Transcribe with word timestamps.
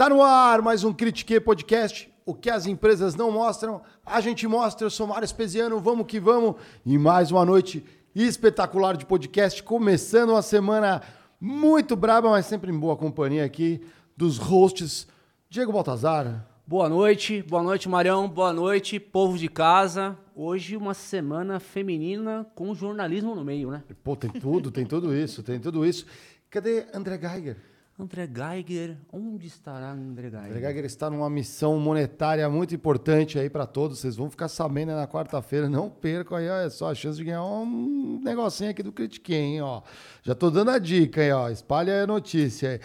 Tá 0.00 0.08
no 0.08 0.22
ar 0.22 0.62
mais 0.62 0.82
um 0.82 0.94
Critique 0.94 1.38
Podcast. 1.40 2.10
O 2.24 2.32
que 2.32 2.48
as 2.48 2.64
empresas 2.64 3.14
não 3.14 3.30
mostram, 3.30 3.82
a 4.02 4.18
gente 4.22 4.48
mostra. 4.48 4.86
Eu 4.86 4.90
sou 4.90 5.06
Mário 5.06 5.26
Espesiano, 5.26 5.78
vamos 5.78 6.06
que 6.06 6.18
vamos. 6.18 6.54
E 6.86 6.96
mais 6.96 7.30
uma 7.30 7.44
noite 7.44 7.84
espetacular 8.14 8.96
de 8.96 9.04
podcast, 9.04 9.62
começando 9.62 10.30
uma 10.30 10.40
semana 10.40 11.02
muito 11.38 11.94
braba, 11.96 12.30
mas 12.30 12.46
sempre 12.46 12.72
em 12.72 12.78
boa 12.78 12.96
companhia 12.96 13.44
aqui 13.44 13.82
dos 14.16 14.38
hosts. 14.38 15.06
Diego 15.50 15.70
Baltazar. 15.70 16.48
Boa 16.66 16.88
noite, 16.88 17.42
boa 17.42 17.62
noite, 17.62 17.86
Marião, 17.86 18.26
boa 18.26 18.54
noite, 18.54 18.98
povo 18.98 19.36
de 19.36 19.48
casa. 19.48 20.16
Hoje 20.34 20.78
uma 20.78 20.94
semana 20.94 21.60
feminina 21.60 22.50
com 22.54 22.74
jornalismo 22.74 23.34
no 23.34 23.44
meio, 23.44 23.70
né? 23.70 23.82
Pô, 24.02 24.16
tem 24.16 24.30
tudo, 24.30 24.70
tem 24.70 24.86
tudo 24.86 25.14
isso, 25.14 25.42
tem 25.42 25.60
tudo 25.60 25.84
isso. 25.84 26.06
Cadê 26.48 26.86
André 26.94 27.18
Geiger? 27.18 27.69
André 28.00 28.26
Geiger, 28.26 28.96
onde 29.12 29.46
estará 29.46 29.92
André 29.92 30.30
Geiger? 30.30 30.46
André 30.46 30.60
Geiger 30.60 30.84
está 30.86 31.10
numa 31.10 31.28
missão 31.28 31.78
monetária 31.78 32.48
muito 32.48 32.74
importante 32.74 33.38
aí 33.38 33.50
para 33.50 33.66
todos. 33.66 33.98
Vocês 33.98 34.16
vão 34.16 34.30
ficar 34.30 34.48
sabendo 34.48 34.92
na 34.92 35.06
quarta-feira. 35.06 35.68
Não 35.68 35.90
percam 35.90 36.38
aí, 36.38 36.48
olha 36.48 36.70
só, 36.70 36.90
a 36.90 36.94
chance 36.94 37.18
de 37.18 37.24
ganhar 37.24 37.44
um 37.44 38.18
negocinho 38.24 38.70
aqui 38.70 38.82
do 38.82 38.90
Critique, 38.90 39.34
hein, 39.34 39.60
ó. 39.60 39.82
Já 40.22 40.34
tô 40.34 40.50
dando 40.50 40.70
a 40.70 40.78
dica 40.78 41.20
aí, 41.20 41.30
ó. 41.30 41.50
Espalha 41.50 42.04
a 42.04 42.06
notícia 42.06 42.70
aí. 42.70 42.80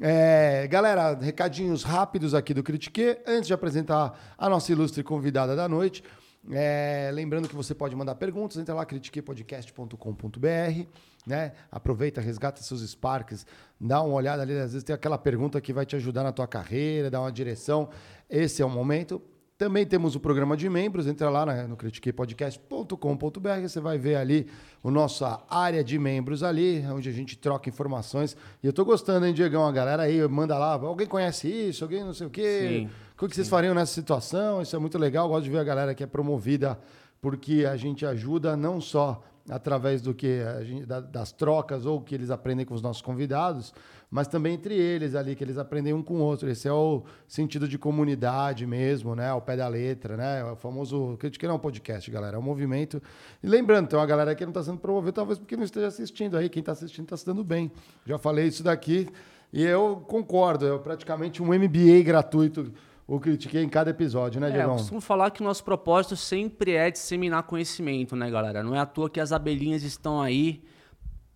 É, 0.00 0.68
galera, 0.68 1.14
recadinhos 1.14 1.82
rápidos 1.82 2.32
aqui 2.32 2.54
do 2.54 2.62
Critique. 2.62 3.18
Antes 3.26 3.48
de 3.48 3.54
apresentar 3.54 4.34
a 4.38 4.48
nossa 4.48 4.70
ilustre 4.70 5.02
convidada 5.02 5.56
da 5.56 5.68
noite, 5.68 6.04
é, 6.50 7.10
lembrando 7.12 7.48
que 7.48 7.54
você 7.54 7.74
pode 7.74 7.94
mandar 7.94 8.16
perguntas, 8.16 8.56
entra 8.56 8.74
lá, 8.74 8.84
critiquepodcast.com.br, 8.84 10.86
né? 11.26 11.52
Aproveita, 11.70 12.20
resgata 12.20 12.62
seus 12.62 12.82
Sparks, 12.88 13.46
dá 13.80 14.02
uma 14.02 14.14
olhada 14.14 14.42
ali, 14.42 14.52
às 14.54 14.72
vezes 14.72 14.82
tem 14.84 14.94
aquela 14.94 15.18
pergunta 15.18 15.60
que 15.60 15.72
vai 15.72 15.86
te 15.86 15.94
ajudar 15.96 16.22
na 16.22 16.32
tua 16.32 16.46
carreira, 16.46 17.10
dar 17.10 17.20
uma 17.20 17.30
direção. 17.32 17.88
Esse 18.28 18.62
é 18.62 18.64
o 18.64 18.70
momento. 18.70 19.20
Também 19.58 19.86
temos 19.86 20.16
o 20.16 20.20
programa 20.20 20.56
de 20.56 20.68
membros, 20.68 21.06
entra 21.06 21.30
lá 21.30 21.46
na- 21.46 21.68
no 21.68 21.76
critiquepodcast.com.br, 21.76 23.60
você 23.62 23.80
vai 23.80 23.98
ver 23.98 24.16
ali 24.16 24.46
a 24.82 24.90
nossa 24.90 25.40
área 25.48 25.84
de 25.84 25.98
membros 25.98 26.42
ali, 26.42 26.84
onde 26.92 27.08
a 27.08 27.12
gente 27.12 27.36
troca 27.38 27.68
informações. 27.68 28.36
E 28.62 28.66
eu 28.66 28.72
tô 28.72 28.84
gostando, 28.84 29.24
hein, 29.26 29.32
Diegão? 29.34 29.64
A 29.66 29.72
galera 29.72 30.02
aí 30.02 30.26
manda 30.28 30.58
lá, 30.58 30.72
alguém 30.74 31.06
conhece 31.06 31.48
isso, 31.48 31.84
alguém 31.84 32.02
não 32.04 32.12
sei 32.14 32.26
o 32.26 32.30
quê. 32.30 32.68
Sim. 32.88 32.90
O 33.20 33.28
que 33.28 33.36
vocês 33.36 33.48
fariam 33.48 33.72
nessa 33.72 33.92
situação? 33.92 34.60
Isso 34.60 34.74
é 34.74 34.78
muito 34.80 34.98
legal. 34.98 35.28
Gosto 35.28 35.44
de 35.44 35.50
ver 35.50 35.58
a 35.58 35.64
galera 35.64 35.94
que 35.94 36.02
é 36.02 36.06
promovida, 36.06 36.76
porque 37.20 37.64
a 37.70 37.76
gente 37.76 38.04
ajuda 38.04 38.56
não 38.56 38.80
só 38.80 39.22
através 39.48 40.00
do 40.00 40.14
que 40.14 40.40
gente- 40.62 40.86
da- 40.86 41.00
das 41.00 41.32
trocas 41.32 41.84
ou 41.86 42.00
que 42.00 42.14
eles 42.14 42.30
aprendem 42.30 42.64
com 42.64 42.74
os 42.74 42.82
nossos 42.82 43.02
convidados, 43.02 43.74
mas 44.10 44.28
também 44.28 44.54
entre 44.54 44.74
eles 44.74 45.14
ali, 45.14 45.34
que 45.34 45.42
eles 45.42 45.56
aprendem 45.58 45.92
um 45.94 46.02
com 46.02 46.14
o 46.14 46.20
outro. 46.20 46.48
Esse 46.48 46.68
é 46.68 46.72
o 46.72 47.02
sentido 47.26 47.66
de 47.66 47.78
comunidade 47.78 48.66
mesmo, 48.66 49.14
né? 49.16 49.28
Ao 49.28 49.40
pé 49.40 49.56
da 49.56 49.66
letra, 49.66 50.16
né? 50.16 50.40
É 50.40 50.44
O 50.44 50.54
famoso. 50.54 51.16
Critique 51.18 51.46
não 51.46 51.54
é 51.54 51.56
um 51.56 51.60
podcast, 51.60 52.10
galera, 52.10 52.36
é 52.36 52.38
um 52.38 52.42
movimento. 52.42 53.02
E 53.42 53.46
lembrando, 53.48 53.88
tem 53.88 53.98
uma 53.98 54.06
galera 54.06 54.34
que 54.34 54.44
não 54.44 54.50
está 54.50 54.62
sendo 54.62 54.78
promovida, 54.78 55.12
talvez 55.12 55.38
porque 55.38 55.56
não 55.56 55.64
esteja 55.64 55.86
assistindo 55.86 56.36
aí. 56.36 56.48
Quem 56.48 56.60
está 56.60 56.72
assistindo 56.72 57.04
está 57.06 57.16
se 57.16 57.24
dando 57.26 57.42
bem. 57.42 57.72
Já 58.06 58.18
falei 58.18 58.46
isso 58.46 58.62
daqui. 58.62 59.08
E 59.52 59.62
eu 59.64 60.02
concordo, 60.06 60.66
é 60.66 60.78
praticamente 60.78 61.42
um 61.42 61.46
MBA 61.52 62.02
gratuito 62.04 62.72
o 63.14 63.20
critiquei 63.20 63.62
em 63.62 63.68
cada 63.68 63.90
episódio, 63.90 64.40
né, 64.40 64.50
É, 64.58 64.64
eu 64.64 64.70
costumo 64.70 64.98
falar 64.98 65.30
que 65.30 65.42
o 65.42 65.44
nosso 65.44 65.62
propósito 65.62 66.16
sempre 66.16 66.72
é 66.72 66.90
disseminar 66.90 67.42
conhecimento, 67.42 68.16
né, 68.16 68.30
galera? 68.30 68.62
Não 68.62 68.74
é 68.74 68.78
à 68.78 68.86
toa 68.86 69.10
que 69.10 69.20
as 69.20 69.32
abelhinhas 69.32 69.82
estão 69.82 70.22
aí 70.22 70.64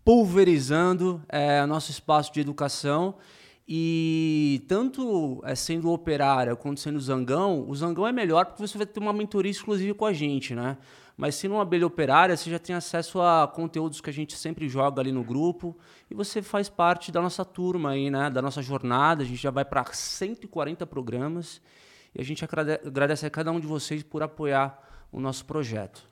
pulverizando 0.02 1.20
é, 1.28 1.66
nosso 1.66 1.90
espaço 1.90 2.32
de 2.32 2.40
educação. 2.40 3.16
E 3.68 4.64
tanto 4.66 5.42
é, 5.44 5.54
sendo 5.54 5.90
operária 5.90 6.56
quanto 6.56 6.80
sendo 6.80 6.98
zangão, 6.98 7.68
o 7.68 7.74
zangão 7.74 8.06
é 8.06 8.12
melhor 8.12 8.46
porque 8.46 8.66
você 8.66 8.78
vai 8.78 8.86
ter 8.86 8.98
uma 8.98 9.12
mentoria 9.12 9.50
exclusiva 9.50 9.94
com 9.94 10.06
a 10.06 10.14
gente, 10.14 10.54
né? 10.54 10.78
Mas 11.16 11.34
sendo 11.34 11.54
uma 11.54 11.62
abelha 11.62 11.86
operária, 11.86 12.36
você 12.36 12.50
já 12.50 12.58
tem 12.58 12.76
acesso 12.76 13.20
a 13.22 13.48
conteúdos 13.48 14.00
que 14.02 14.10
a 14.10 14.12
gente 14.12 14.36
sempre 14.36 14.68
joga 14.68 15.00
ali 15.00 15.10
no 15.12 15.24
grupo 15.24 15.74
e 16.10 16.14
você 16.14 16.42
faz 16.42 16.68
parte 16.68 17.10
da 17.10 17.22
nossa 17.22 17.42
turma 17.44 17.90
aí, 17.92 18.10
né? 18.10 18.28
Da 18.28 18.42
nossa 18.42 18.60
jornada. 18.60 19.22
A 19.22 19.26
gente 19.26 19.40
já 19.40 19.50
vai 19.50 19.64
para 19.64 19.82
140 19.84 20.86
programas 20.86 21.60
e 22.14 22.20
a 22.20 22.24
gente 22.24 22.44
agrade- 22.44 22.80
agradece 22.86 23.24
a 23.24 23.30
cada 23.30 23.50
um 23.50 23.58
de 23.58 23.66
vocês 23.66 24.02
por 24.02 24.22
apoiar 24.22 24.78
o 25.10 25.18
nosso 25.18 25.46
projeto. 25.46 26.06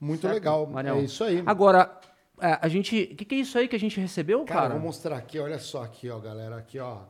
Muito 0.00 0.22
Certo, 0.22 0.34
legal. 0.34 0.66
Marião? 0.66 0.96
É 0.96 1.02
isso 1.02 1.22
aí. 1.24 1.42
Agora, 1.44 2.00
é, 2.40 2.58
a 2.60 2.68
gente. 2.68 3.10
O 3.12 3.16
que, 3.16 3.24
que 3.26 3.34
é 3.34 3.38
isso 3.38 3.58
aí 3.58 3.68
que 3.68 3.76
a 3.76 3.80
gente 3.80 4.00
recebeu, 4.00 4.44
Cara, 4.46 4.60
cara? 4.62 4.74
vou 4.74 4.82
mostrar 4.82 5.16
aqui, 5.16 5.38
olha 5.38 5.58
só 5.58 5.82
aqui, 5.84 6.08
ó, 6.08 6.18
galera. 6.18 6.56
Aqui, 6.56 6.78
ó. 6.78 7.02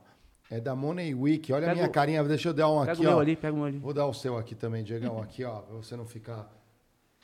É 0.51 0.61
da 0.61 0.75
Money 0.75 1.15
Week. 1.15 1.51
Olha 1.53 1.71
a 1.71 1.75
minha 1.75 1.87
o- 1.87 1.91
carinha. 1.91 2.23
Deixa 2.25 2.49
eu 2.49 2.53
dar 2.53 2.69
um 2.69 2.81
Pega 2.81 2.93
aqui, 2.93 3.01
o 3.01 3.05
meu 3.05 3.17
ó. 3.17 3.21
ali, 3.21 3.37
pega 3.37 3.55
o 3.55 3.57
meu 3.59 3.65
ali. 3.67 3.79
Vou 3.79 3.95
dar 3.95 4.07
o 4.07 4.13
seu 4.13 4.37
aqui 4.37 4.55
também, 4.57 4.83
Diegão. 4.83 5.19
Aqui, 5.23 5.45
ó, 5.45 5.61
pra 5.61 5.77
você 5.77 5.97
não 5.97 6.05
ficar 6.05 6.51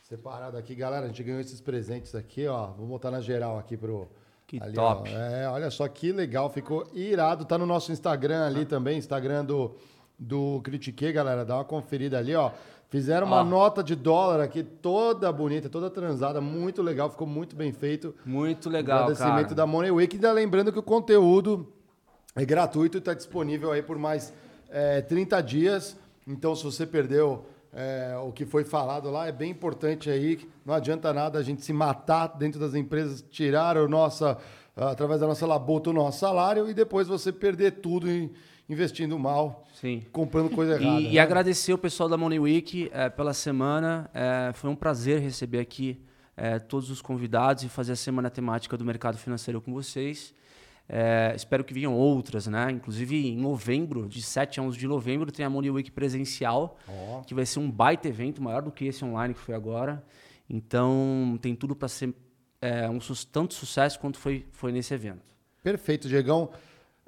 separado 0.08 0.56
aqui. 0.56 0.74
Galera, 0.74 1.04
a 1.04 1.08
gente 1.08 1.22
ganhou 1.22 1.38
esses 1.38 1.60
presentes 1.60 2.14
aqui, 2.14 2.46
ó. 2.46 2.68
Vou 2.68 2.86
botar 2.86 3.10
na 3.10 3.20
geral 3.20 3.58
aqui 3.58 3.76
pro... 3.76 4.08
Que 4.46 4.58
ali, 4.62 4.72
top. 4.72 5.10
ó. 5.10 5.14
É, 5.14 5.46
olha 5.50 5.70
só 5.70 5.86
que 5.86 6.10
legal. 6.10 6.48
Ficou 6.48 6.86
irado. 6.94 7.44
Tá 7.44 7.58
no 7.58 7.66
nosso 7.66 7.92
Instagram 7.92 8.46
ali 8.46 8.64
também. 8.64 8.96
Instagram 8.96 9.44
do, 9.44 9.76
do 10.18 10.62
Critique, 10.64 11.12
galera. 11.12 11.44
Dá 11.44 11.56
uma 11.56 11.64
conferida 11.64 12.16
ali, 12.16 12.34
ó. 12.34 12.50
Fizeram 12.88 13.26
uma 13.26 13.44
nota 13.44 13.84
de 13.84 13.94
dólar 13.94 14.40
aqui, 14.40 14.62
toda 14.62 15.30
bonita, 15.30 15.68
toda 15.68 15.90
transada. 15.90 16.40
Muito 16.40 16.80
legal. 16.80 17.10
Ficou 17.10 17.26
muito 17.26 17.54
bem 17.54 17.70
feito. 17.70 18.14
Muito 18.24 18.70
legal, 18.70 19.00
Agradecimento 19.00 19.48
cara. 19.48 19.54
da 19.56 19.66
Money 19.66 19.90
Week. 19.90 20.16
Ainda 20.16 20.32
lembrando 20.32 20.72
que 20.72 20.78
o 20.78 20.82
conteúdo 20.82 21.70
é 22.34 22.46
gratuito 22.46 22.96
e 22.96 23.00
está 23.00 23.12
disponível 23.12 23.70
aí 23.70 23.82
por 23.82 23.98
mais 23.98 24.32
é, 24.70 25.02
30 25.02 25.42
dias. 25.42 25.98
Então, 26.26 26.56
se 26.56 26.64
você 26.64 26.86
perdeu 26.86 27.44
é, 27.72 28.16
o 28.22 28.32
que 28.32 28.46
foi 28.46 28.64
falado 28.64 29.10
lá, 29.10 29.26
é 29.26 29.32
bem 29.32 29.50
importante 29.50 30.08
aí. 30.10 30.38
Não 30.64 30.74
adianta 30.74 31.12
nada 31.12 31.38
a 31.38 31.42
gente 31.42 31.64
se 31.64 31.72
matar 31.72 32.28
dentro 32.28 32.58
das 32.58 32.74
empresas, 32.74 33.22
tirar 33.30 33.76
o 33.76 33.88
nossa, 33.88 34.38
através 34.76 35.20
da 35.20 35.26
nossa 35.26 35.46
labuta 35.46 35.90
o 35.90 35.92
nosso 35.92 36.18
salário 36.20 36.68
e 36.68 36.74
depois 36.74 37.08
você 37.08 37.32
perder 37.32 37.72
tudo 37.72 38.10
em- 38.10 38.30
investindo 38.68 39.18
mal, 39.18 39.64
Sim. 39.74 40.02
comprando 40.12 40.50
coisa 40.50 40.74
errada. 40.80 41.00
E, 41.00 41.12
e 41.12 41.14
né? 41.14 41.20
agradecer 41.20 41.72
o 41.72 41.78
pessoal 41.78 42.08
da 42.08 42.16
Money 42.18 42.38
Week 42.38 42.90
eh, 42.92 43.08
pela 43.08 43.32
semana. 43.32 44.10
Eh, 44.12 44.50
foi 44.54 44.68
um 44.68 44.76
prazer 44.76 45.20
receber 45.20 45.60
aqui 45.60 46.00
eh, 46.36 46.58
todos 46.58 46.90
os 46.90 47.00
convidados 47.00 47.64
e 47.64 47.68
fazer 47.68 47.92
a 47.92 47.96
semana 47.96 48.28
temática 48.28 48.76
do 48.76 48.84
mercado 48.84 49.16
financeiro 49.16 49.60
com 49.60 49.72
vocês. 49.72 50.34
Eh, 50.88 51.34
espero 51.36 51.62
que 51.62 51.74
venham 51.74 51.94
outras, 51.94 52.46
né? 52.46 52.70
Inclusive 52.70 53.28
em 53.28 53.36
novembro, 53.36 54.08
de 54.08 54.22
7 54.22 54.58
a 54.58 54.62
11 54.62 54.78
de 54.78 54.86
novembro, 54.86 55.30
tem 55.30 55.44
a 55.44 55.50
Money 55.50 55.70
Week 55.70 55.90
presencial, 55.90 56.78
Ó. 56.88 57.20
que 57.20 57.34
vai 57.34 57.44
ser 57.44 57.58
um 57.58 57.70
baita 57.70 58.08
evento, 58.08 58.42
maior 58.42 58.62
do 58.62 58.70
que 58.70 58.86
esse 58.86 59.04
online 59.04 59.34
que 59.34 59.40
foi 59.40 59.54
agora. 59.54 60.02
Então 60.48 61.38
tem 61.42 61.54
tudo 61.54 61.76
para 61.76 61.88
ser 61.88 62.14
eh, 62.62 62.88
um 62.88 62.98
tanto 63.30 63.52
sucesso 63.52 64.00
quanto 64.00 64.18
foi, 64.18 64.46
foi 64.52 64.72
nesse 64.72 64.94
evento. 64.94 65.36
Perfeito, 65.62 66.08
Diegão. 66.08 66.50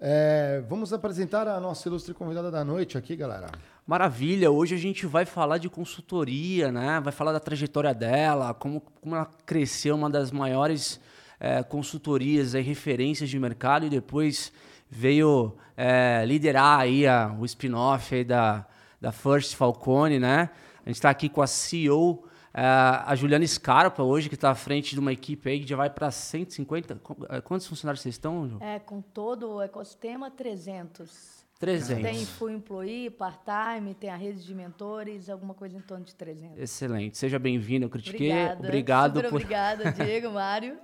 É, 0.03 0.63
vamos 0.67 0.95
apresentar 0.95 1.47
a 1.47 1.61
nossa 1.61 1.87
ilustre 1.87 2.15
convidada 2.15 2.51
da 2.51 2.65
noite 2.65 2.97
aqui, 2.97 3.15
galera. 3.15 3.49
Maravilha, 3.87 4.51
hoje 4.51 4.75
a 4.75 4.79
gente 4.79 5.05
vai 5.07 5.27
falar 5.27 5.59
de 5.59 5.69
consultoria, 5.69 6.73
né? 6.73 7.01
Vai 7.01 7.13
falar 7.13 7.33
da 7.33 7.41
trajetória 7.41 7.93
dela, 7.93 8.55
como, 8.55 8.81
como 8.81 9.15
ela 9.15 9.27
cresceu, 9.45 9.95
uma 9.95 10.09
das 10.09 10.31
maiores 10.31 10.99
eh, 11.41 11.63
consultorias 11.63 12.55
e 12.55 12.61
referências 12.61 13.29
de 13.31 13.39
mercado 13.39 13.87
e 13.87 13.89
depois 13.91 14.53
veio 14.89 15.57
eh, 15.77 16.25
liderar 16.27 16.81
aí 16.81 17.07
a- 17.07 17.35
o 17.41 17.45
spin-off 17.47 18.23
da, 18.25 18.67
da 19.01 19.11
First 19.11 19.55
Falcone, 19.57 20.19
né? 20.19 20.51
A 20.85 20.89
gente 20.91 20.97
está 20.97 21.09
aqui 21.11 21.29
com 21.29 21.41
a 21.41 21.47
CEO, 21.47 22.25
eh, 22.53 22.61
a 22.63 23.15
Juliana 23.15 23.47
Scarpa, 23.47 24.03
hoje, 24.03 24.29
que 24.29 24.35
está 24.35 24.51
à 24.51 24.55
frente 24.55 24.93
de 24.95 25.01
uma 25.01 25.13
equipe 25.13 25.49
aí 25.49 25.61
que 25.61 25.69
já 25.69 25.77
vai 25.77 25.89
para 25.89 26.11
150. 26.11 26.97
Qu- 26.97 27.17
eh, 27.31 27.41
Quantos 27.41 27.67
funcionários 27.67 28.03
vocês 28.03 28.15
estão, 28.17 28.47
Ju? 28.49 28.59
É, 28.61 28.79
com 28.79 29.01
todo 29.01 29.55
o 29.55 29.63
ecossistema, 29.63 30.31
300. 30.31 31.40
300. 31.61 32.03
Tem 32.03 32.25
full 32.25 32.49
employee, 32.49 33.11
part-time, 33.11 33.93
tem 33.93 34.09
a 34.09 34.17
rede 34.17 34.43
de 34.43 34.55
mentores, 34.55 35.29
alguma 35.29 35.53
coisa 35.53 35.77
em 35.77 35.81
torno 35.81 36.07
de 36.07 36.15
300. 36.15 36.59
Excelente. 36.59 37.19
Seja 37.19 37.39
bem-vindo, 37.39 37.85
eu 37.85 37.91
critiquei. 37.91 38.31
Obrigada. 38.33 38.67
Obrigado 38.67 39.17
Super 39.17 39.29
por 39.29 39.37
obrigada, 39.37 39.93
Diego, 39.93 40.31
Mário. 40.31 40.79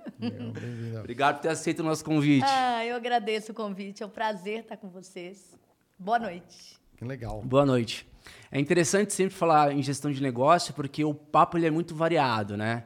Obrigado 0.99 1.37
por 1.37 1.41
ter 1.41 1.49
aceito 1.49 1.79
o 1.79 1.83
nosso 1.83 2.05
convite. 2.05 2.45
Ah, 2.47 2.85
eu 2.85 2.95
agradeço 2.95 3.53
o 3.53 3.55
convite, 3.55 4.03
é 4.03 4.05
um 4.05 4.09
prazer 4.09 4.59
estar 4.59 4.77
com 4.77 4.87
vocês. 4.87 5.57
Boa 5.97 6.19
noite. 6.19 6.77
Que 6.95 7.03
legal. 7.03 7.41
Boa 7.41 7.65
noite. 7.65 8.07
É 8.51 8.59
interessante 8.59 9.11
sempre 9.13 9.33
falar 9.33 9.71
em 9.71 9.81
gestão 9.81 10.11
de 10.11 10.21
negócio 10.21 10.75
porque 10.75 11.03
o 11.03 11.11
papo 11.11 11.57
ele 11.57 11.65
é 11.65 11.71
muito 11.71 11.95
variado, 11.95 12.55
né? 12.55 12.83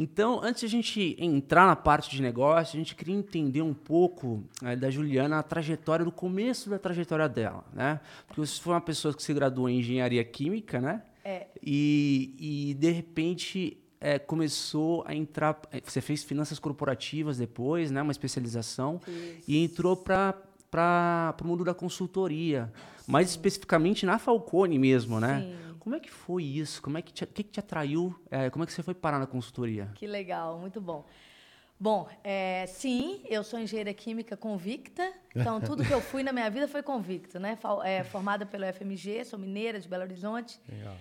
Então, 0.00 0.40
antes 0.40 0.60
de 0.60 0.66
a 0.66 0.68
gente 0.68 1.16
entrar 1.18 1.66
na 1.66 1.74
parte 1.74 2.08
de 2.08 2.22
negócio, 2.22 2.76
a 2.76 2.78
gente 2.78 2.94
queria 2.94 3.16
entender 3.16 3.62
um 3.62 3.74
pouco 3.74 4.44
é, 4.62 4.76
da 4.76 4.88
Juliana 4.88 5.40
a 5.40 5.42
trajetória, 5.42 6.04
do 6.04 6.12
começo 6.12 6.70
da 6.70 6.78
trajetória 6.78 7.28
dela, 7.28 7.64
né? 7.74 7.98
Porque 8.28 8.40
você 8.40 8.60
foi 8.60 8.74
uma 8.74 8.80
pessoa 8.80 9.12
que 9.12 9.20
se 9.20 9.34
graduou 9.34 9.68
em 9.68 9.80
engenharia 9.80 10.22
química, 10.22 10.80
né? 10.80 11.02
É. 11.24 11.48
E, 11.60 12.70
e 12.70 12.74
de 12.74 12.90
repente 12.92 13.76
é, 14.00 14.20
começou 14.20 15.02
a 15.04 15.12
entrar. 15.16 15.60
é, 15.72 15.80
Você 15.84 16.00
fez 16.00 16.22
finanças 16.22 16.60
corporativas 16.60 17.36
depois, 17.36 17.90
né? 17.90 18.00
Uma 18.00 18.12
especialização 18.12 19.00
e 19.48 19.58
entrou 19.64 19.96
para 19.96 20.32
para 20.70 21.34
o 21.42 21.46
mundo 21.46 21.64
da 21.64 21.72
consultoria, 21.72 22.70
mais 23.06 23.30
especificamente 23.30 24.04
na 24.04 24.18
Falcone 24.18 24.78
mesmo, 24.78 25.18
né? 25.18 25.40
Sim. 25.40 25.67
Como 25.88 25.96
é 25.96 26.00
que 26.00 26.10
foi 26.10 26.44
isso? 26.44 26.82
Como 26.82 26.98
é 26.98 27.02
que 27.02 27.10
te, 27.10 27.24
o 27.24 27.26
que, 27.26 27.42
que 27.42 27.50
te 27.50 27.60
atraiu? 27.60 28.14
É, 28.30 28.50
como 28.50 28.62
é 28.62 28.66
que 28.66 28.74
você 28.74 28.82
foi 28.82 28.92
parar 28.92 29.18
na 29.18 29.26
consultoria? 29.26 29.90
Que 29.94 30.06
legal, 30.06 30.58
muito 30.58 30.82
bom. 30.82 31.06
Bom, 31.80 32.06
é, 32.22 32.66
sim, 32.66 33.22
eu 33.24 33.42
sou 33.42 33.58
engenheira 33.58 33.94
química 33.94 34.36
convicta, 34.36 35.10
então 35.34 35.58
tudo 35.62 35.82
que 35.82 35.90
eu 35.90 36.02
fui 36.02 36.22
na 36.22 36.30
minha 36.30 36.50
vida 36.50 36.68
foi 36.68 36.82
convicto, 36.82 37.40
né? 37.40 37.58
É, 37.84 38.04
formada 38.04 38.44
pelo 38.44 38.66
FMG, 38.70 39.24
sou 39.24 39.38
mineira 39.38 39.80
de 39.80 39.88
Belo 39.88 40.02
Horizonte. 40.02 40.60
Legal. 40.68 40.94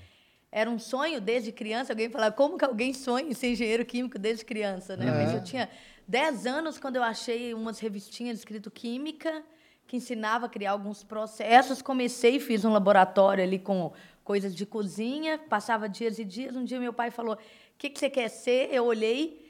Era 0.50 0.70
um 0.70 0.80
sonho 0.80 1.20
desde 1.20 1.52
criança, 1.52 1.92
alguém 1.92 2.10
falar, 2.10 2.32
como 2.32 2.58
que 2.58 2.64
alguém 2.64 2.94
sonha 2.94 3.28
em 3.28 3.34
ser 3.34 3.52
engenheiro 3.52 3.84
químico 3.84 4.18
desde 4.18 4.46
criança, 4.46 4.96
né? 4.96 5.12
Mas 5.12 5.34
eu 5.34 5.44
tinha 5.44 5.70
10 6.08 6.46
anos 6.46 6.80
quando 6.80 6.96
eu 6.96 7.04
achei 7.04 7.54
umas 7.54 7.78
revistinhas 7.80 8.38
escrito 8.38 8.72
química, 8.72 9.44
que 9.86 9.98
ensinava 9.98 10.46
a 10.46 10.50
criar 10.50 10.72
alguns 10.72 11.04
processos. 11.04 11.82
Comecei 11.82 12.36
e 12.36 12.40
fiz 12.40 12.64
um 12.64 12.72
laboratório 12.72 13.44
ali 13.44 13.60
com 13.60 13.92
coisas 14.28 14.54
de 14.54 14.66
cozinha, 14.66 15.38
passava 15.38 15.88
dias 15.88 16.20
e 16.20 16.26
dias. 16.26 16.54
Um 16.54 16.66
dia 16.66 16.82
meu 16.82 16.92
pai 16.92 17.10
falou, 17.10 17.36
o 17.36 17.40
que, 17.78 17.90
que 17.90 17.98
você 17.98 18.10
quer 18.10 18.28
ser? 18.28 18.68
Eu 18.74 18.84
olhei, 18.84 19.50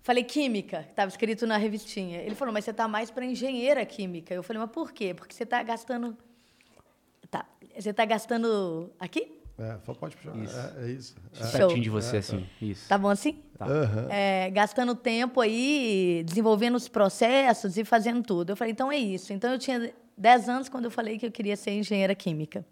falei 0.00 0.24
química, 0.24 0.86
estava 0.88 1.10
escrito 1.10 1.46
na 1.46 1.58
revistinha. 1.58 2.22
Ele 2.22 2.34
falou, 2.34 2.54
mas 2.54 2.64
você 2.64 2.70
está 2.70 2.88
mais 2.88 3.10
para 3.10 3.26
engenheira 3.26 3.84
química. 3.84 4.32
Eu 4.32 4.42
falei, 4.42 4.62
mas 4.62 4.70
por 4.70 4.92
quê? 4.92 5.12
Porque 5.12 5.34
você 5.34 5.42
está 5.42 5.62
gastando... 5.62 6.16
Tá, 7.30 7.44
você 7.78 7.90
está 7.90 8.06
gastando... 8.06 8.90
Aqui? 8.98 9.30
É, 9.58 9.76
só 9.84 9.92
pode 9.92 10.16
puxar. 10.16 10.32
É, 10.80 10.86
é 10.86 10.90
isso. 10.90 11.14
É. 11.38 11.58
Pertinho 11.58 11.82
de 11.82 11.90
você, 11.90 12.16
assim. 12.16 12.46
Isso. 12.62 12.88
Tá 12.88 12.96
bom 12.96 13.10
assim? 13.10 13.42
Tá. 13.58 13.66
Aham. 13.66 14.08
É, 14.10 14.48
gastando 14.50 14.94
tempo 14.94 15.38
aí, 15.38 16.24
desenvolvendo 16.24 16.76
os 16.76 16.88
processos 16.88 17.76
e 17.76 17.84
fazendo 17.84 18.22
tudo. 18.22 18.52
Eu 18.52 18.56
falei, 18.56 18.72
então 18.72 18.90
é 18.90 18.96
isso. 18.96 19.34
Então 19.34 19.52
eu 19.52 19.58
tinha 19.58 19.92
10 20.16 20.48
anos 20.48 20.68
quando 20.70 20.86
eu 20.86 20.90
falei 20.90 21.18
que 21.18 21.26
eu 21.26 21.30
queria 21.30 21.56
ser 21.56 21.72
engenheira 21.72 22.14
química. 22.14 22.64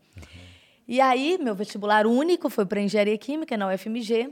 E 0.92 1.00
aí, 1.00 1.38
meu 1.40 1.54
vestibular 1.54 2.06
único 2.06 2.50
foi 2.50 2.66
para 2.66 2.78
engenharia 2.78 3.16
química 3.16 3.56
na 3.56 3.72
UFMG. 3.72 4.30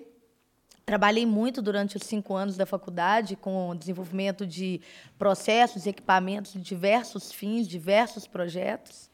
Trabalhei 0.85 1.25
muito 1.25 1.63
durante 1.63 1.97
os 1.97 2.03
cinco 2.03 2.35
anos 2.35 2.55
da 2.55 2.67
faculdade 2.67 3.35
com 3.35 3.71
o 3.71 3.75
desenvolvimento 3.75 4.47
de 4.47 4.79
processos 5.19 5.87
e 5.87 5.89
equipamentos 5.89 6.53
de 6.53 6.61
diversos 6.61 7.33
fins, 7.33 7.67
diversos 7.67 8.27
projetos. 8.27 9.09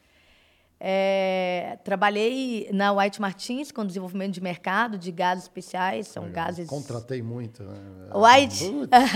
É, 0.77 1.79
trabalhei 1.85 2.69
na 2.73 2.91
White 2.91 3.21
Martins 3.21 3.71
com 3.71 3.85
desenvolvimento 3.85 4.33
de 4.33 4.41
mercado 4.41 4.97
de 4.97 5.09
gases 5.09 5.45
especiais, 5.45 6.09
são 6.09 6.29
gases. 6.29 6.67
Contratei 6.67 7.21
muito. 7.21 7.63
Né? 7.63 8.09
White, 8.13 8.73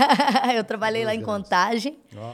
eu 0.56 0.64
trabalhei 0.64 1.04
lá 1.04 1.14
em 1.14 1.20
Contagem. 1.20 1.98
ó. 2.16 2.32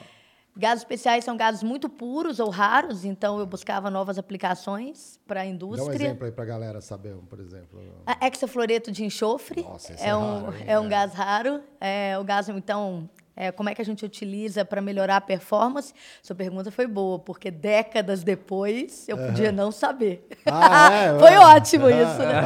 Gases 0.58 0.82
especiais 0.82 1.25
são 1.25 1.37
gases 1.37 1.62
muito 1.62 1.88
puros 1.88 2.40
ou 2.40 2.50
raros, 2.50 3.05
então 3.05 3.38
eu 3.38 3.46
buscava 3.46 3.88
novas 3.90 4.19
aplicações 4.19 5.20
para 5.25 5.43
a 5.43 5.44
Dá 5.44 5.50
um 5.50 5.52
indústria. 5.55 5.94
exemplo 5.94 6.26
aí 6.26 6.32
pra 6.32 6.44
galera 6.44 6.81
saber, 6.81 7.14
por 7.31 7.38
exemplo. 7.38 7.81
A 8.05 8.26
hexafluoreto 8.26 8.90
de 8.90 9.05
enxofre 9.05 9.62
Nossa, 9.62 9.93
é, 9.93 10.08
é 10.08 10.16
um, 10.16 10.43
raro, 10.46 10.56
hein? 10.56 10.64
é 10.66 10.81
um 10.81 10.87
É. 10.87 10.88
gás 10.88 11.14
raro. 11.14 11.60
É, 11.81 12.19
o 12.19 12.25
gás, 12.25 12.49
então, 12.49 13.08
é, 13.38 13.52
como 13.52 13.69
é 13.69 13.75
que 13.75 13.81
a 13.81 13.85
gente 13.85 14.05
utiliza 14.05 14.64
para 14.64 14.81
melhorar 14.81 15.17
a 15.17 15.20
performance? 15.20 15.93
Sua 16.23 16.35
pergunta 16.35 16.70
foi 16.73 16.87
boa, 16.87 17.19
porque 17.19 17.50
décadas 17.50 18.23
depois 18.25 19.08
eu 19.08 19.17
podia 19.17 19.52
não 19.52 19.70
saber. 19.70 20.26
Ah, 20.44 20.90
é? 20.93 21.19
foi 21.20 21.32
É. 21.32 21.38
ótimo 21.38 21.88
isso, 21.88 22.19
né? 22.19 22.43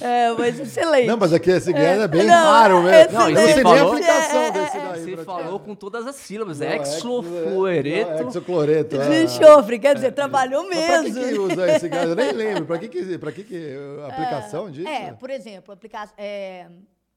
É, 0.00 0.32
mas 0.32 0.58
excelente. 0.60 1.06
Não, 1.06 1.16
mas 1.16 1.32
aqui 1.32 1.50
esse 1.50 1.72
gás 1.72 2.00
é, 2.00 2.08
bem 2.08 2.24
não, 2.24 2.34
raro 2.52 2.82
mesmo. 2.82 3.12
Não, 3.12 3.30
não 3.30 3.36
você 3.36 3.44
nem 3.46 3.58
a 3.58 3.62
falou- 3.62 3.92
aplicação 3.92 4.40
É, 4.42 4.46
é, 4.46 4.50
desse 4.52 4.76
é. 4.76 4.80
daí. 4.80 5.00
Você 5.16 5.24
falou 5.24 5.58
com 5.60 5.74
todas 5.74 6.06
as 6.06 6.14
sílabas. 6.16 6.60
Não, 6.60 6.66
É 6.68 6.76
exofluoreto. 6.76 8.10
Não, 8.22 8.28
Hexafluoreto. 8.28 8.98
De 8.98 9.12
é. 9.12 9.22
enxofre, 9.24 9.78
quer 9.78 9.94
dizer, 9.94 10.12
trabalhou 10.12 10.66
Mas 10.68 10.78
pra 10.86 11.02
que, 11.02 11.10
mesmo. 11.10 11.28
que 11.28 11.38
usa 11.54 11.72
esse 11.72 11.88
gás? 11.90 12.08
Eu 12.08 12.14
nem 12.16 12.32
lembro. 12.32 12.64
Pra 12.66 12.78
que, 12.78 12.88
que, 12.88 13.18
pra 13.18 13.32
que, 13.32 13.44
que 13.44 13.76
a 14.02 14.06
aplicação 14.06 14.70
disso? 14.70 14.88
É, 14.88 15.12
por 15.12 15.30
exemplo, 15.30 15.72
aplica 15.74 16.08
é, 16.16 16.66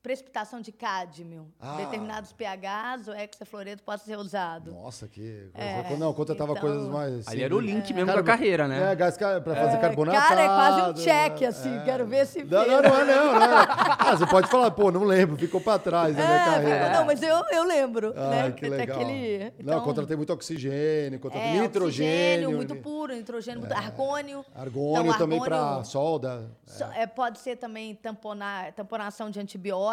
precipitação 0.09 0.61
de 0.61 0.71
cádmio. 0.71 1.47
Ah. 1.59 1.77
Determinados 1.77 2.31
pHs, 2.31 3.07
o 3.07 3.11
hexafluoreto 3.13 3.81
pode 3.81 4.03
ser 4.03 4.15
usado. 4.19 4.71
Nossa, 4.71 5.07
que 5.07 5.49
coisa. 5.51 5.97
não, 5.97 6.13
quando 6.13 6.29
eu 6.29 6.35
tava 6.35 6.51
então- 6.51 6.61
coisas 6.61 6.87
mais. 6.87 7.27
Ali 7.27 7.41
era 7.41 7.55
o 7.55 7.59
link 7.59 7.91
mesmo 7.91 8.05
Cara, 8.11 8.21
da 8.21 8.31
carreira, 8.31 8.67
né? 8.67 8.91
É, 8.91 8.95
gás 8.95 9.17
pra 9.17 9.41
fazer 9.41 9.79
carbonatado. 9.79 10.27
Cara, 10.27 10.41
é 10.41 10.45
quase 10.47 10.81
um 10.91 10.93
check, 11.03 11.41
né? 11.41 11.47
assim. 11.47 11.79
Quero 11.83 12.05
ver 12.05 12.27
se 12.27 12.43
Não, 12.43 12.67
não, 12.67 12.81
não 12.83 12.97
é 12.99 13.03
não, 13.05 13.33
não 13.33 13.41
é. 13.61 13.65
Ah, 13.97 14.15
você 14.15 14.27
pode 14.27 14.47
falar, 14.47 14.69
pô, 14.69 14.91
não 14.91 15.03
lembro, 15.03 15.35
ficou 15.37 15.59
pra 15.59 15.79
trás 15.79 16.15
na 16.15 16.23
minha 16.23 16.37
É, 16.37 16.45
carreira. 16.45 16.89
Não, 16.91 17.05
mas 17.05 17.23
eu, 17.23 17.43
eu 17.51 17.63
lembro. 17.63 18.13
Ah, 18.15 18.29
né? 18.29 18.51
que 18.51 18.69
legal. 18.69 18.99
Daquele, 18.99 19.39
Não, 19.63 19.73
então, 19.73 19.81
contratei 19.81 20.15
muito 20.15 20.31
oxigênio, 20.33 21.19
contratei 21.19 21.49
é, 21.49 21.61
nitrogênio. 21.61 22.11
oxigênio, 22.13 22.51
muito 22.51 22.75
ni- 22.75 22.79
puro, 22.81 23.15
nitrogênio, 23.15 23.61
muito 23.61 23.73
argônio. 23.73 24.45
Argônio 24.53 25.05
Então, 25.07 25.17
também 25.17 25.41
pra 25.41 25.57
argônio- 25.59 25.85
solda. 25.85 26.45
So- 26.67 26.83
é, 26.95 27.07
pode 27.07 27.39
ser 27.39 27.55
também 27.55 27.95
tamponar, 27.95 28.71
tamponação 28.73 29.31
de 29.31 29.39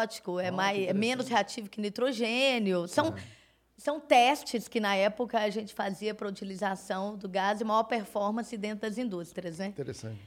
antibiótico, 0.03 0.41
é, 0.41 0.49
Ah, 0.49 0.53
mais, 0.53 0.89
é 0.89 0.93
menos 0.93 1.29
reativo 1.29 1.69
que 1.69 1.81
nitrogênio. 1.81 2.87
São, 2.89 3.15
são 3.77 4.01
testes 4.01 4.69
que 4.69 4.81
na 4.81 4.95
época 4.95 5.39
a 5.39 5.51
gente 5.51 5.75
fazia 5.75 6.15
para 6.15 6.29
utilização 6.29 7.17
do 7.17 7.29
gás 7.29 7.61
e 7.61 7.65
maior 7.65 7.85
performance 7.85 8.57
dentro 8.57 8.89
das 8.89 8.99
indústrias, 8.99 9.59
né? 9.59 9.67
Interessante. 9.67 10.19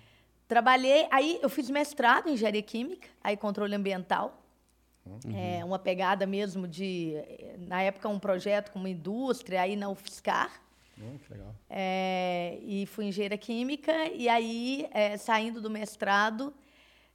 Trabalhei, 0.48 1.08
aí 1.12 1.40
eu 1.42 1.50
fiz 1.50 1.70
mestrado 1.70 2.30
em 2.30 2.34
engenharia 2.34 2.62
química, 2.62 3.08
aí 3.24 3.36
controle 3.36 3.76
ambiental. 3.76 4.42
É, 5.36 5.64
uma 5.64 5.78
pegada 5.78 6.26
mesmo 6.26 6.68
de, 6.68 7.14
na 7.60 7.82
época, 7.82 8.10
um 8.10 8.18
projeto 8.18 8.72
com 8.72 8.80
uma 8.80 8.90
indústria, 8.90 9.62
aí 9.62 9.76
na 9.76 9.88
UFSCar. 9.88 10.52
Hum. 10.98 11.18
É, 11.70 12.58
e 12.62 12.86
fui 12.88 13.06
engenheira 13.06 13.38
química, 13.38 13.92
e 14.08 14.28
aí, 14.28 14.88
é, 14.92 15.16
saindo 15.18 15.62
do 15.62 15.70
mestrado, 15.70 16.54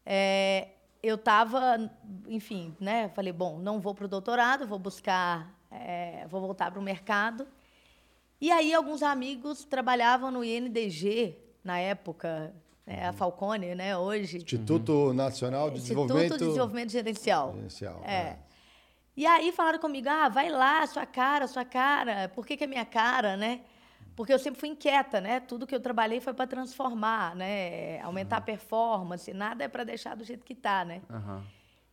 é, 0.07 0.69
eu 1.03 1.15
estava, 1.15 1.91
enfim, 2.29 2.75
né? 2.81 3.09
Falei, 3.11 3.33
bom, 3.33 3.59
não 3.59 3.81
vou 3.81 3.95
para 3.95 4.05
o 4.05 4.09
doutorado, 4.09 4.67
vou 4.67 4.79
buscar, 4.79 5.55
é, 5.71 6.27
vou 6.29 6.41
voltar 6.41 6.71
para 6.71 6.81
o 6.81 6.83
mercado. 6.83 7.47
E 8.41 8.51
aí, 8.51 8.73
alguns 8.73 9.03
amigos 9.03 9.65
trabalhavam 9.65 10.31
no 10.31 10.43
INDG, 10.43 11.37
na 11.63 11.79
época, 11.79 12.55
né, 12.87 13.07
a 13.07 13.13
Falcone, 13.13 13.75
né? 13.75 13.97
Hoje. 13.97 14.39
Instituto 14.39 15.13
Nacional 15.13 15.71
de 15.71 15.79
Instituto 15.79 16.07
Desenvolvimento... 16.07 16.39
de 16.39 16.45
Desenvolvimento 16.47 16.93
Gerencial. 16.93 17.55
Gerencial, 17.55 18.03
É. 18.05 18.15
é. 18.15 18.39
E 19.17 19.27
aí 19.27 19.53
falaram 19.53 19.79
comigo, 19.79 20.09
ah, 20.09 20.29
vai 20.29 20.49
lá, 20.49 20.87
sua 20.87 21.05
cara, 21.05 21.47
sua 21.47 21.65
cara. 21.65 22.31
Por 22.31 22.47
que, 22.47 22.57
que 22.57 22.65
é 22.65 22.67
minha 22.67 22.87
cara, 22.87 23.37
né? 23.37 23.61
Porque 24.17 24.33
eu 24.33 24.39
sempre 24.39 24.61
fui 24.61 24.69
inquieta, 24.69 25.21
né? 25.21 25.41
Tudo 25.41 25.67
que 25.67 25.75
eu 25.75 25.81
trabalhei 25.81 26.21
foi 26.21 26.35
para 26.35 26.47
transformar, 26.47 27.35
né? 27.35 28.01
Aumentar 28.01 28.39
a 28.39 28.41
performance, 28.41 29.33
nada 29.33 29.65
é 29.65 29.69
para 29.69 29.85
deixar 29.85 30.15
do 30.15 30.25
jeito 30.25 30.45
que 30.45 30.53
está, 30.53 30.85
né? 30.85 31.03
Aham. 31.09 31.45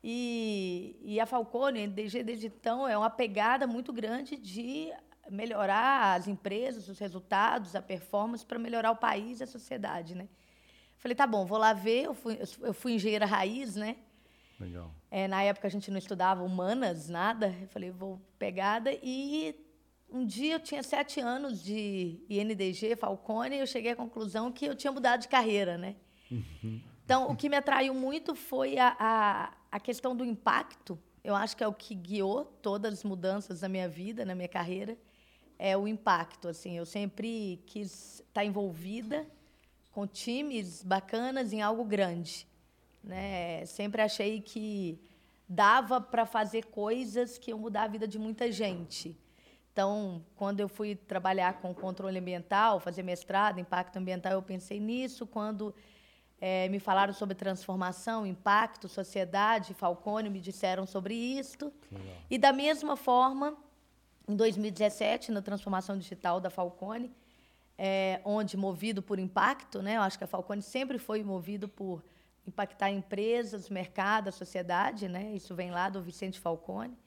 E, 0.04 0.96
e 1.02 1.20
a 1.20 1.26
Falcone, 1.26 1.80
a 1.80 1.88
NDG, 1.88 2.24
desde 2.24 2.48
então, 2.48 2.88
é 2.88 2.98
uma 2.98 3.10
pegada 3.10 3.66
muito 3.66 3.92
grande 3.92 4.38
de 4.38 4.92
melhorar 5.30 6.16
as 6.16 6.28
empresas, 6.28 6.88
os 6.88 7.00
resultados, 7.00 7.76
a 7.76 7.82
performance, 7.82 8.46
para 8.46 8.60
melhorar 8.60 8.92
o 8.92 8.96
país 8.96 9.40
e 9.40 9.44
a 9.44 9.48
sociedade, 9.48 10.16
né? 10.16 10.28
Falei, 10.98 11.16
tá 11.16 11.28
bom, 11.28 11.46
vou 11.46 11.58
lá 11.58 11.74
ver. 11.74 12.06
Eu 12.06 12.14
fui, 12.14 12.40
eu 12.62 12.74
fui 12.74 12.94
engenheira 12.94 13.26
raiz, 13.26 13.76
né? 13.76 13.98
Legal. 14.60 14.92
É, 15.12 15.28
na 15.28 15.44
época 15.44 15.68
a 15.68 15.72
gente 15.72 15.92
não 15.92 15.98
estudava 15.98 16.44
humanas, 16.44 17.08
nada. 17.08 17.56
Eu 17.62 17.68
falei, 17.68 17.92
vou 17.92 18.20
pegada. 18.40 18.92
E 19.04 19.56
um 20.10 20.26
dia 20.26 20.56
eu 20.56 20.60
tinha 20.60 20.82
sete 20.84 21.20
anos 21.20 21.62
de 21.62 22.20
INDG, 22.30 22.96
Falcone, 22.96 23.56
e 23.56 23.60
eu 23.60 23.68
cheguei 23.68 23.92
à 23.92 23.96
conclusão 23.96 24.52
que 24.52 24.66
eu 24.66 24.76
tinha 24.76 24.92
mudado 24.92 25.22
de 25.22 25.28
carreira, 25.28 25.78
né? 25.78 25.96
Então, 27.04 27.30
o 27.32 27.36
que 27.36 27.48
me 27.50 27.56
atraiu 27.56 27.94
muito 27.94 28.36
foi 28.36 28.78
a, 28.78 28.96
a, 29.00 29.54
a 29.72 29.80
questão 29.80 30.16
do 30.16 30.26
impacto. 30.26 31.00
Eu 31.24 31.36
acho 31.36 31.56
que 31.56 31.64
é 31.64 31.68
o 31.68 31.74
que 31.74 31.96
guiou 31.96 32.46
todas 32.62 32.94
as 32.94 33.04
mudanças 33.04 33.62
da 33.62 33.70
minha 33.70 33.88
vida, 33.88 34.26
na 34.26 34.36
minha 34.36 34.48
carreira, 34.48 34.98
é 35.60 35.76
o 35.78 35.88
impacto. 35.88 36.48
Assim, 36.48 36.78
eu 36.78 36.86
sempre 36.86 37.62
quis 37.66 38.20
estar 38.20 38.44
envolvida 38.44 39.26
com 39.92 40.06
times 40.06 40.84
bacanas 40.84 41.52
em 41.54 41.62
algo 41.62 41.84
grande, 41.84 42.48
né? 43.04 43.66
Sempre 43.66 44.02
achei 44.02 44.42
que 44.42 45.00
dava 45.48 46.00
para 46.00 46.26
fazer 46.26 46.66
coisas 46.66 47.38
que 47.38 47.52
iam 47.52 47.60
mudar 47.60 47.84
a 47.84 47.88
vida 47.88 48.08
de 48.08 48.20
muita 48.20 48.52
gente. 48.52 49.18
Então, 49.78 50.26
quando 50.36 50.60
eu 50.60 50.68
fui 50.68 50.96
trabalhar 50.96 51.62
com 51.62 51.72
controle 51.72 52.18
ambiental, 52.18 52.80
fazer 52.80 53.04
mestrado, 53.04 53.60
impacto 53.60 53.98
ambiental, 53.98 54.32
eu 54.34 54.42
pensei 54.42 54.80
nisso. 54.80 55.28
Quando 55.28 55.72
é, 56.42 56.68
me 56.70 56.80
falaram 56.80 57.14
sobre 57.14 57.36
transformação, 57.36 58.26
impacto, 58.26 58.90
sociedade, 58.90 59.76
Falcone 59.76 60.32
me 60.32 60.42
disseram 60.42 60.88
sobre 60.88 61.14
isto. 61.14 61.72
E 62.28 62.40
da 62.40 62.52
mesma 62.52 62.98
forma, 62.98 63.56
em 64.28 64.36
2017, 64.36 65.32
na 65.32 65.44
transformação 65.44 65.96
digital 65.96 66.40
da 66.40 66.50
Falcone, 66.50 67.14
é, 67.78 68.20
onde 68.26 68.58
movido 68.58 69.04
por 69.04 69.20
impacto, 69.20 69.84
né? 69.84 69.98
Eu 69.98 70.02
acho 70.02 70.18
que 70.18 70.24
a 70.24 70.28
Falcone 70.28 70.64
sempre 70.64 70.98
foi 70.98 71.24
movido 71.24 71.68
por 71.68 72.04
impactar 72.48 72.90
empresas, 72.90 73.70
mercado, 73.70 74.30
a 74.30 74.32
sociedade, 74.32 75.08
né? 75.08 75.34
Isso 75.36 75.54
vem 75.54 75.70
lá 75.70 75.88
do 75.88 76.02
Vicente 76.02 76.40
Falcone. 76.40 76.98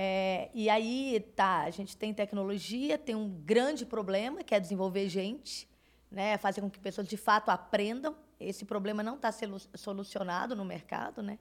É, 0.00 0.48
e 0.54 0.70
aí, 0.70 1.18
tá, 1.34 1.62
a 1.62 1.70
gente 1.70 1.96
tem 1.96 2.14
tecnologia, 2.14 2.96
tem 2.96 3.16
um 3.16 3.28
grande 3.28 3.84
problema, 3.84 4.44
que 4.44 4.54
é 4.54 4.60
desenvolver 4.60 5.08
gente, 5.08 5.68
né? 6.08 6.38
Fazer 6.38 6.60
com 6.60 6.70
que 6.70 6.78
pessoas 6.78 7.08
de 7.08 7.16
fato 7.16 7.48
aprendam. 7.48 8.14
Esse 8.38 8.64
problema 8.64 9.02
não 9.02 9.16
está 9.16 9.32
solucionado 9.74 10.54
no 10.54 10.64
mercado, 10.64 11.20
né? 11.20 11.36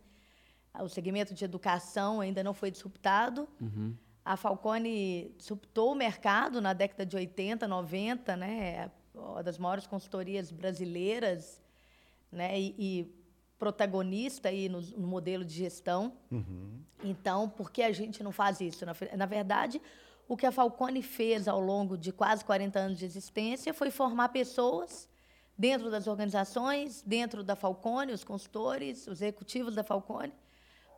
O 0.80 0.90
segmento 0.90 1.36
de 1.36 1.46
educação 1.46 2.20
ainda 2.20 2.44
não 2.44 2.52
foi 2.52 2.72
disruptado. 2.72 3.48
Uhum. 3.62 3.96
A 4.26 4.36
Falcone 4.36 5.36
disruptou 5.38 5.92
o 5.92 5.96
mercado 5.96 6.60
na 6.60 6.74
década 6.74 7.06
de 7.06 7.16
80, 7.16 7.68
90, 7.68 8.36
né? 8.36 8.90
Uma 9.14 9.44
das 9.44 9.60
maiores 9.60 9.86
consultorias 9.86 10.52
brasileiras, 10.52 11.62
né? 12.32 12.60
E, 12.60 12.76
e 12.80 13.17
protagonista 13.58 14.50
aí 14.50 14.70
no, 14.70 14.82
no, 14.82 15.08
modelo 15.08 15.44
de 15.44 15.54
gestão. 15.54 16.14
Uhum. 16.32 16.80
Então, 17.04 17.50
por 17.50 17.72
que 17.72 17.82
a 17.82 17.92
gente 17.92 18.24
não 18.24 18.32
faz 18.32 18.62
isso? 18.62 18.86
Na, 18.86 18.96
na 19.16 19.26
verdade, 19.26 19.82
o 20.28 20.36
que 20.36 20.46
a 20.46 20.52
Falcone 20.52 21.02
fez 21.02 21.48
ao 21.48 21.60
longo 21.60 21.98
de 21.98 22.12
quase 22.12 22.44
40 22.44 22.80
anos 22.80 22.98
de 22.98 23.06
existência 23.06 23.74
foi 23.74 23.90
formar 23.90 24.30
pessoas 24.30 25.10
dentro 25.58 25.90
das 25.90 26.06
organizações, 26.06 27.02
dentro 27.02 27.44
da 27.44 27.56
Falcone, 27.56 28.12
os 28.12 28.24
consultores, 28.24 29.08
os 29.08 29.22
executivos 29.22 29.74
da 29.74 29.84
Falcone, 29.84 30.34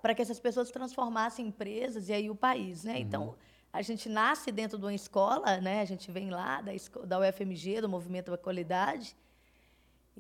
para 0.02 0.14
que 0.14 0.22
essas 0.22 0.40
pessoas 0.40 0.70
transformassem 0.70 1.48
empresas 1.48 2.10
e 2.10 2.14
aí 2.14 2.30
o 2.30 2.36
país, 2.36 2.84
né? 2.84 2.94
Uhum. 2.94 3.00
Então, 3.00 3.36
a 3.72 3.82
gente 3.82 4.10
nasce 4.10 4.52
dentro 4.52 4.78
de 4.78 4.84
uma 4.84 4.94
escola, 4.94 5.62
né? 5.62 5.82
A 5.82 5.86
gente 5.86 6.12
vem 6.12 6.30
lá 6.30 6.62
da, 6.62 6.72
da 7.06 7.20
UFMG, 7.20 7.82
do 7.82 7.90
Movimento 7.90 8.32
da 8.32 8.38
Qualidade. 8.38 9.16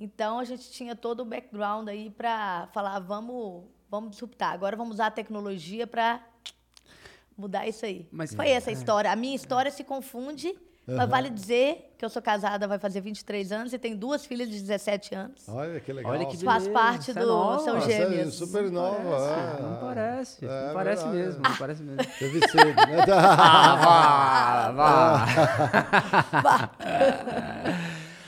Então, 0.01 0.39
a 0.39 0.45
gente 0.45 0.71
tinha 0.71 0.95
todo 0.95 1.19
o 1.19 1.25
background 1.25 1.89
aí 1.89 2.09
para 2.09 2.69
falar, 2.71 2.99
vamos, 2.99 3.65
vamos 3.89 4.11
disruptar. 4.11 4.53
Agora 4.53 4.77
vamos 4.77 4.93
usar 4.93 5.07
a 5.07 5.11
tecnologia 5.11 5.85
para 5.85 6.25
mudar 7.37 7.67
isso 7.67 7.85
aí. 7.85 8.07
Mas, 8.09 8.33
Foi 8.33 8.47
essa 8.49 8.69
a 8.69 8.71
é. 8.71 8.73
história. 8.73 9.11
A 9.11 9.15
minha 9.15 9.35
história 9.35 9.69
se 9.69 9.83
confunde 9.83 10.57
Uhum. 10.89 10.97
Mas 10.97 11.09
vale 11.09 11.29
dizer 11.29 11.93
que 11.97 12.03
eu 12.03 12.09
sou 12.09 12.19
casada, 12.19 12.67
vai 12.67 12.79
fazer 12.79 12.99
23 13.01 13.51
anos 13.51 13.73
e 13.73 13.77
tenho 13.77 13.95
duas 13.95 14.25
filhas 14.25 14.49
de 14.49 14.59
17 14.59 15.13
anos. 15.13 15.47
Olha 15.47 15.79
que 15.79 15.93
legal. 15.93 16.11
Olha 16.11 16.25
que 16.25 16.37
Faz 16.37 16.67
parte 16.67 17.13
do. 17.13 17.55
É 17.55 17.59
são 17.59 17.81
gêmeas. 17.81 18.33
super 18.33 18.71
nova. 18.71 18.97
É. 18.97 19.61
Não 19.61 19.77
parece. 19.79 20.43
É, 20.43 20.67
não 20.67 20.73
parece 20.73 21.03
verdade. 21.03 21.27
mesmo. 21.27 21.41
Não 21.43 21.57
parece 21.57 21.83
mesmo. 21.83 22.03
Teve 22.17 22.47
cedo, 22.47 22.75
né? 22.75 23.05
ah, 23.13 24.71
vá, 24.71 25.25
vá. 26.31 26.41
vá. 26.41 26.71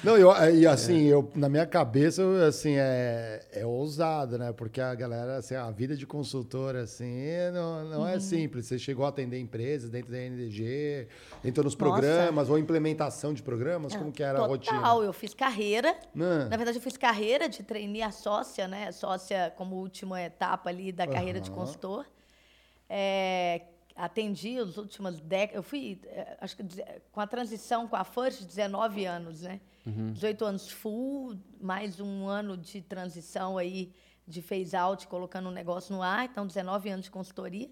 Não, 0.04 0.18
eu, 0.18 0.32
e 0.56 0.66
assim, 0.66 1.08
é. 1.08 1.14
eu, 1.14 1.32
na 1.36 1.48
minha 1.48 1.66
cabeça, 1.66 2.24
assim, 2.48 2.76
é, 2.76 3.46
é 3.52 3.66
ousado, 3.66 4.38
né? 4.38 4.52
Porque 4.52 4.82
a 4.82 4.96
galera, 4.96 5.38
assim, 5.38 5.54
a 5.54 5.70
vida 5.70 5.96
de 5.96 6.08
consultor, 6.08 6.76
assim, 6.76 7.28
não, 7.54 7.86
não 7.86 8.08
é 8.08 8.12
uhum. 8.12 8.18
é 8.18 8.20
simples. 8.20 8.66
Você 8.66 8.80
chegou 8.80 9.06
a 9.06 9.10
atender 9.10 9.40
empresas 9.40 9.92
dentro 9.92 10.12
da 10.12 10.18
NDG, 10.18 11.08
entrou 11.46 11.64
nos 11.64 11.76
programas, 11.76 12.36
Nossa. 12.36 12.52
ou 12.52 12.58
implementação 12.58 13.32
de 13.32 13.44
programas, 13.44 13.96
como 13.96 14.12
que 14.12 14.24
era 14.24 14.40
Total, 14.40 14.46
a 14.46 14.50
rotina? 14.50 14.78
Total, 14.78 15.04
eu 15.04 15.14
fiz 15.14 15.34
carreira. 15.36 15.96
Na 16.16 16.58
verdade, 16.58 16.78
eu 16.78 16.82
fiz 16.82 16.98
carreira 16.98 17.48
de 17.48 17.62
trainee 17.62 18.02
a 18.02 18.12
sócia, 18.12 18.68
né? 18.68 18.92
Sócia 18.92 19.54
como 19.56 19.76
última 19.76 20.22
etapa 20.22 20.70
ali 20.70 20.92
da 20.92 21.06
carreira 21.06 21.38
uhum. 21.38 21.44
de 21.44 21.52
consultor. 21.52 22.06
É, 22.90 23.62
atendi 23.96 24.58
as 24.58 24.78
últimas 24.78 25.20
décadas. 25.20 25.56
Eu 25.56 25.64
fui, 25.64 26.00
eh, 26.06 26.38
acho 26.42 26.58
que 26.58 26.64
com 27.12 27.22
a 27.22 27.28
transição 27.28 27.88
com 27.88 27.96
a 27.96 28.04
First, 28.04 28.44
19 28.44 29.06
anos, 29.06 29.42
né? 29.42 29.62
Uhum. 29.86 30.14
18 30.14 30.46
anos 30.46 30.70
full, 30.70 31.38
mais 31.60 32.00
um 32.00 32.28
ano 32.28 32.56
de 32.56 32.82
transição 32.82 33.58
aí 33.58 33.92
de 34.28 34.42
phase 34.42 34.76
out, 34.76 35.08
colocando 35.08 35.50
um 35.50 35.52
negócio 35.52 35.96
no 35.96 36.02
ar. 36.02 36.26
Então, 36.26 36.46
19 36.46 36.90
anos 36.90 37.06
de 37.06 37.12
consultoria. 37.12 37.70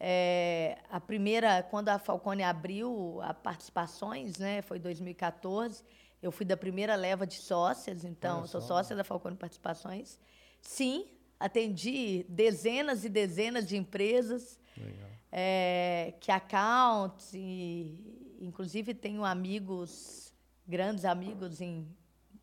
É, 0.00 0.78
a 0.90 1.00
primeira, 1.00 1.62
quando 1.62 1.88
a 1.88 1.98
Falcone 1.98 2.42
abriu 2.42 3.20
a 3.22 3.34
participações, 3.34 4.38
né? 4.38 4.62
Foi 4.62 4.78
2014. 4.78 5.84
Eu 6.22 6.30
fui 6.30 6.44
da 6.44 6.56
primeira 6.56 6.94
leva 6.94 7.26
de 7.26 7.36
sócias, 7.36 8.04
então, 8.04 8.46
sou 8.46 8.60
sócia 8.60 8.94
da 8.94 9.04
Falcone 9.04 9.36
Participações. 9.36 10.18
Sim, 10.60 11.06
atendi 11.38 12.26
dezenas 12.28 13.04
e 13.04 13.08
dezenas 13.08 13.66
de 13.66 13.76
empresas. 13.76 14.58
É, 15.30 16.14
que 16.20 16.32
accounts, 16.32 17.34
e, 17.34 18.38
inclusive 18.40 18.94
tenho 18.94 19.24
amigos, 19.24 20.27
grandes 20.68 21.04
amigos 21.04 21.60
em 21.60 21.86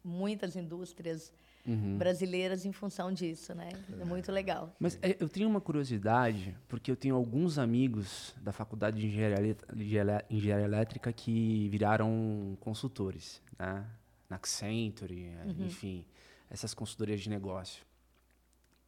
muitas 0.03 0.55
indústrias 0.55 1.32
uhum. 1.65 1.98
brasileiras 1.98 2.65
em 2.65 2.72
função 2.72 3.12
disso, 3.12 3.53
né? 3.53 3.70
É 4.00 4.05
muito 4.05 4.32
legal. 4.32 4.75
Mas 4.79 4.98
é, 5.01 5.15
eu 5.20 5.29
tenho 5.29 5.48
uma 5.48 5.62
curiosidade, 5.62 6.55
porque 6.67 6.91
eu 6.91 6.96
tenho 6.96 7.15
alguns 7.15 7.58
amigos 7.58 8.36
da 8.41 8.51
faculdade 8.51 9.00
de 9.00 9.08
engenharia, 9.08 9.58
de 9.74 9.84
engenharia 10.29 10.65
elétrica 10.65 11.12
que 11.13 11.67
viraram 11.70 12.58
consultores, 12.60 13.41
né? 13.58 13.86
Na 14.29 14.38
Accenture, 14.38 15.29
uhum. 15.46 15.65
enfim, 15.67 16.05
essas 16.50 16.74
consultorias 16.74 17.22
de 17.22 17.29
negócio. 17.29 17.86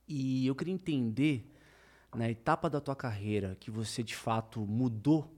E 0.08 0.48
eu 0.48 0.56
queria 0.56 0.74
entender 0.74 1.46
na 2.16 2.30
etapa 2.30 2.70
da 2.70 2.80
tua 2.80 2.96
carreira 2.96 3.56
que 3.60 3.70
você 3.70 4.02
de 4.02 4.16
fato 4.16 4.62
mudou, 4.62 5.32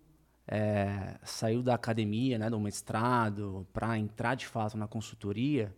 é, 0.52 1.16
saiu 1.24 1.62
da 1.62 1.76
academia, 1.76 2.40
né, 2.40 2.50
do 2.50 2.60
mestrado, 2.60 3.68
para 3.72 3.98
entrar 3.98 4.34
de 4.34 4.48
fato 4.48 4.76
na 4.76 4.88
consultoria, 4.88 5.74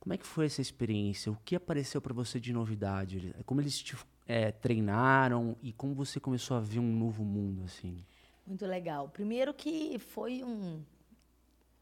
como 0.00 0.14
é 0.14 0.16
que 0.16 0.26
foi 0.26 0.46
essa 0.46 0.62
experiência? 0.62 1.30
O 1.30 1.36
que 1.44 1.54
apareceu 1.54 2.00
para 2.00 2.14
você 2.14 2.40
de 2.40 2.52
novidade? 2.52 3.34
Como 3.44 3.60
eles 3.60 3.82
te 3.82 3.96
é, 4.26 4.52
treinaram 4.52 5.56
e 5.62 5.72
como 5.72 5.94
você 5.94 6.18
começou 6.18 6.56
a 6.56 6.60
ver 6.60 6.78
um 6.78 6.96
novo 6.96 7.24
mundo 7.24 7.62
assim? 7.64 8.04
Muito 8.46 8.64
legal. 8.64 9.08
Primeiro 9.08 9.52
que 9.52 9.98
foi 9.98 10.42
um, 10.42 10.82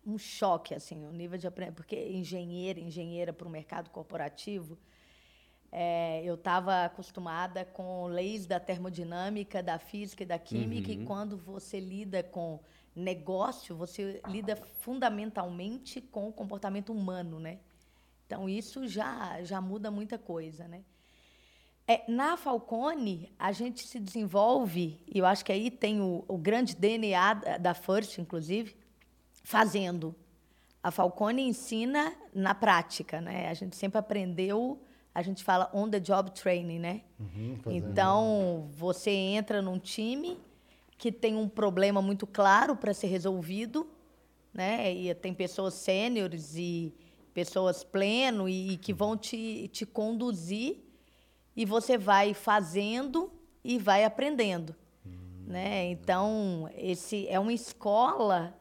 um 0.05 0.19
choque 0.19 0.75
assim, 0.75 1.05
o 1.05 1.13
nível 1.13 1.39
de 1.39 1.47
aprendizagem, 1.47 1.77
porque 1.77 2.09
engenheira, 2.09 2.81
engenheira 2.81 3.33
para 3.33 3.47
o 3.47 3.51
mercado 3.51 3.91
corporativo, 3.91 4.77
é, 5.77 6.23
eu 6.25 6.37
estava 6.37 6.85
acostumada 6.85 7.65
com 7.65 8.07
leis 8.07 8.47
da 8.47 8.61
termodinâmica, 8.61 9.61
da 9.61 9.77
física 9.77 10.23
e 10.23 10.27
da 10.27 10.39
química, 10.39 10.93
uhum. 10.93 11.03
e 11.03 11.05
quando 11.05 11.37
você 11.37 11.81
lida 11.81 12.23
com 12.23 12.61
negócio, 12.95 13.75
você 13.75 14.23
lida 14.29 14.55
fundamentalmente 14.55 16.01
com 16.01 16.29
o 16.29 16.33
comportamento 16.33 16.93
humano, 16.93 17.41
né? 17.41 17.59
Então 18.25 18.49
isso 18.49 18.87
já 18.87 19.43
já 19.43 19.61
muda 19.61 19.91
muita 19.91 20.17
coisa, 20.17 20.69
né? 20.69 20.85
É, 21.89 22.09
na 22.09 22.37
Falcone, 22.37 23.35
a 23.37 23.51
gente 23.51 23.85
se 23.85 23.99
desenvolve, 23.99 25.01
e 25.13 25.19
eu 25.19 25.27
acho 25.27 25.45
que 25.45 25.51
aí 25.51 25.73
tem 25.73 26.01
o, 26.01 26.25
o 26.29 26.39
grande 26.39 26.77
DNA 26.77 27.35
da, 27.35 27.59
da 27.59 27.75
First, 27.75 28.19
inclusive, 28.19 28.77
fazendo. 29.43 30.15
A 30.81 30.93
Falcone 30.93 31.43
ensina 31.43 32.15
na 32.33 32.55
prática, 32.55 33.21
né? 33.21 33.49
A 33.49 33.55
gente 33.55 33.75
sempre 33.75 33.99
aprendeu 33.99 34.81
a 35.15 35.23
gente 35.23 35.45
fala 35.45 35.71
on 35.73 35.89
the 35.89 36.01
job 36.01 36.33
training, 36.33 36.81
né? 36.81 37.03
Uhum, 37.21 37.59
então, 37.67 38.69
você 38.77 39.11
entra 39.11 39.63
num 39.63 39.79
time 39.79 40.39
que 40.99 41.13
tem 41.13 41.37
um 41.37 41.49
problema 41.49 42.03
muito 42.03 42.27
claro 42.27 42.75
para 42.75 42.93
ser 42.93 43.07
resolvido, 43.07 43.87
né? 44.53 44.93
E 44.93 45.15
tem 45.15 45.33
pessoas 45.33 45.75
sêniores 45.75 46.57
e 46.57 46.93
pessoas 47.33 47.85
pleno 47.85 48.49
e, 48.49 48.73
e 48.73 48.77
que 48.77 48.93
vão 48.93 49.17
te, 49.17 49.69
te 49.69 49.87
conduzir 49.87 50.79
e 51.57 51.65
você 51.65 51.97
vai 51.97 52.35
fazendo 52.35 53.31
e 53.63 53.79
vai 53.79 54.05
aprendendo, 54.05 54.75
uhum. 55.07 55.45
né? 55.47 55.91
Então, 55.91 56.69
esse 56.77 57.29
é 57.29 57.39
uma 57.39 57.53
escola 57.53 58.53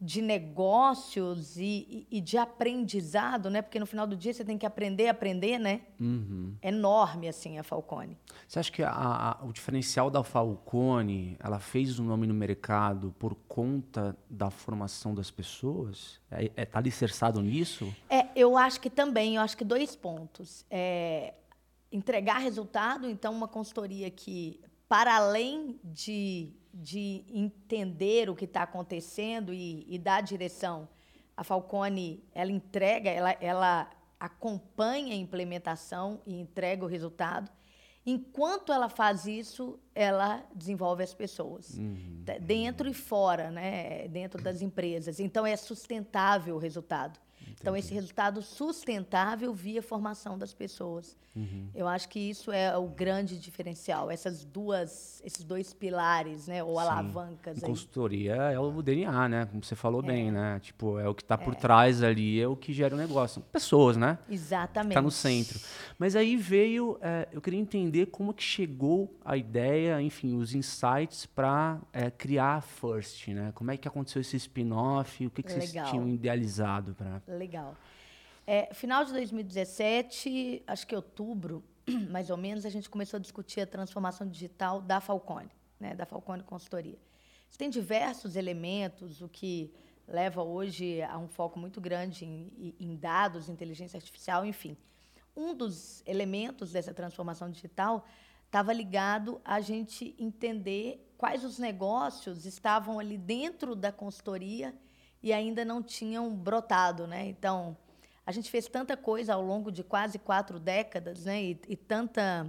de 0.00 0.22
negócios 0.22 1.58
e, 1.58 2.06
e, 2.10 2.22
de 2.22 2.38
aprendizado, 2.38 3.50
né? 3.50 3.60
Porque 3.60 3.78
no 3.78 3.84
final 3.84 4.06
do 4.06 4.16
dia 4.16 4.32
você 4.32 4.42
tem 4.42 4.56
que 4.56 4.64
aprender 4.64 5.08
a 5.08 5.10
aprender, 5.10 5.58
né? 5.58 5.82
Uhum. 6.00 6.54
Enorme, 6.62 7.28
assim, 7.28 7.58
a 7.58 7.62
Falcone. 7.62 8.16
Você 8.48 8.58
acha 8.58 8.72
que 8.72 8.82
a, 8.82 8.90
a, 8.90 9.44
o 9.44 9.52
diferencial 9.52 10.08
da 10.10 10.24
Falcone, 10.24 11.36
ela 11.38 11.58
fez 11.58 12.00
um 12.00 12.04
nome 12.04 12.26
no 12.26 12.32
mercado 12.32 13.14
por 13.18 13.34
conta 13.46 14.16
da 14.28 14.50
formação 14.50 15.14
das 15.14 15.30
pessoas? 15.30 16.18
É, 16.30 16.50
é, 16.56 16.64
tá 16.64 16.78
alicerçado 16.78 17.42
nisso? 17.42 17.94
É, 18.08 18.28
eu 18.34 18.56
acho 18.56 18.80
que 18.80 18.88
também. 18.88 19.36
Eu 19.36 19.42
acho 19.42 19.54
que 19.54 19.64
dois 19.64 19.94
pontos. 19.94 20.64
É, 20.70 21.34
entregar 21.92 22.38
resultado, 22.38 23.06
então 23.06 23.34
uma 23.34 23.48
consultoria 23.48 24.10
que 24.10 24.60
para 24.90 25.14
além 25.14 25.78
de, 25.84 26.52
de 26.74 27.24
entender 27.28 28.28
o 28.28 28.34
que 28.34 28.44
está 28.44 28.64
acontecendo 28.64 29.54
e, 29.54 29.86
e 29.88 29.96
dar 29.96 30.20
direção, 30.20 30.88
a 31.36 31.44
Falcone 31.44 32.24
ela 32.34 32.50
entrega, 32.50 33.08
ela, 33.08 33.30
ela 33.40 33.88
acompanha 34.18 35.14
a 35.14 35.16
implementação 35.16 36.20
e 36.26 36.40
entrega 36.40 36.84
o 36.84 36.88
resultado. 36.88 37.48
Enquanto 38.04 38.72
ela 38.72 38.88
faz 38.88 39.26
isso, 39.26 39.78
ela 39.94 40.44
desenvolve 40.52 41.04
as 41.04 41.14
pessoas, 41.14 41.78
uhum. 41.78 42.24
dentro 42.40 42.88
e 42.88 42.94
fora, 42.94 43.48
né? 43.48 44.08
dentro 44.08 44.42
das 44.42 44.60
empresas. 44.60 45.20
Então, 45.20 45.46
é 45.46 45.56
sustentável 45.56 46.56
o 46.56 46.58
resultado. 46.58 47.20
Então, 47.60 47.76
esse 47.76 47.92
resultado 47.92 48.40
sustentável 48.40 49.52
via 49.52 49.82
formação 49.82 50.38
das 50.38 50.54
pessoas. 50.54 51.16
Uhum. 51.36 51.68
Eu 51.74 51.86
acho 51.86 52.08
que 52.08 52.18
isso 52.18 52.50
é 52.50 52.76
o 52.76 52.88
grande 52.88 53.38
diferencial, 53.38 54.10
essas 54.10 54.44
duas, 54.44 55.22
esses 55.24 55.44
dois 55.44 55.72
pilares, 55.72 56.48
né, 56.48 56.62
ou 56.62 56.74
Sim. 56.74 56.80
alavancas. 56.80 57.62
Aí. 57.62 57.70
Consultoria 57.70 58.34
é 58.34 58.58
o 58.58 58.82
DNA, 58.82 59.28
né, 59.28 59.46
como 59.46 59.62
você 59.62 59.76
falou 59.76 60.02
é. 60.02 60.06
bem, 60.06 60.32
né, 60.32 60.58
tipo 60.60 60.98
é 60.98 61.08
o 61.08 61.14
que 61.14 61.22
está 61.22 61.38
por 61.38 61.54
é. 61.54 61.56
trás 61.56 62.02
ali, 62.02 62.40
é 62.40 62.48
o 62.48 62.56
que 62.56 62.72
gera 62.72 62.94
o 62.94 62.98
negócio, 62.98 63.40
pessoas, 63.52 63.96
né? 63.96 64.18
Exatamente. 64.28 64.92
Está 64.92 65.02
no 65.02 65.10
centro. 65.10 65.60
Mas 65.98 66.16
aí 66.16 66.36
veio, 66.36 66.98
é, 67.00 67.28
eu 67.30 67.40
queria 67.40 67.60
entender 67.60 68.06
como 68.06 68.34
que 68.34 68.42
chegou 68.42 69.16
a 69.24 69.36
ideia, 69.36 70.02
enfim, 70.02 70.36
os 70.36 70.52
insights 70.52 71.26
para 71.26 71.80
é, 71.92 72.10
criar 72.10 72.56
a 72.56 72.60
First, 72.60 73.28
né? 73.28 73.52
Como 73.54 73.70
é 73.70 73.76
que 73.76 73.86
aconteceu 73.86 74.20
esse 74.20 74.36
spin-off? 74.36 75.26
O 75.26 75.30
que, 75.30 75.42
que 75.42 75.52
vocês 75.52 75.70
tinham 75.70 76.08
idealizado 76.08 76.94
para? 76.94 77.22
Legal. 77.28 77.49
É, 78.46 78.72
final 78.74 79.04
de 79.04 79.12
2017, 79.12 80.62
acho 80.66 80.86
que 80.86 80.96
outubro, 80.96 81.62
mais 82.10 82.30
ou 82.30 82.36
menos, 82.36 82.64
a 82.64 82.70
gente 82.70 82.88
começou 82.88 83.18
a 83.18 83.20
discutir 83.20 83.60
a 83.60 83.66
transformação 83.66 84.26
digital 84.26 84.80
da 84.80 85.00
Falcone, 85.00 85.50
né, 85.78 85.94
da 85.94 86.04
Falcone 86.06 86.42
Consultoria. 86.42 86.98
Tem 87.56 87.68
diversos 87.68 88.36
elementos, 88.36 89.20
o 89.20 89.28
que 89.28 89.72
leva 90.08 90.42
hoje 90.42 91.02
a 91.02 91.18
um 91.18 91.28
foco 91.28 91.58
muito 91.58 91.80
grande 91.80 92.24
em, 92.24 92.74
em 92.80 92.96
dados, 92.96 93.48
inteligência 93.48 93.98
artificial, 93.98 94.46
enfim. 94.46 94.76
Um 95.36 95.54
dos 95.54 96.02
elementos 96.06 96.72
dessa 96.72 96.92
transformação 96.92 97.50
digital 97.50 98.06
estava 98.46 98.72
ligado 98.72 99.40
a 99.44 99.60
gente 99.60 100.14
entender 100.18 101.06
quais 101.16 101.44
os 101.44 101.58
negócios 101.58 102.46
estavam 102.46 102.98
ali 102.98 103.16
dentro 103.16 103.76
da 103.76 103.92
consultoria 103.92 104.74
e 105.22 105.32
ainda 105.32 105.64
não 105.64 105.82
tinham 105.82 106.34
brotado, 106.34 107.06
né? 107.06 107.26
Então, 107.26 107.76
a 108.24 108.32
gente 108.32 108.50
fez 108.50 108.68
tanta 108.68 108.96
coisa 108.96 109.34
ao 109.34 109.42
longo 109.42 109.70
de 109.70 109.82
quase 109.82 110.18
quatro 110.18 110.58
décadas, 110.58 111.24
né? 111.24 111.42
E, 111.42 111.60
e 111.68 111.76
tanta, 111.76 112.46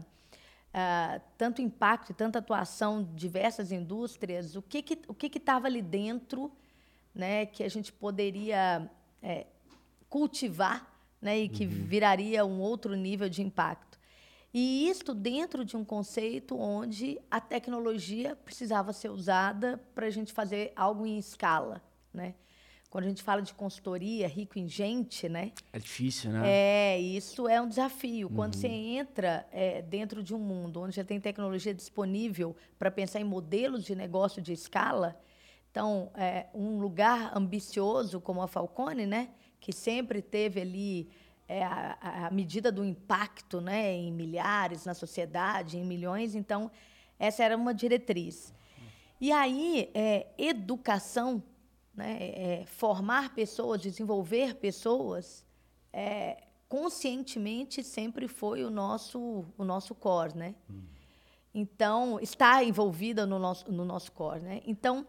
uh, 0.73 1.21
tanto 1.37 1.61
impacto 1.61 2.11
e 2.11 2.13
tanta 2.13 2.39
atuação 2.39 3.01
em 3.01 3.15
diversas 3.15 3.71
indústrias. 3.71 4.55
O 4.55 4.61
que 4.61 4.81
que 4.81 4.99
o 5.07 5.13
que 5.13 5.37
estava 5.37 5.67
ali 5.67 5.81
dentro, 5.81 6.51
né? 7.13 7.45
Que 7.45 7.63
a 7.63 7.69
gente 7.69 7.91
poderia 7.91 8.89
é, 9.21 9.47
cultivar, 10.09 10.87
né? 11.21 11.39
E 11.39 11.49
que 11.49 11.65
uhum. 11.65 11.85
viraria 11.87 12.45
um 12.45 12.59
outro 12.59 12.95
nível 12.95 13.27
de 13.27 13.41
impacto. 13.41 13.99
E 14.53 14.89
isto 14.89 15.13
dentro 15.13 15.63
de 15.63 15.77
um 15.77 15.85
conceito 15.85 16.59
onde 16.59 17.17
a 17.31 17.39
tecnologia 17.39 18.35
precisava 18.35 18.91
ser 18.91 19.09
usada 19.09 19.81
para 19.95 20.07
a 20.07 20.09
gente 20.09 20.33
fazer 20.33 20.73
algo 20.75 21.05
em 21.05 21.17
escala, 21.17 21.81
né? 22.13 22.35
Quando 22.91 23.05
a 23.05 23.07
gente 23.07 23.24
fala 23.24 23.41
de 23.41 23.53
consultoria, 23.53 24.27
rico 24.27 24.60
em 24.60 24.67
gente, 24.67 25.29
né? 25.29 25.53
É 25.71 25.79
difícil, 25.79 26.29
né? 26.29 26.41
É, 26.45 27.00
isso 27.00 27.48
é 27.48 27.62
um 27.62 27.67
desafio. 27.67 28.27
Uhum. 28.27 28.36
Quando 28.36 28.55
você 28.55 28.67
entra 28.67 29.48
é, 29.50 29.81
dentro 29.81 30.21
de 30.21 30.36
um 30.36 30.38
mundo 30.38 30.81
onde 30.81 30.98
já 30.98 31.03
tem 31.03 31.17
tecnologia 31.17 31.74
disponível 31.74 32.53
para 32.77 32.91
pensar 32.91 33.21
em 33.21 33.24
modelos 33.24 33.86
de 33.86 33.95
negócio 33.95 34.41
de 34.41 34.51
escala, 34.51 35.17
então, 35.71 36.12
é, 36.15 36.48
um 36.53 36.79
lugar 36.79 37.31
ambicioso 37.33 38.19
como 38.19 38.41
a 38.41 38.48
Falcone, 38.48 39.05
né? 39.05 39.29
Que 39.57 39.71
sempre 39.71 40.21
teve 40.21 40.60
ali 40.60 41.10
é, 41.48 41.63
a, 41.63 42.27
a 42.27 42.29
medida 42.29 42.74
do 42.74 42.83
impacto, 42.83 43.62
né? 43.62 43.93
Em 43.93 44.12
milhares 44.12 44.84
na 44.84 44.93
sociedade, 44.93 45.77
em 45.77 45.86
milhões. 45.86 46.36
Então, 46.36 46.69
essa 47.17 47.41
era 47.41 47.56
uma 47.56 47.73
diretriz. 47.73 48.54
E 49.21 49.32
aí, 49.32 49.89
é, 49.93 50.27
educação 50.38 51.41
né, 51.93 52.17
é, 52.19 52.65
formar 52.65 53.34
pessoas, 53.34 53.82
desenvolver 53.82 54.56
pessoas, 54.56 55.45
é, 55.91 56.43
conscientemente 56.67 57.84
sempre 57.84 58.27
foi 58.27 58.63
o 58.63 58.69
nosso, 58.69 59.45
o 59.58 59.63
nosso 59.63 59.93
core, 59.93 60.38
né? 60.38 60.56
Hum. 60.69 60.84
Então, 61.54 62.17
está 62.21 62.63
envolvida 62.63 63.25
no 63.25 63.38
nosso, 63.38 63.69
no 63.69 63.84
nosso 63.84 64.12
core, 64.13 64.39
né? 64.39 64.62
Então, 64.65 65.06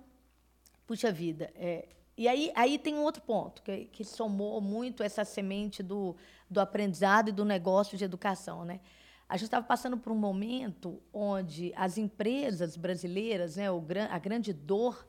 puxa 0.87 1.13
vida, 1.13 1.53
é, 1.55 1.89
e 2.17 2.29
aí, 2.29 2.53
aí 2.55 2.79
tem 2.79 2.95
um 2.95 3.03
outro 3.03 3.23
ponto 3.23 3.63
que, 3.63 3.87
que 3.87 4.05
somou 4.05 4.61
muito 4.61 5.03
essa 5.03 5.25
semente 5.25 5.83
do, 5.83 6.17
do 6.51 6.61
aprendizado 6.61 7.29
e 7.29 7.33
do 7.33 7.45
negócio 7.45 7.97
de 7.97 8.05
educação, 8.05 8.65
né? 8.65 8.81
A 9.29 9.37
gente 9.37 9.47
estava 9.47 9.65
passando 9.67 9.97
por 9.97 10.13
um 10.13 10.17
momento 10.17 11.01
onde 11.11 11.73
as 11.75 11.97
empresas 11.97 12.77
brasileiras, 12.77 13.57
né, 13.57 13.71
o, 13.71 13.83
a 14.11 14.19
grande 14.19 14.53
dor 14.53 15.07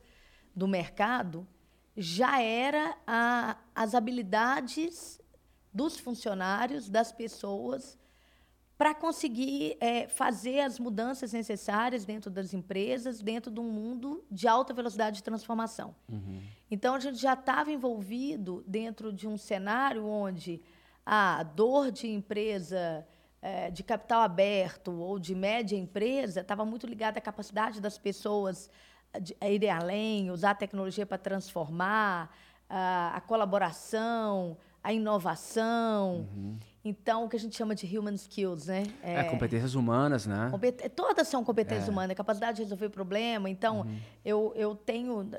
do 0.56 0.66
mercado 0.66 1.46
já 1.96 2.42
era 2.42 2.98
a, 3.06 3.58
as 3.76 3.94
habilidades 3.94 5.22
dos 5.74 5.98
funcionários, 6.00 6.90
das 6.90 7.12
pessoas, 7.12 7.98
para 8.78 8.94
conseguir 8.94 9.78
é, 9.80 10.08
fazer 10.08 10.60
as 10.62 10.80
mudanças 10.80 11.32
necessárias 11.32 12.06
dentro 12.06 12.30
das 12.30 12.54
empresas, 12.54 13.22
dentro 13.22 13.52
de 13.52 13.60
um 13.60 13.70
mundo 13.70 14.24
de 14.30 14.48
alta 14.48 14.74
velocidade 14.74 15.18
de 15.18 15.24
transformação. 15.24 15.96
Uhum. 16.10 16.42
Então, 16.70 16.96
a 16.96 17.00
gente 17.00 17.18
já 17.18 17.34
estava 17.34 17.72
envolvido 17.72 18.64
dentro 18.68 19.14
de 19.14 19.28
um 19.28 19.38
cenário 19.38 20.06
onde 20.06 20.62
a 21.06 21.44
dor 21.44 21.92
de 21.92 22.08
empresa 22.08 23.06
é, 23.42 23.70
de 23.70 23.84
capital 23.84 24.22
aberto 24.22 24.92
ou 24.92 25.20
de 25.20 25.36
média 25.36 25.78
empresa 25.78 26.42
estava 26.42 26.66
muito 26.66 26.88
ligada 26.88 27.20
à 27.20 27.22
capacidade 27.22 27.80
das 27.80 27.98
pessoas 27.98 28.70
ir 29.42 29.70
além, 29.70 30.32
usar 30.32 30.52
a 30.52 30.56
tecnologia 30.56 31.06
para 31.06 31.18
transformar, 31.18 32.36
a, 32.70 33.16
a, 33.16 33.22
colaboração, 33.22 34.58
a 34.84 34.92
inovação. 34.92 36.28
Uhum. 36.36 36.58
Então, 36.84 37.26
o 37.26 37.30
que 37.30 37.36
a 37.36 37.40
gente 37.40 37.56
chama 37.56 37.76
de 37.76 37.98
human 37.98 38.16
skills, 38.16 38.68
né? 38.68 38.84
É, 39.02 39.16
é 39.16 39.24
competências 39.24 39.76
humanas, 39.76 40.26
né? 40.26 40.50
Compet 40.52 40.90
todas 40.90 41.28
são 41.28 41.44
competências 41.44 41.88
é. 41.88 41.92
humanas, 41.92 42.18
capacidade 42.18 42.58
de 42.58 42.64
resolver 42.64 42.90
problema. 42.90 43.50
Então, 43.50 43.82
uhum. 43.82 44.00
eu, 44.26 44.54
eu 44.56 44.76
tenho 44.76 45.30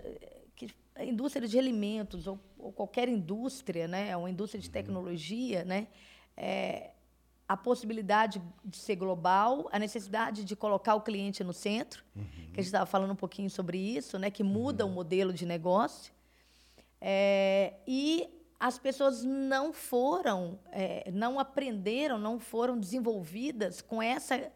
que 0.55 0.69
a 0.95 1.05
indústria 1.05 1.47
de 1.47 1.59
alimentos 1.59 2.27
ou, 2.27 2.39
ou, 2.59 2.73
qualquer 2.73 3.09
indústria, 3.09 3.87
né? 3.89 4.17
Uma 4.17 4.31
indústria 4.31 4.61
de 4.61 4.69
uhum. 4.69 4.73
tecnologia, 4.73 5.65
né? 5.65 5.89
É, 6.37 6.91
a 7.47 7.57
possibilidade 7.57 8.43
de 8.65 8.77
ser 8.77 8.97
global, 8.97 9.69
a 9.71 9.79
necessidade 9.79 10.45
de 10.45 10.57
colocar 10.57 10.95
o 10.95 11.01
cliente 11.01 11.45
no 11.45 11.53
centro, 11.53 12.03
uhum. 12.17 12.25
que 12.25 12.61
a 12.61 12.63
gente 12.63 12.67
estava 12.67 12.87
falando 12.87 13.13
um 13.13 13.17
pouquinho 13.17 13.51
sobre 13.51 13.79
isso, 13.79 14.19
né, 14.19 14.31
que 14.31 14.43
muda 14.43 14.85
uhum. 14.85 14.93
o 14.93 14.95
modelo 14.95 15.33
de 15.33 15.45
negócio. 15.45 16.13
É, 17.01 17.75
e 17.87 18.29
as 18.59 18.79
pessoas 18.79 19.23
não 19.23 19.75
foram, 19.75 20.59
é, 20.73 21.11
não 21.13 21.39
aprenderam, 21.39 22.17
não 22.19 22.41
foram 22.41 22.79
desenvolvidas 22.79 23.83
com, 23.83 24.01
essa, 24.01 24.51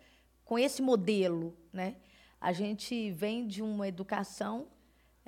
com 0.46 0.58
esse 0.58 0.80
modelo. 0.80 1.54
Né? 1.70 1.96
A 2.40 2.52
gente 2.52 3.10
vem 3.10 3.46
de 3.46 3.62
uma 3.62 3.86
educação 3.86 4.66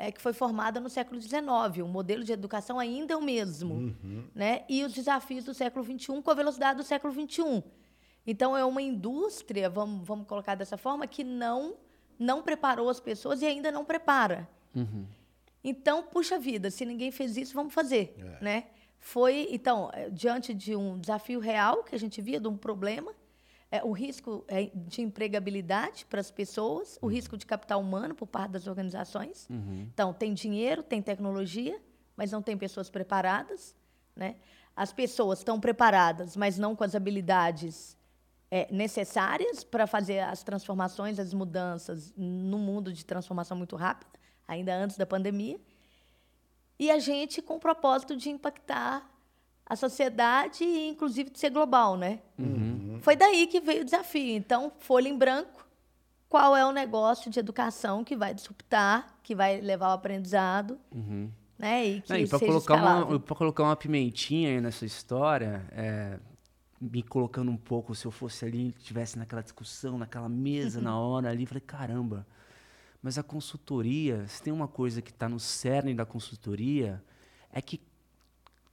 é, 0.01 0.11
que 0.11 0.21
foi 0.21 0.33
formada 0.33 0.81
no 0.81 0.89
século 0.89 1.21
XIX. 1.21 1.43
O 1.85 1.89
modelo 1.89 2.25
de 2.25 2.33
educação 2.33 2.79
ainda 2.79 3.13
é 3.13 3.17
o 3.17 3.23
mesmo. 3.23 3.75
Uhum. 3.75 4.25
Né? 4.35 4.65
E 4.69 4.83
os 4.83 4.93
desafios 4.93 5.45
do 5.45 5.53
século 5.53 5.85
XXI 5.85 6.23
com 6.23 6.31
a 6.31 6.35
velocidade 6.35 6.79
do 6.79 6.83
século 6.83 7.13
XXI. 7.13 7.63
Então, 8.27 8.57
é 8.57 8.65
uma 8.65 8.81
indústria, 8.81 9.69
vamos, 9.69 10.07
vamos 10.07 10.27
colocar 10.27 10.55
dessa 10.55 10.77
forma, 10.77 11.07
que 11.07 11.23
não, 11.23 11.75
não 12.19 12.43
preparou 12.43 12.89
as 12.89 13.01
pessoas 13.01 13.43
e 13.43 13.47
ainda 13.47 13.71
não 13.71 13.85
prepara. 13.85 14.49
Uhum. 14.75 15.07
Então, 15.63 16.03
puxa 16.03 16.39
vida, 16.39 16.71
se 16.71 16.85
ninguém 16.87 17.11
fez 17.11 17.37
isso, 17.37 17.55
vamos 17.55 17.75
fazer. 17.75 18.15
É. 18.19 18.45
Né? 18.45 18.65
Foi, 18.99 19.49
então, 19.51 19.91
é, 19.93 20.09
diante 20.09 20.55
de 20.55 20.75
um 20.75 20.99
desafio 20.99 21.41
real 21.41 21.83
que 21.85 21.95
a 21.95 21.99
gente 21.99 22.21
via, 22.23 22.41
de 22.41 22.49
um 22.49 22.57
problema, 22.57 23.13
é, 23.71 23.83
o 23.85 23.93
risco 23.93 24.45
é, 24.49 24.71
de 24.75 25.01
empregabilidade 25.01 26.05
para 26.07 26.21
as 26.21 26.31
pessoas, 26.31 26.99
o 27.01 27.07
uhum. 27.07 27.13
risco 27.13 27.37
de 27.37 27.47
capital 27.47 27.81
humano 27.81 28.15
por 28.15 28.27
parte 28.27 28.51
das 28.53 28.67
organizações. 28.67 29.49
Uhum. 29.49 29.89
Então, 29.93 30.13
tem 30.13 30.35
dinheiro, 30.35 30.83
tem 30.83 31.01
tecnologia, 31.01 31.81
mas 32.17 32.33
não 32.33 32.43
tem 32.43 32.57
pessoas 32.57 32.91
preparadas. 32.91 33.75
Né? 34.17 34.37
As 34.75 34.93
pessoas 34.93 35.39
estão 35.39 35.61
preparadas, 35.61 36.37
mas 36.37 36.59
não 36.59 36.75
com 36.75 36.83
as 36.83 36.95
habilidades 36.95 37.97
é, 38.51 38.67
necessárias 38.73 39.63
para 39.63 39.87
fazer 39.87 40.19
as 40.21 40.43
transformações, 40.43 41.21
as 41.21 41.33
mudanças 41.33 42.13
no 42.17 42.59
mundo 42.59 42.93
de 42.93 43.05
transformação 43.05 43.57
muito 43.57 43.77
rápida, 43.77 44.19
ainda 44.49 44.75
antes 44.75 44.97
da 44.97 45.07
pandemia. 45.07 45.61
E 46.77 46.91
a 46.91 46.99
gente 46.99 47.41
com 47.41 47.57
o 47.57 47.61
propósito 47.61 48.17
de 48.17 48.31
impactar 48.31 49.09
a 49.65 49.77
sociedade 49.77 50.65
e, 50.65 50.89
inclusive, 50.89 51.31
de 51.31 51.39
ser 51.39 51.51
global, 51.51 51.97
né? 51.97 52.21
Uhum. 52.37 52.80
Foi 53.03 53.17
daí 53.17 53.47
que 53.47 53.61
veio 53.61 53.83
o 53.83 53.85
desafio. 53.85 54.37
Então, 54.37 54.73
folha 54.79 55.09
em 55.09 55.17
branco, 55.17 55.67
qual 56.29 56.57
é 56.57 56.65
o 56.65 56.73
negócio 56.73 57.31
de 57.31 57.39
educação 57.39 58.05
que 58.05 58.17
vai 58.17 58.33
disruptar, 58.33 59.19
que 59.23 59.35
vai 59.35 59.61
levar 59.61 59.87
ao 59.87 59.93
aprendizado, 59.93 60.79
né? 61.59 61.85
E 61.85 62.01
que 62.01 62.11
Não, 62.11 62.19
e 62.19 62.27
para 62.29 62.39
seja 62.39 62.53
colocar, 62.53 62.75
uma, 62.77 63.21
pra 63.21 63.37
colocar 63.37 63.63
uma 63.65 63.77
pimentinha 63.77 64.51
aí 64.51 64.61
nessa 64.61 64.87
história, 64.87 65.67
é, 65.73 66.19
me 66.81 67.03
colocando 67.03 67.51
um 67.51 67.57
pouco, 67.57 67.95
se 67.95 68.07
eu 68.07 68.11
fosse 68.11 68.45
ali, 68.45 68.75
estivesse 68.79 69.19
naquela 69.19 69.43
discussão, 69.43 69.99
naquela 69.99 70.29
mesa, 70.29 70.81
na 70.81 70.99
hora 70.99 71.31
ali, 71.31 71.45
falei, 71.47 71.61
caramba, 71.61 72.27
mas 73.03 73.19
a 73.19 73.23
consultoria, 73.23 74.27
se 74.29 74.43
tem 74.43 74.53
uma 74.53 74.69
coisa 74.69 75.03
que 75.03 75.11
está 75.11 75.29
no 75.29 75.41
cerne 75.41 75.95
da 75.95 76.07
consultoria, 76.07 77.03
é 77.53 77.61
que 77.61 77.81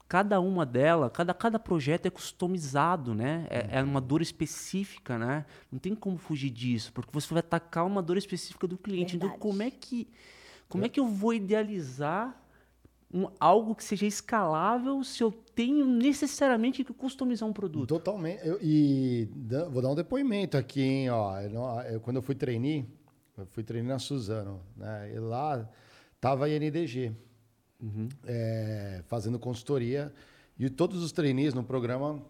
cada 0.07 0.39
uma 0.39 0.65
dela, 0.65 1.09
cada, 1.09 1.33
cada 1.33 1.59
projeto 1.59 2.05
é 2.05 2.09
customizado, 2.09 3.13
né? 3.13 3.45
É, 3.49 3.79
é 3.79 3.83
uma 3.83 3.99
dor 3.99 4.21
específica, 4.21 5.17
né? 5.17 5.45
Não 5.71 5.77
tem 5.79 5.93
como 5.93 6.17
fugir 6.17 6.49
disso, 6.49 6.91
porque 6.93 7.11
você 7.11 7.33
vai 7.33 7.39
atacar 7.39 7.85
uma 7.85 8.01
dor 8.01 8.17
específica 8.17 8.65
do 8.67 8.77
cliente. 8.77 9.15
Então, 9.17 9.27
Verdade. 9.29 9.41
como 9.41 9.61
é 9.63 9.69
que, 9.71 10.07
como 10.69 10.85
é 10.85 10.89
que 10.89 10.99
eu 10.99 11.07
vou 11.07 11.33
idealizar 11.33 12.41
um- 13.13 13.27
algo 13.39 13.73
que 13.75 13.83
seja 13.83 14.05
escalável 14.05 15.03
se 15.03 15.23
eu 15.23 15.31
tenho 15.31 15.85
necessariamente 15.85 16.83
que 16.83 16.93
customizar 16.93 17.47
um 17.47 17.53
produto? 17.53 17.87
Totalmente. 17.87 18.45
Eu- 18.45 18.59
e 18.61 19.29
vou 19.71 19.81
dar 19.81 19.89
um 19.89 19.95
depoimento 19.95 20.57
aqui, 20.57 20.81
hein? 20.81 21.09
Ó, 21.09 21.39
eu 21.39 21.49
não- 21.49 21.81
eu- 21.81 21.99
quando 22.01 22.17
eu 22.17 22.21
fui 22.21 22.35
trainee, 22.35 22.85
eu 23.37 23.45
fui 23.47 23.63
trainee 23.63 23.89
na 23.89 23.99
Suzano, 23.99 24.61
né? 24.75 25.11
E 25.13 25.19
lá 25.19 25.69
tava 26.19 26.45
a 26.45 26.49
INDG, 26.49 27.13
é, 28.25 29.01
fazendo 29.07 29.39
consultoria. 29.39 30.13
E 30.57 30.69
todos 30.69 31.03
os 31.03 31.11
trainees 31.11 31.53
no 31.53 31.63
programa 31.63 32.21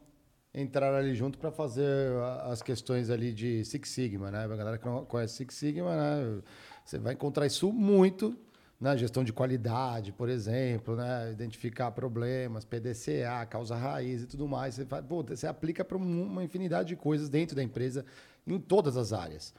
entraram 0.54 0.98
ali 0.98 1.14
junto 1.14 1.38
para 1.38 1.52
fazer 1.52 2.12
as 2.44 2.62
questões 2.62 3.10
ali 3.10 3.32
de 3.32 3.64
Six 3.64 3.90
Sigma, 3.90 4.32
né? 4.32 4.44
A 4.44 4.48
galera 4.48 4.78
que 4.78 4.86
não 4.86 5.06
conhece 5.06 5.36
Six 5.36 5.56
Sigma, 5.56 5.96
né? 5.96 6.42
Você 6.84 6.98
vai 6.98 7.14
encontrar 7.14 7.46
isso 7.46 7.72
muito 7.72 8.38
na 8.80 8.96
gestão 8.96 9.24
de 9.24 9.34
qualidade, 9.34 10.12
por 10.12 10.30
exemplo, 10.30 10.96
né? 10.96 11.32
Identificar 11.32 11.92
problemas, 11.92 12.66
PDCA, 12.66 13.46
causa 13.50 13.76
raiz 13.76 14.24
e 14.24 14.28
tudo 14.28 14.48
mais. 14.48 14.76
Você, 14.76 14.86
faz, 14.86 15.06
pô, 15.06 15.24
você 15.24 15.48
aplica 15.48 15.86
para 15.86 15.98
uma 15.98 16.44
infinidade 16.44 16.90
de 16.90 16.96
coisas 16.96 17.30
dentro 17.30 17.56
da 17.56 17.64
empresa, 17.64 18.06
em 18.46 18.60
todas 18.60 18.98
as 18.98 19.14
áreas. 19.14 19.54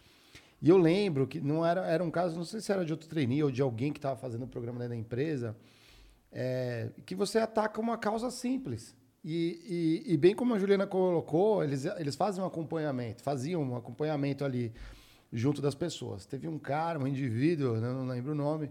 E 0.60 0.68
eu 0.68 0.76
lembro 0.76 1.26
que 1.26 1.40
não 1.40 1.64
era, 1.64 1.86
era 1.86 2.02
um 2.02 2.10
caso, 2.10 2.36
não 2.36 2.44
sei 2.44 2.60
se 2.60 2.72
era 2.72 2.84
de 2.84 2.92
outro 2.92 3.08
trainee 3.08 3.42
ou 3.42 3.50
de 3.50 3.62
alguém 3.62 3.92
que 3.92 3.98
estava 3.98 4.16
fazendo 4.16 4.44
o 4.44 4.48
programa 4.48 4.78
dentro 4.78 4.94
da 4.94 5.00
empresa, 5.00 5.56
é, 6.32 6.90
que 7.06 7.14
você 7.14 7.38
ataca 7.38 7.80
uma 7.80 7.96
causa 7.98 8.30
simples. 8.30 8.96
E, 9.24 10.04
e- 10.06 10.12
e 10.14 10.16
bem 10.16 10.34
como 10.34 10.54
a 10.54 10.58
Juliana 10.58 10.86
colocou, 10.86 11.62
eles, 11.62 11.84
eles 11.84 12.14
fazem 12.16 12.42
um 12.42 12.46
acompanhamento, 12.46 13.22
faziam 13.22 13.62
um 13.62 13.76
acompanhamento 13.76 14.44
ali 14.44 14.72
junto 15.32 15.60
das 15.60 15.74
pessoas. 15.74 16.24
Teve 16.24 16.48
um 16.48 16.58
cara, 16.58 16.98
um 16.98 17.06
indivíduo, 17.06 17.80
não 17.80 18.06
lembro 18.06 18.32
o 18.32 18.34
nome, 18.34 18.70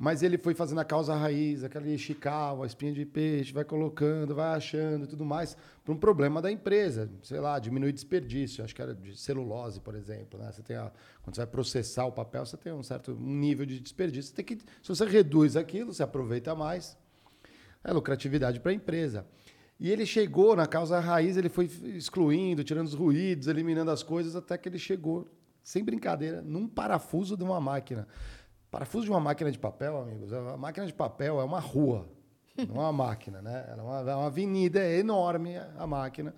mas 0.00 0.22
ele 0.22 0.38
foi 0.38 0.54
fazendo 0.54 0.78
a 0.80 0.84
causa 0.84 1.12
raiz, 1.16 1.64
aquele 1.64 1.98
chical, 1.98 2.62
a 2.62 2.66
espinha 2.66 2.92
de 2.92 3.04
peixe, 3.04 3.52
vai 3.52 3.64
colocando, 3.64 4.32
vai 4.32 4.54
achando 4.56 5.04
e 5.04 5.08
tudo 5.08 5.24
mais, 5.24 5.56
para 5.84 5.92
um 5.92 5.96
problema 5.96 6.40
da 6.40 6.52
empresa. 6.52 7.10
Sei 7.20 7.40
lá, 7.40 7.58
diminuir 7.58 7.92
desperdício. 7.92 8.62
Acho 8.62 8.72
que 8.72 8.80
era 8.80 8.94
de 8.94 9.18
celulose, 9.18 9.80
por 9.80 9.96
exemplo. 9.96 10.38
Né? 10.38 10.52
Você 10.52 10.62
tem 10.62 10.76
a- 10.76 10.92
quando 11.20 11.34
você 11.34 11.40
vai 11.40 11.50
processar 11.50 12.06
o 12.06 12.12
papel, 12.12 12.46
você 12.46 12.56
tem 12.56 12.72
um 12.72 12.82
certo 12.84 13.12
nível 13.12 13.66
de 13.66 13.80
desperdício. 13.80 14.30
Você 14.30 14.36
tem 14.36 14.44
que, 14.44 14.58
se 14.80 14.88
você 14.88 15.04
reduz 15.04 15.56
aquilo, 15.56 15.92
você 15.92 16.04
aproveita 16.04 16.54
mais. 16.54 16.96
É 17.82 17.92
lucratividade 17.92 18.60
para 18.60 18.70
a 18.70 18.74
empresa. 18.74 19.26
E 19.80 19.90
ele 19.90 20.06
chegou 20.06 20.54
na 20.54 20.66
causa 20.68 21.00
raiz, 21.00 21.36
ele 21.36 21.48
foi 21.48 21.64
excluindo, 21.96 22.62
tirando 22.62 22.86
os 22.86 22.94
ruídos, 22.94 23.48
eliminando 23.48 23.90
as 23.90 24.04
coisas, 24.04 24.36
até 24.36 24.56
que 24.56 24.68
ele 24.68 24.78
chegou, 24.78 25.28
sem 25.60 25.82
brincadeira, 25.82 26.40
num 26.40 26.68
parafuso 26.68 27.36
de 27.36 27.42
uma 27.42 27.60
máquina. 27.60 28.06
Parafuso 28.70 29.04
de 29.04 29.10
uma 29.10 29.20
máquina 29.20 29.50
de 29.50 29.58
papel, 29.58 29.98
amigos, 30.00 30.32
a 30.32 30.56
máquina 30.56 30.86
de 30.86 30.92
papel 30.92 31.40
é 31.40 31.44
uma 31.44 31.58
rua, 31.60 32.08
não 32.68 32.76
é 32.76 32.80
uma 32.80 32.92
máquina, 33.06 33.40
né? 33.40 33.64
Ela 33.68 33.82
é 33.82 33.84
uma, 33.84 34.10
é 34.10 34.14
uma 34.14 34.26
avenida, 34.26 34.80
é 34.80 34.98
enorme 34.98 35.56
a 35.78 35.86
máquina. 35.86 36.34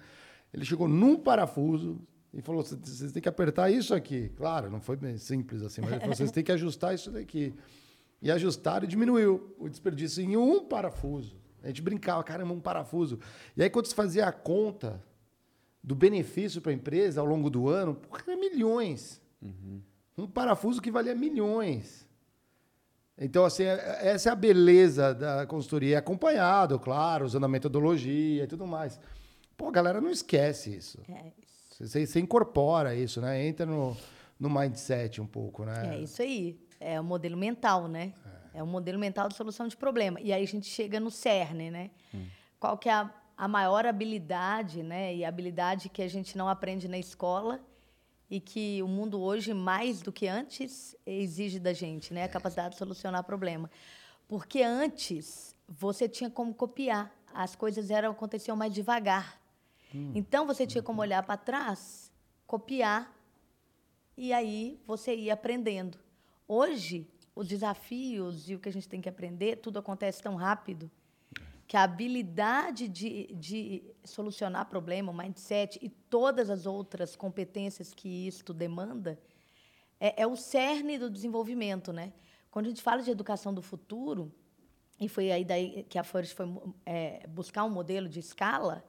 Ele 0.53 0.65
chegou 0.65 0.87
num 0.89 1.17
parafuso 1.17 2.01
e 2.33 2.41
falou: 2.41 2.63
"Cê- 2.63 2.77
vocês 2.77 3.13
têm 3.13 3.21
que 3.23 3.29
apertar 3.29 3.71
isso 3.71 3.93
aqui. 3.95 4.29
Claro, 4.37 4.71
não 4.71 4.81
foi 4.81 4.97
bem 4.97 5.17
simples 5.19 5.63
assim, 5.63 5.81
mas 5.81 5.91
ele 5.93 6.01
falou: 6.01 6.15
vocês 6.17 6.31
têm 6.31 6.45
que 6.45 6.53
ajustar 6.53 6.95
isso 6.95 7.11
daqui. 7.11 7.55
E 8.23 8.31
ajustaram 8.31 8.85
e 8.85 8.89
diminuiu 8.89 9.55
o 9.59 9.69
desperdício 9.69 10.23
em 10.23 10.37
um 10.37 10.65
parafuso. 10.65 11.37
A 11.63 11.69
gente 11.69 11.81
brincava, 11.83 12.23
caramba, 12.23 12.53
um 12.53 12.61
parafuso. 12.61 13.19
E 13.57 13.63
aí, 13.63 13.71
quando 13.71 13.87
se 13.87 13.95
fazia 13.95 14.27
a 14.27 14.33
conta 14.33 15.03
do 15.83 15.95
benefício 15.95 16.61
para 16.61 16.71
a 16.71 16.75
empresa 16.75 17.21
ao 17.21 17.27
longo 17.27 17.49
do 17.49 17.69
ano, 17.69 17.95
porra, 17.95 18.23
era 18.27 18.37
milhões. 18.37 19.21
Um 20.19 20.27
parafuso 20.27 20.83
que 20.83 20.91
valia 20.91 21.15
milhões. 21.15 22.07
Então, 23.21 23.45
assim, 23.45 23.65
é- 23.65 23.99
essa 24.09 24.31
é 24.31 24.33
a 24.33 24.35
beleza 24.35 25.15
da 25.15 25.47
consultoria. 25.47 25.97
É 25.97 25.99
acompanhado, 25.99 26.79
claro, 26.79 27.27
usando 27.27 27.45
a 27.45 27.49
metodologia 27.49 28.45
e 28.45 28.47
tudo 28.47 28.67
mais. 28.67 28.99
Pô, 29.57 29.69
a 29.69 29.71
galera 29.71 30.01
não 30.01 30.11
esquece 30.11 30.75
isso. 30.75 30.99
É 31.07 31.33
isso. 31.43 31.87
Você, 31.87 32.07
você 32.07 32.19
incorpora 32.21 32.95
isso, 32.95 33.21
né? 33.21 33.47
Entra 33.47 33.67
no, 33.67 33.95
no 34.39 34.49
mindset 34.49 35.21
um 35.21 35.27
pouco, 35.27 35.65
né? 35.65 35.97
É 35.97 35.99
isso 36.01 36.23
aí. 36.23 36.59
É 36.81 36.99
o 36.99 37.05
modelo 37.05 37.37
mental, 37.37 37.87
né? 37.87 38.15
É 38.55 38.63
o 38.63 38.67
modelo 38.67 38.99
mental 38.99 39.29
de 39.29 39.35
solução 39.35 39.69
de 39.69 39.77
problema. 39.77 40.19
E 40.21 40.33
aí 40.33 40.43
a 40.43 40.47
gente 40.47 40.67
chega 40.67 40.99
no 40.99 41.11
cerne, 41.11 41.71
né? 41.71 41.91
Qual 42.59 42.77
que 42.79 42.89
é 42.89 42.93
a, 42.93 43.11
a 43.37 43.47
maior 43.47 43.85
habilidade, 43.87 44.83
né? 44.83 45.15
E 45.15 45.25
a 45.25 45.29
habilidade 45.29 45.89
que 45.91 46.03
a 46.03 46.09
gente 46.09 46.37
não 46.39 46.49
aprende 46.49 46.89
na 46.89 46.99
escola 46.99 47.61
e 48.31 48.39
que 48.39 48.81
o 48.83 48.87
mundo 48.87 49.21
hoje, 49.21 49.53
mais 49.53 50.01
do 50.01 50.13
que 50.13 50.29
antes, 50.29 50.95
exige 51.05 51.59
da 51.59 51.73
gente, 51.73 52.15
né? 52.15 52.25
A 52.25 52.29
capacidade 52.29 52.71
de 52.71 52.79
solucionar 52.79 53.25
problema. 53.25 53.69
Porque 54.29 54.63
antes, 54.63 55.57
você 55.69 56.09
tinha 56.09 56.31
como 56.31 56.55
copiar. 56.55 57.13
As 57.35 57.57
coisas 57.57 57.91
eram 57.91 58.13
aconteciam 58.13 58.57
mais 58.57 58.73
devagar. 58.73 59.41
Então, 60.15 60.47
você 60.47 60.65
tinha 60.65 60.83
como 60.83 61.01
olhar 61.01 61.23
para 61.25 61.37
trás, 61.37 62.13
copiar 62.47 63.13
e 64.17 64.33
aí 64.33 64.81
você 64.87 65.15
ia 65.17 65.35
aprendendo. 65.35 65.99
Hoje, 66.47 67.09
os 67.35 67.49
desafios 67.49 68.49
e 68.49 68.55
o 68.55 68.61
que 68.61 68.69
a 68.69 68.73
gente 68.73 68.89
tem 68.89 69.01
que 69.01 69.09
aprender, 69.09 69.57
tudo 69.57 69.81
acontece 69.81 70.23
tão 70.23 70.37
rápido 70.37 70.89
que 71.71 71.77
a 71.77 71.85
habilidade 71.85 72.89
de, 72.89 73.33
de 73.33 73.95
solucionar 74.03 74.69
problema, 74.69 75.13
o 75.13 75.17
mindset 75.17 75.79
e 75.81 75.89
todas 75.89 76.51
as 76.51 76.67
outras 76.67 77.15
competências 77.15 77.95
que 77.95 78.27
isto 78.27 78.53
demanda 78.53 79.17
é, 80.01 80.23
é 80.23 80.27
o 80.27 80.35
cerne 80.35 80.99
do 80.99 81.09
desenvolvimento, 81.09 81.93
né? 81.93 82.13
Quando 82.51 82.67
a 82.67 82.71
gente 82.71 82.83
fala 82.83 83.05
de 83.05 83.11
educação 83.13 83.55
do 83.55 83.63
futuro, 83.63 84.35
e 84.99 85.09
foi 85.09 85.31
aí 85.31 85.45
daí 85.45 85.85
que 85.85 85.97
a 85.97 86.03
Forest 86.03 86.35
foi 86.35 86.47
é, 86.85 87.25
buscar 87.29 87.63
um 87.63 87.71
modelo 87.71 88.09
de 88.09 88.19
escala, 88.19 88.85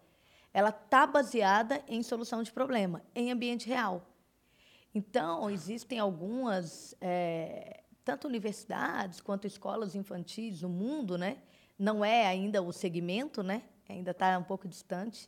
ela 0.52 0.70
está 0.70 1.06
baseada 1.06 1.84
em 1.88 2.02
solução 2.02 2.42
de 2.42 2.52
problema, 2.52 3.04
em 3.14 3.32
ambiente 3.32 3.68
real. 3.68 4.08
Então, 4.92 5.52
existem 5.52 6.00
algumas, 6.00 6.96
é, 7.00 7.84
tanto 8.04 8.28
universidades 8.28 9.22
quanto 9.22 9.46
escolas 9.46 9.94
infantis 9.94 10.64
no 10.64 10.70
mundo, 10.70 11.16
né? 11.16 11.38
Não 11.82 12.06
é 12.06 12.28
ainda 12.28 12.62
o 12.62 12.72
segmento, 12.72 13.42
né? 13.42 13.64
ainda 13.90 14.12
está 14.12 14.38
um 14.38 14.44
pouco 14.44 14.68
distante, 14.68 15.28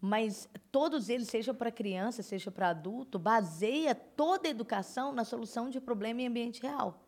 mas 0.00 0.48
todos 0.72 1.10
eles, 1.10 1.28
seja 1.28 1.52
para 1.52 1.70
criança, 1.70 2.22
seja 2.22 2.50
para 2.50 2.70
adulto, 2.70 3.18
baseia 3.18 3.94
toda 3.94 4.48
a 4.48 4.50
educação 4.50 5.12
na 5.12 5.22
solução 5.22 5.68
de 5.68 5.78
problema 5.78 6.22
em 6.22 6.28
ambiente 6.28 6.62
real. 6.62 6.98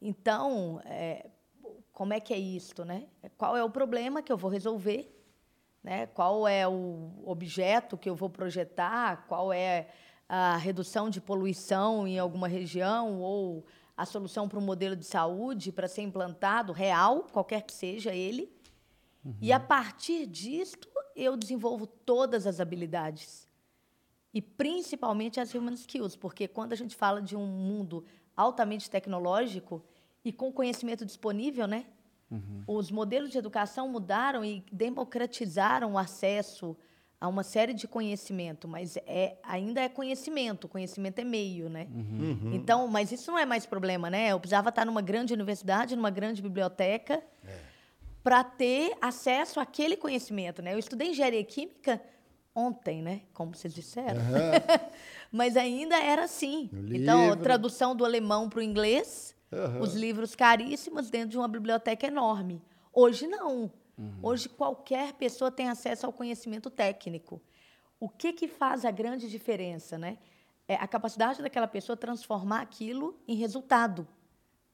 Então, 0.00 0.80
é, 0.84 1.28
como 1.92 2.12
é 2.12 2.20
que 2.20 2.32
é 2.32 2.38
isto, 2.38 2.84
né? 2.84 3.08
Qual 3.36 3.56
é 3.56 3.64
o 3.64 3.70
problema 3.70 4.22
que 4.22 4.32
eu 4.32 4.36
vou 4.36 4.50
resolver? 4.50 5.10
Né? 5.82 6.06
Qual 6.06 6.46
é 6.46 6.66
o 6.66 7.10
objeto 7.24 7.98
que 7.98 8.08
eu 8.08 8.14
vou 8.14 8.30
projetar? 8.30 9.26
Qual 9.26 9.52
é 9.52 9.88
a 10.28 10.56
redução 10.56 11.10
de 11.10 11.20
poluição 11.20 12.06
em 12.06 12.18
alguma 12.18 12.48
região 12.48 13.20
ou 13.20 13.66
a 13.96 14.04
solução 14.04 14.48
para 14.48 14.58
um 14.58 14.62
modelo 14.62 14.96
de 14.96 15.04
saúde 15.04 15.70
para 15.70 15.88
ser 15.88 16.02
implantado 16.02 16.72
real, 16.72 17.24
qualquer 17.32 17.62
que 17.62 17.72
seja 17.72 18.14
ele? 18.14 18.52
E 19.40 19.52
a 19.52 19.60
partir 19.60 20.26
disto, 20.26 20.88
eu 21.16 21.36
desenvolvo 21.36 21.86
todas 21.86 22.46
as 22.46 22.60
habilidades. 22.60 23.48
E 24.32 24.42
principalmente 24.42 25.40
as 25.40 25.54
human 25.54 25.74
skills, 25.74 26.16
porque 26.16 26.48
quando 26.48 26.72
a 26.72 26.76
gente 26.76 26.96
fala 26.96 27.22
de 27.22 27.36
um 27.36 27.46
mundo 27.46 28.04
altamente 28.36 28.90
tecnológico 28.90 29.82
e 30.24 30.32
com 30.32 30.52
conhecimento 30.52 31.06
disponível, 31.06 31.66
né? 31.66 31.86
Os 32.66 32.90
modelos 32.90 33.30
de 33.30 33.38
educação 33.38 33.88
mudaram 33.88 34.44
e 34.44 34.64
democratizaram 34.72 35.92
o 35.92 35.98
acesso 35.98 36.76
a 37.24 37.28
uma 37.28 37.42
série 37.42 37.72
de 37.72 37.88
conhecimento, 37.88 38.68
mas 38.68 38.98
é, 39.06 39.36
ainda 39.42 39.80
é 39.80 39.88
conhecimento, 39.88 40.68
conhecimento 40.68 41.18
é 41.20 41.24
meio, 41.24 41.70
né? 41.70 41.86
Então, 42.52 42.86
mas 42.86 43.10
isso 43.12 43.30
não 43.30 43.38
é 43.38 43.46
mais 43.46 43.64
problema, 43.64 44.10
né? 44.10 44.28
Eu 44.32 44.38
precisava 44.38 44.68
estar 44.68 44.84
numa 44.84 45.00
grande 45.00 45.32
universidade, 45.32 45.96
numa 45.96 46.10
grande 46.10 46.42
biblioteca, 46.42 47.22
para 48.22 48.44
ter 48.44 48.94
acesso 49.00 49.58
àquele 49.58 49.96
conhecimento, 49.96 50.60
né? 50.60 50.74
Eu 50.74 50.78
estudei 50.78 51.08
engenharia 51.10 51.42
química 51.44 52.00
ontem, 52.54 53.00
né? 53.02 53.22
Como 53.32 53.54
vocês 53.54 53.72
disseram. 53.74 54.20
Mas 55.32 55.56
ainda 55.56 55.96
era 55.98 56.24
assim. 56.24 56.68
No 56.72 56.94
Então, 56.94 57.22
livro. 57.30 57.40
tradução 57.42 57.96
do 57.96 58.04
alemão 58.04 58.50
para 58.50 58.58
o 58.58 58.62
inglês, 58.62 59.34
os 59.80 59.94
livros 59.94 60.34
caríssimos 60.34 61.08
dentro 61.10 61.30
de 61.30 61.38
uma 61.38 61.48
biblioteca 61.48 62.06
enorme. 62.06 62.60
Hoje 62.92 63.26
não. 63.26 63.70
Hoje 64.22 64.48
qualquer 64.48 65.12
pessoa 65.14 65.50
tem 65.50 65.68
acesso 65.68 66.04
ao 66.06 66.12
conhecimento 66.12 66.68
técnico. 66.70 67.40
O 68.00 68.08
que 68.08 68.32
que 68.32 68.48
faz 68.48 68.84
a 68.84 68.90
grande 68.90 69.30
diferença, 69.30 69.96
né? 69.96 70.18
É 70.66 70.74
a 70.74 70.86
capacidade 70.88 71.40
daquela 71.42 71.68
pessoa 71.68 71.96
transformar 71.96 72.60
aquilo 72.62 73.16
em 73.28 73.36
resultado. 73.36 74.06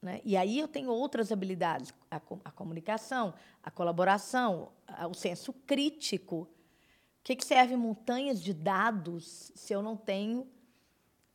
Né? 0.01 0.21
E 0.25 0.37
aí 0.37 0.59
eu 0.59 0.67
tenho 0.67 0.91
outras 0.91 1.31
habilidades, 1.31 1.93
a, 2.11 2.17
a 2.45 2.51
comunicação, 2.51 3.35
a 3.63 3.71
colaboração, 3.71 4.71
a- 4.87 5.07
o 5.07 5.13
senso 5.15 5.53
crítico. 5.53 6.43
O 6.43 6.49
que, 7.23 7.37
que 7.37 7.45
serve 7.45 7.77
montanhas 7.77 8.41
de 8.43 8.55
dados 8.55 9.53
se 9.55 9.75
eu 9.75 9.83
não 9.83 9.97
tenho 9.97 10.47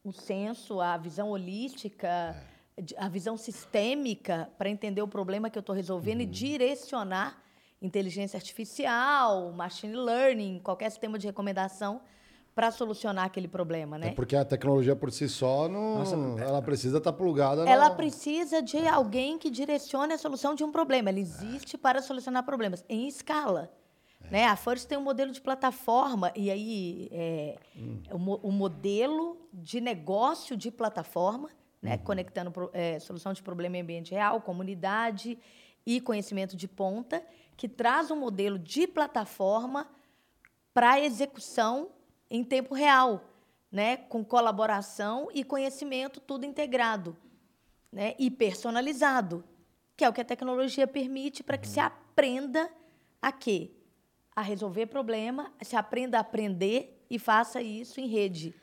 o 0.04 0.12
senso, 0.12 0.82
a 0.82 0.98
visão 0.98 1.30
holística, 1.30 2.36
de- 2.82 2.95
a 2.98 3.08
visão 3.08 3.38
sistêmica 3.38 4.50
para 4.58 4.69
entender 4.69 5.02
o 5.04 5.08
problema 5.08 5.50
que 5.52 5.58
eu 5.58 5.62
estou 5.62 5.76
resolvendo 5.76 6.21
e 6.21 6.26
direcionar 6.26 7.43
inteligência 7.86 8.38
artificial, 8.38 9.52
machine 9.52 9.95
learning, 9.95 10.60
qualquer 10.63 10.89
sistema 10.89 11.17
de 11.17 11.28
recomendação 11.28 12.02
para 12.54 12.71
solucionar 12.71 13.26
aquele 13.26 13.48
problema, 13.50 13.98
né? 13.98 14.08
É 14.08 14.12
porque 14.12 14.34
a 14.36 14.45
tecnologia 14.45 14.95
por 14.95 15.12
si 15.12 15.28
só, 15.28 15.67
não, 15.67 16.38
ela 16.39 16.62
precisa 16.62 17.00
estar 17.00 17.12
plugada. 17.12 17.69
Ela 17.69 17.89
na- 17.89 17.95
precisa 17.95 18.62
de 18.62 18.88
alguém 18.88 19.38
que 19.38 19.50
direcione 19.50 20.13
a 20.13 20.17
solução 20.17 20.56
de 20.56 20.63
um 20.63 20.71
problema. 20.71 21.10
Ela 21.10 21.19
existe 21.19 21.78
para 21.78 22.02
solucionar 22.02 22.43
problemas 22.43 22.84
em 22.88 23.08
escala. 23.08 23.69
Né? 24.32 24.45
A 24.45 24.56
First 24.56 24.88
tem 24.88 24.98
um 24.98 25.02
modelo 25.04 25.32
de 25.32 25.39
plataforma, 25.41 26.32
e 26.36 26.50
aí 26.50 27.10
é, 27.12 27.58
o, 28.10 28.17
mo- 28.17 28.39
o 28.41 28.52
modelo 28.52 29.38
de 29.54 29.80
negócio 29.82 30.56
de 30.58 30.71
plataforma, 30.71 31.50
né? 31.82 31.98
conectando 31.98 32.50
pro- 32.52 32.71
é, 32.74 33.00
solução 33.00 33.34
de 33.34 33.43
problema 33.43 33.78
em 33.78 33.82
ambiente 33.82 34.12
real, 34.12 34.41
comunidade 34.41 35.38
e 35.86 36.02
conhecimento 36.02 36.56
de 36.56 36.67
ponta, 36.67 37.21
que 37.58 37.68
traz 37.68 38.12
um 38.12 38.15
modelo 38.15 38.60
de 38.60 38.88
plataforma 38.88 39.89
para 40.74 41.00
execução 41.00 41.89
em 42.30 42.44
tempo 42.44 42.74
real, 42.74 43.24
né? 43.72 43.98
com 43.98 44.24
colaboração 44.24 45.30
e 45.34 45.44
conhecimento 45.44 46.20
tudo 46.20 46.46
integrado 46.46 47.15
né? 47.91 48.13
e 48.20 48.30
personalizado, 48.30 49.44
que 49.96 50.04
é 50.04 50.10
o 50.10 50.13
que 50.13 50.22
a 50.22 50.26
tecnologia 50.26 50.86
permite 50.86 51.44
para 51.44 51.58
que 51.58 51.68
se 51.68 51.80
aprenda 51.80 52.70
a 53.22 53.32
quê? 53.32 53.72
A 54.36 54.41
resolver 54.41 54.88
problema, 54.88 55.54
se 55.62 55.76
aprenda 55.76 56.18
a 56.18 56.22
aprender 56.22 57.06
e 57.10 57.18
faça 57.18 57.62
isso 57.62 58.02
em 58.02 58.08
rede, 58.08 58.54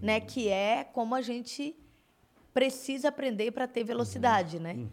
né? 0.00 0.20
Que 0.20 0.48
é 0.48 0.82
como 0.82 1.14
a 1.14 1.22
gente 1.22 1.76
precisa 2.52 3.08
aprender 3.08 3.52
para 3.52 3.66
ter 3.66 3.84
velocidade, 3.84 4.58
né? 4.58 4.88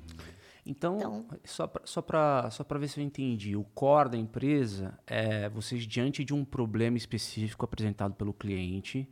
Então, 0.65 0.97
Então- 0.97 1.25
só 1.45 1.65
para 1.67 1.81
só 1.85 2.01
pra- 2.01 2.49
só 2.51 2.63
pra 2.63 2.77
ver 2.79 2.87
se 2.87 2.99
eu 2.99 3.03
entendi, 3.03 3.55
o 3.55 3.63
core 3.63 4.09
da 4.09 4.17
empresa 4.17 4.97
é 5.07 5.49
vocês, 5.49 5.85
diante 5.87 6.23
de 6.23 6.33
um 6.33 6.43
problema 6.45 6.97
específico 6.97 7.65
apresentado 7.65 8.13
pelo 8.13 8.33
cliente, 8.33 9.09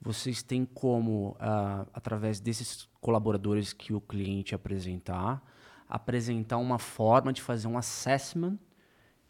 vocês 0.00 0.42
têm 0.42 0.64
como, 0.64 1.36
ah, 1.40 1.86
através 1.92 2.40
desses 2.40 2.88
colaboradores 3.00 3.72
que 3.72 3.92
o 3.92 4.00
cliente 4.00 4.54
apresentar, 4.54 5.42
apresentar 5.88 6.58
uma 6.58 6.78
forma 6.78 7.32
de 7.32 7.42
fazer 7.42 7.66
um 7.68 7.76
assessment 7.76 8.58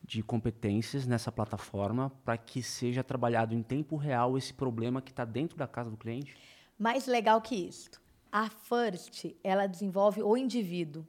de 0.02 0.22
competências 0.22 1.06
nessa 1.06 1.32
plataforma 1.32 2.10
para 2.24 2.36
que 2.36 2.62
seja 2.62 3.02
trabalhado 3.02 3.54
em 3.54 3.62
tempo 3.62 3.96
real 3.96 4.36
esse 4.36 4.52
problema 4.52 5.00
que 5.00 5.10
está 5.10 5.24
dentro 5.24 5.56
da 5.56 5.66
casa 5.66 5.90
do 5.90 5.96
cliente? 5.96 6.36
Mais 6.78 7.06
legal 7.06 7.40
que 7.40 7.54
isso. 7.54 7.90
A 8.30 8.50
First, 8.50 9.34
ela 9.42 9.66
desenvolve 9.66 10.22
o 10.22 10.36
indivíduo. 10.36 11.06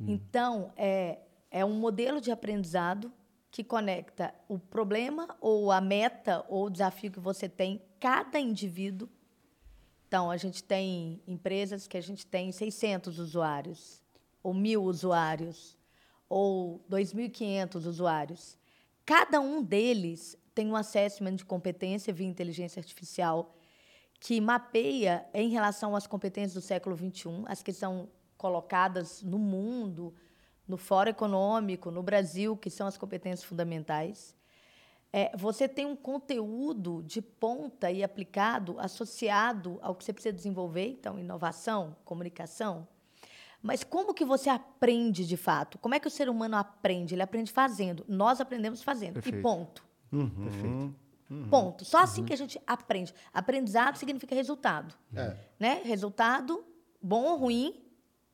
Então, 0.00 0.72
é, 0.76 1.18
é 1.50 1.64
um 1.64 1.74
modelo 1.74 2.20
de 2.20 2.30
aprendizado 2.30 3.12
que 3.50 3.64
conecta 3.64 4.34
o 4.48 4.58
problema 4.58 5.34
ou 5.40 5.72
a 5.72 5.80
meta 5.80 6.44
ou 6.48 6.66
o 6.66 6.70
desafio 6.70 7.10
que 7.10 7.20
você 7.20 7.48
tem, 7.48 7.80
cada 7.98 8.38
indivíduo. 8.38 9.08
Então, 10.06 10.30
a 10.30 10.36
gente 10.36 10.62
tem 10.62 11.22
empresas 11.26 11.86
que 11.86 11.96
a 11.96 12.00
gente 12.00 12.26
tem 12.26 12.52
600 12.52 13.18
usuários, 13.18 14.02
ou 14.42 14.52
mil 14.52 14.84
usuários, 14.84 15.76
ou 16.28 16.84
2.500 16.90 17.86
usuários. 17.86 18.58
Cada 19.04 19.40
um 19.40 19.62
deles 19.62 20.36
tem 20.54 20.70
um 20.70 20.76
assessment 20.76 21.36
de 21.36 21.44
competência 21.44 22.12
via 22.12 22.26
inteligência 22.26 22.80
artificial 22.80 23.54
que 24.20 24.40
mapeia 24.40 25.26
em 25.34 25.48
relação 25.48 25.94
às 25.94 26.06
competências 26.06 26.54
do 26.54 26.60
século 26.60 26.96
XXI, 26.96 27.44
as 27.46 27.62
que 27.62 27.72
são 27.72 28.08
colocadas 28.36 29.22
no 29.22 29.38
mundo, 29.38 30.14
no 30.66 30.76
Fórum 30.76 31.10
Econômico, 31.10 31.90
no 31.90 32.02
Brasil, 32.02 32.56
que 32.56 32.70
são 32.70 32.86
as 32.86 32.96
competências 32.96 33.44
fundamentais. 33.44 34.34
É, 35.12 35.34
você 35.36 35.68
tem 35.68 35.86
um 35.86 35.96
conteúdo 35.96 37.02
de 37.02 37.22
ponta 37.22 37.90
e 37.90 38.02
aplicado 38.02 38.78
associado 38.78 39.78
ao 39.80 39.94
que 39.94 40.04
você 40.04 40.12
precisa 40.12 40.34
desenvolver, 40.34 40.88
então, 40.88 41.18
inovação, 41.18 41.96
comunicação. 42.04 42.86
Mas 43.62 43.82
como 43.82 44.12
que 44.12 44.24
você 44.24 44.50
aprende 44.50 45.26
de 45.26 45.36
fato? 45.36 45.78
Como 45.78 45.94
é 45.94 46.00
que 46.00 46.06
o 46.06 46.10
ser 46.10 46.28
humano 46.28 46.56
aprende? 46.56 47.14
Ele 47.14 47.22
aprende 47.22 47.50
fazendo. 47.50 48.04
Nós 48.06 48.40
aprendemos 48.40 48.82
fazendo. 48.82 49.14
Perfeito. 49.14 49.38
E 49.38 49.42
ponto. 49.42 49.84
Perfeito. 50.10 50.94
Ponto. 51.50 51.84
Só 51.84 51.98
assim 51.98 52.24
que 52.24 52.32
a 52.32 52.36
gente 52.36 52.60
aprende. 52.66 53.12
Aprendizado 53.32 53.96
significa 53.96 54.34
resultado. 54.34 54.94
É. 55.14 55.36
Né? 55.58 55.82
Resultado, 55.84 56.64
bom 57.02 57.24
ou 57.24 57.36
ruim, 57.36 57.85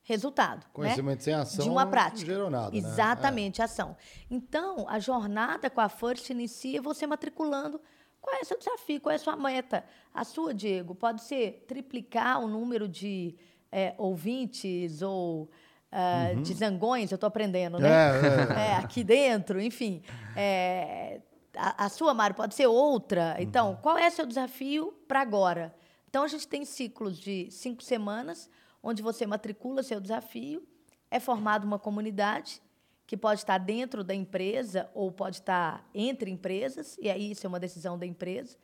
resultado. 0.03 0.65
Conhecimento 0.71 1.19
né? 1.19 1.23
sem 1.23 1.33
ação 1.33 1.65
De 1.65 1.69
uma 1.69 1.83
não 1.85 1.91
prática. 1.91 2.25
gerou 2.25 2.49
nada, 2.49 2.71
né? 2.71 2.77
Exatamente, 2.77 3.61
ação. 3.61 3.95
Então, 4.29 4.85
a 4.87 4.99
jornada 4.99 5.69
com 5.69 5.81
a 5.81 5.89
First 5.89 6.29
inicia 6.29 6.81
você 6.81 7.07
matriculando. 7.07 7.81
Qual 8.21 8.35
é 8.35 8.41
o 8.41 8.45
seu 8.45 8.57
desafio? 8.57 9.01
Qual 9.01 9.11
é 9.11 9.15
a 9.15 9.19
sua 9.19 9.35
meta? 9.35 9.83
A 10.13 10.23
sua, 10.23 10.53
Diego, 10.53 10.95
pode 10.95 11.21
ser 11.23 11.65
triplicar 11.67 12.41
o 12.41 12.47
número 12.47 12.87
de 12.87 13.35
eh, 13.71 13.93
ouvintes 13.97 15.01
ou 15.01 15.49
ah, 15.95 16.33
de 16.41 16.55
zangões, 16.55 17.11
eu 17.11 17.15
estou 17.15 17.27
aprendendo, 17.27 17.77
né? 17.77 18.11
Uhum. 18.13 18.53
É, 18.57 18.67
É, 18.69 18.75
aqui 18.77 19.03
dentro, 19.03 19.61
enfim. 19.61 20.01
É, 20.35 21.21
a, 21.55 21.85
a 21.85 21.89
sua, 21.89 22.15
Mário, 22.15 22.35
pode 22.35 22.55
ser 22.55 22.65
outra. 22.65 23.35
Então, 23.37 23.77
qual 23.79 23.95
é 23.95 24.09
seu 24.09 24.25
desafio 24.25 24.91
para 25.07 25.21
agora? 25.21 25.71
Então, 26.09 26.23
a 26.23 26.27
gente 26.27 26.47
tem 26.47 26.65
ciclos 26.65 27.19
de 27.19 27.47
cinco 27.51 27.83
semanas, 27.83 28.49
onde 28.83 29.01
você 29.01 29.25
matricula 29.25 29.81
seu 29.81 29.99
desafio, 30.01 30.61
é 31.09 31.19
formada 31.19 31.65
uma 31.65 31.79
comunidade 31.79 32.61
que 33.07 33.15
pode 33.17 33.39
estar 33.39 33.57
dentro 33.57 34.03
da 34.03 34.13
empresa 34.13 34.89
ou 34.93 35.11
pode 35.11 35.37
estar 35.37 35.87
entre 35.93 36.29
empresas, 36.29 36.97
e 37.01 37.09
aí 37.09 37.31
isso 37.31 37.45
é 37.45 37.49
uma 37.49 37.59
decisão 37.59 37.97
da 37.97 38.05
empresa. 38.05 38.57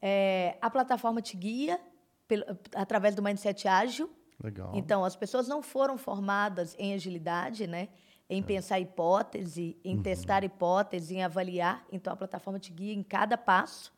É, 0.00 0.56
a 0.60 0.68
plataforma 0.70 1.20
te 1.22 1.36
guia 1.36 1.80
pelo- 2.26 2.44
através 2.74 3.14
do 3.14 3.22
Mindset 3.22 3.66
Ágil, 3.66 4.10
Legal. 4.42 4.72
então, 4.74 5.04
as 5.04 5.16
pessoas 5.16 5.48
não 5.48 5.62
foram 5.62 5.96
formadas 5.98 6.76
em 6.78 6.94
agilidade, 6.94 7.66
né? 7.66 7.88
em 8.30 8.42
pensar 8.42 8.78
hipótese, 8.78 9.78
em 9.82 10.02
testar 10.02 10.44
hipótese, 10.44 11.14
em 11.16 11.22
avaliar. 11.24 11.86
Então, 11.90 12.12
a 12.12 12.16
plataforma 12.16 12.58
te 12.58 12.70
guia 12.70 12.92
em 12.92 13.02
cada 13.02 13.38
passo. 13.38 13.90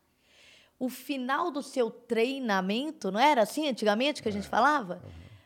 O 0.79 0.89
final 0.89 1.51
do 1.51 1.61
seu 1.65 1.91
treinamento, 1.91 3.11
não 3.11 3.19
era 3.19 3.43
assim 3.43 3.69
antigamente 3.69 4.23
que 4.23 4.29
a 4.29 4.33
gente 4.33 4.47
falava? 4.49 5.03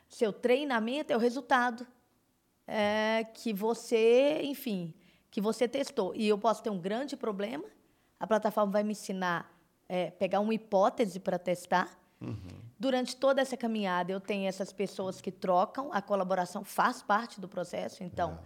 Seu 0.09 0.33
treinamento 0.33 1.13
é 1.13 1.17
o 1.17 1.19
resultado 1.19 1.87
é, 2.67 3.25
que 3.35 3.53
você, 3.53 4.41
enfim, 4.43 4.95
que 5.31 5.41
você 5.41 5.67
testou. 5.67 6.15
E 6.15 6.29
eu 6.29 6.39
posso 6.39 6.63
ter 6.63 6.71
um 6.71 6.79
grande 6.79 7.17
problema, 7.17 7.65
a 8.19 8.27
plataforma 8.27 8.73
vai 8.73 8.83
me 8.83 8.93
ensinar 8.93 9.53
é, 9.89 10.11
pegar 10.11 10.41
uma 10.41 10.55
hipótese 10.55 11.21
para 11.21 11.39
testar. 11.39 11.89
Durante 12.79 13.17
toda 13.17 13.41
essa 13.41 13.57
caminhada, 13.57 14.13
eu 14.13 14.21
tenho 14.21 14.49
essas 14.49 14.73
pessoas 14.73 15.21
que 15.21 15.31
trocam, 15.31 15.93
a 15.93 16.01
colaboração 16.01 16.65
faz 16.65 17.03
parte 17.03 17.41
do 17.41 17.49
processo. 17.49 18.03
Então, 18.03 18.39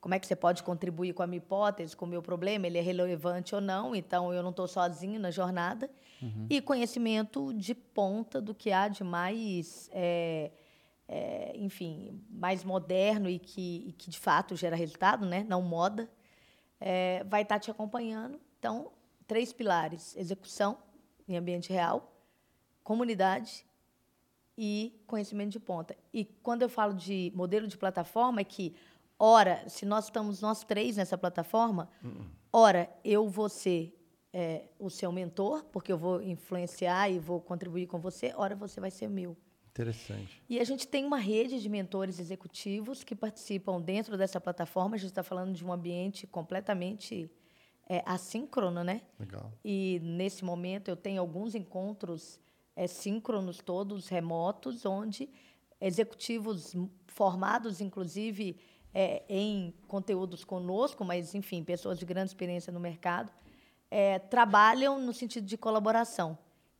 como 0.00 0.14
é 0.14 0.18
que 0.18 0.26
você 0.26 0.36
pode 0.36 0.62
contribuir 0.62 1.12
com 1.14 1.22
a 1.22 1.26
minha 1.26 1.38
hipótese, 1.38 1.96
com 1.96 2.04
o 2.04 2.08
meu 2.08 2.22
problema? 2.22 2.66
Ele 2.66 2.78
é 2.78 2.80
relevante 2.80 3.54
ou 3.54 3.60
não? 3.60 3.94
Então, 3.94 4.32
eu 4.32 4.42
não 4.42 4.50
estou 4.50 4.68
sozinho 4.68 5.18
na 5.18 5.30
jornada. 5.30 5.90
E 6.48 6.60
conhecimento 6.60 7.52
de 7.54 7.74
ponta 7.74 8.40
do 8.40 8.54
que 8.54 8.72
há 8.72 8.88
de 8.88 9.04
mais, 9.04 9.90
é, 9.92 10.50
é, 11.08 11.52
enfim, 11.56 12.20
mais 12.28 12.64
moderno 12.64 13.28
e 13.28 13.38
que, 13.38 13.84
e 13.88 13.92
que, 13.92 14.10
de 14.10 14.18
fato, 14.18 14.56
gera 14.56 14.74
resultado, 14.74 15.24
né? 15.24 15.44
não 15.48 15.62
moda, 15.62 16.10
é, 16.80 17.24
vai 17.24 17.42
estar 17.42 17.58
te 17.58 17.70
acompanhando. 17.70 18.40
Então, 18.58 18.90
três 19.26 19.52
pilares: 19.52 20.16
execução 20.16 20.78
em 21.28 21.36
ambiente 21.36 21.72
real, 21.72 22.12
comunidade 22.82 23.64
e 24.56 25.00
conhecimento 25.06 25.50
de 25.52 25.60
ponta. 25.60 25.96
E 26.12 26.24
quando 26.24 26.62
eu 26.62 26.68
falo 26.68 26.94
de 26.94 27.32
modelo 27.34 27.66
de 27.66 27.76
plataforma, 27.76 28.40
é 28.40 28.44
que, 28.44 28.74
ora, 29.18 29.68
se 29.68 29.84
nós 29.84 30.04
estamos 30.06 30.40
nós 30.40 30.64
três 30.64 30.96
nessa 30.96 31.18
plataforma, 31.18 31.90
ora, 32.52 32.88
eu, 33.04 33.28
você, 33.28 33.92
é, 34.32 34.64
o 34.78 34.88
seu 34.88 35.12
mentor, 35.12 35.64
porque 35.64 35.92
eu 35.92 35.98
vou 35.98 36.22
influenciar 36.22 37.10
e 37.10 37.18
vou 37.18 37.40
contribuir 37.40 37.86
com 37.86 37.98
você, 37.98 38.32
ora 38.36 38.54
você 38.56 38.80
vai 38.80 38.90
ser 38.90 39.08
meu. 39.08 39.36
Interessante. 39.76 40.42
E 40.48 40.58
a 40.58 40.64
gente 40.64 40.88
tem 40.88 41.04
uma 41.04 41.18
rede 41.18 41.60
de 41.60 41.68
mentores 41.68 42.18
executivos 42.18 43.04
que 43.04 43.14
participam 43.14 43.78
dentro 43.78 44.16
dessa 44.16 44.40
plataforma. 44.40 44.96
A 44.96 44.98
gente 44.98 45.10
está 45.10 45.22
falando 45.22 45.52
de 45.52 45.62
um 45.62 45.70
ambiente 45.70 46.26
completamente 46.26 47.30
é, 47.86 48.02
assíncrono, 48.06 48.82
né? 48.82 49.02
Legal. 49.20 49.52
E 49.62 50.00
nesse 50.02 50.42
momento 50.42 50.88
eu 50.88 50.96
tenho 50.96 51.20
alguns 51.20 51.54
encontros 51.54 52.40
é, 52.74 52.86
síncronos, 52.86 53.58
todos 53.58 54.08
remotos, 54.08 54.86
onde 54.86 55.28
executivos 55.78 56.74
formados, 57.06 57.82
inclusive, 57.82 58.58
é, 58.94 59.24
em 59.28 59.74
conteúdos 59.86 60.42
conosco, 60.42 61.04
mas, 61.04 61.34
enfim, 61.34 61.62
pessoas 61.62 61.98
de 61.98 62.06
grande 62.06 62.30
experiência 62.30 62.72
no 62.72 62.80
mercado, 62.80 63.30
é, 63.90 64.18
trabalham 64.18 64.98
no 64.98 65.12
sentido 65.12 65.46
de 65.46 65.58
colaboração. 65.58 66.38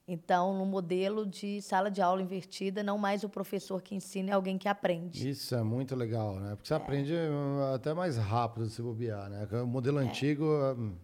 Então, 0.08 0.56
no 0.56 0.64
modelo 0.64 1.26
de 1.26 1.60
sala 1.60 1.90
de 1.90 2.00
aula 2.00 2.22
invertida, 2.22 2.80
não 2.80 2.96
mais 2.96 3.24
o 3.24 3.28
professor 3.28 3.82
que 3.82 3.92
ensina, 3.92 4.30
é 4.30 4.34
alguém 4.34 4.56
que 4.56 4.68
aprende. 4.68 5.28
Isso 5.28 5.52
é 5.54 5.62
muito 5.64 5.96
legal, 5.96 6.38
né? 6.38 6.50
Porque 6.54 6.68
você 6.68 6.74
aprende 6.74 7.12
uh, 7.12 7.74
até 7.74 7.92
mais 7.92 8.16
rápido 8.16 8.68
se 8.68 8.80
bobear, 8.80 9.28
né? 9.28 9.48
O 9.60 9.66
modelo 9.66 9.98
antigo. 9.98 10.44
hum, 10.78 10.94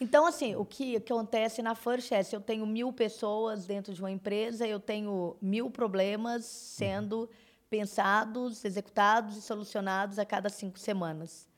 Então, 0.00 0.24
assim, 0.24 0.54
o 0.54 0.64
que 0.64 0.94
acontece 0.96 1.60
na 1.62 1.74
First 1.74 2.12
é, 2.12 2.22
se 2.22 2.36
eu 2.36 2.40
tenho 2.40 2.64
mil 2.64 2.92
pessoas 2.92 3.66
dentro 3.66 3.92
de 3.92 4.00
uma 4.00 4.10
empresa, 4.10 4.64
eu 4.64 4.78
tenho 4.78 5.36
mil 5.42 5.68
problemas 5.68 6.44
sendo 6.44 7.28
pensados, 7.68 8.64
executados 8.64 9.36
e 9.36 9.42
solucionados 9.42 10.16
a 10.16 10.24
cada 10.24 10.48
cinco 10.48 10.78
semanas. 10.78 11.48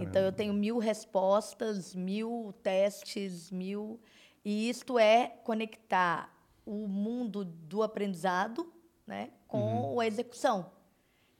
Então, 0.00 0.22
eu 0.22 0.30
tenho 0.30 0.54
mil 0.54 0.78
respostas, 0.78 1.92
mil 1.92 2.54
testes, 2.62 3.50
mil... 3.50 3.98
E 4.44 4.68
isto 4.68 4.98
é 4.98 5.28
conectar 5.44 6.34
o 6.64 6.86
mundo 6.86 7.44
do 7.44 7.82
aprendizado 7.82 8.72
né, 9.06 9.30
com 9.48 9.98
a 10.00 10.06
execução. 10.06 10.70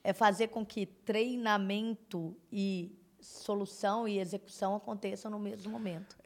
É 0.03 0.13
fazer 0.13 0.49
com 0.49 0.65
que 0.65 0.87
treinamento 0.87 2.37
e 2.51 2.97
solução 3.21 4.09
e 4.09 4.19
execução 4.19 4.75
aconteçam 4.75 5.31
no 5.31 5.39
mesmo 5.39 5.71
momento. 5.71 6.17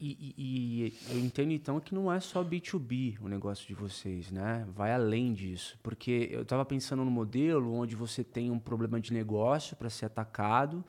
E, 0.00 0.12
e- 0.12 0.34
e 0.38 0.94
eu 1.12 1.18
entendo 1.18 1.50
então 1.50 1.80
que 1.80 1.92
não 1.92 2.12
é 2.12 2.20
só 2.20 2.44
B2B 2.44 3.18
o 3.20 3.28
negócio 3.28 3.66
de 3.66 3.74
vocês, 3.74 4.30
né? 4.30 4.64
Vai 4.68 4.92
além 4.92 5.32
disso. 5.32 5.76
Porque 5.82 6.28
eu 6.30 6.42
estava 6.42 6.64
pensando 6.64 7.04
no 7.04 7.10
modelo 7.10 7.72
onde 7.74 7.96
você 7.96 8.22
tem 8.22 8.48
um 8.50 8.60
problema 8.60 9.00
de 9.00 9.12
negócio 9.12 9.74
para 9.74 9.90
ser 9.90 10.04
atacado 10.06 10.84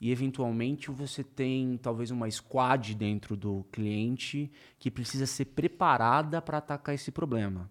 e 0.00 0.10
eventualmente 0.10 0.90
você 0.90 1.22
tem 1.22 1.78
talvez 1.78 2.10
uma 2.10 2.30
squad 2.30 2.94
dentro 2.94 3.36
do 3.36 3.64
cliente 3.72 4.50
que 4.78 4.90
precisa 4.90 5.26
ser 5.26 5.46
preparada 5.46 6.42
para 6.42 6.58
atacar 6.58 6.94
esse 6.94 7.10
problema. 7.10 7.70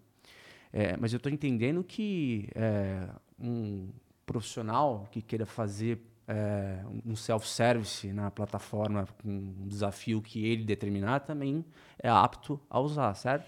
É, 0.72 0.96
mas 0.96 1.12
eu 1.12 1.18
estou 1.18 1.30
entendendo 1.30 1.84
que 1.84 2.48
é, 2.54 3.08
um 3.38 3.88
profissional 4.26 5.06
que 5.10 5.22
queira 5.22 5.46
fazer 5.46 6.00
é, 6.26 6.82
um 7.04 7.14
self-service 7.14 8.12
na 8.12 8.30
plataforma 8.30 9.06
com 9.22 9.28
um 9.28 9.68
desafio 9.68 10.20
que 10.22 10.44
ele 10.44 10.64
determinar 10.64 11.20
também 11.20 11.64
é 12.02 12.08
apto 12.08 12.60
a 12.68 12.80
usar, 12.80 13.14
certo? 13.14 13.46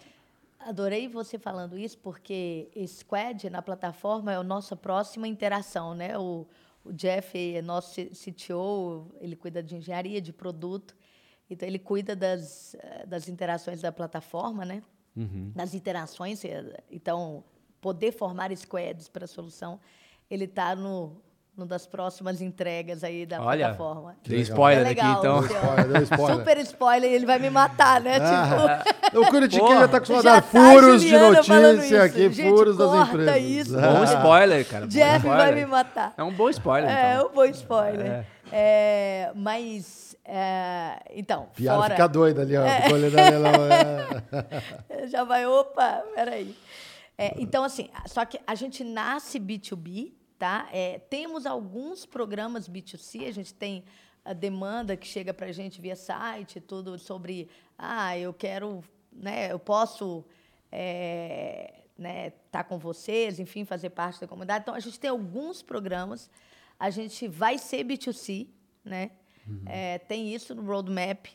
Adorei 0.61 1.09
você 1.09 1.39
falando 1.39 1.79
isso, 1.79 1.97
porque 1.99 2.69
Squad 2.87 3.49
na 3.51 3.63
plataforma 3.63 4.33
é 4.33 4.37
a 4.37 4.43
nossa 4.43 4.75
próxima 4.75 5.29
interação, 5.29 5.95
né? 5.95 6.19
O, 6.19 6.47
o 6.87 6.93
Jeff 6.93 7.37
é 7.37 7.61
nosso 7.61 8.01
CTO, 8.07 9.11
ele 9.21 9.37
cuida 9.37 9.63
de 9.63 9.77
engenharia, 9.77 10.21
de 10.21 10.33
produto, 10.33 10.97
então 11.49 11.67
ele 11.69 11.79
cuida 11.79 12.15
das, 12.15 12.75
eh, 12.75 13.07
das 13.07 13.29
interações 13.29 13.81
da 13.81 13.93
plataforma, 13.93 14.65
né? 14.65 14.83
Das 15.55 15.75
interações, 15.75 16.45
eh, 16.45 16.83
então 16.91 17.45
poder 17.81 18.13
formar 18.13 18.57
squads 18.57 19.09
para 19.09 19.25
a 19.25 19.29
solução, 19.29 19.81
ele 20.31 20.45
está 20.45 20.75
no, 20.75 21.23
no 21.57 21.65
das 21.65 21.87
próximas 21.87 22.41
entregas 22.43 23.03
aí 23.03 23.25
da 23.25 23.41
Olha, 23.41 23.67
plataforma. 23.75 24.15
legal. 24.29 24.43
spoiler 24.43 24.87
É 24.87 24.91
aqui 24.91 25.01
legal, 25.01 25.19
então. 25.19 25.37
Luciano. 25.41 25.63
Spoiler, 25.65 25.87
deu 25.93 26.03
spoiler. 26.03 26.37
Super 26.37 26.59
spoiler, 26.59 27.13
ele 27.13 27.27
vai 27.27 27.39
me 27.39 27.49
matar, 27.51 28.01
né? 28.01 28.19
Tipo, 28.21 29.19
O 29.21 29.27
Curitiquinho 29.31 29.67
Porra. 29.69 29.81
já 29.81 29.89
tá 29.89 29.97
acostumado 29.97 30.27
a 30.27 30.31
Já 30.31 30.35
dar 30.37 30.43
tá 30.43 30.49
furos 30.49 31.03
de 31.03 31.13
notícia 31.19 32.03
aqui, 32.05 32.31
Gente, 32.33 32.49
furos 32.51 32.77
das 32.77 33.09
empresas. 33.09 33.43
isso. 33.43 33.79
É. 33.79 33.93
Bom 33.93 34.05
spoiler, 34.05 34.69
cara. 34.69 34.83
bom 34.85 34.89
Jeff 34.91 35.27
vai 35.27 35.37
spoiler. 35.39 35.55
me 35.55 35.67
matar. 35.67 36.15
É 36.19 36.23
um 36.23 36.33
bom 36.33 36.51
spoiler, 36.51 36.91
É, 36.91 37.15
então. 37.15 37.27
um 37.27 37.33
bom 37.35 37.45
spoiler. 37.47 38.27
É, 38.53 39.33
mas, 39.35 40.15
é, 40.25 41.01
então, 41.15 41.49
Piada 41.55 41.79
fora... 41.81 41.95
fica 41.95 42.07
doida 42.07 42.43
ali, 42.43 42.55
ó. 42.57 42.63
Olhando 42.93 43.19
ali, 43.19 43.35
ela- 43.35 43.51
é. 45.01 45.07
Já 45.09 45.25
vai, 45.25 45.47
opa, 45.47 46.03
peraí. 46.15 46.55
É, 47.19 47.35
então, 47.39 47.65
assim, 47.65 47.89
só 48.07 48.25
que 48.27 48.39
a 48.47 48.55
gente 48.55 48.85
nasce 48.85 49.41
B2B, 49.41 50.13
tá? 50.39 50.69
É, 50.73 50.99
temos 50.99 51.47
alguns 51.47 52.05
programas 52.05 52.69
B2C, 52.69 53.27
a 53.27 53.33
gente 53.33 53.55
tem 53.55 53.85
a 54.25 54.33
demanda 54.33 54.97
que 54.97 55.07
chega 55.07 55.33
para 55.33 55.47
a 55.47 55.53
gente 55.53 55.81
via 55.81 55.97
site, 55.97 56.61
tudo 56.61 56.99
sobre, 56.99 57.49
ah, 57.79 58.19
eu 58.19 58.35
quero, 58.35 58.83
né, 59.13 59.53
eu 59.53 59.59
posso 59.59 60.25
é, 60.71 61.85
né, 61.97 62.33
estar 62.47 62.65
com 62.65 62.79
vocês, 62.79 63.39
enfim, 63.39 63.65
fazer 63.65 63.91
parte 63.91 64.21
da 64.21 64.27
comunidade. 64.27 64.63
Então, 64.63 64.75
a 64.75 64.81
gente 64.81 64.99
tem 64.99 65.11
alguns 65.11 65.63
programas, 65.63 66.29
a 66.79 66.91
gente 66.91 67.29
vai 67.29 67.57
ser 67.57 67.85
B2C, 67.85 68.49
né? 68.85 69.13
É, 69.65 69.99
tem 69.99 70.35
isso 70.35 70.57
no 70.57 70.63
roadmap, 70.63 71.27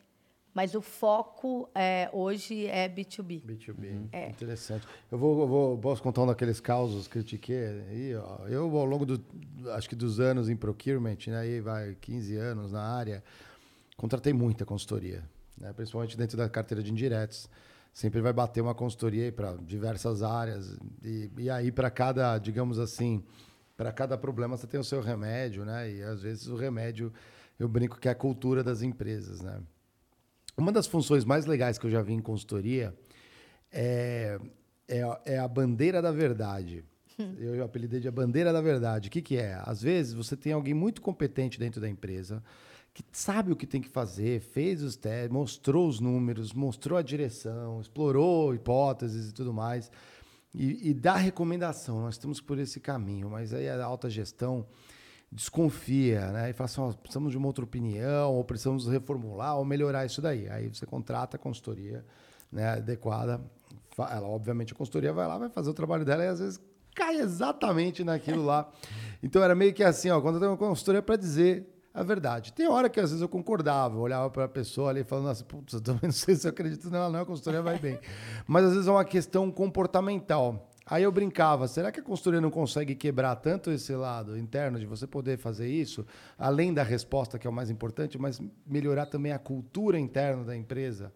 mas 0.54 0.76
o 0.76 0.82
foco 0.82 1.70
é, 1.74 2.10
hoje 2.12 2.68
é 2.68 2.90
B2B. 2.90 3.44
B2B. 3.46 4.10
É. 4.12 4.30
Interessante. 4.30 4.86
Eu 5.10 5.18
vou, 5.18 5.42
eu 5.42 5.48
vou 5.48 5.78
posso 5.78 6.04
contar 6.04 6.24
um 6.24 6.28
daqueles 6.28 6.60
causos 6.60 7.08
que 7.08 7.14
critiquei 7.14 7.64
aí, 7.90 8.16
ó. 8.16 8.48
Eu 8.48 8.76
ao 8.78 8.86
longo 8.86 9.06
do 9.06 9.24
acho 9.74 9.88
que 9.88 9.96
dos 9.96 10.20
anos 10.20 10.50
em 10.50 10.56
procurement, 10.56 11.18
né, 11.28 11.40
aí 11.40 11.62
vai 11.62 11.96
15 12.02 12.36
anos 12.36 12.72
na 12.72 12.82
área, 12.82 13.24
contratei 13.96 14.34
muita 14.34 14.66
consultoria, 14.66 15.24
né, 15.58 15.72
principalmente 15.74 16.18
dentro 16.18 16.38
da 16.38 16.50
carteira 16.50 16.84
de 16.84 16.92
indiretos. 16.92 17.50
Sempre 17.94 18.22
vai 18.22 18.32
bater 18.32 18.62
uma 18.62 18.74
consultoria 18.74 19.32
para 19.34 19.54
diversas 19.58 20.24
áreas 20.24 20.78
e, 21.04 21.30
e 21.38 21.50
aí 21.50 21.72
para 21.74 21.92
cada, 21.92 22.38
digamos 22.38 22.80
assim, 22.80 23.22
para 23.76 23.92
cada 23.92 24.18
problema 24.18 24.56
você 24.56 24.66
tem 24.66 24.80
o 24.80 24.84
seu 24.84 25.02
remédio, 25.02 25.66
né? 25.66 25.92
E 25.92 26.02
às 26.02 26.22
vezes 26.22 26.48
o 26.48 26.56
remédio 26.56 27.12
eu 27.60 27.68
brinco 27.68 28.00
que 28.00 28.08
é 28.08 28.12
a 28.12 28.16
cultura 28.16 28.64
das 28.64 28.82
empresas, 28.82 29.42
né? 29.42 29.62
Uma 30.62 30.72
das 30.72 30.86
funções 30.86 31.26
mais 31.26 31.48
legais 31.48 31.80
que 31.80 31.86
eu 31.88 31.90
já 31.90 32.04
vi 32.04 32.14
em 32.14 32.22
consultoria 32.22 32.94
é, 33.72 34.40
é, 34.88 35.02
a- 35.02 35.22
é 35.26 35.40
a 35.40 35.48
bandeira 35.48 36.04
da 36.04 36.12
verdade. 36.12 36.84
Eu 37.40 37.64
apelidei 37.64 38.00
de 38.00 38.08
a 38.08 38.12
bandeira 38.12 38.54
da 38.54 38.62
verdade. 38.62 39.08
O 39.08 39.12
que, 39.12 39.24
que 39.24 39.38
é? 39.38 39.60
Às 39.66 39.82
vezes 39.82 40.14
você 40.14 40.38
tem 40.38 40.54
alguém 40.54 40.74
muito 40.76 41.02
competente 41.02 41.58
dentro 41.60 41.82
da 41.82 41.90
empresa 41.90 42.44
que 42.94 43.04
sabe 43.12 43.52
o 43.52 43.56
que 43.56 43.66
tem 43.66 43.82
que 43.82 43.90
fazer, 43.90 44.40
fez 44.42 44.84
os 44.84 44.96
testes, 44.96 45.32
mostrou 45.32 45.88
os 45.88 46.00
números, 46.00 46.54
mostrou 46.54 46.96
a 46.98 47.02
direção, 47.02 47.82
explorou 47.82 48.54
hipóteses 48.54 49.30
e 49.30 49.34
tudo 49.34 49.52
mais, 49.54 49.90
e, 50.54 50.90
e 50.90 50.94
dá 50.94 51.16
recomendação. 51.16 52.02
Nós 52.02 52.16
estamos 52.16 52.40
por 52.40 52.60
esse 52.60 52.80
caminho, 52.80 53.30
mas 53.32 53.52
aí 53.54 53.68
a 53.68 53.84
alta 53.84 54.10
gestão 54.12 54.66
desconfia, 55.32 56.32
né? 56.32 56.50
E 56.50 56.54
fala 56.54 56.66
assim, 56.66 56.82
ó, 56.82 56.92
precisamos 56.92 57.32
de 57.32 57.38
uma 57.38 57.48
outra 57.48 57.64
opinião, 57.64 58.34
ou 58.34 58.44
precisamos 58.44 58.88
reformular, 58.88 59.58
ou 59.58 59.64
melhorar 59.64 60.06
isso 60.06 60.22
daí. 60.22 60.50
Aí 60.50 60.68
você 60.68 60.86
contrata 60.86 61.38
a 61.38 61.40
consultoria 61.40 62.06
né, 62.52 62.70
adequada. 62.70 63.40
Ela, 63.98 64.28
obviamente, 64.28 64.74
a 64.74 64.76
consultoria 64.76 65.14
vai 65.14 65.28
lá, 65.28 65.38
vai 65.38 65.50
fazer 65.50 65.70
o 65.70 65.74
trabalho 65.74 66.04
dela 66.04 66.24
e 66.24 66.28
às 66.28 66.40
vezes 66.40 66.60
cai 66.94 67.18
exatamente 67.18 68.04
naquilo 68.04 68.44
lá. 68.44 68.70
Então 69.24 69.44
era 69.44 69.54
meio 69.54 69.72
que 69.72 69.84
assim, 69.84 70.10
ó, 70.10 70.20
quando 70.20 70.38
eu 70.38 70.40
tenho 70.40 70.52
uma 70.52 70.58
consultoria 70.58 71.00
para 71.00 71.16
dizer 71.16 71.72
a 71.94 72.04
verdade. 72.04 72.54
Tem 72.54 72.68
hora 72.68 72.90
que 72.90 73.00
às 73.00 73.10
vezes 73.10 73.22
eu 73.22 73.30
concordava, 73.30 73.96
eu 73.96 74.02
olhava 74.02 74.30
para 74.30 74.46
a 74.46 74.48
pessoa 74.48 74.90
ali 74.90 75.04
falando 75.04 75.30
assim, 75.30 75.44
putz, 75.44 75.74
eu 75.74 75.82
também 75.82 76.02
não 76.04 76.12
sei 76.12 76.36
se 76.36 76.48
eu 76.48 76.50
acredito 76.50 76.90
nela, 76.90 77.10
não, 77.10 77.22
a 77.22 77.26
consultoria 77.26 77.62
vai 77.62 77.78
bem. 77.78 78.00
Mas 78.48 78.66
às 78.66 78.72
vezes 78.74 78.88
é 78.88 78.92
uma 78.92 79.06
questão 79.06 79.52
comportamental. 79.52 80.71
Aí 80.92 81.04
eu 81.04 81.12
brincava, 81.12 81.70
será 81.70 81.90
que 81.90 82.02
a 82.02 82.04
consultoria 82.04 82.42
não 82.42 82.52
consegue 82.52 82.96
quebrar 82.96 83.38
tanto 83.38 83.72
esse 83.72 83.94
lado 83.96 84.38
interno 84.38 84.78
de 84.78 84.86
você 84.86 85.08
poder 85.08 85.38
fazer 85.38 85.70
isso, 85.70 86.06
além 86.38 86.74
da 86.74 86.84
resposta, 86.84 87.40
que 87.40 87.48
é 87.48 87.50
o 87.50 87.54
mais 87.54 87.70
importante, 87.70 88.18
mas 88.18 88.42
melhorar 88.68 89.06
também 89.06 89.32
a 89.32 89.40
cultura 89.40 89.98
interna 89.98 90.44
da 90.44 90.56
empresa? 90.56 91.14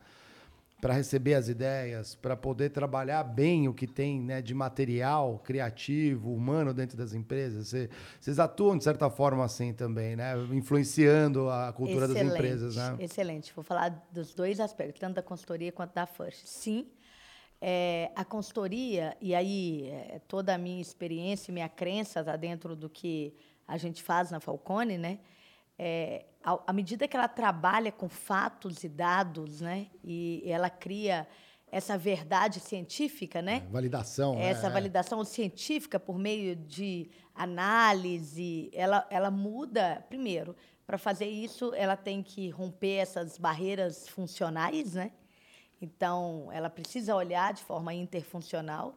para 0.81 0.93
receber 0.93 1.33
as 1.33 1.47
ideias, 1.47 2.13
para 2.13 2.35
poder 2.35 2.69
trabalhar 2.69 3.23
bem 3.23 3.67
o 3.67 3.73
que 3.73 3.87
tem 3.87 4.21
né, 4.21 4.39
de 4.39 4.53
material 4.53 5.39
criativo, 5.43 6.31
humano 6.31 6.73
dentro 6.75 6.95
das 6.95 7.13
empresas. 7.13 7.69
Cê- 7.69 7.89
Vocês 8.19 8.37
atuam, 8.37 8.77
de 8.77 8.83
certa 8.83 9.09
forma, 9.09 9.43
assim 9.43 9.73
também, 9.73 10.15
né? 10.15 10.33
influenciando 10.51 11.49
a 11.49 11.73
cultura 11.73 12.01
das 12.07 12.11
Excelente, 12.17 12.33
empresas. 12.35 12.75
Né? 12.75 12.95
Excelente. 12.99 13.53
Vou 13.55 13.63
falar 13.63 14.05
dos 14.11 14.35
dois 14.35 14.59
aspectos, 14.59 14.99
tanto 14.99 15.15
da 15.15 15.23
consultoria 15.23 15.71
quanto 15.71 15.93
da 15.95 16.05
First. 16.05 16.45
Sim, 16.45 16.85
é, 17.67 18.11
a 18.15 18.23
consultoria, 18.23 19.17
e 19.19 19.33
aí 19.33 19.89
é, 19.89 20.19
toda 20.27 20.53
a 20.53 20.57
minha 20.57 20.79
experiência 20.79 21.49
e 21.49 21.53
minha 21.53 21.69
crença 21.69 22.19
está 22.19 22.35
dentro 22.35 22.75
do 22.75 22.89
que 22.89 23.33
a 23.67 23.77
gente 23.77 24.03
faz 24.03 24.29
na 24.29 24.39
Falcone, 24.39 24.97
né? 24.97 25.19
é, 25.77 26.25
à 26.43 26.71
medida 26.71 27.07
que 27.07 27.15
ela 27.15 27.27
trabalha 27.27 27.91
com 27.91 28.07
fatos 28.07 28.83
e 28.83 28.89
dados, 28.89 29.61
né, 29.61 29.87
e 30.03 30.43
ela 30.45 30.69
cria 30.69 31.27
essa 31.71 31.97
verdade 31.97 32.59
científica, 32.59 33.41
né? 33.41 33.63
É, 33.67 33.71
validação. 33.71 34.37
Essa 34.39 34.67
né? 34.67 34.73
validação 34.73 35.25
científica 35.25 35.99
por 35.99 36.17
meio 36.17 36.55
de 36.55 37.09
análise, 37.33 38.69
ela, 38.73 39.05
ela 39.09 39.29
muda, 39.29 40.05
primeiro, 40.07 40.55
para 40.85 40.97
fazer 40.97 41.25
isso, 41.25 41.73
ela 41.73 41.97
tem 41.97 42.23
que 42.23 42.49
romper 42.49 42.97
essas 42.97 43.37
barreiras 43.37 44.07
funcionais, 44.07 44.93
né? 44.93 45.11
Então, 45.85 46.49
ela 46.51 46.69
precisa 46.69 47.15
olhar 47.15 47.53
de 47.53 47.63
forma 47.63 47.93
interfuncional 47.93 48.95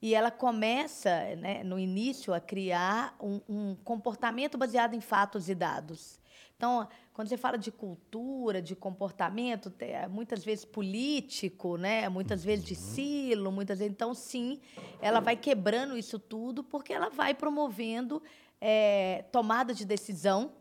e 0.00 0.14
ela 0.14 0.30
começa, 0.30 1.10
né, 1.36 1.62
no 1.62 1.78
início, 1.78 2.34
a 2.34 2.40
criar 2.40 3.16
um, 3.20 3.40
um 3.48 3.74
comportamento 3.76 4.58
baseado 4.58 4.94
em 4.94 5.00
fatos 5.00 5.48
e 5.48 5.54
dados. 5.54 6.20
Então, 6.56 6.88
quando 7.12 7.28
você 7.28 7.36
fala 7.36 7.56
de 7.56 7.72
cultura, 7.72 8.62
de 8.62 8.76
comportamento, 8.76 9.72
muitas 10.10 10.44
vezes 10.44 10.64
político, 10.64 11.76
né? 11.76 12.08
muitas 12.08 12.44
vezes 12.44 12.64
de 12.64 12.74
uhum. 12.74 12.80
silo, 12.80 13.52
muitas 13.52 13.80
vezes. 13.80 13.92
Então, 13.92 14.14
sim, 14.14 14.60
ela 15.00 15.18
vai 15.18 15.36
quebrando 15.36 15.96
isso 15.96 16.18
tudo 16.18 16.62
porque 16.62 16.92
ela 16.92 17.08
vai 17.08 17.34
promovendo 17.34 18.22
é, 18.60 19.24
tomada 19.32 19.74
de 19.74 19.84
decisão 19.84 20.52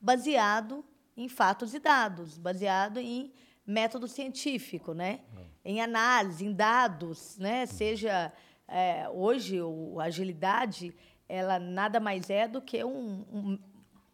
baseado 0.00 0.84
em 1.16 1.28
fatos 1.28 1.74
e 1.74 1.80
dados, 1.80 2.38
baseado 2.38 2.98
em 2.98 3.32
método 3.70 4.06
científico, 4.08 4.92
né? 4.92 5.20
em 5.64 5.80
análise, 5.80 6.44
em 6.44 6.52
dados, 6.52 7.36
né? 7.38 7.66
seja 7.66 8.32
é, 8.66 9.08
hoje 9.10 9.60
o, 9.60 10.00
a 10.00 10.04
agilidade 10.04 10.94
ela 11.28 11.58
nada 11.58 12.00
mais 12.00 12.28
é 12.28 12.48
do 12.48 12.60
que 12.60 12.82
um, 12.82 13.24
um, 13.32 13.58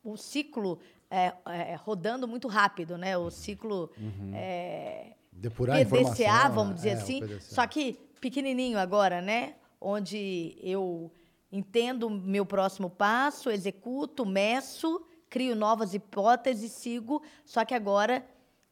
um 0.04 0.16
ciclo 0.16 0.78
é, 1.10 1.32
é, 1.46 1.74
rodando 1.76 2.28
muito 2.28 2.46
rápido, 2.46 2.98
né? 2.98 3.16
O 3.16 3.30
ciclo 3.30 3.90
uhum. 3.96 4.32
é, 4.34 5.14
Depurar 5.32 5.78
PDCA, 5.86 6.48
vamos 6.48 6.74
dizer 6.76 6.90
é, 6.90 6.92
assim. 6.92 7.40
Só 7.40 7.66
que 7.66 7.98
pequenininho 8.20 8.78
agora, 8.78 9.22
né? 9.22 9.54
Onde 9.80 10.58
eu 10.60 11.10
entendo 11.50 12.06
o 12.06 12.10
meu 12.10 12.44
próximo 12.44 12.90
passo, 12.90 13.50
executo, 13.50 14.26
meço, 14.26 15.06
crio 15.30 15.54
novas 15.54 15.94
hipóteses, 15.94 16.72
sigo, 16.72 17.22
só 17.44 17.64
que 17.64 17.74
agora 17.74 18.24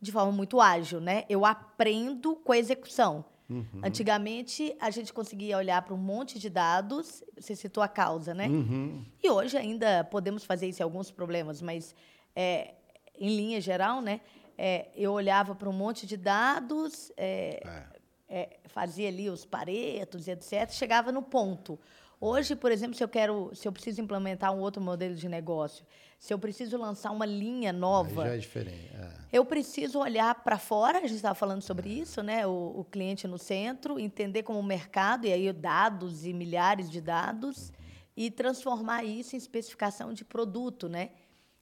de 0.05 0.13
forma 0.13 0.31
muito 0.31 0.61
ágil, 0.61 1.01
né? 1.01 1.25
Eu 1.29 1.45
aprendo 1.45 2.37
com 2.37 2.53
a 2.53 2.59
execução. 2.59 3.25
Uhum. 3.49 3.81
Antigamente, 3.83 4.75
a 4.81 4.91
gente 4.91 5.13
conseguia 5.13 5.59
olhar 5.59 5.83
para 5.83 5.95
um 5.95 5.99
monte 5.99 6.39
de 6.39 6.49
dados, 6.49 7.23
você 7.37 7.55
citou 7.55 7.83
a 7.83 7.89
causa, 7.89 8.33
né? 8.33 8.47
Uhum. 8.47 9.05
E 9.23 9.31
hoje 9.31 9.57
ainda 9.57 10.05
podemos 10.05 10.45
fazer 10.45 10.69
isso 10.69 10.81
em 10.81 10.85
alguns 10.85 11.11
problemas, 11.11 11.61
mas 11.61 11.95
é, 12.35 12.75
em 13.19 13.35
linha 13.35 13.61
geral, 13.61 14.01
né? 14.01 14.21
É, 14.57 14.89
eu 14.95 15.13
olhava 15.13 15.55
para 15.55 15.69
um 15.69 15.73
monte 15.73 16.07
de 16.07 16.17
dados, 16.17 17.13
é, 17.17 17.61
é. 18.29 18.41
é, 18.41 18.57
fazia 18.67 19.09
ali 19.09 19.29
os 19.29 19.45
paretos 19.45 20.27
e 20.27 20.31
etc., 20.31 20.71
chegava 20.71 21.11
no 21.11 21.23
ponto. 21.23 21.79
Hoje, 22.21 22.57
por 22.57 22.73
exemplo, 22.73 22.97
se 22.97 23.05
eu 23.05 23.09
quero, 23.09 23.51
se 23.55 23.69
eu 23.69 23.73
preciso 23.73 24.01
implementar 24.01 24.55
um 24.55 24.61
outro 24.61 24.81
modelo 24.81 25.15
de 25.15 25.29
negócio, 25.29 25.85
se 26.19 26.33
eu 26.33 26.39
preciso 26.39 26.77
lançar 26.77 27.11
uma 27.11 27.27
linha 27.27 27.73
nova, 27.73 28.23
Aí 28.23 28.29
já 28.29 28.35
é 28.35 28.39
diferente. 28.39 28.91
É. 28.95 29.11
Eu 29.33 29.45
preciso 29.45 29.99
olhar 29.99 30.35
para 30.37 30.59
fora. 30.59 30.99
A 30.99 31.01
gente 31.03 31.15
estava 31.15 31.35
falando 31.35 31.63
sobre 31.63 31.91
é. 31.91 31.93
isso, 31.93 32.23
né? 32.23 32.47
O, 32.47 32.81
o, 32.81 32.85
cliente 32.85 33.27
no 33.27 33.39
centro, 33.39 33.99
entender 33.99 34.43
como 34.43 34.59
o 34.59 34.63
mercado 34.63 35.27
e 35.27 35.33
aí 35.33 35.53
dados 35.53 36.25
e 36.25 36.33
milhares 36.33 36.91
de 36.91 37.01
dados 37.01 37.69
uhum. 37.69 37.75
e 38.17 38.31
transformar 38.31 39.05
isso 39.05 39.35
em 39.35 39.39
especificação 39.39 40.13
de 40.13 40.25
produto, 40.25 40.89
né? 40.89 41.11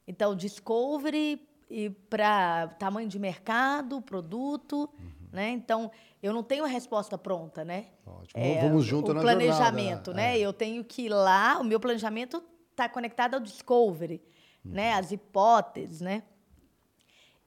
Então, 0.06 0.34
discovery 0.34 1.40
e 1.70 1.90
para 1.90 2.68
tamanho 2.78 3.08
de 3.08 3.18
mercado, 3.18 4.00
produto, 4.02 4.88
uhum. 4.98 5.28
né? 5.32 5.50
Então, 5.50 5.90
eu 6.22 6.32
não 6.32 6.42
tenho 6.42 6.64
a 6.64 6.68
resposta 6.68 7.18
pronta, 7.18 7.64
né? 7.64 7.86
Ótimo. 8.06 8.40
É, 8.40 8.60
Vamos 8.60 8.84
junto 8.84 9.12
na 9.12 9.20
planejamento, 9.20 10.06
jornada. 10.06 10.14
né? 10.14 10.38
É. 10.38 10.40
Eu 10.40 10.52
tenho 10.52 10.84
que 10.84 11.02
ir 11.02 11.08
lá, 11.08 11.58
o 11.58 11.64
meu 11.64 11.80
planejamento 11.80 12.42
está 12.70 12.88
conectado 12.88 13.34
ao 13.34 13.40
discovery, 13.40 14.22
né? 14.64 14.94
As 14.94 15.12
hipóteses, 15.12 16.00
né? 16.00 16.22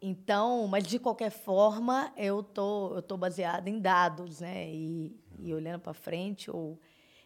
Então, 0.02 0.68
mas 0.68 0.86
de 0.86 1.00
qualquer 1.00 1.32
forma, 1.32 2.12
eu 2.16 2.44
tô 2.44 2.96
eu 2.96 3.02
tô 3.02 3.18
baseada 3.18 3.70
em 3.70 3.80
dados, 3.80 4.40
né? 4.40 4.70
E, 4.70 5.16
e 5.40 5.54
olhando 5.54 5.80
para 5.80 5.94
frente 5.94 6.52
ou 6.52 6.80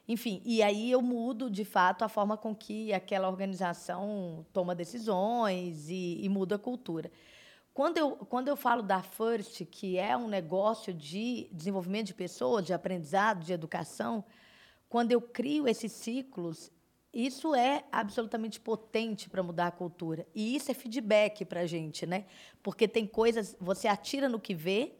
enfim, 0.08 0.42
e 0.44 0.64
aí 0.64 0.90
eu 0.90 1.04
mudo, 1.04 1.52
de 1.52 1.64
fato, 1.64 2.04
a 2.04 2.10
forma 2.10 2.36
com 2.36 2.56
que 2.56 2.92
aquela 2.92 3.30
organização 3.30 4.44
toma 4.52 4.74
decisões 4.74 5.88
e, 5.88 6.20
e 6.24 6.28
muda 6.28 6.56
a 6.56 6.58
cultura. 6.58 7.12
Quando 7.76 7.98
eu, 7.98 8.12
quando 8.12 8.48
eu 8.48 8.58
falo 8.58 8.82
da 8.82 9.04
First, 9.04 9.66
que 9.66 10.00
é 10.00 10.18
um 10.18 10.28
negócio 10.28 10.92
de 10.92 11.48
desenvolvimento 11.52 12.08
de 12.08 12.16
pessoas, 12.16 12.66
de 12.66 12.74
aprendizado, 12.74 13.46
de 13.46 13.54
educação, 13.54 14.24
quando 14.90 15.12
eu 15.12 15.22
crio 15.22 15.68
esses 15.68 15.92
ciclos, 15.92 16.72
isso 17.14 17.56
é 17.56 17.84
absolutamente 17.92 18.60
potente 18.60 19.30
para 19.30 19.42
mudar 19.42 19.68
a 19.68 19.72
cultura. 19.72 20.28
E 20.34 20.56
isso 20.56 20.70
é 20.70 20.74
feedback 20.74 21.44
para 21.44 21.62
a 21.62 21.66
gente, 21.66 22.06
né? 22.06 22.26
Porque 22.62 22.88
tem 22.88 23.08
coisas, 23.08 23.56
você 23.60 23.88
atira 23.88 24.30
no 24.30 24.40
que 24.40 24.54
vê 24.54 24.94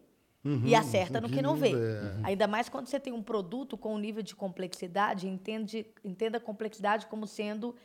Uhum, 0.44 0.62
e 0.66 0.74
acerta 0.74 1.20
no 1.20 1.30
que 1.30 1.42
não 1.42 1.56
vê. 1.56 1.74
É. 1.74 2.20
Ainda 2.24 2.48
mais 2.48 2.70
quando 2.70 2.88
você 2.88 2.98
tem 2.98 3.12
um 3.12 3.22
produto 3.22 3.78
com 3.78 3.94
um 3.94 3.98
nível 3.98 4.24
de 4.24 4.34
complexidade, 4.34 5.28
entende, 5.28 5.86
entenda 6.04 6.38
a 6.38 6.42
complexidade 6.42 7.08
como 7.08 7.28
sendo 7.28 7.76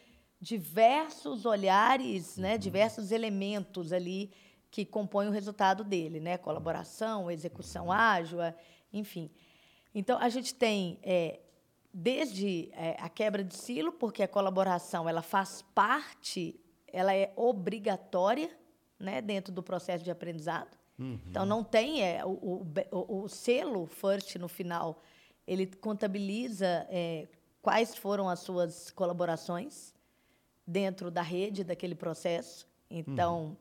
diversos 0.41 1.47
olhares, 1.47 2.37
né, 2.37 2.53
uhum. 2.53 2.59
diversos 2.59 3.11
elementos 3.11 3.93
ali 3.93 4.31
que 4.71 4.85
compõem 4.85 5.29
o 5.29 5.31
resultado 5.31 5.83
dele, 5.83 6.21
né? 6.21 6.37
Colaboração, 6.37 7.31
execução 7.31 7.91
ágil, 7.91 8.39
enfim. 8.93 9.31
Então 9.95 10.19
a 10.19 10.29
gente 10.29 10.55
tem 10.55 10.99
é, 11.03 11.41
desde 11.97 12.71
é, 12.73 12.97
a 12.99 13.09
quebra 13.09 13.45
de 13.45 13.55
silo, 13.55 13.93
porque 13.93 14.25
a 14.25 14.29
colaboração 14.29 15.09
ela 15.09 15.23
faz 15.23 15.63
parte, 15.73 16.59
ela 16.93 17.15
é 17.15 17.33
obrigatória, 17.37 18.51
né, 18.99 19.23
dentro 19.23 19.53
do 19.53 19.63
processo 19.63 20.03
de 20.03 20.11
aprendizado. 20.11 20.77
Uhum. 20.99 21.21
Então, 21.29 21.47
não 21.47 21.63
tem 21.63 22.03
é, 22.03 22.25
o, 22.25 22.67
o, 22.91 23.23
o, 23.23 23.29
selo 23.29 23.87
FIRST 23.87 24.39
no 24.39 24.49
final, 24.49 25.03
ele 25.47 25.67
contabiliza 25.67 26.87
é, 26.91 27.29
quais 27.63 27.95
foram 27.95 28.29
as 28.29 28.41
suas 28.41 28.91
colaborações 28.91 29.95
dentro 30.67 31.11
da 31.11 31.23
rede 31.23 31.63
daquele 31.63 31.95
processo. 31.95 32.67
Então, 32.91 33.45
uhum. 33.45 33.57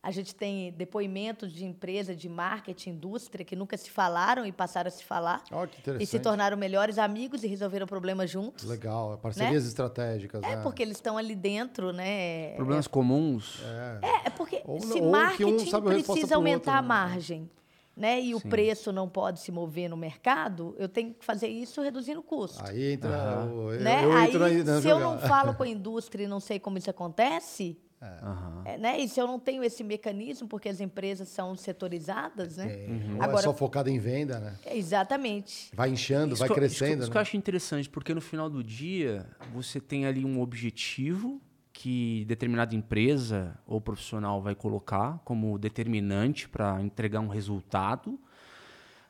A 0.00 0.12
gente 0.12 0.32
tem 0.32 0.72
depoimentos 0.72 1.52
de 1.52 1.64
empresas 1.64 2.16
de 2.16 2.28
marketing, 2.28 2.90
indústria, 2.90 3.44
que 3.44 3.56
nunca 3.56 3.76
se 3.76 3.90
falaram 3.90 4.46
e 4.46 4.52
passaram 4.52 4.86
a 4.86 4.90
se 4.92 5.02
falar. 5.02 5.42
Oh, 5.50 5.66
que 5.66 5.80
interessante. 5.80 6.02
E 6.02 6.06
se 6.06 6.20
tornaram 6.20 6.56
melhores 6.56 6.98
amigos 6.98 7.42
e 7.42 7.48
resolveram 7.48 7.84
problemas 7.84 8.30
juntos. 8.30 8.64
Legal, 8.64 9.14
é 9.14 9.16
parcerias 9.16 9.64
né? 9.64 9.68
estratégicas. 9.68 10.42
É, 10.44 10.56
né? 10.56 10.62
porque 10.62 10.82
eles 10.82 10.98
estão 10.98 11.18
ali 11.18 11.34
dentro, 11.34 11.92
né? 11.92 12.54
Problemas 12.54 12.86
é, 12.86 12.88
comuns. 12.88 13.60
É, 13.64 14.06
é, 14.06 14.26
é 14.26 14.30
porque 14.30 14.62
ou, 14.64 14.80
se 14.80 15.00
ou 15.00 15.10
marketing 15.10 15.76
um 15.76 15.82
precisa 15.82 16.36
aumentar 16.36 16.54
outro, 16.54 16.78
a 16.78 16.82
né? 16.82 16.88
margem, 16.88 17.50
né? 17.96 18.20
E 18.20 18.28
Sim. 18.28 18.34
o 18.34 18.40
preço 18.40 18.92
não 18.92 19.08
pode 19.08 19.40
se 19.40 19.50
mover 19.50 19.90
no 19.90 19.96
mercado, 19.96 20.76
eu 20.78 20.88
tenho 20.88 21.12
que 21.12 21.24
fazer 21.24 21.48
isso 21.48 21.82
reduzindo 21.82 22.20
o 22.20 22.22
custo. 22.22 22.64
Aí 22.64 22.92
entra. 22.92 23.40
Uhum. 23.40 23.72
Eu, 23.72 23.80
né? 23.80 24.04
eu 24.04 24.12
aí, 24.12 24.36
aí 24.36 24.80
se 24.80 24.88
eu 24.88 25.00
não 25.00 25.18
falo 25.18 25.54
com 25.54 25.64
a 25.64 25.68
indústria 25.68 26.22
e 26.22 26.28
não 26.28 26.38
sei 26.38 26.60
como 26.60 26.78
isso 26.78 26.88
acontece 26.88 27.76
é. 28.00 28.74
É, 28.74 28.78
né? 28.78 29.00
E 29.00 29.08
se 29.08 29.20
eu 29.20 29.26
não 29.26 29.40
tenho 29.40 29.64
esse 29.64 29.82
mecanismo, 29.82 30.46
porque 30.46 30.68
as 30.68 30.80
empresas 30.80 31.28
são 31.28 31.56
setorizadas, 31.56 32.56
né? 32.56 32.86
Uhum. 32.88 33.16
É 33.20 33.24
Agora, 33.24 33.40
é 33.40 33.42
só 33.42 33.54
focado 33.54 33.90
em 33.90 33.98
venda, 33.98 34.38
né? 34.38 34.56
Exatamente. 34.70 35.70
Vai 35.74 35.90
inchando, 35.90 36.34
isso 36.34 36.40
vai 36.40 36.48
crescendo. 36.48 36.90
Isso, 36.90 36.98
isso 36.98 37.06
né? 37.08 37.12
que 37.12 37.16
eu 37.16 37.22
acho 37.22 37.36
interessante, 37.36 37.90
porque 37.90 38.14
no 38.14 38.20
final 38.20 38.48
do 38.48 38.62
dia 38.62 39.26
você 39.52 39.80
tem 39.80 40.06
ali 40.06 40.24
um 40.24 40.40
objetivo 40.40 41.40
que 41.72 42.24
determinada 42.26 42.74
empresa 42.74 43.58
ou 43.66 43.80
profissional 43.80 44.40
vai 44.42 44.54
colocar 44.54 45.20
como 45.24 45.58
determinante 45.58 46.48
para 46.48 46.80
entregar 46.82 47.20
um 47.20 47.28
resultado, 47.28 48.18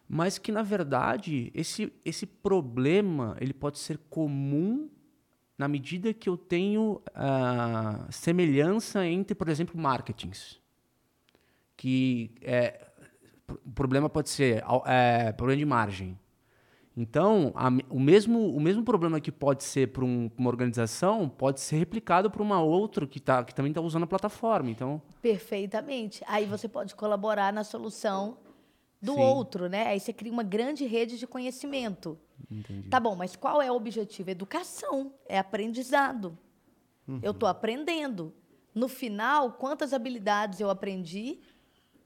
mas 0.09 0.39
que 0.39 0.53
na 0.53 0.63
verdade 0.63 1.51
esse, 1.55 1.93
esse 2.05 2.27
problema 2.27 3.37
ele 3.41 3.53
pode 3.53 3.79
ser 3.79 3.99
comum 4.11 4.89
na 5.59 5.67
medida 5.67 6.15
que 6.15 6.29
eu 6.29 6.37
tenho 6.37 7.03
uh, 7.09 8.13
semelhança 8.13 9.05
entre, 9.05 9.35
por 9.35 9.49
exemplo, 9.49 9.79
marketings. 9.79 10.61
Que 11.77 12.31
é, 12.41 12.87
o 13.67 13.71
problema 13.73 14.09
pode 14.09 14.29
ser 14.29 14.65
é, 14.87 15.33
problema 15.33 15.59
de 15.59 15.67
margem. 15.67 16.19
Então, 16.97 17.53
a, 17.55 17.69
o, 17.91 17.99
mesmo, 17.99 18.55
o 18.55 18.61
mesmo 18.61 18.85
problema 18.85 19.21
que 19.21 19.31
pode 19.33 19.65
ser 19.65 19.89
para 19.93 20.05
um, 20.05 20.31
uma 20.37 20.49
organização 20.49 21.29
pode 21.29 21.61
ser 21.61 21.77
replicado 21.77 22.31
para 22.31 22.43
uma 22.43 22.61
outra 22.61 23.07
que, 23.07 23.21
tá, 23.21 23.45
que 23.45 23.55
também 23.55 23.71
está 23.71 23.81
usando 23.81 24.05
a 24.05 24.07
plataforma. 24.07 24.71
Então... 24.71 25.03
Perfeitamente. 25.21 26.23
Aí 26.27 26.47
você 26.47 26.69
pode 26.69 26.95
colaborar 26.95 27.53
na 27.53 27.65
solução 27.65 28.39
do 29.01 29.15
Sim. 29.15 29.21
outro, 29.21 29.69
né? 29.69 29.87
Aí 29.87 30.01
você 30.01 30.13
cria 30.13 30.33
uma 30.33 30.43
grande 30.43 30.85
rede 30.85 31.19
de 31.19 31.27
conhecimento. 31.27 32.19
Entendi. 32.51 32.89
Tá 32.89 32.99
bom, 32.99 33.15
mas 33.15 33.37
qual 33.37 33.63
é 33.63 33.71
o 33.71 33.75
objetivo? 33.77 34.31
Educação, 34.31 35.13
é 35.29 35.39
aprendizado. 35.39 36.37
Uhum. 37.07 37.21
Eu 37.23 37.31
estou 37.31 37.49
aprendendo. 37.49 38.35
no 38.75 38.87
final, 38.87 39.53
quantas 39.53 39.93
habilidades 39.93 40.61
eu 40.61 40.71
aprendi 40.71 41.41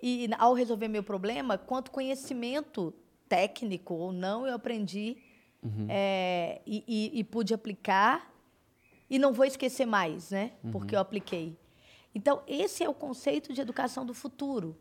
e, 0.01 0.31
ao 0.39 0.55
resolver 0.55 0.89
meu 0.89 1.03
problema, 1.03 1.59
quanto 1.59 1.91
conhecimento 1.91 2.95
técnico 3.29 3.95
ou 3.95 4.13
não 4.13 4.47
eu 4.47 4.55
aprendi 4.55 5.19
uhum. 5.63 5.87
é, 5.89 6.63
e, 6.67 6.83
e, 6.87 7.21
e, 7.21 7.25
pude 7.25 7.53
aplicar 7.53 8.33
e 9.11 9.19
não 9.19 9.33
vou 9.35 9.45
esquecer 9.45 9.85
mais, 9.85 10.31
né? 10.31 10.53
Uhum. 10.65 10.71
Porque 10.71 10.95
eu 10.95 11.01
apliquei. 11.01 11.59
Então, 12.15 12.43
esse 12.47 12.83
é 12.83 12.89
o 12.89 12.95
conceito 12.95 13.53
de 13.53 13.61
educação 13.61 14.07
do 14.07 14.15
futuro 14.15 14.77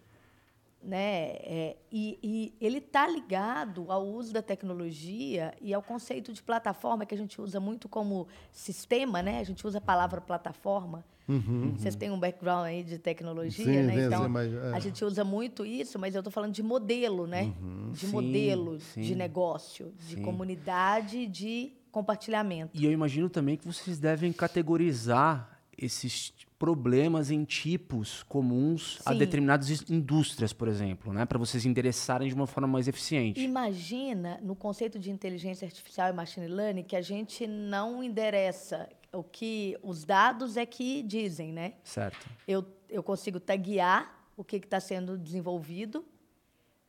né? 0.83 1.35
É, 1.43 1.77
e, 1.91 2.17
e, 2.23 2.53
ele 2.59 2.79
está 2.79 3.07
ligado 3.07 3.91
ao 3.91 4.05
uso 4.05 4.33
da 4.33 4.41
tecnologia 4.41 5.53
e 5.61 5.73
ao 5.73 5.81
conceito 5.81 6.33
de 6.33 6.41
plataforma 6.41 7.05
que 7.05 7.13
a 7.13 7.17
gente 7.17 7.39
usa 7.39 7.59
muito 7.59 7.87
como 7.87 8.27
sistema, 8.51 9.21
né? 9.21 9.39
A 9.39 9.43
gente 9.43 9.65
usa 9.65 9.77
a 9.77 9.81
palavra 9.81 10.19
plataforma. 10.19 11.05
Uhum, 11.27 11.75
Vocês 11.77 11.93
uhum. 11.93 11.99
têm 11.99 12.11
um 12.11 12.19
background 12.19 12.65
aí 12.65 12.83
de 12.83 12.97
tecnologia, 12.97 13.63
sim, 13.63 13.83
né? 13.83 14.05
Então 14.05 14.27
mas, 14.27 14.51
é. 14.51 14.73
a 14.73 14.79
gente 14.79 15.05
usa 15.05 15.23
muito 15.23 15.65
isso, 15.65 15.99
mas 15.99 16.15
eu 16.15 16.19
estou 16.19 16.31
falando 16.31 16.53
de 16.53 16.63
modelo, 16.63 17.27
né? 17.27 17.53
Uhum. 17.61 17.91
De 17.91 18.07
sim, 18.07 18.11
modelo 18.11 18.79
sim. 18.79 19.01
de 19.01 19.15
negócio, 19.15 19.93
de 20.07 20.17
comunidade, 20.17 21.27
de 21.27 21.71
compartilhamento. 21.91 22.71
E 22.73 22.85
eu 22.85 22.91
imagino 22.91 23.29
também 23.29 23.55
que 23.55 23.65
vocês 23.65 23.99
devem 23.99 24.33
categorizar 24.33 25.59
esses 25.77 26.33
problemas 26.61 27.31
em 27.31 27.43
tipos 27.43 28.21
comuns 28.21 28.97
Sim. 28.97 29.03
a 29.05 29.13
determinadas 29.15 29.89
indústrias, 29.89 30.53
por 30.53 30.67
exemplo, 30.67 31.11
né? 31.11 31.25
para 31.25 31.39
vocês 31.39 31.65
endereçarem 31.65 32.27
de 32.27 32.35
uma 32.35 32.45
forma 32.45 32.67
mais 32.67 32.87
eficiente. 32.87 33.41
Imagina, 33.41 34.39
no 34.43 34.55
conceito 34.55 34.99
de 34.99 35.09
inteligência 35.09 35.65
artificial 35.65 36.09
e 36.09 36.13
machine 36.13 36.47
learning, 36.47 36.83
que 36.83 36.95
a 36.95 37.01
gente 37.01 37.47
não 37.47 38.03
endereça 38.03 38.87
o 39.11 39.23
que 39.23 39.75
os 39.81 40.03
dados 40.03 40.55
é 40.55 40.63
que 40.63 41.01
dizem, 41.01 41.51
né? 41.51 41.73
Certo. 41.83 42.29
Eu, 42.47 42.63
eu 42.87 43.01
consigo 43.01 43.39
taguear 43.39 44.15
o 44.37 44.43
que 44.43 44.57
está 44.57 44.79
sendo 44.79 45.17
desenvolvido 45.17 46.05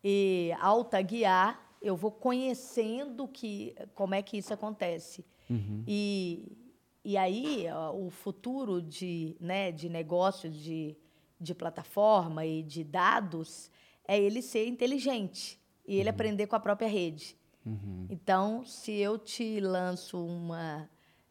e, 0.04 0.54
ao 0.60 0.84
taguear, 0.84 1.58
eu 1.80 1.96
vou 1.96 2.10
conhecendo 2.10 3.26
que, 3.26 3.74
como 3.94 4.14
é 4.14 4.20
que 4.20 4.36
isso 4.36 4.52
acontece. 4.52 5.24
Uhum. 5.48 5.82
E 5.88 6.61
e 7.04 7.16
aí, 7.16 7.66
o 7.94 8.10
futuro 8.10 8.80
de, 8.80 9.36
né, 9.40 9.72
de 9.72 9.88
negócio, 9.88 10.48
de, 10.48 10.96
de 11.40 11.52
plataforma 11.52 12.46
e 12.46 12.62
de 12.62 12.84
dados 12.84 13.68
é 14.06 14.18
ele 14.18 14.40
ser 14.40 14.68
inteligente 14.68 15.60
e 15.84 15.96
ele 15.96 16.08
uhum. 16.08 16.14
aprender 16.14 16.46
com 16.46 16.54
a 16.54 16.60
própria 16.60 16.86
rede. 16.86 17.36
Uhum. 17.66 18.06
Então, 18.08 18.64
se 18.64 18.92
eu 18.92 19.18
te 19.18 19.58
lanço 19.58 20.24
uma, 20.24 20.88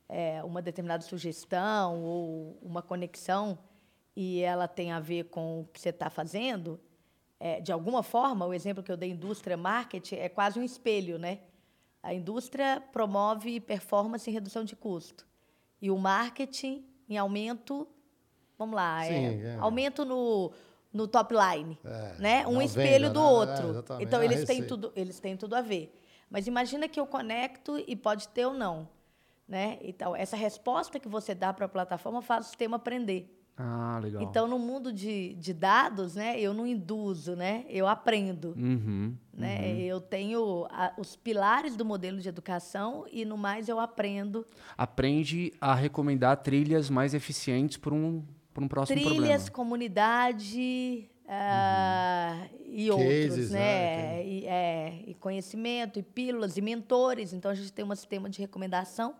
é, 0.09 0.43
uma 0.43 0.61
determinada 0.61 1.03
sugestão 1.03 2.03
ou 2.03 2.59
uma 2.61 2.81
conexão 2.81 3.57
e 4.13 4.41
ela 4.41 4.67
tem 4.67 4.91
a 4.91 4.99
ver 4.99 5.25
com 5.25 5.61
o 5.61 5.65
que 5.67 5.79
você 5.79 5.89
está 5.89 6.09
fazendo, 6.09 6.81
é, 7.39 7.61
de 7.61 7.71
alguma 7.71 8.03
forma, 8.03 8.45
o 8.45 8.53
exemplo 8.53 8.83
que 8.83 8.91
eu 8.91 8.97
dei, 8.97 9.11
indústria, 9.11 9.55
marketing, 9.55 10.15
é 10.15 10.27
quase 10.27 10.59
um 10.59 10.63
espelho, 10.63 11.17
né? 11.17 11.39
A 12.03 12.13
indústria 12.13 12.83
promove 12.91 13.61
performance 13.61 14.29
e 14.29 14.33
redução 14.33 14.65
de 14.65 14.75
custo 14.75 15.30
e 15.81 15.89
o 15.89 15.97
marketing 15.97 16.85
em 17.09 17.17
aumento, 17.17 17.87
vamos 18.57 18.75
lá, 18.75 19.03
Sim, 19.03 19.13
é, 19.13 19.41
é. 19.47 19.57
aumento 19.59 20.05
no, 20.05 20.51
no 20.93 21.07
top 21.07 21.33
line, 21.33 21.77
é, 21.83 22.15
né? 22.19 22.47
Um 22.47 22.61
espelho 22.61 23.07
venda, 23.07 23.09
do 23.09 23.19
né? 23.19 23.25
outro. 23.25 23.95
É, 23.99 24.03
então 24.03 24.23
eles 24.23 24.45
têm 24.45 24.65
tudo, 24.65 24.93
eles 24.95 25.19
têm 25.19 25.35
tudo 25.35 25.55
a 25.55 25.61
ver. 25.61 25.97
Mas 26.29 26.47
imagina 26.47 26.87
que 26.87 26.99
eu 26.99 27.05
conecto 27.05 27.83
e 27.85 27.95
pode 27.95 28.27
ter 28.29 28.45
ou 28.45 28.53
não, 28.53 28.87
né? 29.47 29.79
Então 29.81 30.15
essa 30.15 30.37
resposta 30.37 30.99
que 30.99 31.09
você 31.09 31.35
dá 31.35 31.51
para 31.51 31.65
a 31.65 31.69
plataforma 31.69 32.21
faz 32.21 32.45
o 32.45 32.49
sistema 32.49 32.77
aprender. 32.77 33.40
Ah, 33.63 33.99
legal. 34.01 34.23
Então, 34.23 34.47
no 34.47 34.57
mundo 34.57 34.91
de, 34.91 35.35
de 35.35 35.53
dados, 35.53 36.15
né, 36.15 36.39
eu 36.39 36.51
não 36.51 36.65
induzo, 36.65 37.35
né? 37.35 37.63
Eu 37.69 37.87
aprendo. 37.87 38.55
Uhum, 38.57 39.15
né? 39.31 39.59
Uhum. 39.59 39.79
Eu 39.81 40.01
tenho 40.01 40.65
a, 40.71 40.93
os 40.97 41.15
pilares 41.15 41.75
do 41.75 41.85
modelo 41.85 42.19
de 42.19 42.27
educação 42.27 43.05
e, 43.11 43.23
no 43.23 43.37
mais, 43.37 43.69
eu 43.69 43.79
aprendo. 43.79 44.45
Aprende 44.75 45.53
a 45.61 45.75
recomendar 45.75 46.37
trilhas 46.37 46.89
mais 46.89 47.13
eficientes 47.13 47.77
para 47.77 47.93
um, 47.93 48.23
um 48.57 48.67
próximo 48.67 48.95
trilhas, 48.95 49.03
problema. 49.03 49.27
Trilhas, 49.27 49.49
comunidade 49.49 51.09
uh, 51.25 52.49
e 52.65 52.87
Cases, 52.89 53.29
outros, 53.29 53.51
né? 53.51 53.59
né? 53.59 54.25
E, 54.25 54.45
é, 54.47 55.03
e 55.05 55.13
conhecimento, 55.13 55.99
e 55.99 56.03
pílulas, 56.03 56.57
e 56.57 56.61
mentores. 56.61 57.31
Então, 57.31 57.51
a 57.51 57.53
gente 57.53 57.71
tem 57.71 57.85
um 57.85 57.95
sistema 57.95 58.27
de 58.27 58.41
recomendação 58.41 59.13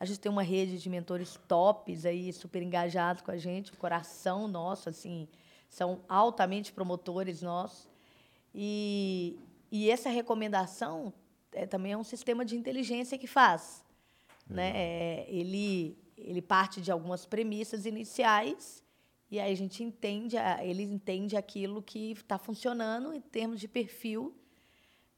a 0.00 0.04
gente 0.04 0.20
tem 0.20 0.30
uma 0.30 0.42
rede 0.42 0.78
de 0.78 0.88
mentores 0.88 1.38
tops 1.48 2.06
aí, 2.06 2.32
super 2.32 2.62
engajados 2.62 3.22
com 3.22 3.30
a 3.30 3.36
gente, 3.36 3.72
o 3.72 3.76
coração 3.76 4.46
nosso, 4.46 4.88
assim, 4.88 5.26
são 5.68 6.00
altamente 6.08 6.72
promotores 6.72 7.42
nossos. 7.42 7.90
E, 8.54 9.36
e 9.72 9.90
essa 9.90 10.08
recomendação 10.08 11.12
é, 11.52 11.66
também 11.66 11.92
é 11.92 11.96
um 11.96 12.04
sistema 12.04 12.44
de 12.44 12.56
inteligência 12.56 13.18
que 13.18 13.26
faz. 13.26 13.84
Né? 14.48 14.72
É, 14.74 15.26
ele, 15.28 15.98
ele 16.16 16.40
parte 16.40 16.80
de 16.80 16.90
algumas 16.90 17.26
premissas 17.26 17.84
iniciais 17.84 18.82
e 19.30 19.38
aí 19.38 19.52
a 19.52 19.56
gente 19.56 19.82
entende, 19.82 20.36
ele 20.62 20.84
entende 20.84 21.36
aquilo 21.36 21.82
que 21.82 22.12
está 22.12 22.38
funcionando 22.38 23.12
em 23.12 23.20
termos 23.20 23.60
de 23.60 23.68
perfil 23.68 24.34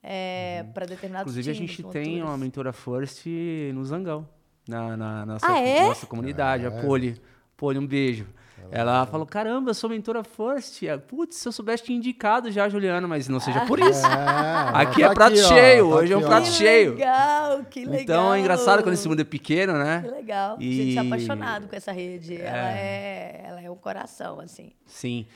é, 0.02 0.64
uhum. 0.64 0.72
para 0.72 0.86
determinados 0.86 1.30
Inclusive, 1.30 1.50
a 1.50 1.54
gente 1.54 1.82
tem 1.84 2.20
uma 2.20 2.36
mentora 2.36 2.72
First 2.72 3.24
no 3.72 3.84
Zangão 3.84 4.28
na, 4.70 4.96
na 4.96 5.26
nossa, 5.26 5.46
ah, 5.46 5.58
é? 5.58 5.82
nossa 5.82 6.06
comunidade, 6.06 6.64
é. 6.64 6.68
a 6.68 6.70
Poli. 6.70 7.20
Poli, 7.56 7.78
um 7.78 7.86
beijo. 7.86 8.26
Ela 8.70 9.04
falou: 9.06 9.26
caramba, 9.26 9.70
eu 9.70 9.74
sou 9.74 9.90
mentora 9.90 10.22
First. 10.22 10.82
Putz, 11.08 11.36
se 11.36 11.48
eu 11.48 11.52
soubesse 11.52 11.84
te 11.84 11.92
indicado 11.92 12.50
já, 12.50 12.68
Juliana, 12.68 13.06
mas 13.08 13.28
não 13.28 13.40
seja 13.40 13.66
por 13.66 13.80
isso. 13.80 14.06
É, 14.06 14.70
aqui 14.74 15.00
tá 15.02 15.10
é 15.10 15.14
prato 15.14 15.32
aqui, 15.32 15.42
cheio, 15.42 15.88
ó, 15.88 15.90
tá 15.90 15.96
hoje 15.96 16.04
aqui, 16.04 16.12
é 16.12 16.16
um 16.16 16.28
prato 16.28 16.44
que 16.44 16.50
cheio. 16.52 16.92
Que 16.92 16.98
legal, 16.98 17.64
que 17.64 17.84
legal. 17.84 18.00
Então 18.02 18.34
é 18.34 18.40
engraçado 18.40 18.82
quando 18.82 18.94
esse 18.94 19.08
mundo 19.08 19.20
é 19.20 19.24
pequeno, 19.24 19.72
né? 19.72 20.02
Que 20.04 20.10
legal. 20.10 20.56
E... 20.60 20.68
A 20.68 20.84
gente 20.84 20.98
apaixonado 20.98 21.68
com 21.68 21.76
essa 21.76 21.90
rede. 21.90 22.36
É. 22.36 22.46
Ela, 22.46 22.70
é, 22.70 23.44
ela 23.48 23.60
é 23.62 23.70
um 23.70 23.76
coração, 23.76 24.40
assim. 24.40 24.72
Sim. 24.86 25.26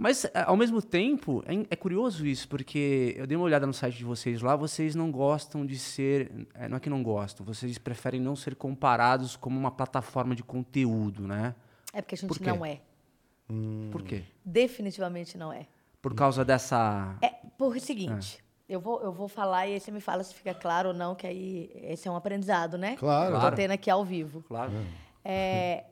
Mas, 0.00 0.24
é, 0.24 0.30
ao 0.46 0.56
mesmo 0.56 0.80
tempo, 0.80 1.44
é, 1.46 1.54
é, 1.68 1.76
curioso 1.76 2.26
isso, 2.26 2.48
porque 2.48 3.14
eu 3.18 3.26
dei 3.26 3.36
uma 3.36 3.44
olhada 3.44 3.66
no 3.66 3.74
site 3.74 3.98
de 3.98 4.04
vocês 4.04 4.40
lá, 4.40 4.56
vocês 4.56 4.94
não 4.94 5.12
gostam 5.12 5.66
de 5.66 5.78
ser. 5.78 6.48
É, 6.54 6.66
não 6.70 6.78
é 6.78 6.80
que 6.80 6.88
não 6.88 7.02
gostam, 7.02 7.44
vocês 7.44 7.76
preferem 7.76 8.18
não 8.18 8.34
ser 8.34 8.56
comparados 8.56 9.36
como 9.36 9.60
uma 9.60 9.70
plataforma 9.70 10.34
de 10.34 10.42
conteúdo, 10.42 11.28
né? 11.28 11.54
É 11.92 12.00
porque 12.00 12.14
a 12.14 12.18
gente 12.18 12.42
não 12.42 12.64
é. 12.64 12.80
Hum. 13.50 13.90
Por 13.92 14.02
quê? 14.02 14.24
Definitivamente 14.42 15.36
não 15.36 15.52
é. 15.52 15.66
Por 16.00 16.14
causa 16.14 16.46
dessa. 16.46 17.14
É, 17.20 17.34
por 17.58 17.76
o 17.76 17.78
seguinte. 17.80 18.42
É. 18.46 18.74
Eu 18.74 18.80
vou, 18.80 19.02
eu 19.02 19.12
vou 19.12 19.28
falar 19.28 19.66
e 19.66 19.74
aí 19.74 19.80
você 19.80 19.90
me 19.90 20.00
fala 20.00 20.24
se 20.24 20.32
fica 20.32 20.54
claro 20.54 20.90
ou 20.90 20.94
não, 20.94 21.14
que 21.14 21.26
aí 21.26 21.70
esse 21.74 22.08
é 22.08 22.10
um 22.10 22.16
aprendizado, 22.16 22.78
né? 22.78 22.96
Claro. 22.96 23.34
Eu 23.34 23.40
tô 23.40 23.52
tendo 23.52 23.72
aqui 23.72 23.90
ao 23.90 24.02
vivo. 24.02 24.42
Claro. 24.48 24.72
É, 25.22 25.84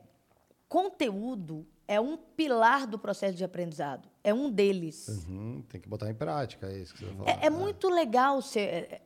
conteúdo 0.67 1.67
é 1.89 1.99
um 1.99 2.15
pilar 2.15 2.85
do 2.85 2.99
processo 2.99 3.35
de 3.35 3.43
aprendizado. 3.43 4.07
É 4.23 4.31
um 4.31 4.51
deles. 4.51 5.07
Uhum, 5.07 5.63
tem 5.67 5.81
que 5.81 5.89
botar 5.89 6.07
em 6.07 6.13
prática, 6.13 6.67
é 6.67 6.77
isso 6.77 6.93
que 6.93 7.03
você 7.03 7.23
É, 7.27 7.47
é 7.47 7.49
muito 7.49 7.89
legal 7.89 8.43
ser, 8.43 8.59
é, 8.59 8.77
é, 8.77 9.01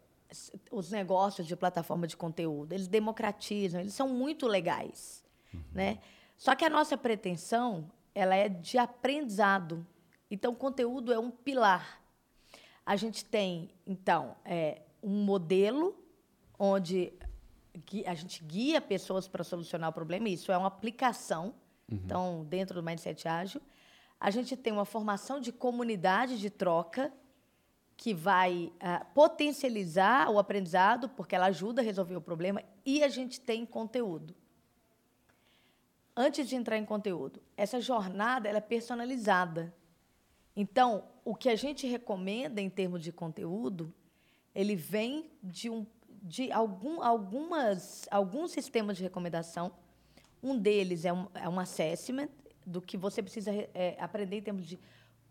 os 0.69 0.91
negócios 0.91 1.47
de 1.47 1.55
plataforma 1.55 2.05
de 2.05 2.17
conteúdo. 2.17 2.73
Eles 2.73 2.89
democratizam, 2.89 3.79
eles 3.79 3.93
são 3.93 4.09
muito 4.09 4.45
legais. 4.47 5.23
Uhum. 5.53 5.61
Né? 5.71 5.99
Só 6.35 6.55
que 6.55 6.65
a 6.65 6.69
nossa 6.69 6.97
pretensão 6.97 7.89
ela 8.13 8.35
é 8.35 8.49
de 8.49 8.77
aprendizado. 8.77 9.87
Então, 10.29 10.51
o 10.51 10.55
conteúdo 10.55 11.13
é 11.13 11.17
um 11.17 11.31
pilar. 11.31 12.01
A 12.85 12.97
gente 12.97 13.23
tem, 13.23 13.69
então, 13.87 14.35
é, 14.43 14.81
um 15.01 15.23
modelo 15.23 15.97
onde 16.59 17.13
a 18.05 18.13
gente 18.13 18.43
guia 18.43 18.81
pessoas 18.81 19.25
para 19.25 19.41
solucionar 19.41 19.89
o 19.89 19.93
problema. 19.93 20.27
Isso 20.27 20.51
é 20.51 20.57
uma 20.57 20.67
aplicação 20.67 21.55
Uhum. 21.91 21.99
Então, 22.03 22.45
dentro 22.45 22.75
do 22.75 22.83
Mindset 22.83 23.27
Ágil, 23.27 23.61
a 24.19 24.31
gente 24.31 24.55
tem 24.55 24.71
uma 24.71 24.85
formação 24.85 25.39
de 25.39 25.51
comunidade 25.51 26.39
de 26.39 26.49
troca 26.49 27.11
que 27.97 28.13
vai 28.13 28.71
uh, 28.75 29.05
potencializar 29.13 30.29
o 30.29 30.39
aprendizado, 30.39 31.09
porque 31.09 31.35
ela 31.35 31.47
ajuda 31.47 31.81
a 31.81 31.85
resolver 31.85 32.15
o 32.15 32.21
problema, 32.21 32.63
e 32.85 33.03
a 33.03 33.07
gente 33.07 33.39
tem 33.39 33.65
conteúdo. 33.65 34.35
Antes 36.15 36.47
de 36.47 36.55
entrar 36.55 36.77
em 36.77 36.85
conteúdo, 36.85 37.41
essa 37.57 37.81
jornada 37.81 38.47
é 38.47 38.61
personalizada. 38.61 39.73
Então, 40.55 41.05
o 41.25 41.35
que 41.35 41.49
a 41.49 41.55
gente 41.55 41.87
recomenda 41.87 42.61
em 42.61 42.69
termos 42.69 43.01
de 43.01 43.11
conteúdo, 43.11 43.93
ele 44.53 44.75
vem 44.75 45.31
de, 45.41 45.69
um, 45.69 45.85
de 46.21 46.51
algum, 46.51 47.01
algumas, 47.01 48.07
alguns 48.11 48.51
sistemas 48.51 48.97
de 48.97 49.03
recomendação 49.03 49.71
um 50.43 50.57
deles 50.57 51.05
é 51.05 51.13
um, 51.13 51.27
é 51.33 51.47
um 51.47 51.59
assessment 51.59 52.29
do 52.65 52.81
que 52.81 52.97
você 52.97 53.23
precisa 53.23 53.51
é, 53.73 53.95
aprender 53.99 54.37
em 54.37 54.41
termos 54.41 54.65
de 54.65 54.79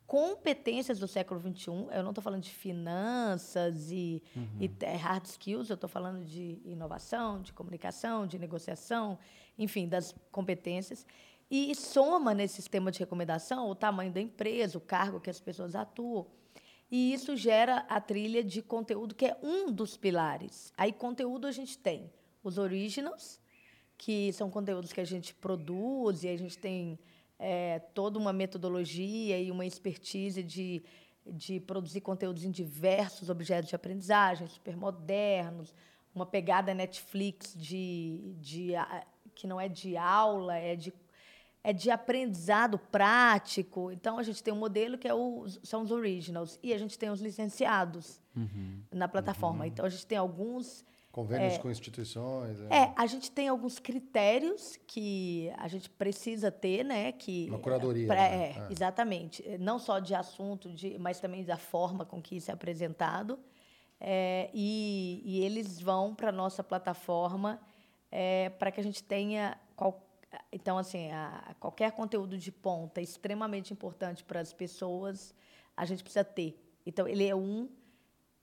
competências 0.07 0.99
do 0.99 1.07
século 1.07 1.41
XXI. 1.41 1.71
Eu 1.91 2.03
não 2.03 2.11
estou 2.11 2.23
falando 2.23 2.43
de 2.43 2.51
finanças 2.51 3.91
e, 3.91 4.23
uhum. 4.35 4.59
e 4.61 4.97
hard 4.97 5.25
skills, 5.25 5.71
eu 5.71 5.75
estou 5.75 5.89
falando 5.89 6.25
de 6.25 6.61
inovação, 6.65 7.41
de 7.41 7.53
comunicação, 7.53 8.27
de 8.27 8.39
negociação, 8.39 9.19
enfim, 9.59 9.89
das 9.89 10.15
competências. 10.31 11.07
E 11.51 11.75
soma 11.75 12.33
nesse 12.33 12.55
sistema 12.55 12.91
de 12.91 12.99
recomendação 12.99 13.69
o 13.69 13.75
tamanho 13.75 14.11
da 14.11 14.21
empresa, 14.21 14.79
o 14.79 14.81
cargo 14.81 15.21
que 15.21 15.29
as 15.29 15.39
pessoas 15.39 15.75
atuam. 15.75 16.27
E 16.91 17.15
isso 17.15 17.37
gera 17.37 17.87
a 17.89 18.01
trilha 18.01 18.45
de 18.45 18.61
conteúdo, 18.61 19.15
que 19.15 19.27
é 19.27 19.39
um 19.43 19.73
dos 19.73 19.97
pilares. 19.97 20.73
Aí, 20.77 20.93
conteúdo 20.93 21.47
a 21.47 21.53
gente 21.53 21.79
tem 21.79 22.13
os 22.45 22.59
originals, 22.59 23.41
que 23.97 24.33
são 24.33 24.51
conteúdos 24.51 24.93
que 24.93 25.01
a 25.01 25.05
gente 25.05 25.35
produz 25.35 26.25
e 26.25 26.29
a 26.29 26.37
gente 26.37 26.59
tem 26.59 26.99
é, 27.39 27.79
toda 27.79 28.19
uma 28.19 28.33
metodologia 28.33 29.39
e 29.39 29.51
uma 29.51 29.67
expertise 29.67 30.43
de, 30.43 30.83
de 31.27 31.61
produzir 31.61 32.01
conteúdos 32.01 32.45
em 32.45 32.51
diversos 32.51 33.29
objetos 33.29 33.69
de 33.69 33.75
aprendizagem, 33.75 34.47
super 34.47 34.77
modernos, 34.77 35.75
uma 36.15 36.27
pegada 36.27 36.75
Netflix 36.75 37.55
de, 37.57 38.35
de, 38.39 38.73
que 39.35 39.47
não 39.47 39.61
é 39.61 39.69
de 39.69 39.97
aula, 39.97 40.57
é 40.57 40.77
de, 40.77 40.93
é 41.65 41.73
de 41.73 41.91
aprendizado 41.91 42.79
prático. 42.79 43.91
Então, 43.91 44.19
a 44.19 44.23
gente 44.23 44.43
tem 44.43 44.53
um 44.53 44.59
modelo 44.59 44.99
que 44.99 45.09
é 45.09 45.15
o, 45.15 45.47
são 45.63 45.83
os 45.83 45.91
originals 45.91 46.59
e 46.63 46.73
a 46.73 46.79
gente 46.79 46.99
tem 46.99 47.11
os 47.11 47.21
licenciados 47.21 48.21
uhum. 48.37 48.83
na 48.93 49.09
plataforma. 49.09 49.61
Uhum. 49.61 49.67
Então, 49.67 49.85
a 49.85 49.89
gente 49.89 50.07
tem 50.07 50.19
alguns 50.19 50.85
Convênios 51.13 51.55
é, 51.55 51.59
com 51.59 51.71
instituições. 51.71 52.59
É. 52.71 52.85
é. 52.85 52.95
a 52.97 53.07
gente 53.07 53.31
tem 53.31 53.47
alguns 53.47 53.79
critérios 53.79 54.79
que 54.87 55.53
a 55.59 55.69
gente 55.69 55.91
precisa 55.91 56.51
ter, 56.51 56.83
né? 56.83 57.13
Que, 57.13 57.49
Uma 57.51 57.59
curadoria. 57.59 58.07
Pra, 58.07 58.17
né? 58.17 58.35
é, 58.35 58.59
é, 58.59 58.69
exatamente. 58.71 59.45
Não 59.59 59.79
só 59.79 59.99
de 59.99 60.15
assunto, 60.15 60.73
de, 60.73 60.99
mas 60.99 61.21
também 61.21 61.45
da 61.45 61.59
forma 61.59 62.07
com 62.07 62.21
que 62.21 62.37
isso 62.37 62.51
é 62.51 62.55
apresentado. 62.55 63.39
É, 64.01 64.49
e, 64.55 65.23
e, 65.23 65.45
eles 65.45 65.79
vão 65.79 66.15
para 66.15 66.31
a 66.31 66.33
nossa 66.33 66.65
plataforma 66.65 67.61
é, 68.11 68.49
para 68.49 68.73
que 68.73 68.81
a 68.81 68.83
gente 68.83 69.05
tenha. 69.05 69.59
Qual, 69.77 70.03
então, 70.51 70.79
assim, 70.79 71.13
a, 71.13 71.55
qualquer 71.61 71.93
conteúdo 71.93 72.39
de 72.39 72.51
ponta 72.51 73.03
extremamente 73.03 73.71
importante 73.71 74.25
para 74.25 74.41
as 74.41 74.55
pessoas, 74.55 75.35
a 75.77 75.85
gente 75.85 76.03
precisa 76.03 76.25
ter. 76.25 76.59
Então, 76.87 77.07
ele 77.07 77.27
é 77.29 77.37
um, 77.37 77.69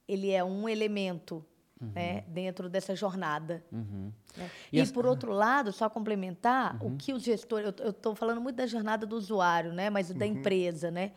ele 0.08 0.30
é 0.30 0.44
um 0.44 0.70
elemento 0.70 1.44
uhum. 1.82 1.92
né, 1.94 2.24
dentro 2.28 2.70
dessa 2.70 2.96
jornada. 2.96 3.64
Uhum. 3.72 4.12
Né? 4.36 4.50
E, 4.72 4.78
e 4.78 4.82
as... 4.82 4.92
por 4.92 5.06
outro 5.06 5.32
lado, 5.32 5.72
só 5.72 5.90
complementar, 5.90 6.82
uhum. 6.82 6.94
o 6.94 6.98
que 6.98 7.14
os 7.14 7.24
gestores. 7.24 7.74
Eu 7.80 7.92
estou 7.92 8.16
falando 8.16 8.42
muito 8.42 8.56
da 8.56 8.68
jornada 8.68 9.06
do 9.06 9.16
usuário, 9.16 9.74
né, 9.74 9.90
mas 9.90 10.12
da 10.12 10.26
uhum. 10.26 10.32
empresa. 10.34 10.92
Né? 10.92 11.12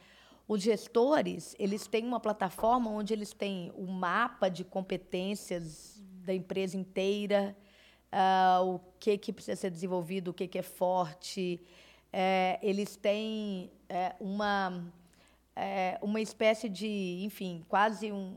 Os 0.46 0.62
gestores, 0.62 1.54
eles 1.58 1.86
têm 1.86 2.04
uma 2.06 2.20
plataforma 2.20 2.90
onde 2.90 3.12
eles 3.12 3.32
têm 3.32 3.72
o 3.76 3.84
um 3.84 3.92
mapa 3.92 4.48
de 4.48 4.64
competências 4.64 6.00
da 6.24 6.32
empresa 6.32 6.76
inteira, 6.76 7.56
uh, 8.12 8.74
o 8.74 8.80
que, 8.98 9.18
que 9.18 9.32
precisa 9.32 9.56
ser 9.56 9.70
desenvolvido, 9.70 10.28
o 10.28 10.34
que, 10.34 10.46
que 10.46 10.58
é 10.58 10.62
forte. 10.62 11.60
É, 12.12 12.58
eles 12.62 12.94
têm 12.94 13.72
é, 13.88 14.14
uma, 14.20 14.84
é, 15.56 15.98
uma 16.02 16.20
espécie 16.20 16.68
de, 16.68 17.22
enfim, 17.24 17.64
quase 17.68 18.12
um 18.12 18.36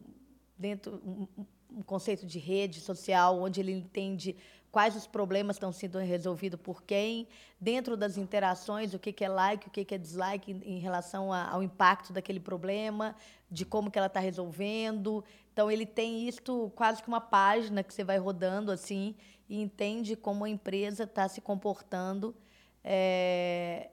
dentro 0.57 1.01
um, 1.05 1.45
um 1.75 1.81
conceito 1.81 2.25
de 2.25 2.39
rede 2.39 2.79
social, 2.79 3.39
onde 3.39 3.59
ele 3.59 3.73
entende 3.73 4.35
quais 4.71 4.95
os 4.95 5.07
problemas 5.07 5.55
estão 5.55 5.71
sendo 5.71 5.97
resolvidos 5.99 6.59
por 6.59 6.83
quem, 6.83 7.27
dentro 7.59 7.95
das 7.95 8.17
interações, 8.17 8.93
o 8.93 8.99
que, 8.99 9.13
que 9.13 9.23
é 9.23 9.29
like, 9.29 9.67
o 9.67 9.71
que, 9.71 9.85
que 9.85 9.95
é 9.95 9.97
dislike 9.97 10.51
em, 10.51 10.79
relação 10.79 11.31
a, 11.31 11.49
ao 11.49 11.63
impacto 11.63 12.11
daquele 12.11 12.39
problema, 12.39 13.15
de 13.49 13.63
como 13.63 13.89
que 13.89 13.97
ela 13.97 14.07
está 14.07 14.19
resolvendo. 14.19 15.23
Então, 15.53 15.71
ele 15.71 15.85
tem 15.85 16.27
isto 16.27 16.71
quase 16.75 17.01
que 17.01 17.07
uma 17.07 17.21
página 17.21 17.83
que 17.83 17.93
você 17.93 18.03
vai 18.03 18.17
rodando 18.17 18.69
assim 18.69 19.15
e 19.47 19.61
entende 19.61 20.15
como 20.15 20.43
a 20.43 20.49
empresa 20.49 21.03
está 21.03 21.27
se 21.29 21.39
comportando 21.39 22.35
é, 22.83 23.89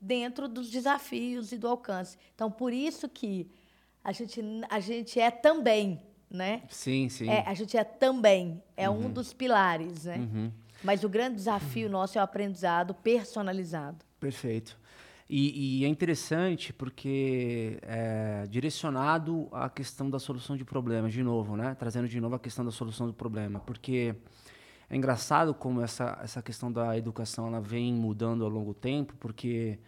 dentro 0.00 0.48
dos 0.48 0.70
desafios 0.70 1.52
e 1.52 1.58
do 1.58 1.68
alcance. 1.68 2.18
Então, 2.34 2.50
por 2.50 2.72
isso 2.72 3.08
que 3.08 3.48
a 4.02 4.10
gente, 4.10 4.40
a 4.68 4.80
gente 4.80 5.20
é 5.20 5.30
também 5.30 6.02
né? 6.30 6.62
Sim, 6.68 7.08
sim. 7.08 7.28
É, 7.28 7.44
a 7.46 7.54
gente 7.54 7.76
é 7.76 7.84
também, 7.84 8.62
é 8.76 8.88
uhum. 8.88 9.06
um 9.06 9.10
dos 9.10 9.32
pilares, 9.32 10.04
né? 10.04 10.16
Uhum. 10.18 10.52
Mas 10.82 11.04
o 11.04 11.08
grande 11.08 11.36
desafio 11.36 11.88
nosso 11.88 12.18
é 12.18 12.20
o 12.20 12.24
aprendizado 12.24 12.94
personalizado. 12.94 14.04
Perfeito. 14.20 14.78
E, 15.28 15.80
e 15.80 15.84
é 15.84 15.88
interessante 15.88 16.72
porque 16.72 17.78
é 17.82 18.46
direcionado 18.48 19.48
à 19.50 19.68
questão 19.68 20.08
da 20.08 20.20
solução 20.20 20.56
de 20.56 20.64
problemas, 20.64 21.12
de 21.12 21.22
novo, 21.22 21.56
né? 21.56 21.74
Trazendo 21.74 22.06
de 22.06 22.20
novo 22.20 22.36
a 22.36 22.38
questão 22.38 22.64
da 22.64 22.70
solução 22.70 23.08
do 23.08 23.12
problema, 23.12 23.58
porque 23.58 24.14
é 24.88 24.96
engraçado 24.96 25.52
como 25.52 25.82
essa, 25.82 26.18
essa 26.22 26.40
questão 26.40 26.70
da 26.70 26.96
educação 26.96 27.48
ela 27.48 27.60
vem 27.60 27.92
mudando 27.92 28.44
ao 28.44 28.50
longo 28.50 28.72
do 28.72 28.78
tempo, 28.78 29.16
porque 29.18 29.80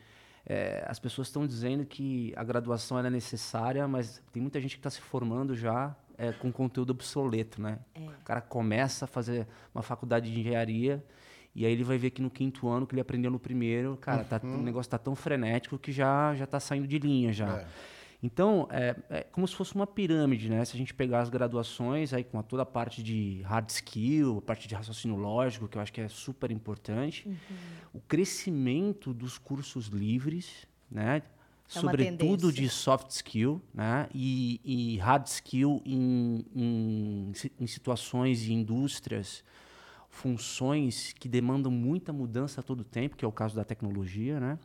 é, 0.45 0.84
as 0.89 0.99
pessoas 0.99 1.28
estão 1.28 1.47
dizendo 1.47 1.86
que 1.86 2.32
a 2.34 2.43
graduação 2.43 2.99
é 2.99 3.09
necessária, 3.09 3.86
mas 3.86 4.20
tem 4.32 4.43
muita 4.43 4.61
gente 4.61 4.72
que 4.72 4.80
está 4.80 4.91
se 4.91 5.01
formando 5.01 5.55
já 5.55 5.95
é, 6.19 6.33
com 6.33 6.51
conteúdo 6.51 6.91
obsoleto, 6.91 7.62
né? 7.62 7.79
É. 7.95 8.01
O 8.01 8.25
cara 8.25 8.41
começa 8.41 9.05
a 9.05 9.09
fazer 9.09 9.47
uma 9.73 9.83
faculdade 9.83 10.31
de 10.31 10.41
engenharia 10.41 11.03
e 11.55 11.64
aí 11.64 11.73
ele 11.73 11.85
vai 11.85 11.97
ver 11.97 12.11
que 12.11 12.21
no 12.21 12.29
quinto 12.29 12.69
ano 12.69 12.87
que 12.87 12.95
ele 12.95 13.01
aprendeu 13.01 13.31
no 13.31 13.39
primeiro, 13.39 13.97
cara, 13.97 14.25
tá, 14.25 14.41
uhum. 14.43 14.59
o 14.59 14.62
negócio 14.62 14.91
tá 14.91 14.99
tão 14.99 15.14
frenético 15.14 15.79
que 15.79 15.93
já 15.93 16.35
já 16.35 16.47
tá 16.47 16.61
saindo 16.61 16.87
de 16.87 16.99
linha 16.99 17.33
já. 17.33 17.61
É. 17.61 17.66
Então, 18.21 18.66
é, 18.71 18.97
é, 19.11 19.23
como 19.31 19.47
se 19.47 19.55
fosse 19.55 19.77
uma 19.77 19.87
pirâmide, 19.87 20.49
né? 20.49 20.64
Se 20.64 20.75
a 20.75 20.79
gente 20.79 20.93
pegar 20.93 21.21
as 21.21 21.31
graduações, 21.31 22.12
aí 22.12 22.25
com 22.25 22.37
a 22.37 22.43
toda 22.43 22.62
a 22.62 22.66
parte 22.66 23.01
de 23.01 23.43
hard 23.43 23.71
skill, 23.71 24.39
a 24.39 24.43
parte 24.43 24.66
de 24.66 24.75
raciocínio 24.75 25.16
lógico, 25.16 25.69
que 25.69 25.79
eu 25.79 25.83
acho 25.83 25.93
que 25.93 26.01
é 26.01 26.09
super 26.09 26.51
importante, 26.51 27.29
uhum. 27.29 27.37
o 27.95 28.01
crescimento 28.01 29.14
dos 29.14 29.39
cursos 29.39 29.87
livres, 29.87 30.66
né? 30.91 31.23
É 31.69 31.81
sobretudo 31.81 32.51
de 32.51 32.69
soft 32.69 33.11
skill 33.11 33.61
né? 33.75 34.09
e, 34.14 34.61
e 34.64 34.97
hard 34.99 35.27
skill 35.27 35.83
em, 35.85 36.45
em, 36.57 37.33
em 37.61 37.66
situações 37.66 38.43
e 38.45 38.55
indústrias, 38.55 39.45
funções 40.09 41.12
que 41.12 41.29
demandam 41.29 41.71
muita 41.71 42.12
mudança 42.12 42.61
a 42.61 42.64
todo 42.64 42.83
tempo, 42.83 43.16
que 43.16 43.25
é 43.25 43.29
o 43.29 43.33
caso 43.33 43.55
da 43.55 43.64
tecnologia, 43.64 44.41
né? 44.41 44.59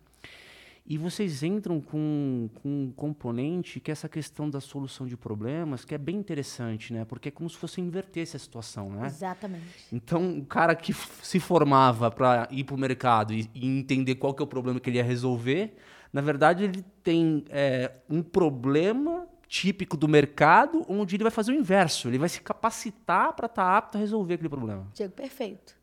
E 0.85 0.97
vocês 0.97 1.43
entram 1.43 1.79
com, 1.79 2.49
com 2.55 2.83
um 2.83 2.91
componente 2.91 3.79
que 3.79 3.89
é 3.89 3.93
essa 3.93 4.09
questão 4.09 4.49
da 4.49 4.59
solução 4.59 5.07
de 5.07 5.15
problemas, 5.15 5.85
que 5.85 5.95
é 5.95 5.97
bem 5.97 6.17
interessante, 6.17 6.91
né? 6.91 7.05
Porque 7.05 7.29
é 7.29 7.31
como 7.31 7.49
se 7.49 7.55
fosse 7.55 7.79
inverter 7.79 8.23
essa 8.23 8.37
situação, 8.37 8.89
né? 8.89 9.07
Exatamente. 9.07 9.63
Então, 9.93 10.39
o 10.39 10.45
cara 10.45 10.75
que 10.75 10.93
se 10.93 11.39
formava 11.39 12.11
para 12.11 12.49
ir 12.51 12.65
para 12.65 12.75
o 12.75 12.77
mercado 12.77 13.33
e, 13.33 13.49
e 13.55 13.65
entender 13.65 14.15
qual 14.15 14.33
que 14.33 14.41
é 14.41 14.45
o 14.45 14.47
problema 14.47 14.77
que 14.77 14.89
ele 14.89 14.97
ia 14.97 15.03
resolver, 15.05 15.73
na 16.13 16.21
verdade, 16.21 16.63
ele 16.63 16.85
tem 17.01 17.43
é, 17.49 17.91
um 18.07 18.21
problema 18.21 19.27
típico 19.47 19.97
do 19.97 20.07
mercado, 20.07 20.85
onde 20.87 21.15
ele 21.15 21.23
vai 21.23 21.31
fazer 21.31 21.51
o 21.51 21.55
inverso. 21.55 22.07
Ele 22.07 22.19
vai 22.19 22.29
se 22.29 22.39
capacitar 22.39 23.33
para 23.33 23.47
estar 23.47 23.63
tá 23.63 23.77
apto 23.77 23.97
a 23.97 23.99
resolver 23.99 24.35
aquele 24.35 24.49
problema. 24.49 24.87
Diego, 24.93 25.11
perfeito. 25.13 25.75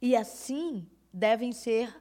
E 0.00 0.16
assim 0.16 0.86
devem 1.12 1.52
ser. 1.52 1.94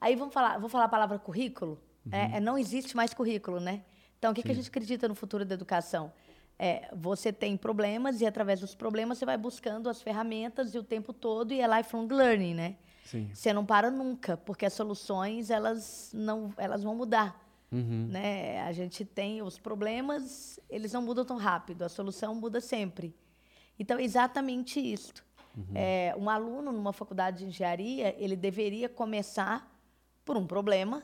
Aí 0.00 0.16
vamos 0.16 0.34
falar, 0.34 0.58
vou 0.58 0.68
falar 0.68 0.84
a 0.84 0.88
palavra 0.88 1.20
currículo. 1.20 1.80
Uhum. 2.04 2.12
É, 2.12 2.36
é, 2.38 2.40
não 2.40 2.58
existe 2.58 2.96
mais 2.96 3.14
currículo, 3.14 3.60
né? 3.60 3.84
Então, 4.18 4.32
o 4.32 4.34
que, 4.34 4.42
que 4.42 4.50
a 4.50 4.54
gente 4.54 4.68
acredita 4.68 5.06
no 5.06 5.14
futuro 5.14 5.44
da 5.44 5.54
educação? 5.54 6.12
É, 6.58 6.88
você 6.94 7.32
tem 7.32 7.56
problemas 7.56 8.20
e 8.20 8.26
através 8.26 8.60
dos 8.60 8.74
problemas 8.74 9.18
você 9.18 9.24
vai 9.24 9.38
buscando 9.38 9.88
as 9.88 10.02
ferramentas 10.02 10.74
e 10.74 10.78
o 10.78 10.82
tempo 10.82 11.12
todo 11.12 11.52
e 11.52 11.60
é 11.60 11.78
lifelong 11.78 12.06
learning, 12.06 12.54
né? 12.54 12.76
Sim. 13.10 13.28
Você 13.34 13.52
não 13.52 13.66
para 13.66 13.90
nunca, 13.90 14.36
porque 14.36 14.64
as 14.64 14.72
soluções 14.72 15.50
elas 15.50 16.12
não 16.14 16.54
elas 16.56 16.82
vão 16.82 16.94
mudar. 16.94 17.44
Uhum. 17.72 18.08
Né? 18.08 18.60
A 18.62 18.72
gente 18.72 19.04
tem 19.04 19.42
os 19.42 19.58
problemas, 19.58 20.58
eles 20.68 20.92
não 20.92 21.02
mudam 21.02 21.24
tão 21.24 21.36
rápido, 21.36 21.82
a 21.82 21.88
solução 21.88 22.34
muda 22.34 22.60
sempre. 22.60 23.14
Então, 23.78 23.98
é 23.98 24.02
exatamente 24.02 24.80
isso. 24.80 25.12
Uhum. 25.56 25.72
É, 25.74 26.14
um 26.16 26.28
aluno 26.28 26.70
numa 26.70 26.92
faculdade 26.92 27.38
de 27.38 27.46
engenharia, 27.46 28.14
ele 28.18 28.36
deveria 28.36 28.88
começar 28.88 29.68
por 30.24 30.36
um 30.36 30.46
problema, 30.46 31.02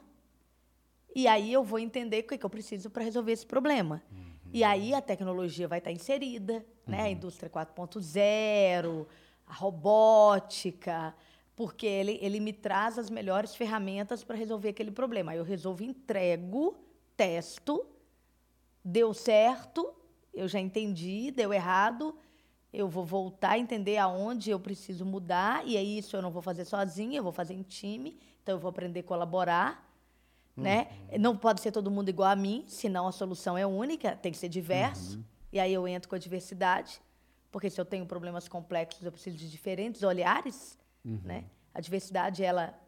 e 1.14 1.26
aí 1.26 1.52
eu 1.52 1.64
vou 1.64 1.78
entender 1.78 2.20
o 2.20 2.24
que, 2.24 2.34
é 2.34 2.38
que 2.38 2.44
eu 2.44 2.50
preciso 2.50 2.90
para 2.90 3.02
resolver 3.02 3.32
esse 3.32 3.46
problema. 3.46 4.02
Uhum. 4.12 4.50
E 4.52 4.62
aí 4.62 4.94
a 4.94 5.00
tecnologia 5.00 5.66
vai 5.66 5.78
estar 5.78 5.90
inserida, 5.90 6.64
né? 6.86 7.00
a 7.00 7.04
uhum. 7.04 7.10
indústria 7.10 7.50
4.0, 7.50 9.06
a 9.46 9.54
robótica, 9.54 11.14
porque 11.56 11.86
ele, 11.86 12.18
ele 12.20 12.38
me 12.38 12.52
traz 12.52 12.98
as 12.98 13.08
melhores 13.08 13.56
ferramentas 13.56 14.22
para 14.22 14.36
resolver 14.36 14.68
aquele 14.68 14.90
problema. 14.90 15.34
Eu 15.34 15.42
resolvo, 15.42 15.82
entrego, 15.82 16.76
testo, 17.16 17.86
deu 18.84 19.14
certo, 19.14 19.92
eu 20.34 20.46
já 20.46 20.60
entendi, 20.60 21.30
deu 21.30 21.54
errado, 21.54 22.14
eu 22.70 22.86
vou 22.86 23.06
voltar 23.06 23.52
a 23.52 23.58
entender 23.58 23.96
aonde 23.96 24.50
eu 24.50 24.60
preciso 24.60 25.06
mudar, 25.06 25.66
e 25.66 25.78
aí 25.78 25.96
isso 25.96 26.14
eu 26.14 26.20
não 26.20 26.30
vou 26.30 26.42
fazer 26.42 26.66
sozinha, 26.66 27.18
eu 27.18 27.22
vou 27.22 27.32
fazer 27.32 27.54
em 27.54 27.62
time, 27.62 28.18
então 28.42 28.56
eu 28.56 28.58
vou 28.58 28.68
aprender 28.68 29.00
a 29.00 29.04
colaborar. 29.04 29.90
Uhum. 30.54 30.64
Né? 30.64 30.88
Não 31.18 31.34
pode 31.34 31.62
ser 31.62 31.72
todo 31.72 31.90
mundo 31.90 32.10
igual 32.10 32.28
a 32.28 32.36
mim, 32.36 32.64
senão 32.68 33.08
a 33.08 33.12
solução 33.12 33.56
é 33.56 33.66
única, 33.66 34.14
tem 34.14 34.30
que 34.30 34.36
ser 34.36 34.50
diverso. 34.50 35.16
Uhum. 35.16 35.24
E 35.54 35.58
aí 35.58 35.72
eu 35.72 35.88
entro 35.88 36.06
com 36.06 36.16
a 36.16 36.18
diversidade, 36.18 37.00
porque 37.50 37.70
se 37.70 37.80
eu 37.80 37.84
tenho 37.84 38.04
problemas 38.04 38.46
complexos, 38.46 39.02
eu 39.02 39.10
preciso 39.10 39.38
de 39.38 39.50
diferentes 39.50 40.02
olhares 40.02 40.76
Uhum. 41.06 41.20
Né? 41.24 41.44
A 41.72 41.80
diversidade, 41.80 42.42
ela, 42.42 42.78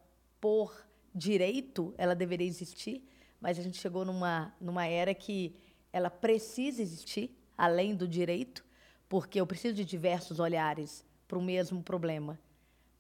por 0.41 0.75
direito, 1.15 1.95
ela 1.97 2.15
deveria 2.15 2.47
existir, 2.47 3.09
mas 3.41 3.59
a 3.59 3.63
gente 3.63 3.79
chegou 3.79 4.05
numa, 4.05 4.53
numa 4.61 4.85
era 4.85 5.15
que 5.15 5.55
ela 5.93 6.11
precisa 6.11 6.83
existir, 6.83 7.37
além 7.57 7.95
do 7.95 8.07
direito, 8.07 8.65
porque 9.09 9.41
eu 9.41 9.47
preciso 9.47 9.75
de 9.75 9.85
diversos 9.85 10.39
olhares 10.41 11.05
para 11.27 11.39
o 11.39 11.43
mesmo 11.43 11.83
problema. 11.83 12.39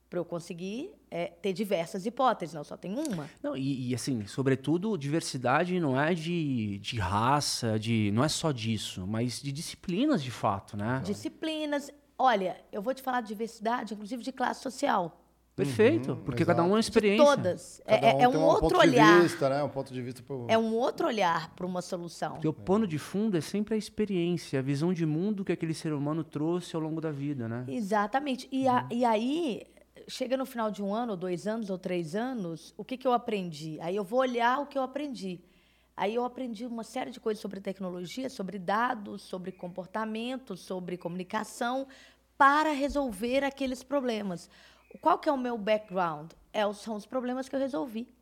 Para 0.09 0.19
eu 0.19 0.25
conseguir 0.25 0.91
é, 1.11 1.27
ter 1.27 1.53
diversas 1.53 2.07
hipóteses, 2.07 2.55
não 2.55 2.65
só 2.65 2.79
tem 2.79 2.95
uma. 2.95 3.29
Não, 3.43 3.55
e, 3.55 3.91
e, 3.91 3.95
assim, 3.95 4.27
sobretudo, 4.27 4.97
diversidade 4.97 5.79
não 5.79 6.01
é 6.01 6.15
de, 6.15 6.79
de 6.79 6.99
raça, 6.99 7.79
de 7.79 8.11
não 8.15 8.25
é 8.25 8.29
só 8.29 8.51
disso, 8.51 9.07
mas 9.07 9.43
de 9.43 9.53
disciplinas 9.53 10.23
de 10.23 10.31
fato, 10.31 10.79
né? 10.79 11.03
Disciplinas. 11.05 11.91
Olha, 12.19 12.57
eu 12.73 12.83
vou 12.83 12.93
te 12.93 13.03
falar 13.03 13.21
de 13.21 13.29
diversidade, 13.29 13.95
inclusive 13.95 14.23
de 14.23 14.33
classe 14.33 14.61
social. 14.61 15.25
Perfeito, 15.55 16.13
uhum, 16.13 16.17
porque 16.25 16.43
exato. 16.45 16.57
cada 16.57 16.69
um 16.69 16.71
é 16.71 16.75
uma 16.75 16.81
experiência. 16.81 17.25
De 17.25 17.31
todas. 17.37 17.83
É, 17.85 18.11
é, 18.11 18.15
um, 18.15 18.21
é 18.21 18.29
um, 18.29 18.37
um 18.39 18.45
outro 18.45 18.79
olhar. 18.79 19.23
Vista, 19.23 19.49
né? 19.49 19.63
Um 19.63 19.69
ponto 19.69 19.93
de 19.93 20.01
vista 20.01 20.23
pro... 20.23 20.47
É 20.49 20.57
um 20.57 20.73
outro 20.75 21.09
olhar 21.09 21.53
para 21.55 21.67
uma 21.67 21.83
solução. 21.83 22.33
Porque 22.33 22.47
o 22.47 22.53
pano 22.53 22.87
de 22.87 22.97
fundo 22.97 23.37
é 23.37 23.41
sempre 23.41 23.75
a 23.75 23.77
experiência, 23.77 24.61
a 24.61 24.63
visão 24.63 24.93
de 24.93 25.05
mundo 25.05 25.45
que 25.45 25.51
aquele 25.51 25.75
ser 25.75 25.93
humano 25.93 26.23
trouxe 26.23 26.77
ao 26.77 26.83
longo 26.83 27.01
da 27.01 27.11
vida, 27.11 27.49
né? 27.49 27.65
Exatamente. 27.67 28.49
E, 28.53 28.69
a, 28.69 28.87
e 28.91 29.05
aí, 29.05 29.65
chega 30.07 30.37
no 30.37 30.47
final 30.47 30.71
de 30.71 30.81
um 30.83 30.95
ano, 30.95 31.13
ou 31.13 31.17
dois 31.17 31.47
anos, 31.47 31.71
ou 31.71 31.79
três 31.79 32.15
anos, 32.15 32.73
o 32.77 32.85
que, 32.85 32.97
que 32.97 33.07
eu 33.07 33.13
aprendi? 33.13 33.79
Aí 33.81 33.97
eu 33.97 34.05
vou 34.05 34.21
olhar 34.21 34.61
o 34.61 34.67
que 34.67 34.79
eu 34.79 34.83
aprendi. 34.83 35.41
Aí 35.99 36.15
eu 36.15 36.25
aprendi 36.25 36.65
uma 36.65 36.85
série 36.85 37.11
de 37.11 37.19
coisas 37.19 37.43
sobre 37.43 37.61
tecnologia, 37.61 38.31
sobre 38.31 38.57
dados, 38.57 39.21
sobre 39.21 39.51
comportamento, 39.51 40.57
sobre 40.57 40.97
comunicação, 40.97 41.89
para 42.37 42.71
resolver 42.71 43.43
aqueles 43.43 43.83
problemas. 43.83 44.49
Qual 45.01 45.19
que 45.19 45.29
é 45.29 45.33
o 45.33 45.37
meu 45.37 45.59
background? 45.59 46.31
É, 46.53 46.73
são 46.73 46.95
os 46.95 47.05
problemas 47.05 47.49
que 47.49 47.57
eu 47.57 47.59
resolvi. 47.59 48.15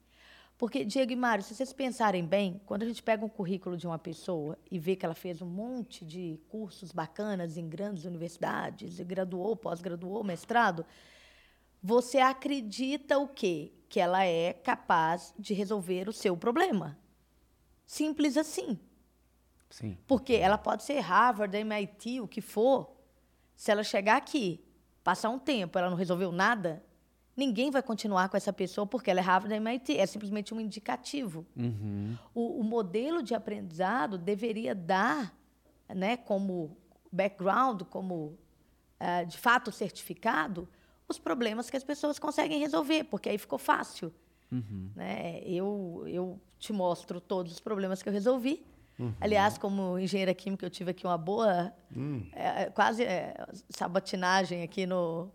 Porque, 0.57 0.87
Diego 0.87 1.13
e 1.13 1.17
Mário, 1.17 1.45
se 1.45 1.55
vocês 1.55 1.71
pensarem 1.71 2.25
bem, 2.25 2.63
quando 2.65 2.83
a 2.83 2.87
gente 2.87 3.03
pega 3.03 3.23
um 3.23 3.29
currículo 3.29 3.77
de 3.77 3.87
uma 3.87 3.99
pessoa 3.99 4.57
e 4.71 4.79
vê 4.79 4.97
que 4.97 5.05
ela 5.05 5.15
fez 5.15 5.43
um 5.43 5.47
monte 5.47 6.03
de 6.03 6.41
cursos 6.49 6.93
bacanas 6.93 7.59
em 7.59 7.69
grandes 7.69 8.07
universidades, 8.07 8.99
graduou, 9.01 9.55
pós-graduou, 9.55 10.25
mestrado, 10.25 10.87
você 11.83 12.21
acredita 12.21 13.19
o 13.19 13.29
quê? 13.29 13.71
Que 13.87 14.01
ela 14.01 14.25
é 14.25 14.55
capaz 14.55 15.35
de 15.39 15.53
resolver 15.53 16.09
o 16.09 16.13
seu 16.13 16.35
problema. 16.39 16.97
Simples 17.87 18.37
assim. 18.37 18.79
Sim. 19.71 19.97
Porque 20.07 20.35
ela 20.35 20.59
pode 20.59 20.83
ser 20.83 20.99
Harvard, 21.01 21.57
MIT, 21.57 22.21
o 22.21 22.29
que 22.29 22.41
for. 22.41 22.91
Se 23.55 23.71
ela 23.71 23.85
chegar 23.85 24.17
aqui 24.17 24.63
passar 25.03 25.31
um 25.31 25.39
tempo, 25.39 25.79
ela 25.79 25.89
não 25.89 25.97
resolveu 25.97 26.33
nada, 26.33 26.83
ninguém 27.37 27.71
vai 27.71 27.83
continuar 27.83 28.29
com 28.29 28.37
essa 28.37 28.53
pessoa 28.53 28.87
porque 28.87 29.11
ela 29.11 29.21
é 29.21 29.23
Harvard 29.23 29.49
da 29.49 29.57
MIT. 29.57 29.97
É 29.97 30.07
simplesmente 30.07 30.53
um 30.53 30.61
indicativo. 30.61 31.47
Uhum. 31.57 32.17
O, 32.35 32.61
o, 32.61 32.65
modelo 32.65 33.23
de 33.23 33.35
aprendizado 33.35 34.19
deveria 34.19 34.75
dar, 34.75 35.33
né, 35.89 36.17
como 36.17 36.77
background, 37.13 37.83
como 37.83 38.37
uh, 39.01 39.27
de 39.27 39.39
fato 39.39 39.71
certificado, 39.71 40.69
os 41.09 41.19
problemas 41.19 41.71
que 41.71 41.77
as 41.77 41.85
pessoas 41.85 42.19
conseguem 42.19 42.59
resolver, 42.59 43.05
porque 43.05 43.29
aí 43.29 43.39
ficou 43.39 43.59
fácil. 43.59 44.13
Uhum. 44.51 44.91
Né? 44.95 45.41
Eu, 45.45 46.05
eu 46.07 46.41
te 46.67 46.73
mostro 46.73 47.21
todos 47.21 47.53
os 47.53 47.61
problemas 47.61 48.03
que 48.03 48.09
eu 48.09 48.13
resolvi 48.13 48.65
Uhum. 48.99 49.13
Aliás, 49.21 49.59
como 49.59 49.99
engenheira 49.99 50.33
química, 50.35 50.65
eu 50.65 50.71
tive 50.71 50.91
aqui 50.91 51.07
uma 51.07 51.19
boa, 51.19 51.73
uhum. 51.95 52.27
é, 52.33 52.67
quase 52.67 53.05
é, 53.05 53.35
aqui 54.63 54.87
no, 54.87 55.31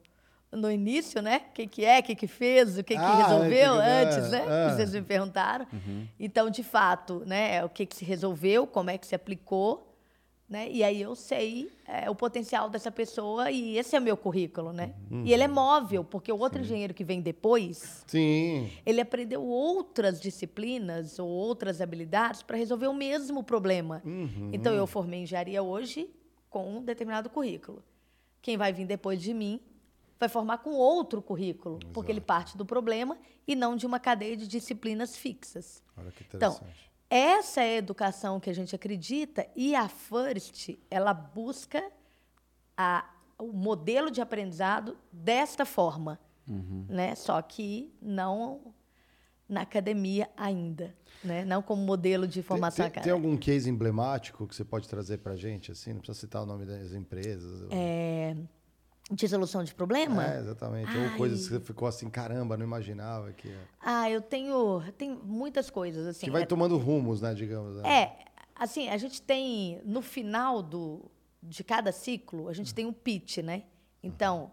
no 0.51 0.71
início, 0.71 1.21
né? 1.21 1.43
O 1.49 1.53
que, 1.53 1.67
que 1.67 1.85
é, 1.85 1.99
o 1.99 2.03
que, 2.03 2.15
que 2.15 2.27
fez, 2.27 2.77
o 2.77 2.83
que, 2.83 2.95
que 2.95 2.99
ah, 2.99 3.27
resolveu 3.27 3.79
é, 3.79 4.03
antes, 4.03 4.31
né? 4.31 4.45
É. 4.47 4.69
Vocês 4.69 4.93
me 4.93 5.01
perguntaram. 5.03 5.67
Uhum. 5.71 6.07
Então, 6.19 6.49
de 6.49 6.63
fato, 6.63 7.23
né? 7.25 7.63
O 7.63 7.69
que, 7.69 7.85
que 7.85 7.95
se 7.95 8.03
resolveu, 8.03 8.65
como 8.65 8.89
é 8.89 8.97
que 8.97 9.05
se 9.05 9.13
aplicou 9.13 9.90
né? 10.51 10.69
E 10.69 10.83
aí 10.83 11.01
eu 11.01 11.15
sei 11.15 11.71
é, 11.87 12.09
o 12.09 12.13
potencial 12.13 12.69
dessa 12.69 12.91
pessoa 12.91 13.49
e 13.49 13.77
esse 13.77 13.95
é 13.95 13.99
o 13.99 14.01
meu 14.01 14.17
currículo, 14.17 14.73
né? 14.73 14.93
Uhum. 15.09 15.23
E 15.25 15.31
ele 15.31 15.43
é 15.43 15.47
móvel, 15.47 16.03
porque 16.03 16.29
o 16.29 16.37
outro 16.37 16.59
Sim. 16.59 16.65
engenheiro 16.65 16.93
que 16.93 17.05
vem 17.05 17.21
depois, 17.21 18.03
Sim. 18.05 18.69
ele 18.85 18.99
aprendeu 18.99 19.41
outras 19.41 20.19
disciplinas 20.19 21.17
ou 21.19 21.29
outras 21.29 21.79
habilidades 21.79 22.43
para 22.43 22.57
resolver 22.57 22.87
o 22.87 22.93
mesmo 22.93 23.41
problema. 23.41 24.01
Uhum. 24.03 24.49
Então 24.51 24.73
eu 24.73 24.85
formei 24.85 25.21
engenharia 25.21 25.63
hoje 25.63 26.09
com 26.49 26.69
um 26.69 26.83
determinado 26.83 27.29
currículo. 27.29 27.81
Quem 28.41 28.57
vai 28.57 28.73
vir 28.73 28.85
depois 28.85 29.21
de 29.21 29.33
mim 29.33 29.61
vai 30.19 30.27
formar 30.27 30.57
com 30.57 30.71
outro 30.71 31.21
currículo, 31.21 31.77
Exato. 31.77 31.93
porque 31.93 32.11
ele 32.11 32.19
parte 32.19 32.57
do 32.57 32.65
problema 32.65 33.17
e 33.47 33.55
não 33.55 33.77
de 33.77 33.85
uma 33.85 34.01
cadeia 34.01 34.35
de 34.35 34.47
disciplinas 34.49 35.15
fixas. 35.15 35.81
Olha 35.97 36.11
que 36.11 36.25
então, 36.27 36.51
interessante. 36.51 36.79
Então, 36.81 36.90
essa 37.11 37.61
é 37.61 37.75
a 37.75 37.77
educação 37.77 38.39
que 38.39 38.49
a 38.49 38.53
gente 38.53 38.73
acredita 38.73 39.45
e 39.53 39.75
a 39.75 39.89
FIRST, 39.89 40.79
ela 40.89 41.13
busca 41.13 41.83
a, 42.77 43.05
o 43.37 43.51
modelo 43.51 44.09
de 44.09 44.21
aprendizado 44.21 44.97
desta 45.11 45.65
forma, 45.65 46.17
uhum. 46.47 46.85
né? 46.87 47.13
Só 47.15 47.41
que 47.41 47.93
não 48.01 48.73
na 49.47 49.63
academia 49.63 50.29
ainda, 50.37 50.95
né? 51.21 51.43
Não 51.43 51.61
como 51.61 51.81
modelo 51.81 52.25
de 52.25 52.41
formação 52.41 52.85
tem, 52.85 52.93
tem, 52.93 53.03
tem 53.03 53.11
algum 53.11 53.35
case 53.35 53.69
emblemático 53.69 54.47
que 54.47 54.55
você 54.55 54.63
pode 54.63 54.87
trazer 54.87 55.17
para 55.17 55.33
a 55.33 55.37
gente? 55.37 55.69
Assim, 55.69 55.91
não 55.91 55.99
precisa 55.99 56.17
citar 56.17 56.43
o 56.43 56.45
nome 56.45 56.65
das 56.65 56.93
empresas. 56.93 57.67
É 57.69 58.37
de 59.11 59.27
solução 59.27 59.63
de 59.63 59.73
problema? 59.73 60.25
É, 60.25 60.39
exatamente. 60.39 60.89
Ai. 60.89 61.11
Ou 61.11 61.17
coisas 61.17 61.47
que 61.47 61.53
você 61.53 61.59
ficou 61.59 61.87
assim, 61.87 62.09
caramba, 62.09 62.55
não 62.55 62.65
imaginava 62.65 63.31
que. 63.33 63.53
Ah, 63.81 64.09
eu 64.09 64.21
tenho, 64.21 64.81
tenho 64.97 65.19
muitas 65.23 65.69
coisas 65.69 66.07
assim. 66.07 66.25
Que 66.25 66.31
vai 66.31 66.43
é, 66.43 66.45
tomando 66.45 66.77
rumos, 66.77 67.21
né, 67.21 67.33
digamos. 67.33 67.75
Né? 67.77 67.89
É, 67.89 68.17
assim, 68.55 68.87
a 68.89 68.97
gente 68.97 69.21
tem 69.21 69.81
no 69.83 70.01
final 70.01 70.63
do 70.63 71.11
de 71.43 71.63
cada 71.63 71.91
ciclo, 71.91 72.47
a 72.47 72.53
gente 72.53 72.73
tem 72.73 72.85
um 72.85 72.93
pitch, 72.93 73.39
né? 73.39 73.63
Então, 74.03 74.51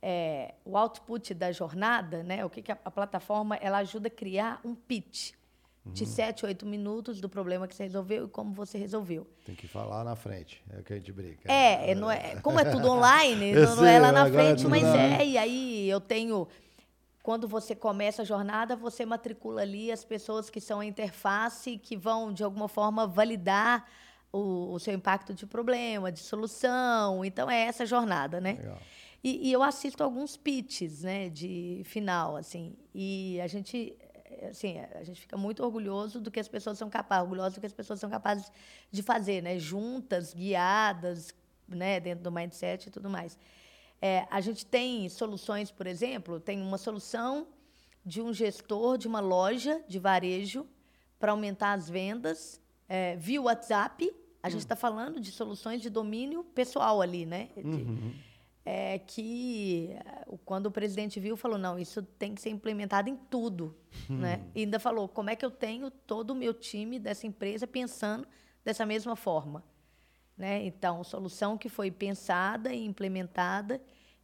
é, 0.00 0.54
o 0.64 0.76
output 0.76 1.34
da 1.34 1.52
jornada, 1.52 2.22
né? 2.22 2.44
O 2.44 2.50
que, 2.50 2.62
que 2.62 2.72
a, 2.72 2.78
a 2.84 2.90
plataforma 2.90 3.56
ela 3.56 3.78
ajuda 3.78 4.08
a 4.08 4.10
criar 4.10 4.60
um 4.64 4.74
pitch 4.74 5.32
de 5.92 6.04
uhum. 6.04 6.08
sete, 6.08 6.46
oito 6.46 6.66
minutos 6.66 7.20
do 7.20 7.28
problema 7.28 7.66
que 7.66 7.74
você 7.74 7.84
resolveu 7.84 8.26
e 8.26 8.28
como 8.28 8.52
você 8.52 8.78
resolveu. 8.78 9.26
Tem 9.44 9.54
que 9.54 9.66
falar 9.66 10.04
na 10.04 10.16
frente, 10.16 10.62
é 10.70 10.80
o 10.80 10.82
que 10.82 10.92
a 10.92 10.96
gente 10.96 11.12
brinca. 11.12 11.50
É, 11.50 11.90
é 11.90 11.94
não 11.94 12.10
é 12.10 12.36
como 12.36 12.58
é 12.58 12.64
tudo 12.64 12.88
online, 12.90 13.52
não, 13.52 13.76
não, 13.76 13.84
é 13.84 13.98
lá 13.98 14.12
na 14.12 14.30
frente, 14.30 14.64
é 14.64 14.68
mas 14.68 14.84
é, 14.84 15.24
e 15.26 15.38
aí 15.38 15.88
eu 15.88 16.00
tenho... 16.00 16.46
Quando 17.22 17.46
você 17.46 17.74
começa 17.74 18.22
a 18.22 18.24
jornada, 18.24 18.74
você 18.74 19.04
matricula 19.04 19.60
ali 19.60 19.92
as 19.92 20.02
pessoas 20.02 20.48
que 20.48 20.58
são 20.58 20.80
a 20.80 20.86
interface, 20.86 21.76
que 21.76 21.94
vão, 21.94 22.32
de 22.32 22.42
alguma 22.42 22.66
forma, 22.66 23.06
validar 23.06 23.86
o, 24.32 24.72
o 24.72 24.78
seu 24.78 24.94
impacto 24.94 25.34
de 25.34 25.46
problema, 25.46 26.10
de 26.10 26.20
solução. 26.20 27.22
Então, 27.22 27.50
é 27.50 27.66
essa 27.66 27.84
jornada, 27.84 28.40
né? 28.40 28.54
Legal. 28.54 28.78
E, 29.22 29.48
e 29.48 29.52
eu 29.52 29.62
assisto 29.62 30.02
alguns 30.02 30.36
pitches, 30.36 31.02
né, 31.02 31.28
de 31.28 31.82
final, 31.84 32.36
assim. 32.36 32.74
E 32.94 33.38
a 33.40 33.46
gente 33.46 33.94
assim, 34.46 34.78
a 34.94 35.02
gente 35.02 35.20
fica 35.20 35.36
muito 35.36 35.62
orgulhoso 35.62 36.20
do 36.20 36.30
que 36.30 36.40
as 36.40 36.48
pessoas 36.48 36.78
são 36.78 36.88
capazes, 36.88 37.22
orgulhoso 37.22 37.56
do 37.56 37.60
que 37.60 37.66
as 37.66 37.72
pessoas 37.72 38.00
são 38.00 38.08
capazes 38.08 38.50
de 38.90 39.02
fazer, 39.02 39.42
né? 39.42 39.58
Juntas, 39.58 40.32
guiadas, 40.34 41.34
né? 41.68 42.00
Dentro 42.00 42.24
do 42.24 42.32
mindset 42.32 42.88
e 42.88 42.90
tudo 42.90 43.08
mais. 43.10 43.38
É, 44.00 44.26
a 44.30 44.40
gente 44.40 44.64
tem 44.64 45.08
soluções, 45.08 45.70
por 45.70 45.86
exemplo, 45.86 46.40
tem 46.40 46.60
uma 46.62 46.78
solução 46.78 47.46
de 48.04 48.22
um 48.22 48.32
gestor 48.32 48.96
de 48.96 49.06
uma 49.06 49.20
loja 49.20 49.82
de 49.86 49.98
varejo 49.98 50.66
para 51.18 51.32
aumentar 51.32 51.72
as 51.72 51.90
vendas 51.90 52.60
é, 52.88 53.16
via 53.16 53.42
WhatsApp. 53.42 54.10
A 54.42 54.48
gente 54.48 54.62
está 54.62 54.74
hum. 54.74 54.78
falando 54.78 55.20
de 55.20 55.30
soluções 55.30 55.82
de 55.82 55.90
domínio 55.90 56.42
pessoal 56.42 57.02
ali, 57.02 57.26
né? 57.26 57.50
De, 57.54 57.62
uhum 57.62 58.29
é 58.64 58.98
que 58.98 59.96
quando 60.44 60.66
o 60.66 60.70
presidente 60.70 61.18
viu, 61.18 61.36
falou, 61.36 61.58
não, 61.58 61.78
isso 61.78 62.02
tem 62.02 62.34
que 62.34 62.40
ser 62.40 62.50
implementado 62.50 63.08
em 63.08 63.16
tudo. 63.16 63.76
Hum. 64.08 64.18
Né? 64.18 64.44
E 64.54 64.60
ainda 64.60 64.78
falou, 64.78 65.08
como 65.08 65.30
é 65.30 65.36
que 65.36 65.44
eu 65.44 65.50
tenho 65.50 65.90
todo 65.90 66.30
o 66.30 66.34
meu 66.34 66.52
time 66.52 66.98
dessa 66.98 67.26
empresa 67.26 67.66
pensando 67.66 68.26
dessa 68.64 68.84
mesma 68.84 69.16
forma? 69.16 69.64
Né? 70.36 70.64
Então, 70.64 71.02
solução 71.04 71.58
que 71.58 71.68
foi 71.68 71.90
pensada 71.90 72.72
e 72.72 72.84
implementada 72.84 73.80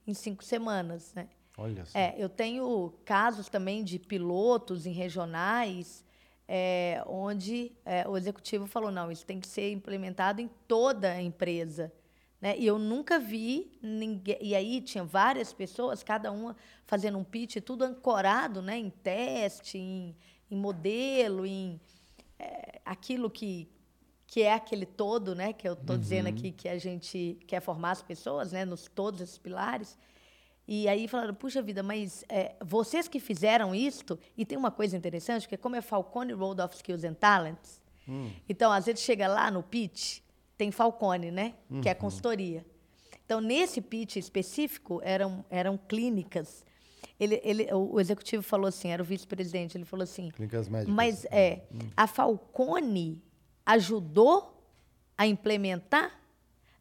em 0.06 0.14
cinco 0.14 0.44
semanas. 0.44 1.12
Né? 1.14 1.28
Olha 1.56 1.84
só. 1.84 1.98
É, 1.98 2.14
eu 2.16 2.28
tenho 2.28 2.92
casos 3.04 3.48
também 3.48 3.82
de 3.82 3.98
pilotos 3.98 4.86
em 4.86 4.92
regionais 4.92 6.04
é, 6.48 7.02
onde 7.06 7.72
é, 7.84 8.06
o 8.08 8.16
executivo 8.16 8.66
falou, 8.66 8.90
não, 8.90 9.10
isso 9.10 9.26
tem 9.26 9.40
que 9.40 9.48
ser 9.48 9.72
implementado 9.72 10.40
em 10.40 10.48
toda 10.68 11.10
a 11.10 11.20
empresa. 11.20 11.92
Né? 12.40 12.56
E 12.58 12.66
eu 12.66 12.78
nunca 12.78 13.18
vi 13.18 13.72
ninguém. 13.82 14.38
E 14.40 14.54
aí 14.54 14.80
tinha 14.80 15.04
várias 15.04 15.52
pessoas, 15.52 16.02
cada 16.02 16.30
uma 16.30 16.56
fazendo 16.84 17.18
um 17.18 17.24
pitch, 17.24 17.56
tudo 17.64 17.84
ancorado 17.84 18.60
né? 18.60 18.78
em 18.78 18.90
teste, 18.90 19.78
em, 19.78 20.14
em 20.50 20.56
modelo, 20.56 21.46
em 21.46 21.80
é, 22.38 22.80
aquilo 22.84 23.30
que, 23.30 23.68
que 24.26 24.42
é 24.42 24.52
aquele 24.52 24.86
todo, 24.86 25.34
né? 25.34 25.52
que 25.52 25.66
eu 25.66 25.72
estou 25.72 25.96
uhum. 25.96 26.00
dizendo 26.00 26.28
aqui 26.28 26.52
que 26.52 26.68
a 26.68 26.78
gente 26.78 27.38
quer 27.46 27.60
formar 27.60 27.92
as 27.92 28.02
pessoas, 28.02 28.52
né? 28.52 28.64
nos 28.64 28.86
todos 28.86 29.20
esses 29.20 29.38
pilares. 29.38 29.98
E 30.68 30.88
aí 30.88 31.06
falaram, 31.06 31.34
puxa 31.34 31.62
vida, 31.62 31.82
mas 31.82 32.24
é, 32.28 32.56
vocês 32.60 33.06
que 33.06 33.20
fizeram 33.20 33.74
isto, 33.74 34.18
e 34.36 34.44
tem 34.44 34.58
uma 34.58 34.70
coisa 34.70 34.96
interessante, 34.96 35.48
que 35.48 35.56
como 35.56 35.76
é 35.76 35.80
Falcone 35.80 36.32
Road 36.32 36.60
of 36.60 36.74
Skills 36.74 37.04
and 37.04 37.14
Talents, 37.14 37.80
então, 38.48 38.70
às 38.70 38.86
vezes 38.86 39.02
chega 39.02 39.26
lá 39.26 39.50
no 39.50 39.62
pitch, 39.62 40.20
tem 40.56 40.70
Falcone, 40.70 41.30
né? 41.30 41.54
Que 41.82 41.88
é 41.88 41.94
consultoria. 41.94 42.64
Então, 43.24 43.40
nesse 43.40 43.80
pitch 43.80 44.16
específico, 44.16 45.00
eram, 45.02 45.44
eram 45.50 45.76
clínicas. 45.76 46.64
Ele, 47.18 47.40
ele, 47.42 47.72
o, 47.72 47.98
executivo 47.98 48.42
falou 48.42 48.68
assim, 48.68 48.90
era 48.90 49.02
o 49.02 49.04
vice-presidente, 49.04 49.76
ele 49.76 49.84
falou 49.84 50.04
assim, 50.04 50.30
Clínicas 50.30 50.68
médicas. 50.68 50.94
mas 50.94 51.24
é, 51.26 51.62
a 51.96 52.06
Falcone 52.06 53.22
ajudou 53.64 54.62
a 55.16 55.26
implementar? 55.26 56.12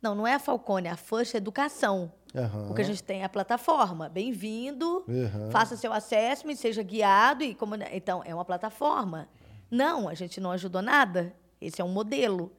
Não, 0.02 0.14
não 0.14 0.28
é 0.28 0.36
a 0.36 0.40
Falcone, 0.40 0.88
é 0.88 0.92
a 0.92 0.98
First 0.98 1.34
Educação. 1.34 2.12
Aham. 2.36 2.68
Porque 2.68 2.82
a 2.82 2.86
gente 2.86 3.02
tem 3.02 3.24
a 3.24 3.30
plataforma. 3.30 4.10
Bem-vindo, 4.10 5.06
Aham. 5.08 5.50
faça 5.52 5.78
seu 5.78 5.94
assessment, 5.94 6.56
seja 6.56 6.84
guiado 6.84 7.44
e 7.44 7.56
como 7.56 7.76
então 7.92 8.22
é 8.26 8.36
uma 8.36 8.46
plataforma. 8.46 9.30
Não, 9.72 10.08
a 10.08 10.14
gente 10.14 10.40
não 10.42 10.52
ajudou 10.52 10.82
nada. 10.82 11.34
Esse 11.62 11.82
é 11.82 11.84
um 11.84 11.90
modelo, 11.90 12.52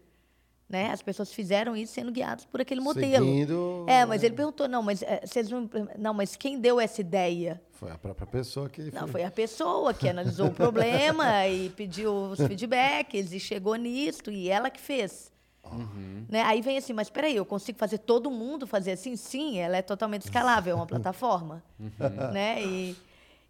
né? 0.69 0.91
As 0.91 1.01
pessoas 1.01 1.33
fizeram 1.33 1.77
isso 1.77 1.93
sendo 1.93 2.11
guiadas 2.11 2.45
por 2.45 2.61
aquele 2.61 2.81
modelo. 2.81 3.25
Seguindo, 3.25 3.85
É, 3.89 4.05
mas 4.05 4.23
ele 4.23 4.35
perguntou, 4.35 4.67
não, 4.69 4.83
mas 4.83 5.03
eh, 5.03 5.23
vocês 5.25 5.49
não, 5.49 5.69
não, 5.97 6.13
mas 6.13 6.35
quem 6.35 6.59
deu 6.59 6.81
essa 6.81 7.01
ideia? 7.01 7.61
Foi 7.73 7.91
a 7.91 7.99
própria 7.99 8.27
pessoa 8.27 8.69
que. 8.69 8.91
Não, 8.93 9.07
foi 9.07 9.23
a 9.23 9.31
pessoa 9.31 9.95
que 9.95 10.09
analisou 10.09 10.49
o 10.49 10.51
problema 10.55 11.47
e 11.47 11.71
pediu 11.71 12.13
os 12.13 12.39
feedbacks 12.41 13.33
e 13.33 13.39
chegou 13.39 13.77
nisso 13.77 14.31
e 14.31 14.49
ela 14.49 14.71
que 14.71 14.81
fez. 14.81 15.31
Né? 16.29 16.43
Aí 16.43 16.63
vem 16.63 16.79
assim, 16.79 16.93
mas 16.93 17.11
peraí, 17.11 17.37
eu 17.37 17.45
consigo 17.45 17.79
fazer 17.79 17.99
todo 17.99 18.31
mundo 18.31 18.67
fazer 18.67 18.93
assim? 18.93 19.17
Sim, 19.17 19.59
ela 19.59 19.77
é 19.77 19.83
totalmente 19.83 20.23
escalável, 20.23 20.73
é 20.73 20.75
uma 20.77 20.87
plataforma. 20.87 21.63
Né? 22.33 22.63
E, 22.65 22.97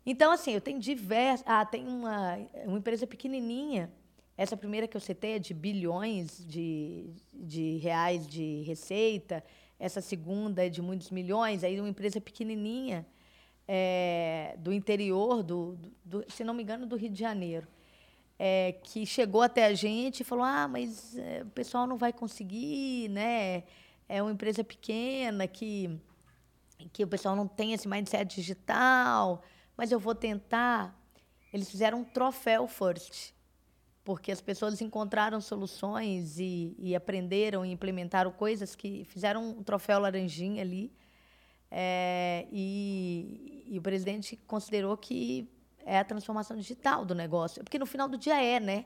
então, 0.04 0.32
assim, 0.32 0.52
eu 0.52 0.60
tenho 0.60 0.78
diversas. 0.78 1.44
Ah, 1.46 1.64
tem 1.64 1.86
uma, 1.86 2.38
uma 2.64 2.78
empresa 2.78 3.06
pequenininha. 3.06 3.90
Essa 4.36 4.56
primeira 4.56 4.86
que 4.86 4.96
eu 4.96 5.00
citei 5.00 5.36
é 5.36 5.38
de 5.38 5.54
bilhões 5.54 6.44
de, 6.46 7.10
de 7.32 7.78
reais 7.78 8.26
de 8.26 8.62
receita. 8.62 9.42
Essa 9.78 10.00
segunda 10.00 10.64
é 10.66 10.68
de 10.68 10.82
muitos 10.82 11.10
milhões. 11.10 11.64
Aí, 11.64 11.78
uma 11.80 11.88
empresa 11.88 12.20
pequenininha 12.20 13.06
é, 13.66 14.54
do 14.58 14.72
interior, 14.72 15.42
do, 15.42 15.78
do- 16.04 16.24
se 16.30 16.44
não 16.44 16.54
me 16.54 16.62
engano, 16.62 16.86
do 16.86 16.96
Rio 16.96 17.10
de 17.10 17.18
Janeiro, 17.18 17.66
é, 18.38 18.72
que 18.82 19.06
chegou 19.06 19.42
até 19.42 19.66
a 19.66 19.74
gente 19.74 20.20
e 20.20 20.24
falou: 20.24 20.44
ah, 20.44 20.68
mas 20.68 21.16
é, 21.16 21.42
o 21.42 21.46
pessoal 21.50 21.86
não 21.86 21.96
vai 21.96 22.12
conseguir, 22.12 23.08
né? 23.10 23.64
É 24.08 24.22
uma 24.22 24.30
empresa 24.32 24.62
pequena 24.62 25.46
que, 25.48 25.98
que 26.92 27.02
o 27.04 27.08
pessoal 27.08 27.34
não 27.34 27.48
tem 27.48 27.72
esse 27.72 27.88
mindset 27.88 28.34
digital, 28.36 29.42
mas 29.76 29.90
eu 29.90 29.98
vou 29.98 30.14
tentar. 30.14 30.94
Eles 31.52 31.70
fizeram 31.70 32.00
um 32.00 32.04
troféu 32.04 32.66
first, 32.68 33.32
porque 34.06 34.30
as 34.30 34.40
pessoas 34.40 34.80
encontraram 34.80 35.40
soluções 35.40 36.38
e, 36.38 36.76
e 36.78 36.94
aprenderam 36.94 37.66
e 37.66 37.72
implementaram 37.72 38.30
coisas 38.30 38.76
que 38.76 39.04
fizeram 39.04 39.48
um 39.48 39.64
troféu 39.64 39.98
laranjinha 39.98 40.62
ali. 40.62 40.92
É, 41.68 42.46
e, 42.52 43.64
e 43.66 43.76
o 43.76 43.82
presidente 43.82 44.36
considerou 44.46 44.96
que 44.96 45.50
é 45.84 45.98
a 45.98 46.04
transformação 46.04 46.56
digital 46.56 47.04
do 47.04 47.16
negócio. 47.16 47.64
Porque 47.64 47.80
no 47.80 47.84
final 47.84 48.08
do 48.08 48.16
dia 48.16 48.40
é, 48.40 48.60
né? 48.60 48.84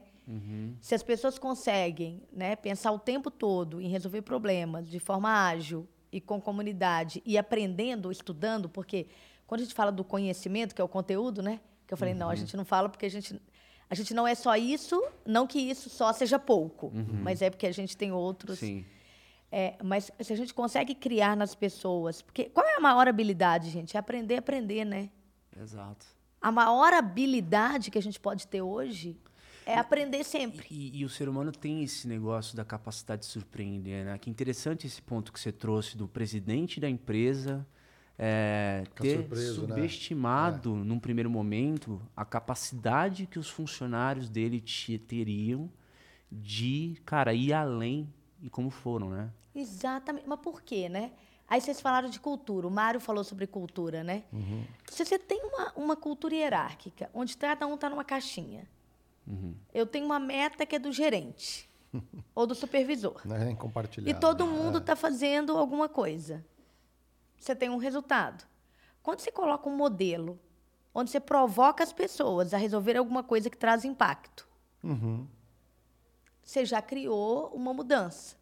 Se 0.81 0.95
as 0.95 1.03
pessoas 1.03 1.39
conseguem 1.39 2.23
né, 2.33 2.57
pensar 2.57 2.91
o 2.91 2.99
tempo 2.99 3.31
todo 3.31 3.79
em 3.79 3.89
resolver 3.89 4.23
problemas 4.23 4.89
de 4.89 4.99
forma 4.99 5.29
ágil 5.29 5.87
e 6.11 6.19
com 6.19 6.41
comunidade 6.41 7.23
e 7.27 7.37
aprendendo, 7.37 8.11
estudando, 8.11 8.71
porque 8.71 9.07
quando 9.47 9.61
a 9.61 9.65
gente 9.65 9.75
fala 9.75 9.93
do 9.93 10.03
conhecimento, 10.03 10.75
que 10.75 10.81
é 10.81 10.85
o 10.85 10.89
conteúdo, 10.89 11.43
né? 11.43 11.61
Que 11.87 11.93
eu 11.93 11.99
falei, 11.99 12.15
não, 12.15 12.31
a 12.31 12.35
gente 12.35 12.57
não 12.57 12.65
fala 12.65 12.89
porque 12.89 13.05
a 13.05 13.11
gente, 13.11 13.39
a 13.91 13.95
gente 13.97 14.15
não 14.15 14.27
é 14.27 14.37
só 14.37 14.57
isso, 14.57 15.03
não 15.27 15.49
que 15.49 15.59
isso 15.59 15.91
só 15.91 16.13
seja 16.13 16.39
pouco, 16.39 16.93
mas 17.23 17.43
é 17.43 17.51
porque 17.51 17.67
a 17.67 17.73
gente 17.73 17.97
tem 17.97 18.13
outros. 18.13 18.61
Sim. 18.61 18.87
É, 19.51 19.75
mas 19.83 20.13
se 20.21 20.33
a 20.33 20.37
gente 20.37 20.55
consegue 20.55 20.95
criar 20.95 21.37
nas 21.37 21.57
pessoas. 21.57 22.23
Porque 22.23 22.45
qual 22.45 22.65
é 22.65 22.77
a 22.77 22.81
maior 22.81 23.09
habilidade, 23.09 23.69
gente? 23.69 23.97
É 23.97 24.01
aprender 24.01 24.37
a 24.37 24.39
aprender, 24.39 24.85
né? 24.85 25.11
Exato. 25.61 26.07
A 26.41 26.53
maior 26.53 26.93
habilidade 26.93 27.91
que 27.91 27.99
a 27.99 28.03
gente 28.03 28.21
pode 28.21 28.47
ter 28.47 28.63
hoje 28.63 29.21
é 29.67 29.77
aprender 29.77 30.23
sempre. 30.23 30.67
E, 30.71 31.01
e 31.01 31.05
o 31.05 31.09
ser 31.09 31.29
humano 31.29 31.51
tem 31.51 31.83
esse 31.83 32.07
negócio 32.07 32.57
da 32.57 32.65
capacidade 32.65 33.23
de 33.23 33.27
surpreender, 33.27 34.05
né? 34.05 34.17
Que 34.19 34.31
interessante 34.31 34.87
esse 34.87 35.03
ponto 35.03 35.33
que 35.33 35.41
você 35.41 35.51
trouxe 35.51 35.97
do 35.97 36.07
presidente 36.07 36.79
da 36.79 36.89
empresa 36.89 37.67
é, 38.23 38.85
ter 38.97 39.17
surpreso, 39.17 39.63
né? 39.63 39.69
subestimado 39.69 40.75
num 40.75 40.99
primeiro 40.99 41.31
momento 41.31 42.01
a 42.15 42.23
capacidade 42.25 43.27
que 43.27 43.39
os 43.39 43.49
funcionários 43.49 44.29
dele 44.29 44.61
ti- 44.61 44.99
teriam 44.99 45.71
de, 46.31 47.01
cara, 47.07 47.33
ir 47.33 47.53
além 47.55 48.13
e 48.43 48.51
como 48.51 48.69
foram, 48.69 49.09
né? 49.09 49.31
Exatamente. 49.55 50.29
Mas 50.29 50.39
por 50.41 50.61
quê, 50.63 50.89
né? 50.89 51.13
Aí 51.49 51.61
vocês 51.61 51.81
falaram 51.81 52.09
de 52.11 52.21
cultura. 52.21 52.69
O 52.69 52.71
Mário 52.71 53.01
falou 53.01 53.25
sobre 53.25 53.47
cultura, 53.47 54.05
né? 54.05 54.23
Se 54.91 55.05
você 55.05 55.19
tem 55.19 55.41
uma, 55.43 55.73
uma 55.75 55.97
cultura 55.97 56.35
hierárquica, 56.35 57.11
onde 57.15 57.37
cada 57.37 57.67
um 57.67 57.75
está 57.75 57.89
numa 57.91 58.05
caixinha, 58.05 58.69
eu 59.73 59.87
tenho 59.87 60.05
uma 60.05 60.21
meta 60.21 60.65
que 60.67 60.77
é 60.77 60.79
do 60.79 60.93
gerente 60.93 61.69
ou 62.35 62.47
do 62.47 62.55
supervisor. 62.55 63.21
Não 63.25 63.35
é 63.37 63.45
nem 63.47 63.57
compartilhado. 63.57 64.11
E 64.17 64.21
todo 64.21 64.47
mundo 64.47 64.79
está 64.79 64.95
fazendo 64.95 65.57
alguma 65.57 65.89
coisa. 65.89 66.45
Você 67.41 67.57
tem 67.57 67.71
um 67.71 67.79
resultado. 67.79 68.47
Quando 69.03 69.21
você 69.21 69.33
coloca 69.33 69.69
um 69.69 69.75
modelo 69.75 70.39
onde 70.95 71.11
você 71.11 71.19
provoca 71.19 71.83
as 71.83 71.93
pessoas 71.93 72.53
a 72.53 72.59
resolver 72.59 72.97
alguma 72.97 73.23
coisa 73.23 73.49
que 73.49 73.57
traz 73.57 73.85
impacto, 73.85 74.47
você 76.43 76.65
já 76.67 76.83
criou 76.83 77.49
uma 77.49 77.73
mudança. 77.73 78.37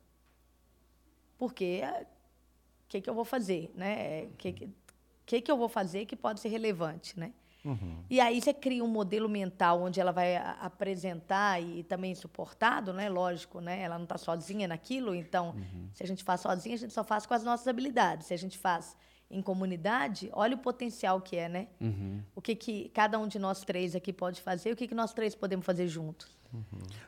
Porque 1.38 1.82
o 1.84 2.88
que, 2.88 3.00
que 3.00 3.08
eu 3.08 3.14
vou 3.14 3.24
fazer? 3.24 3.70
né? 3.74 4.24
O 4.24 4.32
que, 4.36 4.52
que, 4.52 4.70
que, 5.24 5.40
que 5.42 5.50
eu 5.50 5.56
vou 5.56 5.68
fazer 5.68 6.04
que 6.04 6.16
pode 6.16 6.40
ser 6.40 6.48
relevante? 6.48 7.18
Né? 7.18 7.32
E 8.08 8.20
aí 8.20 8.40
você 8.40 8.54
cria 8.54 8.82
um 8.82 8.88
modelo 8.88 9.28
mental 9.28 9.82
onde 9.82 10.00
ela 10.00 10.12
vai 10.12 10.36
apresentar 10.36 11.60
e 11.60 11.82
também 11.82 12.14
suportado, 12.14 12.92
né? 12.92 13.08
Lógico, 13.08 13.60
né? 13.60 13.82
Ela 13.82 13.96
não 13.96 14.04
está 14.04 14.16
sozinha 14.16 14.66
naquilo, 14.68 15.14
então 15.14 15.54
se 15.92 16.02
a 16.02 16.06
gente 16.06 16.24
faz 16.24 16.40
sozinha, 16.40 16.74
a 16.74 16.78
gente 16.78 16.92
só 16.92 17.04
faz 17.04 17.26
com 17.26 17.34
as 17.34 17.44
nossas 17.44 17.66
habilidades. 17.68 18.28
Se 18.28 18.34
a 18.34 18.38
gente 18.38 18.56
faz 18.56 18.96
em 19.30 19.42
comunidade, 19.42 20.30
olha 20.32 20.54
o 20.54 20.58
potencial 20.58 21.20
que 21.20 21.36
é, 21.36 21.48
né? 21.48 21.68
O 22.34 22.40
que, 22.40 22.54
que 22.54 22.88
cada 22.90 23.18
um 23.18 23.28
de 23.28 23.38
nós 23.38 23.60
três 23.60 23.94
aqui 23.94 24.12
pode 24.12 24.40
fazer, 24.40 24.72
o 24.72 24.76
que, 24.76 24.88
que 24.88 24.94
nós 24.94 25.12
três 25.12 25.34
podemos 25.34 25.66
fazer 25.66 25.86
juntos. 25.88 26.38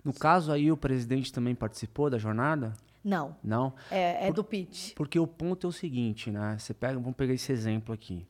No 0.04 0.12
caso 0.12 0.52
aí, 0.52 0.70
o 0.70 0.76
presidente 0.76 1.32
também 1.32 1.54
participou 1.54 2.10
da 2.10 2.18
jornada? 2.18 2.74
Não, 3.02 3.34
Não? 3.42 3.72
é, 3.90 4.28
é 4.28 4.32
do 4.32 4.44
pitch. 4.44 4.92
Porque 4.94 5.18
o 5.18 5.26
ponto 5.26 5.66
é 5.66 5.70
o 5.70 5.72
seguinte, 5.72 6.30
né? 6.30 6.58
Você 6.58 6.74
pega, 6.74 6.98
vamos 6.98 7.16
pegar 7.16 7.32
esse 7.32 7.50
exemplo 7.50 7.94
aqui. 7.94 8.26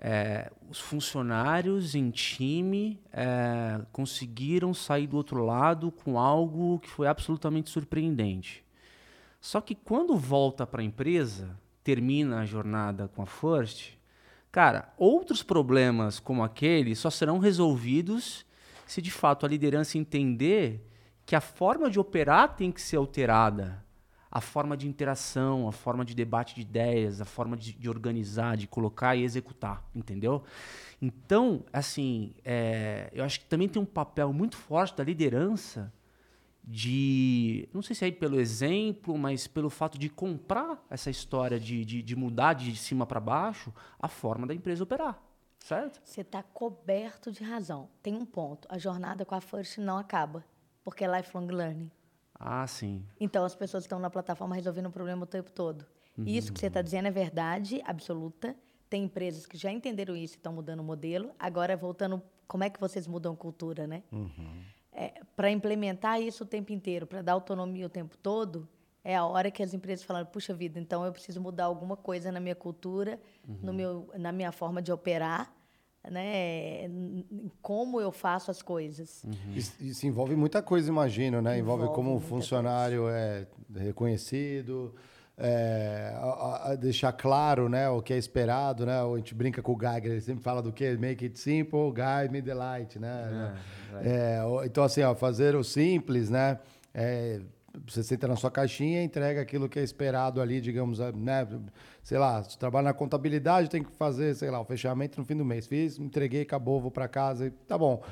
É, 0.00 0.52
os 0.70 0.78
funcionários 0.78 1.94
em 1.96 2.10
time 2.10 3.00
é, 3.12 3.80
conseguiram 3.90 4.72
sair 4.72 5.08
do 5.08 5.16
outro 5.16 5.44
lado 5.44 5.90
com 5.90 6.18
algo 6.18 6.78
que 6.78 6.88
foi 6.88 7.08
absolutamente 7.08 7.68
surpreendente. 7.68 8.64
Só 9.40 9.60
que 9.60 9.74
quando 9.74 10.16
volta 10.16 10.66
para 10.66 10.82
a 10.82 10.84
empresa, 10.84 11.58
termina 11.82 12.40
a 12.40 12.44
jornada 12.44 13.08
com 13.08 13.22
a 13.22 13.26
First, 13.26 13.92
cara, 14.52 14.92
outros 14.96 15.42
problemas 15.42 16.20
como 16.20 16.44
aquele 16.44 16.94
só 16.94 17.10
serão 17.10 17.38
resolvidos 17.38 18.46
se 18.86 19.02
de 19.02 19.10
fato 19.10 19.44
a 19.44 19.48
liderança 19.48 19.98
entender 19.98 20.84
que 21.26 21.36
a 21.36 21.40
forma 21.40 21.90
de 21.90 22.00
operar 22.00 22.56
tem 22.56 22.72
que 22.72 22.80
ser 22.80 22.96
alterada. 22.96 23.84
A 24.30 24.40
forma 24.40 24.76
de 24.76 24.86
interação, 24.86 25.68
a 25.68 25.72
forma 25.72 26.04
de 26.04 26.14
debate 26.14 26.54
de 26.54 26.60
ideias, 26.60 27.20
a 27.20 27.24
forma 27.24 27.56
de, 27.56 27.72
de 27.72 27.88
organizar, 27.88 28.56
de 28.56 28.66
colocar 28.66 29.16
e 29.16 29.22
executar, 29.22 29.82
entendeu? 29.94 30.42
Então, 31.00 31.64
assim, 31.72 32.34
é, 32.44 33.10
eu 33.12 33.24
acho 33.24 33.40
que 33.40 33.46
também 33.46 33.68
tem 33.68 33.80
um 33.80 33.86
papel 33.86 34.32
muito 34.32 34.56
forte 34.56 34.96
da 34.96 35.04
liderança 35.04 35.92
de, 36.70 37.66
não 37.72 37.80
sei 37.80 37.96
se 37.96 38.04
é 38.04 38.10
pelo 38.10 38.38
exemplo, 38.38 39.16
mas 39.16 39.46
pelo 39.46 39.70
fato 39.70 39.98
de 39.98 40.10
comprar 40.10 40.84
essa 40.90 41.08
história 41.08 41.58
de, 41.58 41.82
de, 41.82 42.02
de 42.02 42.14
mudar 42.14 42.52
de 42.52 42.76
cima 42.76 43.06
para 43.06 43.18
baixo 43.18 43.72
a 43.98 44.06
forma 44.06 44.46
da 44.46 44.52
empresa 44.54 44.84
operar, 44.84 45.18
certo? 45.58 45.98
Você 46.04 46.20
está 46.20 46.42
coberto 46.42 47.32
de 47.32 47.42
razão. 47.42 47.88
Tem 48.02 48.14
um 48.14 48.26
ponto. 48.26 48.68
A 48.70 48.76
jornada 48.76 49.24
com 49.24 49.34
a 49.34 49.40
First 49.40 49.78
não 49.78 49.96
acaba, 49.96 50.44
porque 50.84 51.04
é 51.04 51.16
lifelong 51.16 51.46
learning. 51.46 51.90
Ah, 52.38 52.66
sim. 52.66 53.04
Então, 53.18 53.44
as 53.44 53.54
pessoas 53.54 53.84
estão 53.84 53.98
na 53.98 54.10
plataforma 54.10 54.54
resolvendo 54.54 54.86
o 54.86 54.90
problema 54.90 55.24
o 55.24 55.26
tempo 55.26 55.50
todo. 55.50 55.84
E 56.18 56.36
isso 56.36 56.52
que 56.52 56.58
você 56.58 56.66
está 56.66 56.82
dizendo 56.82 57.06
é 57.06 57.10
verdade 57.10 57.80
absoluta. 57.84 58.56
Tem 58.90 59.04
empresas 59.04 59.46
que 59.46 59.56
já 59.56 59.70
entenderam 59.70 60.16
isso 60.16 60.34
e 60.34 60.38
estão 60.38 60.52
mudando 60.52 60.80
o 60.80 60.84
modelo. 60.84 61.30
Agora, 61.38 61.76
voltando, 61.76 62.20
como 62.46 62.64
é 62.64 62.70
que 62.70 62.80
vocês 62.80 63.06
mudam 63.06 63.36
cultura, 63.36 63.86
né? 63.86 64.02
para 65.36 65.50
implementar 65.50 66.20
isso 66.20 66.42
o 66.44 66.46
tempo 66.46 66.72
inteiro, 66.72 67.06
para 67.06 67.22
dar 67.22 67.32
autonomia 67.32 67.86
o 67.86 67.88
tempo 67.88 68.16
todo, 68.16 68.68
é 69.04 69.14
a 69.16 69.24
hora 69.24 69.50
que 69.50 69.62
as 69.62 69.72
empresas 69.72 70.04
falaram, 70.04 70.26
puxa 70.26 70.52
vida, 70.52 70.78
então 70.80 71.04
eu 71.04 71.12
preciso 71.12 71.40
mudar 71.40 71.64
alguma 71.64 71.96
coisa 71.96 72.32
na 72.32 72.40
minha 72.40 72.54
cultura, 72.54 73.20
no 73.62 73.72
meu, 73.72 74.10
na 74.18 74.32
minha 74.32 74.50
forma 74.50 74.82
de 74.82 74.90
operar, 74.90 75.54
né? 76.10 76.88
Como 77.62 78.00
eu 78.00 78.10
faço 78.12 78.50
as 78.50 78.62
coisas. 78.62 79.24
Isso, 79.54 79.72
isso 79.80 80.06
envolve 80.06 80.34
muita 80.36 80.62
coisa, 80.62 80.88
imagino, 80.88 81.40
né? 81.42 81.58
Envolve, 81.58 81.82
Envolve 81.82 81.94
como 81.96 82.10
o 82.10 82.12
muita 82.14 82.28
funcionário 82.28 83.08
é 83.08 83.46
reconhecido, 83.76 84.94
é, 85.36 86.12
a- 86.16 86.70
a- 86.70 86.74
deixar 86.74 87.12
claro 87.12 87.68
né, 87.68 87.88
o 87.88 88.02
que 88.02 88.12
é 88.12 88.16
esperado, 88.18 88.84
né? 88.84 89.00
A 89.00 89.16
gente 89.16 89.34
brinca 89.34 89.62
com 89.62 89.72
o 89.72 89.78
Geiger, 89.78 90.12
ele 90.12 90.20
sempre 90.20 90.42
fala 90.42 90.60
do 90.60 90.72
que? 90.72 90.96
Make 90.96 91.24
it 91.26 91.38
simple, 91.38 91.92
guide 91.92 92.32
me 92.32 92.42
the 92.42 92.54
light, 92.54 92.98
né? 92.98 93.54
É, 94.02 94.44
o- 94.44 94.64
então, 94.64 94.82
assim, 94.84 95.02
ó, 95.02 95.14
fazer 95.14 95.54
o 95.54 95.62
simples, 95.62 96.28
né? 96.30 96.58
É, 96.92 97.40
você 97.86 98.02
senta 98.02 98.26
na 98.26 98.36
sua 98.36 98.50
caixinha 98.50 99.02
e 99.02 99.04
entrega 99.04 99.40
aquilo 99.40 99.68
que 99.68 99.78
é 99.78 99.82
esperado 99.82 100.40
ali, 100.40 100.60
digamos, 100.60 100.98
né? 100.98 101.46
Sei 102.02 102.18
lá, 102.18 102.42
se 102.42 102.58
trabalha 102.58 102.84
na 102.84 102.94
contabilidade, 102.94 103.68
tem 103.68 103.82
que 103.82 103.92
fazer, 103.92 104.34
sei 104.34 104.50
lá, 104.50 104.60
o 104.60 104.64
fechamento 104.64 105.18
no 105.18 105.26
fim 105.26 105.36
do 105.36 105.44
mês. 105.44 105.66
Fiz, 105.66 105.98
entreguei, 105.98 106.42
acabou, 106.42 106.80
vou 106.80 106.90
para 106.90 107.08
casa 107.08 107.46
e 107.46 107.50
tá 107.50 107.76
bom. 107.76 108.02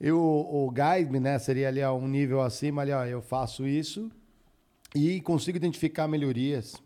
E 0.00 0.10
o, 0.12 0.18
o 0.18 0.70
guide, 0.70 1.18
né, 1.18 1.38
seria 1.38 1.68
ali 1.68 1.82
ó, 1.82 1.92
um 1.94 2.06
nível 2.06 2.40
acima, 2.40 2.82
ali, 2.82 2.92
ó, 2.92 3.04
eu 3.04 3.20
faço 3.20 3.66
isso 3.66 4.10
e 4.94 5.20
consigo 5.20 5.56
identificar 5.56 6.06
melhorias. 6.06 6.76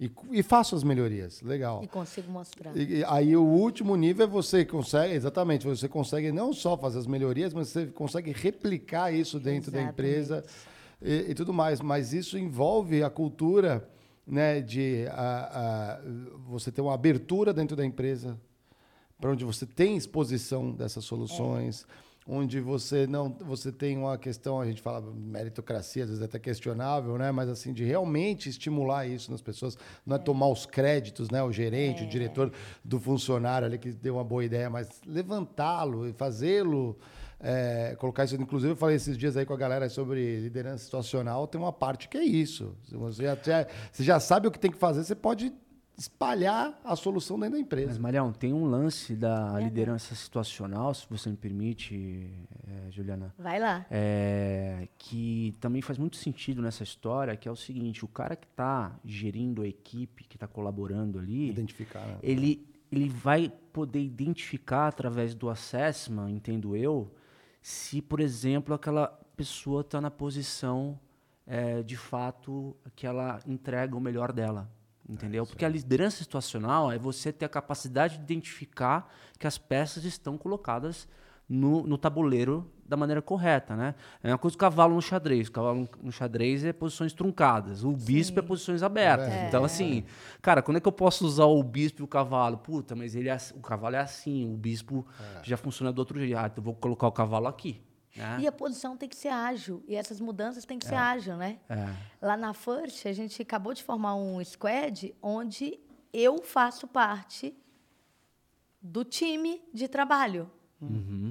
E, 0.00 0.10
e 0.30 0.42
faço 0.44 0.76
as 0.76 0.84
melhorias. 0.84 1.42
Legal. 1.42 1.82
E 1.82 1.88
consigo 1.88 2.30
mostrar. 2.30 2.76
E, 2.76 3.02
aí 3.08 3.36
o 3.36 3.42
último 3.42 3.96
nível 3.96 4.26
é 4.26 4.28
você 4.28 4.64
consegue, 4.64 5.14
exatamente, 5.14 5.66
você 5.66 5.88
consegue 5.88 6.30
não 6.30 6.52
só 6.52 6.76
fazer 6.76 7.00
as 7.00 7.06
melhorias, 7.06 7.52
mas 7.52 7.68
você 7.68 7.86
consegue 7.86 8.30
replicar 8.32 9.12
isso 9.12 9.40
dentro 9.40 9.72
da 9.72 9.78
Exatamente. 9.78 9.92
empresa 9.92 10.44
e, 11.00 11.30
e 11.30 11.34
tudo 11.34 11.52
mais. 11.52 11.80
Mas 11.80 12.12
isso 12.12 12.38
envolve 12.38 13.02
a 13.02 13.10
cultura 13.10 13.88
né, 14.26 14.60
de 14.60 15.06
a, 15.10 15.96
a, 15.96 16.00
você 16.46 16.70
ter 16.70 16.80
uma 16.80 16.94
abertura 16.94 17.52
dentro 17.52 17.76
da 17.76 17.84
empresa 17.84 18.38
para 19.20 19.30
onde 19.30 19.44
você 19.44 19.66
tem 19.66 19.96
exposição 19.96 20.70
dessas 20.70 21.04
soluções, 21.04 21.84
onde 22.26 22.60
você 22.60 23.06
não 23.06 23.30
você 23.30 23.72
tem 23.72 23.96
uma 23.96 24.18
questão, 24.18 24.60
a 24.60 24.66
gente 24.66 24.82
fala 24.82 25.00
meritocracia, 25.12 26.04
às 26.04 26.10
vezes 26.10 26.22
é 26.22 26.26
até 26.26 26.38
questionável, 26.38 27.16
né? 27.16 27.32
Mas 27.32 27.48
assim, 27.48 27.72
de 27.72 27.84
realmente 27.84 28.50
estimular 28.50 29.06
isso 29.06 29.30
nas 29.30 29.40
pessoas, 29.40 29.78
não 30.04 30.16
é, 30.16 30.18
tomar 30.18 30.48
os 30.48 30.66
créditos, 30.66 31.30
né? 31.30 31.42
O 31.42 31.50
gerente, 31.50 32.04
o 32.04 32.06
diretor 32.06 32.52
do 32.84 33.00
funcionário 33.00 33.66
ali 33.66 33.78
que 33.78 33.90
deu 33.90 34.16
uma 34.16 34.24
boa 34.24 34.44
ideia, 34.44 34.68
mas 34.68 35.00
levantá-lo 35.06 36.06
e 36.06 36.12
fazê-lo. 36.12 36.98
É, 37.40 37.94
colocar 37.98 38.24
isso, 38.24 38.34
inclusive 38.36 38.72
eu 38.72 38.76
falei 38.76 38.96
esses 38.96 39.16
dias 39.16 39.36
aí 39.36 39.44
com 39.46 39.54
a 39.54 39.56
galera 39.56 39.88
sobre 39.88 40.40
liderança 40.40 40.84
situacional, 40.84 41.46
tem 41.46 41.60
uma 41.60 41.72
parte 41.72 42.08
que 42.08 42.18
é 42.18 42.24
isso. 42.24 42.74
Se 42.84 42.96
Você 42.96 43.22
já, 43.22 43.36
você 43.92 44.02
já 44.04 44.18
sabe 44.20 44.48
o 44.48 44.50
que 44.50 44.58
tem 44.58 44.70
que 44.70 44.78
fazer, 44.78 45.04
você 45.04 45.14
pode 45.14 45.52
espalhar 45.96 46.78
a 46.84 46.94
solução 46.94 47.38
dentro 47.40 47.54
da 47.56 47.60
empresa. 47.60 47.88
Mas, 47.88 47.98
Marião, 47.98 48.32
tem 48.32 48.52
um 48.52 48.64
lance 48.64 49.16
da 49.16 49.58
liderança 49.58 50.14
situacional, 50.14 50.94
se 50.94 51.04
você 51.10 51.28
me 51.28 51.36
permite, 51.36 52.30
eh, 52.68 52.90
Juliana, 52.92 53.34
Vai 53.36 53.58
lá. 53.58 53.84
é, 53.90 54.86
que 54.96 55.56
também 55.60 55.82
faz 55.82 55.98
muito 55.98 56.16
sentido 56.16 56.62
nessa 56.62 56.84
história, 56.84 57.36
que 57.36 57.48
é 57.48 57.50
o 57.50 57.56
seguinte, 57.56 58.04
o 58.04 58.08
cara 58.08 58.36
que 58.36 58.46
está 58.46 58.92
gerindo 59.04 59.62
a 59.62 59.66
equipe, 59.66 60.22
que 60.22 60.36
está 60.36 60.46
colaborando 60.46 61.18
ali, 61.18 61.50
Identificar. 61.50 62.06
né? 62.06 62.18
ele, 62.22 62.64
ele 62.92 63.08
vai 63.08 63.52
poder 63.72 64.00
identificar 64.00 64.86
através 64.86 65.34
do 65.34 65.50
assessment, 65.50 66.30
entendo 66.30 66.76
eu, 66.76 67.12
se, 67.68 68.00
por 68.00 68.18
exemplo, 68.18 68.74
aquela 68.74 69.08
pessoa 69.36 69.82
está 69.82 70.00
na 70.00 70.10
posição 70.10 70.98
eh, 71.46 71.82
de 71.82 71.98
fato 71.98 72.74
que 72.96 73.06
ela 73.06 73.42
entrega 73.46 73.94
o 73.94 74.00
melhor 74.00 74.32
dela. 74.32 74.70
Entendeu? 75.06 75.44
Porque 75.44 75.66
a 75.66 75.68
liderança 75.68 76.16
situacional 76.24 76.90
é 76.90 76.98
você 76.98 77.30
ter 77.30 77.44
a 77.44 77.48
capacidade 77.48 78.16
de 78.16 78.22
identificar 78.22 79.12
que 79.38 79.46
as 79.46 79.58
peças 79.58 80.04
estão 80.04 80.38
colocadas 80.38 81.06
no, 81.46 81.86
no 81.86 81.98
tabuleiro 81.98 82.72
da 82.88 82.96
maneira 82.96 83.20
correta, 83.20 83.76
né? 83.76 83.94
É 84.22 84.32
uma 84.32 84.38
coisa 84.38 84.56
do 84.56 84.58
cavalo 84.58 84.94
no 84.94 85.02
xadrez. 85.02 85.48
O 85.48 85.52
cavalo 85.52 85.88
no 86.02 86.10
xadrez 86.10 86.64
é 86.64 86.72
posições 86.72 87.12
truncadas. 87.12 87.84
O 87.84 87.92
bispo 87.92 88.38
é 88.38 88.42
posições 88.42 88.82
abertas. 88.82 89.32
Então, 89.46 89.62
assim, 89.62 90.04
cara, 90.40 90.62
quando 90.62 90.78
é 90.78 90.80
que 90.80 90.88
eu 90.88 90.92
posso 90.92 91.26
usar 91.26 91.44
o 91.44 91.62
bispo 91.62 92.00
e 92.00 92.04
o 92.04 92.08
cavalo? 92.08 92.56
Puta, 92.56 92.96
mas 92.96 93.14
ele 93.14 93.28
é, 93.28 93.36
o 93.54 93.60
cavalo 93.60 93.96
é 93.96 94.00
assim, 94.00 94.50
o 94.50 94.56
bispo 94.56 95.06
já 95.42 95.58
funciona 95.58 95.92
do 95.92 95.98
outro 95.98 96.18
jeito. 96.18 96.36
Ah, 96.38 96.46
então 96.50 96.64
vou 96.64 96.74
colocar 96.74 97.06
o 97.06 97.12
cavalo 97.12 97.46
aqui. 97.46 97.82
Né? 98.16 98.38
E 98.40 98.46
a 98.46 98.52
posição 98.52 98.96
tem 98.96 99.08
que 99.08 99.16
ser 99.16 99.28
ágil. 99.28 99.84
E 99.86 99.94
essas 99.94 100.18
mudanças 100.18 100.64
têm 100.64 100.78
que 100.78 100.86
ser 100.86 100.94
ágil, 100.94 101.36
né? 101.36 101.58
É. 101.68 101.94
Lá 102.22 102.36
na 102.36 102.54
First, 102.54 103.06
a 103.06 103.12
gente 103.12 103.42
acabou 103.42 103.74
de 103.74 103.82
formar 103.84 104.14
um 104.14 104.42
squad 104.42 105.14
onde 105.22 105.78
eu 106.12 106.42
faço 106.42 106.88
parte 106.88 107.54
do 108.80 109.04
time 109.04 109.60
de 109.74 109.86
trabalho. 109.88 110.50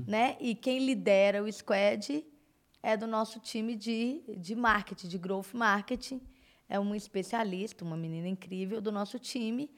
Né? 0.08 0.38
E 0.40 0.56
quem 0.56 0.86
lidera 0.86 1.44
o 1.44 1.52
squad 1.52 2.26
é 2.84 2.98
do 2.98 3.08
nosso 3.08 3.40
time 3.40 3.76
de, 3.76 4.22
de 4.38 4.56
marketing, 4.56 5.08
de 5.08 5.18
growth 5.18 5.54
marketing. 5.54 6.22
É 6.70 6.80
um 6.80 6.94
especialista, 6.94 7.84
uma 7.86 7.96
menina 7.96 8.28
incrível 8.28 8.82
do 8.82 8.92
nosso 8.92 9.18
time 9.18 9.70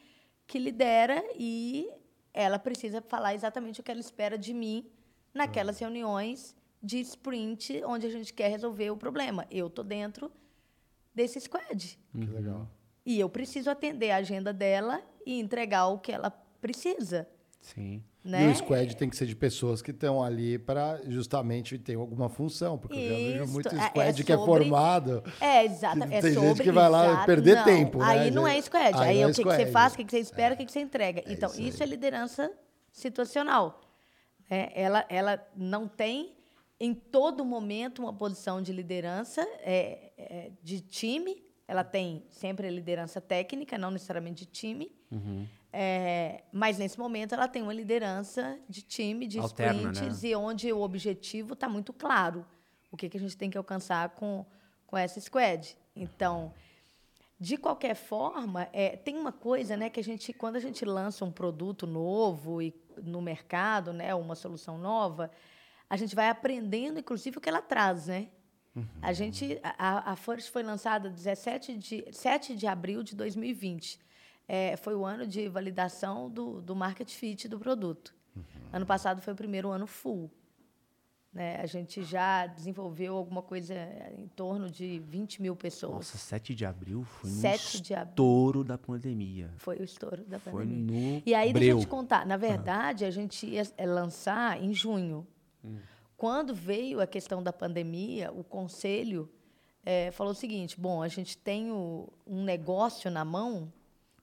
que 0.48 0.58
lidera 0.58 1.24
e 1.38 1.88
ela 2.34 2.58
precisa 2.58 3.02
falar 3.02 3.36
exatamente 3.36 3.80
o 3.80 3.84
que 3.84 3.92
ela 3.92 4.00
espera 4.00 4.38
de 4.38 4.54
mim 4.54 4.90
naquelas 5.34 5.78
reuniões 5.78 6.56
de 6.82 7.00
sprint 7.02 7.84
onde 7.86 8.08
a 8.08 8.10
gente 8.10 8.34
quer 8.34 8.50
resolver 8.50 8.90
o 8.90 8.98
problema. 8.98 9.46
Eu 9.52 9.68
estou 9.68 9.84
dentro 9.84 10.32
desse 11.14 11.40
squad. 11.40 12.00
Que 12.12 12.26
legal. 12.26 12.68
E 13.06 13.20
eu 13.20 13.30
preciso 13.30 13.70
atender 13.70 14.12
a 14.12 14.18
agenda 14.18 14.52
dela 14.54 15.02
e 15.26 15.40
entregar 15.40 15.88
o 15.88 16.00
que 16.00 16.12
ela 16.12 16.32
precisa. 16.62 17.28
Sim. 17.62 18.04
Né? 18.24 18.48
E 18.48 18.52
o 18.52 18.56
squad 18.56 18.96
tem 18.98 19.10
que 19.10 19.16
ser 19.16 19.26
de 19.26 19.36
pessoas 19.36 19.82
que 19.82 19.92
estão 19.92 20.22
ali 20.22 20.60
para 20.60 21.00
justamente 21.08 21.78
ter 21.78 21.96
alguma 21.96 22.28
função, 22.28 22.78
porque 22.78 22.98
eu 22.98 23.08
já 23.10 23.16
vejo 23.16 23.44
Isso, 23.46 23.54
muito 23.54 23.70
é- 23.70 23.78
é 23.78 23.88
squad 23.88 24.24
que 24.26 24.32
é 24.32 24.36
sobre- 24.36 24.52
formado. 24.64 25.24
É, 25.40 25.64
exato. 25.66 25.98
Que 26.00 26.14
É 26.14 26.22
tem 26.22 26.34
gente 26.34 26.48
sobre, 26.48 26.64
que 26.64 26.72
vai 26.72 26.90
lá 26.90 27.06
exato, 27.12 27.26
perder 27.26 27.56
não. 27.56 27.64
tempo, 27.64 27.98
né? 28.00 28.06
Aí 28.06 28.32
não 28.32 28.46
é 28.48 28.62
squad. 28.62 28.98
Aí 28.98 29.10
Aí, 29.10 29.18
é 29.20 29.22
é 29.22 29.26
o 29.28 29.30
que, 29.34 29.36
que 29.42 29.44
você 29.50 29.56
squad. 29.56 29.72
faz, 29.72 29.94
o 29.94 29.98
que, 29.98 30.04
que 30.04 30.12
você 30.12 30.20
espera, 30.20 30.54
o 30.54 30.58
que, 30.58 30.66
que 30.66 30.72
você 30.72 30.82
entrega. 30.82 31.24
então, 31.28 31.50
isso 31.52 31.62
isso, 31.62 31.82
é 31.84 31.86
liderança 31.86 32.52
situacional. 32.92 33.80
É, 34.50 34.82
ela, 34.82 35.06
ela 35.10 35.48
não 35.56 35.88
tem, 35.88 36.36
em 36.80 36.94
todo 36.94 37.46
momento, 37.46 38.02
uma 38.02 38.14
posição 38.14 38.62
de 38.62 38.74
liderança 38.74 39.42
é, 39.62 40.12
é, 40.18 40.52
de 40.62 40.82
time. 40.82 41.42
Ela 41.68 41.84
tem 41.84 42.26
sempre 42.30 42.68
a 42.68 42.72
liderança 42.72 43.22
técnica, 43.22 43.78
não 43.78 43.92
necessariamente 43.92 44.46
de 44.46 44.52
time. 44.52 44.92
É, 45.72 46.44
mas, 46.52 46.78
nesse 46.78 46.98
momento, 46.98 47.34
ela 47.34 47.48
tem 47.48 47.62
uma 47.62 47.74
liderança 47.74 48.60
de 48.68 48.82
time, 48.82 49.28
de 49.28 49.40
Alterna, 49.40 49.92
sprints, 49.92 50.24
né? 50.24 50.30
e 50.30 50.36
onde 50.36 50.72
o 50.74 50.82
objetivo 50.82 51.54
está 51.54 51.70
muito 51.70 51.94
claro. 51.94 52.46
O 52.92 52.98
que, 52.98 53.08
que 53.08 53.18
a 53.18 53.20
gente 53.20 53.38
tem 53.38 53.50
que 53.50 53.58
alcançar 53.58 54.10
com, 54.10 54.46
com 54.88 54.98
essa 54.98 55.20
squad. 55.22 55.78
Então, 55.96 56.54
de 57.40 57.56
qualquer 57.56 57.96
forma, 57.96 58.68
é, 58.74 58.98
tem 58.98 59.16
uma 59.16 59.32
coisa, 59.32 59.78
né, 59.78 59.90
que 59.90 60.00
a 60.00 60.04
gente, 60.04 60.34
quando 60.34 60.56
a 60.56 60.60
gente 60.60 60.84
lança 60.84 61.24
um 61.24 61.32
produto 61.32 61.86
novo 61.86 62.62
e 62.62 62.74
no 63.04 63.22
mercado, 63.22 63.94
né, 63.94 64.14
uma 64.16 64.36
solução 64.36 64.78
nova, 64.78 65.32
a 65.90 65.96
gente 65.96 66.16
vai 66.16 66.30
aprendendo, 66.30 67.00
inclusive, 67.00 67.38
o 67.38 67.42
que 67.42 67.48
ela 67.50 67.62
traz, 67.62 68.08
né? 68.08 68.28
A 69.02 69.12
gente, 69.14 69.60
a, 69.64 70.12
a 70.12 70.16
First 70.16 70.52
foi 70.52 70.64
lançada 70.64 71.10
17 71.10 71.78
de, 71.78 72.06
7 72.12 72.56
de 72.56 72.68
abril 72.68 73.04
de 73.04 73.16
2020. 73.16 74.00
É, 74.52 74.76
foi 74.78 74.96
o 74.96 75.06
ano 75.06 75.28
de 75.28 75.48
validação 75.48 76.28
do, 76.28 76.60
do 76.60 76.76
market 76.76 77.08
fit 77.12 77.48
do 77.48 77.60
produto. 77.60 78.16
Ano 78.74 78.84
passado 78.86 79.22
foi 79.22 79.34
o 79.34 79.36
primeiro 79.36 79.70
ano 79.70 79.86
full. 79.86 80.30
Né? 81.32 81.58
A 81.58 81.68
gente 81.68 82.02
já 82.04 82.48
desenvolveu 82.48 83.16
alguma 83.16 83.44
coisa 83.44 83.76
em 84.18 84.28
torno 84.30 84.68
de 84.68 84.98
20 84.98 85.44
mil 85.44 85.56
pessoas. 85.56 85.94
Nossa, 85.98 86.18
7 86.18 86.56
de 86.56 86.66
abril 86.66 87.04
foi 87.04 87.30
no 87.30 87.36
7 87.36 87.80
de 87.82 87.94
abril. 87.94 88.10
estouro 88.10 88.64
da 88.64 88.76
pandemia. 88.80 89.52
Foi 89.58 89.78
o 89.78 89.84
estouro 89.84 90.24
da 90.26 90.40
Foi 90.40 90.52
pandemia. 90.52 91.18
no 91.20 91.22
E 91.24 91.36
aí, 91.36 91.54
deixa 91.54 91.70
eu 91.70 91.76
breu. 91.76 91.80
te 91.80 91.88
contar. 91.88 92.26
Na 92.26 92.36
verdade, 92.38 93.06
a 93.06 93.12
gente 93.12 93.46
ia 93.46 93.62
eh, 93.78 93.86
lançar 93.86 94.60
em 94.64 94.74
junho. 94.74 95.28
Quando 96.18 96.56
veio 96.56 97.00
a 97.00 97.06
questão 97.06 97.44
da 97.44 97.54
pandemia, 97.54 98.32
o 98.32 98.44
conselho 98.44 99.30
eh, 99.86 100.10
falou 100.12 100.34
o 100.34 100.36
seguinte: 100.36 100.80
bom, 100.80 101.04
a 101.04 101.08
gente 101.08 101.38
tem 101.38 101.72
o- 101.72 102.10
um 102.26 102.44
negócio 102.44 103.10
na 103.12 103.24
mão 103.24 103.72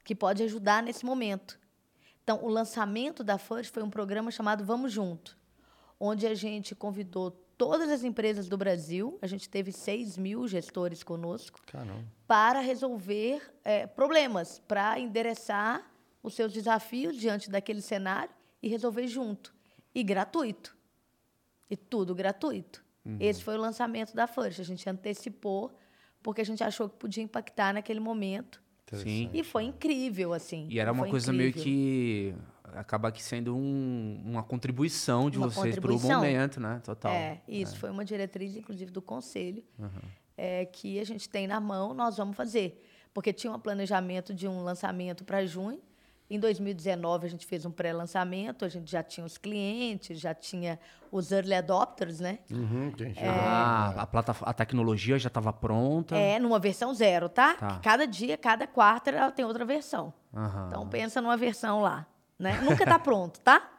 que 0.06 0.14
pode 0.14 0.40
ajudar 0.44 0.84
nesse 0.84 1.04
momento. 1.04 1.58
Então, 2.22 2.38
o 2.42 2.48
lançamento 2.48 3.24
da 3.24 3.38
First 3.38 3.72
foi 3.72 3.82
um 3.82 3.90
programa 3.90 4.30
chamado 4.30 4.64
Vamos 4.64 4.92
Junto, 4.92 5.36
onde 5.98 6.28
a 6.28 6.34
gente 6.34 6.76
convidou 6.76 7.32
todas 7.58 7.90
as 7.90 8.04
empresas 8.04 8.48
do 8.48 8.56
Brasil, 8.56 9.18
a 9.20 9.26
gente 9.26 9.48
teve 9.48 9.72
6 9.72 10.16
mil 10.16 10.46
gestores 10.46 11.02
conosco, 11.02 11.60
Caramba. 11.66 12.04
para 12.26 12.60
resolver 12.60 13.42
eh, 13.64 13.88
problemas, 13.88 14.60
para 14.68 14.98
endereçar 15.00 15.90
os 16.22 16.34
seus 16.34 16.52
desafios 16.52 17.16
diante 17.16 17.50
daquele 17.50 17.82
cenário 17.82 18.32
e 18.62 18.68
resolver 18.68 19.08
junto. 19.08 19.52
E 19.92 20.04
gratuito. 20.04 20.76
E 21.68 21.76
tudo 21.76 22.14
gratuito. 22.14 22.84
Esse 23.20 23.42
foi 23.42 23.56
o 23.56 23.60
lançamento 23.60 24.14
da 24.14 24.26
First. 24.26 24.60
A 24.60 24.64
gente 24.64 24.88
antecipou 24.88 25.72
porque 26.22 26.40
a 26.40 26.44
gente 26.44 26.62
achou 26.62 26.88
que 26.88 26.96
podia 26.96 27.22
impactar 27.22 27.72
naquele 27.72 28.00
momento. 28.00 28.60
Sim. 28.92 29.30
E 29.34 29.42
foi 29.42 29.64
incrível, 29.64 30.32
assim. 30.32 30.66
E 30.70 30.78
era 30.78 30.92
uma 30.92 31.02
foi 31.02 31.10
coisa 31.10 31.32
incrível. 31.32 31.52
meio 31.54 31.64
que 31.64 32.34
acaba 32.74 33.10
que 33.10 33.22
sendo 33.22 33.56
um- 33.56 34.22
uma 34.24 34.42
contribuição 34.42 35.28
de 35.30 35.38
Uma 35.38 35.48
vocês 35.48 35.76
para 35.78 35.92
o 35.92 35.98
momento, 36.00 36.60
né? 36.60 36.80
Total. 36.84 37.12
É, 37.12 37.40
isso 37.48 37.76
foi 37.78 37.90
uma 37.90 38.04
diretriz, 38.04 38.54
inclusive, 38.56 38.90
do 38.90 39.02
conselho, 39.02 39.64
é, 40.36 40.64
que 40.66 40.98
a 41.00 41.04
gente 41.04 41.28
tem 41.28 41.46
na 41.46 41.60
mão, 41.60 41.94
nós 41.94 42.16
vamos 42.16 42.36
fazer. 42.36 42.82
Porque 43.14 43.32
tinha 43.32 43.52
um 43.52 43.58
planejamento 43.58 44.34
de 44.34 44.46
um 44.46 44.62
lançamento 44.62 45.24
para 45.24 45.44
junho. 45.46 45.80
Em 46.28 46.40
2019, 46.40 47.26
a 47.26 47.30
gente 47.30 47.46
fez 47.46 47.64
um 47.64 47.70
pré-lançamento, 47.70 48.64
a 48.64 48.68
gente 48.68 48.90
já 48.90 49.02
tinha 49.02 49.24
os 49.24 49.38
clientes, 49.38 50.18
já 50.18 50.34
tinha 50.34 50.78
os 51.10 51.30
early 51.30 51.54
adopters, 51.54 52.18
né? 52.18 52.40
Uhum, 52.50 52.92
chegou. 52.96 53.14
Ah, 53.24 53.94
a, 53.96 54.06
plataforma, 54.06 54.50
a 54.50 54.54
tecnologia 54.54 55.18
já 55.18 55.28
estava 55.28 55.52
pronta. 55.52 56.16
É, 56.16 56.40
numa 56.40 56.58
versão 56.58 56.92
zero, 56.92 57.28
tá? 57.28 57.54
Tá. 57.54 57.80
Cada 57.80 58.06
dia, 58.06 58.36
cada 58.36 58.66
quarto, 58.66 59.08
ela 59.08 59.30
tem 59.30 59.44
outra 59.44 59.64
versão. 59.64 60.12
Aham. 60.34 60.66
Então, 60.66 60.88
pensa 60.88 61.20
numa 61.22 61.36
versão 61.36 61.80
lá, 61.80 62.04
né? 62.36 62.60
Nunca 62.60 62.84
tá 62.84 62.98
pronto, 62.98 63.38
tá? 63.40 63.75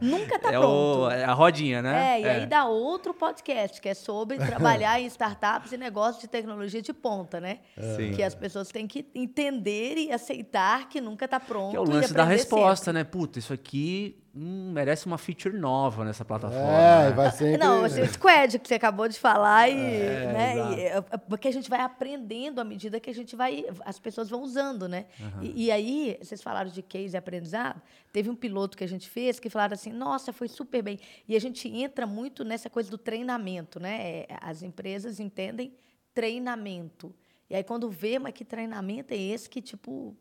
Nunca 0.00 0.38
tá 0.38 0.48
é, 0.48 0.58
pronto. 0.58 1.02
o, 1.02 1.10
é 1.10 1.24
a 1.24 1.32
rodinha, 1.32 1.82
né? 1.82 2.16
É, 2.16 2.20
e 2.20 2.28
aí 2.28 2.46
dá 2.46 2.64
outro 2.66 3.12
podcast, 3.12 3.80
que 3.80 3.88
é 3.88 3.94
sobre 3.94 4.38
trabalhar 4.38 5.00
em 5.00 5.06
startups 5.06 5.72
e 5.72 5.76
negócios 5.76 6.22
de 6.22 6.28
tecnologia 6.28 6.80
de 6.80 6.92
ponta, 6.92 7.40
né? 7.40 7.58
Sim. 7.96 8.12
Que 8.12 8.22
as 8.22 8.34
pessoas 8.34 8.68
têm 8.68 8.86
que 8.86 9.06
entender 9.14 9.96
e 9.96 10.12
aceitar 10.12 10.88
que 10.88 11.00
nunca 11.00 11.26
está 11.26 11.38
pronto. 11.38 11.70
Que 11.70 11.76
é 11.76 11.80
o 11.80 11.84
e 11.84 11.88
lance 11.88 12.14
da 12.14 12.24
resposta, 12.24 12.86
sempre. 12.86 13.00
né? 13.00 13.04
Puta, 13.04 13.38
isso 13.38 13.52
aqui 13.52 14.20
hum, 14.34 14.72
merece 14.72 15.06
uma 15.06 15.18
feature 15.18 15.56
nova 15.56 16.04
nessa 16.04 16.24
plataforma. 16.24 16.70
É, 16.70 17.08
né? 17.08 17.10
vai 17.12 17.30
sempre... 17.30 17.58
Não, 17.58 17.84
o 17.84 18.06
squad 18.06 18.58
que 18.58 18.68
você 18.68 18.74
acabou 18.74 19.08
de 19.08 19.18
falar, 19.18 19.68
e, 19.68 19.72
É, 19.72 20.32
né? 20.32 20.54
e, 20.56 20.80
é, 20.80 20.96
é, 20.96 21.00
porque 21.16 21.48
a 21.48 21.52
gente 21.52 21.68
vai 21.68 21.80
aprendendo 21.80 22.60
à 22.60 22.64
medida 22.64 23.00
que 23.00 23.10
a 23.10 23.14
gente 23.14 23.34
vai. 23.36 23.64
As 23.84 23.98
pessoas 23.98 24.28
vão 24.28 24.42
usando, 24.42 24.88
né? 24.88 25.06
E, 25.40 25.66
e 25.66 25.70
aí, 25.70 26.18
vocês 26.22 26.42
falaram 26.42 26.70
de 26.70 26.82
case 26.82 27.14
e 27.14 27.18
aprendizado. 27.18 27.80
Teve 28.12 28.28
um 28.28 28.36
piloto 28.36 28.76
que 28.76 28.84
a 28.84 28.88
gente 28.88 29.08
fez 29.08 29.38
que 29.38 29.50
falaram 29.50 29.74
assim: 29.74 29.92
nossa, 29.92 30.32
foi 30.32 30.48
super 30.48 30.82
bem. 30.82 30.98
E 31.28 31.36
a 31.36 31.40
gente 31.40 31.68
entra 31.68 32.06
muito 32.06 32.44
nessa 32.44 32.70
coisa 32.70 32.90
do 32.90 32.98
treinamento, 32.98 33.78
né? 33.78 34.22
É, 34.22 34.26
As 34.40 34.62
empresas 34.62 35.20
entendem 35.20 35.74
treinamento. 36.14 37.14
E 37.48 37.54
aí, 37.54 37.64
quando 37.64 37.90
vê, 37.90 38.18
mas 38.18 38.32
que 38.32 38.44
treinamento 38.44 39.12
é 39.12 39.16
esse 39.16 39.50
que, 39.50 39.60
tipo, 39.60 40.16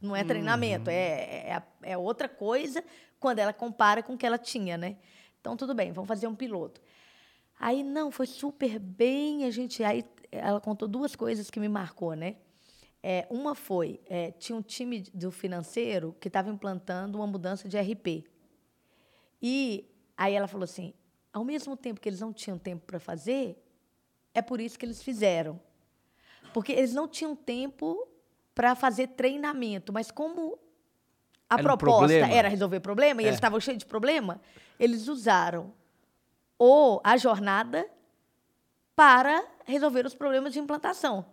não 0.00 0.16
é 0.16 0.24
treinamento, 0.24 0.88
é, 0.90 1.50
é, 1.50 1.62
é 1.82 1.98
outra 1.98 2.28
coisa 2.28 2.82
quando 3.18 3.38
ela 3.38 3.52
compara 3.52 4.02
com 4.02 4.14
o 4.14 4.18
que 4.18 4.26
ela 4.26 4.38
tinha, 4.38 4.76
né? 4.76 4.96
Então, 5.40 5.56
tudo 5.56 5.74
bem, 5.74 5.92
vamos 5.92 6.08
fazer 6.08 6.26
um 6.26 6.34
piloto. 6.34 6.80
Aí, 7.58 7.82
não, 7.82 8.10
foi 8.10 8.26
super 8.26 8.78
bem, 8.78 9.44
a 9.44 9.50
gente... 9.50 9.82
Aí, 9.84 10.04
ela 10.30 10.60
contou 10.60 10.88
duas 10.88 11.14
coisas 11.14 11.50
que 11.50 11.60
me 11.60 11.68
marcou, 11.68 12.14
né? 12.14 12.36
É, 13.02 13.26
uma 13.30 13.54
foi, 13.54 14.00
é, 14.06 14.32
tinha 14.32 14.56
um 14.56 14.62
time 14.62 15.02
do 15.14 15.30
financeiro 15.30 16.16
que 16.20 16.28
estava 16.28 16.50
implantando 16.50 17.18
uma 17.18 17.26
mudança 17.26 17.68
de 17.68 17.78
RP. 17.78 18.24
E 19.40 19.88
aí 20.16 20.34
ela 20.34 20.48
falou 20.48 20.64
assim, 20.64 20.92
ao 21.32 21.44
mesmo 21.44 21.76
tempo 21.76 22.00
que 22.00 22.08
eles 22.08 22.20
não 22.20 22.32
tinham 22.32 22.58
tempo 22.58 22.84
para 22.84 22.98
fazer, 22.98 23.62
é 24.34 24.42
por 24.42 24.60
isso 24.60 24.78
que 24.78 24.84
eles 24.84 25.02
fizeram. 25.02 25.60
Porque 26.52 26.72
eles 26.72 26.92
não 26.92 27.06
tinham 27.06 27.36
tempo 27.36 28.08
para 28.56 28.74
fazer 28.74 29.08
treinamento, 29.08 29.92
mas 29.92 30.10
como 30.10 30.58
a 31.48 31.54
Era 31.56 31.62
um 31.62 31.64
proposta 31.76 32.06
problema. 32.06 32.32
era 32.34 32.48
resolver 32.48 32.80
problema, 32.80 33.20
e 33.20 33.26
É. 33.26 33.28
eles 33.28 33.36
estavam 33.36 33.60
cheios 33.60 33.78
de 33.80 33.86
problema, 33.86 34.40
eles 34.80 35.06
usaram 35.08 35.74
ou 36.58 37.00
a 37.04 37.18
jornada 37.18 37.86
para 38.96 39.44
resolver 39.66 40.06
os 40.06 40.14
problemas 40.14 40.54
de 40.54 40.58
implantação. 40.58 41.26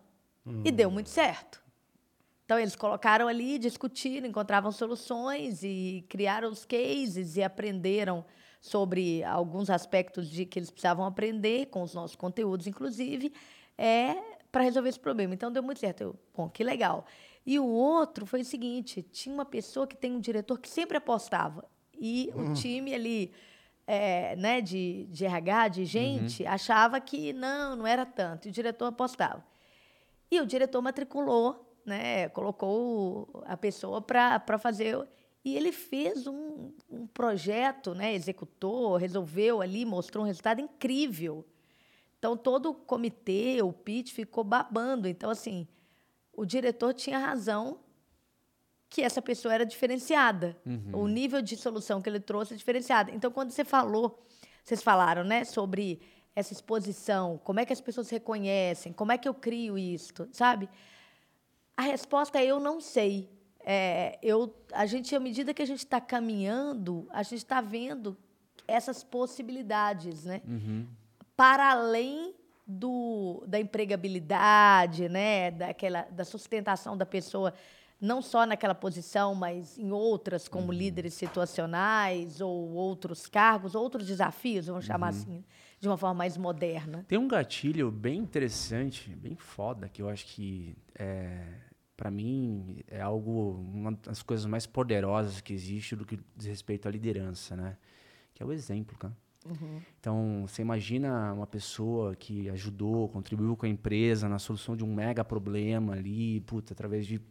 E 0.66 0.70
deu 0.72 0.92
muito 0.92 1.10
certo. 1.10 1.64
Então, 2.44 2.60
eles 2.60 2.76
colocaram 2.76 3.30
ali, 3.30 3.58
discutiram, 3.58 4.28
encontravam 4.28 4.70
soluções 4.74 5.64
e 5.64 6.06
criaram 6.10 6.50
os 6.52 6.66
cases 6.66 7.38
e 7.38 7.42
aprenderam 7.42 8.26
sobre 8.60 9.24
alguns 9.24 9.70
aspectos 9.70 10.30
de 10.30 10.46
que 10.46 10.60
eles 10.60 10.70
precisavam 10.70 11.06
aprender, 11.06 11.68
com 11.68 11.82
os 11.82 11.94
nossos 11.94 12.18
conteúdos, 12.18 12.68
inclusive, 12.68 13.32
é, 13.78 14.18
para 14.54 14.64
resolver 14.64 14.90
esse 14.90 15.00
problema. 15.00 15.34
Então, 15.34 15.52
deu 15.52 15.64
muito 15.64 15.80
certo. 15.80 16.02
Eu, 16.02 16.16
bom, 16.32 16.48
que 16.48 16.64
legal. 16.64 17.06
E 17.44 17.60
o 17.60 17.66
outro 17.66 18.26
foi 18.26 18.42
o 18.42 18.46
seguinte: 18.46 19.02
tinha 19.02 19.34
uma 19.34 19.44
pessoa 19.44 19.88
que 19.88 19.98
tem 19.98 20.14
um 20.14 20.20
diretor 20.20 20.60
que 20.60 20.70
sempre 20.70 20.96
apostava. 20.96 21.68
E 22.00 22.32
o 22.36 22.54
time 22.54 22.94
ali, 22.94 23.32
é, 23.88 24.36
né, 24.36 24.62
de, 24.62 25.06
de 25.06 25.26
RH, 25.26 25.68
de 25.70 25.86
gente, 25.86 26.46
achava 26.46 27.02
que 27.02 27.34
não, 27.34 27.76
não 27.76 27.88
era 27.88 28.06
tanto. 28.06 28.48
E 28.48 28.50
o 28.50 28.54
diretor 28.54 28.86
apostava. 28.86 29.44
E 30.30 30.40
o 30.40 30.46
diretor 30.46 30.82
matriculou, 30.82 31.76
né, 31.86 32.30
colocou 32.30 33.44
a 33.46 33.58
pessoa 33.58 34.02
para 34.02 34.58
fazer. 34.60 35.08
E 35.44 35.56
ele 35.56 35.72
fez 35.72 36.28
um, 36.28 36.72
um 36.90 37.08
projeto, 37.08 37.96
né, 37.96 38.14
executou, 38.14 38.98
resolveu 38.98 39.62
ali, 39.62 39.84
mostrou 39.84 40.24
um 40.24 40.28
resultado 40.28 40.62
incrível. 40.62 41.46
Então, 42.24 42.38
todo 42.38 42.70
o 42.70 42.74
comitê, 42.74 43.62
o 43.62 43.74
pitch, 43.74 44.14
ficou 44.14 44.46
babando. 44.46 45.10
Então, 45.10 45.30
assim, 45.30 45.68
o 46.32 46.46
diretor 46.46 46.94
tinha 46.94 47.20
razão 47.20 47.82
que 48.90 49.02
essa 49.02 49.22
pessoa 49.22 49.54
era 49.54 49.66
diferenciada. 49.66 50.58
O 50.94 51.06
nível 51.06 51.42
de 51.42 51.58
solução 51.58 52.02
que 52.02 52.08
ele 52.10 52.22
trouxe 52.22 52.54
é 52.54 52.58
diferenciado. 52.58 53.12
Então, 53.12 53.30
quando 53.30 53.52
você 53.52 53.66
falou, 53.66 54.26
vocês 54.64 54.82
falaram, 54.82 55.26
né, 55.26 55.44
sobre 55.44 56.00
essa 56.34 56.54
exposição, 56.54 57.42
como 57.44 57.60
é 57.60 57.66
que 57.66 57.74
as 57.74 57.82
pessoas 57.82 58.10
reconhecem, 58.10 58.94
como 58.94 59.12
é 59.12 59.18
que 59.18 59.28
eu 59.28 59.34
crio 59.34 59.78
isto, 59.78 60.30
sabe? 60.32 60.70
A 61.76 61.82
resposta 61.82 62.40
é 62.40 62.46
eu 62.46 62.58
não 62.58 62.80
sei. 62.80 63.30
É, 63.66 64.18
eu, 64.24 64.56
a 64.72 64.86
gente, 64.86 65.14
à 65.14 65.20
medida 65.20 65.54
que 65.54 65.62
a 65.62 65.68
gente 65.68 65.80
está 65.80 66.00
caminhando, 66.00 67.06
a 67.10 67.22
gente 67.22 67.40
está 67.40 67.60
vendo 67.60 68.18
essas 68.66 69.04
possibilidades, 69.04 70.24
né? 70.24 70.42
Para 71.36 71.72
além 71.72 72.34
do, 72.66 73.44
da 73.48 73.60
empregabilidade, 73.60 75.10
né? 75.10 75.52
Daquela, 75.52 76.04
da 76.04 76.24
sustentação 76.24 76.98
da 76.98 77.06
pessoa, 77.06 77.54
não 78.00 78.22
só 78.22 78.46
naquela 78.46 78.76
posição, 78.76 79.34
mas 79.36 79.78
em 79.78 79.92
outras, 79.92 80.48
como 80.48 80.72
líderes 80.72 81.14
situacionais 81.14 82.42
ou 82.42 82.72
outros 82.72 83.28
cargos, 83.28 83.76
outros 83.76 84.08
desafios, 84.08 84.68
vamos 84.68 84.86
chamar 84.86 85.10
assim, 85.10 85.44
de 85.80 85.88
uma 85.88 85.98
forma 85.98 86.16
mais 86.16 86.38
moderna. 86.38 87.06
Tem 87.08 87.18
um 87.18 87.28
gatilho 87.28 87.92
bem 87.92 88.20
interessante, 88.20 89.10
bem 89.16 89.36
foda, 89.36 89.88
que 89.88 90.02
eu 90.02 90.10
acho 90.10 90.26
que 90.26 90.76
é, 90.96 91.46
para 91.96 92.12
mim 92.12 92.84
é 92.88 93.02
algo 93.02 93.52
uma 93.74 93.92
das 93.92 94.22
coisas 94.22 94.46
mais 94.46 94.66
poderosas 94.66 95.40
que 95.42 95.54
existe 95.54 95.96
do 95.96 96.06
que 96.06 96.20
diz 96.36 96.48
respeito 96.48 96.88
à 96.88 96.92
liderança, 96.92 97.56
né? 97.56 97.78
Que 98.34 98.42
é 98.42 98.46
o 98.46 98.52
exemplo, 98.52 98.98
cara. 98.98 99.16
Então, 100.00 100.46
você 100.48 100.62
imagina 100.62 101.34
uma 101.34 101.48
pessoa 101.48 102.16
que 102.16 102.50
ajudou, 102.50 103.10
contribuiu 103.10 103.56
com 103.56 103.66
a 103.66 103.70
empresa 103.70 104.30
na 104.30 104.40
solução 104.40 104.76
de 104.76 104.84
um 104.84 104.94
mega 104.94 105.24
problema 105.24 105.94
ali, 105.94 106.42
puta, 106.42 106.74
através 106.74 107.06
de, 107.06 107.22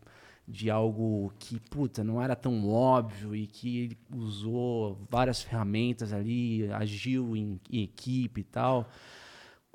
de 0.46 0.70
algo 0.70 1.32
que, 1.38 1.58
puta, 1.58 2.04
não 2.04 2.20
era 2.20 2.36
tão 2.36 2.68
óbvio 2.68 3.34
e 3.34 3.46
que 3.46 3.78
ele 3.84 3.98
usou 4.14 4.98
várias 5.10 5.42
ferramentas 5.42 6.12
ali, 6.12 6.70
agiu 6.72 7.36
em, 7.36 7.60
em 7.70 7.82
equipe 7.82 8.42
e 8.42 8.44
tal. 8.44 8.88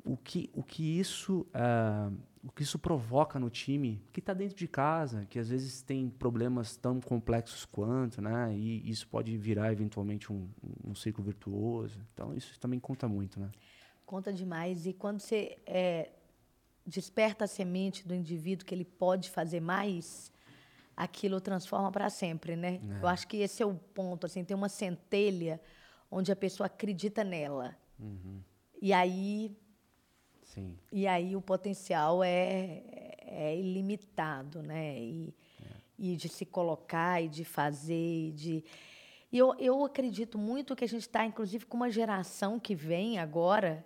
O 0.08 0.18
que, 0.18 0.50
o 0.54 0.64
que 0.64 1.00
isso 1.00 1.46
ah, 1.54 2.12
o 2.48 2.52
que 2.52 2.64
isso 2.64 2.80
provoca 2.80 3.38
no 3.40 3.50
time 3.50 4.02
que 4.14 4.20
está 4.20 4.34
dentro 4.34 4.56
de 4.56 4.68
casa, 4.68 5.26
que 5.26 5.38
às 5.38 5.50
vezes 5.50 5.82
tem 5.82 6.10
problemas 6.10 6.78
tão 6.78 7.02
complexos 7.02 7.66
quanto, 7.66 8.22
né? 8.22 8.56
E 8.56 8.90
isso 8.90 9.08
pode 9.08 9.36
virar 9.38 9.72
eventualmente 9.72 10.32
um, 10.32 10.48
um 10.86 10.96
ciclo 10.96 11.24
virtuoso. 11.24 12.00
Então 12.14 12.34
isso 12.34 12.58
também 12.60 12.80
conta 12.80 13.08
muito, 13.08 13.40
né? 13.40 13.52
Conta 14.06 14.32
demais. 14.32 14.86
E 14.86 14.94
quando 14.94 15.20
você 15.20 15.58
é, 15.66 16.12
desperta 16.86 17.44
a 17.44 17.48
semente 17.48 18.08
do 18.08 18.16
indivíduo 18.16 18.66
que 18.66 18.74
ele 18.74 18.86
pode 18.86 19.30
fazer 19.30 19.60
mais, 19.60 20.32
aquilo 20.96 21.42
transforma 21.42 21.92
para 21.92 22.10
sempre, 22.10 22.56
né? 22.56 22.80
Eu 23.02 23.08
acho 23.10 23.28
que 23.28 23.38
esse 23.38 23.62
é 23.62 23.66
o 23.66 23.76
ponto, 23.76 24.26
assim, 24.26 24.46
tem 24.46 24.56
uma 24.56 24.70
centelha 24.70 25.60
onde 26.10 26.32
a 26.32 26.36
pessoa 26.36 26.68
acredita 26.68 27.26
nela. 27.26 27.76
E 28.82 28.94
aí 28.94 29.58
Sim. 30.58 30.76
e 30.92 31.06
aí 31.06 31.36
o 31.36 31.42
potencial 31.42 32.24
é, 32.24 32.82
é 33.22 33.56
ilimitado, 33.56 34.64
né? 34.64 35.00
E, 35.00 35.36
e 36.00 36.16
de 36.16 36.28
se 36.28 36.46
colocar 36.46 37.22
e 37.22 37.28
de 37.28 37.46
fazer 37.46 38.30
e 38.30 38.32
de 38.32 38.64
e 39.32 39.38
eu, 39.38 39.54
eu 39.60 39.84
acredito 39.84 40.38
muito 40.38 40.76
que 40.76 40.86
a 40.86 40.88
gente 40.88 41.02
está, 41.02 41.26
inclusive, 41.26 41.66
com 41.66 41.76
uma 41.76 41.92
geração 41.92 42.60
que 42.60 42.74
vem 42.74 43.20
agora, 43.20 43.86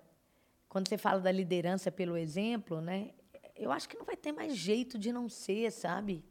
quando 0.69 0.87
você 0.87 0.97
fala 0.97 1.19
da 1.19 1.31
liderança 1.31 1.91
pelo 1.91 2.15
exemplo, 2.15 2.79
né? 2.79 3.09
Eu 3.55 3.71
acho 3.71 3.89
que 3.89 3.97
não 3.97 4.05
vai 4.05 4.15
ter 4.15 4.31
mais 4.31 4.55
jeito 4.55 4.99
de 4.99 5.11
não 5.11 5.27
ser, 5.27 5.71
sabe? 5.71 6.23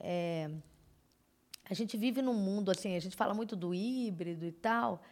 É, 0.00 0.50
a 1.68 1.74
gente 1.74 1.96
vive 1.96 2.22
num 2.22 2.34
mundo 2.34 2.70
assim, 2.70 2.96
a 2.96 3.00
gente 3.00 3.14
fala 3.14 3.34
muito 3.34 3.54
do 3.54 3.74
híbrido 3.74 4.46
e 4.46 4.52
tal. 4.52 5.02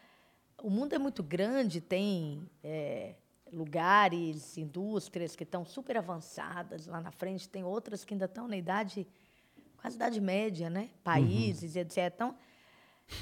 O 0.63 0.71
mundo 0.71 0.95
é 0.95 0.99
muito 0.99 1.23
grande, 1.23 1.81
tem 1.81 2.49
é, 2.63 3.15
lugares, 3.53 4.57
indústrias 4.57 5.37
que 5.37 5.45
estão 5.45 5.65
super 5.65 5.97
avançadas 5.97 6.87
lá 6.87 7.01
na 7.01 7.11
frente, 7.11 7.49
tem 7.49 7.63
outras 7.65 8.05
que 8.05 8.15
ainda 8.15 8.25
estão 8.25 8.49
na 8.49 8.57
idade, 8.57 9.07
quase 9.81 9.97
idade 9.97 10.21
média, 10.21 10.71
né? 10.71 10.89
Países, 11.05 11.77
etc. 11.77 11.99
Então, 12.15 12.35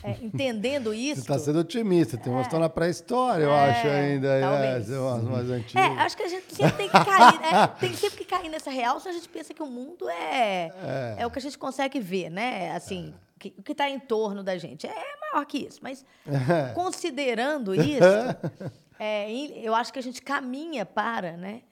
é, 0.04 0.12
entendendo 0.22 0.94
isso. 0.94 1.22
Você 1.26 1.32
está 1.32 1.38
sendo 1.38 1.58
otimista, 1.60 2.16
tem 2.16 2.32
umas 2.32 2.42
que 2.42 2.46
estão 2.48 2.60
na 2.60 2.68
pré-história, 2.68 3.42
eu 3.44 3.50
É, 3.52 3.70
acho 3.70 3.88
ainda. 3.88 4.28
É, 4.28 4.40
talvez. 4.40 4.86
tem 4.86 4.98
umas 4.98 5.24
mais 5.24 5.50
É, 5.50 5.54
antigas. 5.54 5.98
acho 5.98 6.16
que 6.16 6.22
a 6.22 6.28
gente 6.28 6.54
sempre 6.54 6.76
tem 6.76 6.86
que 6.88 7.04
cair, 7.04 7.40
é, 7.54 7.66
tem 7.80 7.94
sempre 7.94 8.18
que 8.18 8.24
cair 8.24 8.48
nessa 8.48 8.70
real, 8.70 9.00
se 9.00 9.08
a 9.08 9.12
gente 9.12 9.28
pensa 9.28 9.52
que 9.52 9.62
o 9.62 9.66
mundo 9.66 10.08
é, 10.08 11.16
é. 11.18 11.26
o 11.26 11.30
que 11.30 11.38
a 11.38 11.42
gente 11.42 11.58
consegue 11.58 11.98
ver, 11.98 12.30
né? 12.30 12.70
Assim, 12.72 13.12
que- 13.38 13.54
o 13.58 13.62
que 13.62 13.72
está 13.72 13.88
em 13.90 13.98
torno 13.98 14.44
da 14.44 14.56
gente. 14.58 14.86
É 14.86 15.04
maior 15.32 15.44
que 15.46 15.58
isso, 15.66 15.80
mas 15.82 16.04
considerando 16.74 17.74
isso, 17.74 17.98
é, 19.00 19.32
eu 19.66 19.74
acho 19.74 19.92
que 19.92 19.98
a 19.98 20.02
gente 20.02 20.20
caminha 20.22 20.84
para, 20.84 21.36
né? 21.36 21.62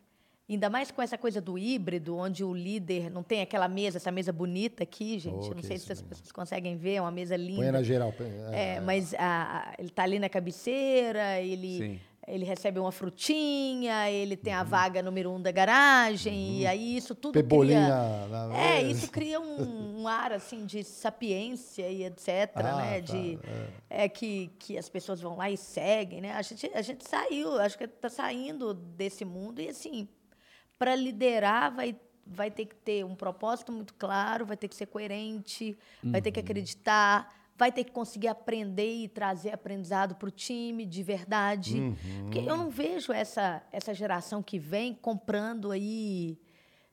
Ainda 0.50 0.70
mais 0.70 0.90
com 0.90 1.02
essa 1.02 1.18
coisa 1.18 1.42
do 1.42 1.58
híbrido, 1.58 2.16
onde 2.16 2.42
o 2.42 2.54
líder 2.54 3.10
não 3.10 3.22
tem 3.22 3.42
aquela 3.42 3.68
mesa, 3.68 3.98
essa 3.98 4.10
mesa 4.10 4.32
bonita 4.32 4.82
aqui, 4.82 5.18
gente. 5.18 5.50
Oh, 5.50 5.54
não 5.54 5.62
sei 5.62 5.76
se 5.76 5.92
as 5.92 5.98
mesmo. 6.00 6.08
pessoas 6.08 6.32
conseguem 6.32 6.74
ver, 6.74 6.94
é 6.94 7.00
uma 7.02 7.10
mesa 7.10 7.36
linda. 7.36 7.60
Põe 7.64 7.70
na 7.70 7.82
geral. 7.82 8.10
põe- 8.14 8.32
É, 8.52 8.80
mas 8.80 9.12
a- 9.12 9.18
a- 9.18 9.74
ele 9.78 9.90
tá 9.90 10.04
ali 10.04 10.18
na 10.18 10.28
cabeceira, 10.30 11.38
ele, 11.40 11.76
Sim. 11.78 12.00
Ele 12.28 12.44
recebe 12.44 12.78
uma 12.78 12.92
frutinha, 12.92 14.10
ele 14.10 14.36
tem 14.36 14.52
Uhum. 14.54 14.60
a 14.60 14.62
vaga 14.64 15.02
número 15.02 15.30
um 15.30 15.40
da 15.40 15.50
garagem, 15.50 16.60
e 16.60 16.66
aí 16.66 16.96
isso 16.96 17.14
tudo 17.14 17.32
Pebolinha 17.32 18.26
cria... 18.28 18.48
na 18.48 18.56
É, 18.56 18.82
isso 18.82 19.10
cria 19.10 19.40
um, 19.40 20.00
um 20.02 20.08
ar, 20.08 20.32
assim, 20.32 20.64
de 20.66 20.84
sapiência 20.84 21.88
e 21.88 22.04
etc, 22.04 22.28
Ah, 22.54 22.62
né? 22.76 23.00
tá, 23.00 23.12
de, 23.12 23.38
é. 23.90 24.08
que, 24.08 24.50
que 24.58 24.76
as 24.78 24.88
pessoas 24.88 25.20
vão 25.20 25.36
lá 25.36 25.50
e 25.50 25.56
seguem, 25.56 26.20
né? 26.20 26.32
A 26.32 26.42
gente, 26.42 26.70
a 26.74 26.82
gente 26.82 27.08
saiu, 27.08 27.58
acho 27.60 27.76
que 27.78 27.86
tá 27.86 28.08
saindo 28.08 28.74
desse 28.74 29.24
mundo 29.24 29.60
e, 29.60 29.68
assim, 29.68 30.08
para 30.78 30.94
liderar 30.94 31.74
vai 31.74 31.96
vai 32.30 32.50
ter 32.50 32.66
que 32.66 32.74
ter 32.74 33.06
um 33.06 33.14
propósito 33.14 33.72
muito 33.72 33.94
claro, 33.94 34.44
vai 34.44 34.54
ter 34.54 34.68
que 34.68 34.76
ser 34.76 34.84
coerente, 34.84 35.78
vai 36.04 36.16
Uhum. 36.20 36.22
ter 36.22 36.30
que 36.30 36.40
acreditar, 36.40 37.26
vai 37.58 37.72
ter 37.72 37.82
que 37.84 37.90
conseguir 37.90 38.28
aprender 38.28 39.02
e 39.02 39.08
trazer 39.08 39.50
aprendizado 39.52 40.14
para 40.14 40.28
o 40.28 40.30
time 40.30 40.86
de 40.86 41.02
verdade. 41.02 41.80
Uhum. 41.80 41.96
Porque 42.22 42.38
eu 42.38 42.56
não 42.56 42.70
vejo 42.70 43.12
essa, 43.12 43.60
essa 43.72 43.92
geração 43.92 44.42
que 44.42 44.58
vem 44.60 44.94
comprando 44.94 45.72
aí, 45.72 46.38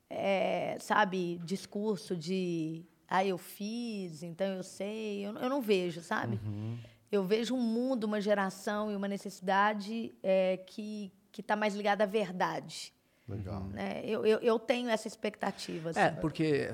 é, 0.10 0.76
sabe, 0.80 1.40
discurso 1.46 2.18
de 2.18 2.84
ah, 3.08 3.24
eu 3.24 3.38
fiz, 3.38 4.24
então 4.24 4.48
eu 4.48 4.64
sei. 4.64 5.26
Eu, 5.28 5.34
não- 5.34 5.42
eu 5.42 5.50
não 5.50 5.62
vejo, 5.62 6.02
sabe? 6.02 6.40
Uhum. 6.44 6.78
Eu 7.12 7.24
vejo 7.24 7.54
um 7.56 7.62
mundo, 7.62 8.06
uma 8.06 8.20
geração 8.20 8.92
e 8.92 8.96
uma 8.96 9.08
necessidade 9.08 10.14
é, 10.24 10.58
que 10.66 11.12
está 11.38 11.56
mais 11.56 11.76
ligada 11.76 12.04
à 12.04 12.08
verdade. 12.08 12.92
Legal. 13.28 13.64
né? 13.66 14.02
Eu, 14.04 14.26
eu, 14.26 14.40
eu 14.40 14.58
tenho 14.60 14.90
essa 14.90 15.08
expectativa. 15.08 15.92
Assim. 15.92 16.00
É, 16.00 16.10
porque 16.10 16.70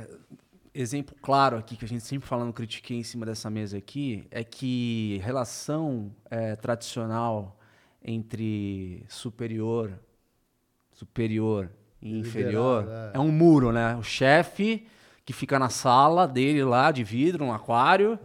exemplo 0.73 1.15
claro 1.21 1.57
aqui 1.57 1.75
que 1.75 1.85
a 1.85 1.87
gente 1.87 2.03
sempre 2.03 2.27
falando 2.27 2.53
critiquei 2.53 2.97
em 2.97 3.03
cima 3.03 3.25
dessa 3.25 3.49
mesa 3.49 3.77
aqui 3.77 4.25
é 4.31 4.43
que 4.43 5.19
relação 5.23 6.11
é, 6.29 6.55
tradicional 6.55 7.57
entre 8.03 9.05
superior, 9.07 9.91
superior 10.91 11.69
e 12.01 12.17
inferior 12.19 12.83
Liderado, 12.83 13.17
é. 13.17 13.19
um 13.19 13.31
muro, 13.31 13.71
né? 13.71 13.95
O 13.95 14.03
chefe 14.03 14.87
que 15.23 15.33
fica 15.33 15.59
na 15.59 15.69
sala 15.69 16.27
dele 16.27 16.63
lá 16.63 16.91
de 16.91 17.03
vidro, 17.03 17.45
um 17.45 17.53
aquário. 17.53 18.17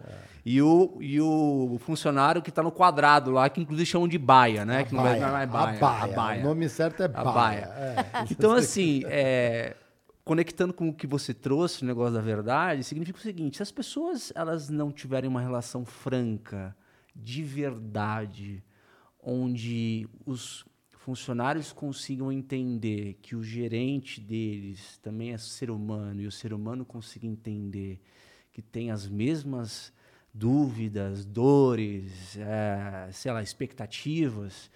E 0.49 0.63
o, 0.63 0.97
e 1.01 1.21
o 1.21 1.77
funcionário 1.81 2.41
que 2.41 2.51
está 2.51 2.63
no 2.63 2.71
quadrado 2.71 3.33
lá, 3.33 3.49
que 3.51 3.61
inclusive 3.61 3.85
chamam 3.85 4.07
de 4.07 4.17
baia, 4.17 4.65
né? 4.65 4.85
que 4.85 4.95
não 4.95 5.05
é, 5.05 5.19
não 5.19 5.37
é 5.37 5.45
baia, 5.45 5.79
a 5.85 6.07
baia. 6.07 6.41
O 6.41 6.45
nome 6.45 6.69
certo 6.69 7.03
é 7.03 7.07
A 7.07 7.09
baia. 7.09 7.33
baia. 7.33 7.65
É. 7.77 8.25
Então, 8.31 8.53
assim, 8.53 9.03
é, 9.07 9.75
conectando 10.27 10.75
com 10.75 10.89
o 10.89 10.93
que 10.93 11.07
você 11.07 11.33
trouxe, 11.33 11.85
o 11.85 11.87
negócio 11.87 12.15
da 12.15 12.21
verdade, 12.21 12.83
significa 12.83 13.17
o 13.17 13.23
seguinte: 13.23 13.59
se 13.59 13.63
as 13.63 13.71
pessoas 13.71 14.33
elas 14.35 14.69
não 14.69 14.91
tiverem 14.91 15.31
uma 15.31 15.41
relação 15.41 15.85
franca, 15.85 16.77
de 17.15 17.45
verdade, 17.45 18.63
onde 19.23 20.09
os 20.27 20.67
funcionários 20.91 21.73
consigam 21.73 22.33
entender 22.33 23.15
que 23.23 23.37
o 23.37 23.43
gerente 23.43 24.21
deles 24.21 24.99
também 24.99 25.33
é 25.33 25.39
ser 25.39 25.71
humano 25.71 26.21
e 26.21 26.27
o 26.27 26.33
ser 26.33 26.53
humano 26.53 26.85
consiga 26.85 27.25
entender 27.25 28.03
que 28.53 28.61
tem 28.61 28.91
as 28.91 29.07
mesmas 29.07 29.93
dúvidas, 30.35 31.25
dores, 31.25 32.37
é, 32.37 33.09
sei 33.13 33.31
lá, 33.31 33.45
expectativas, 33.45 34.73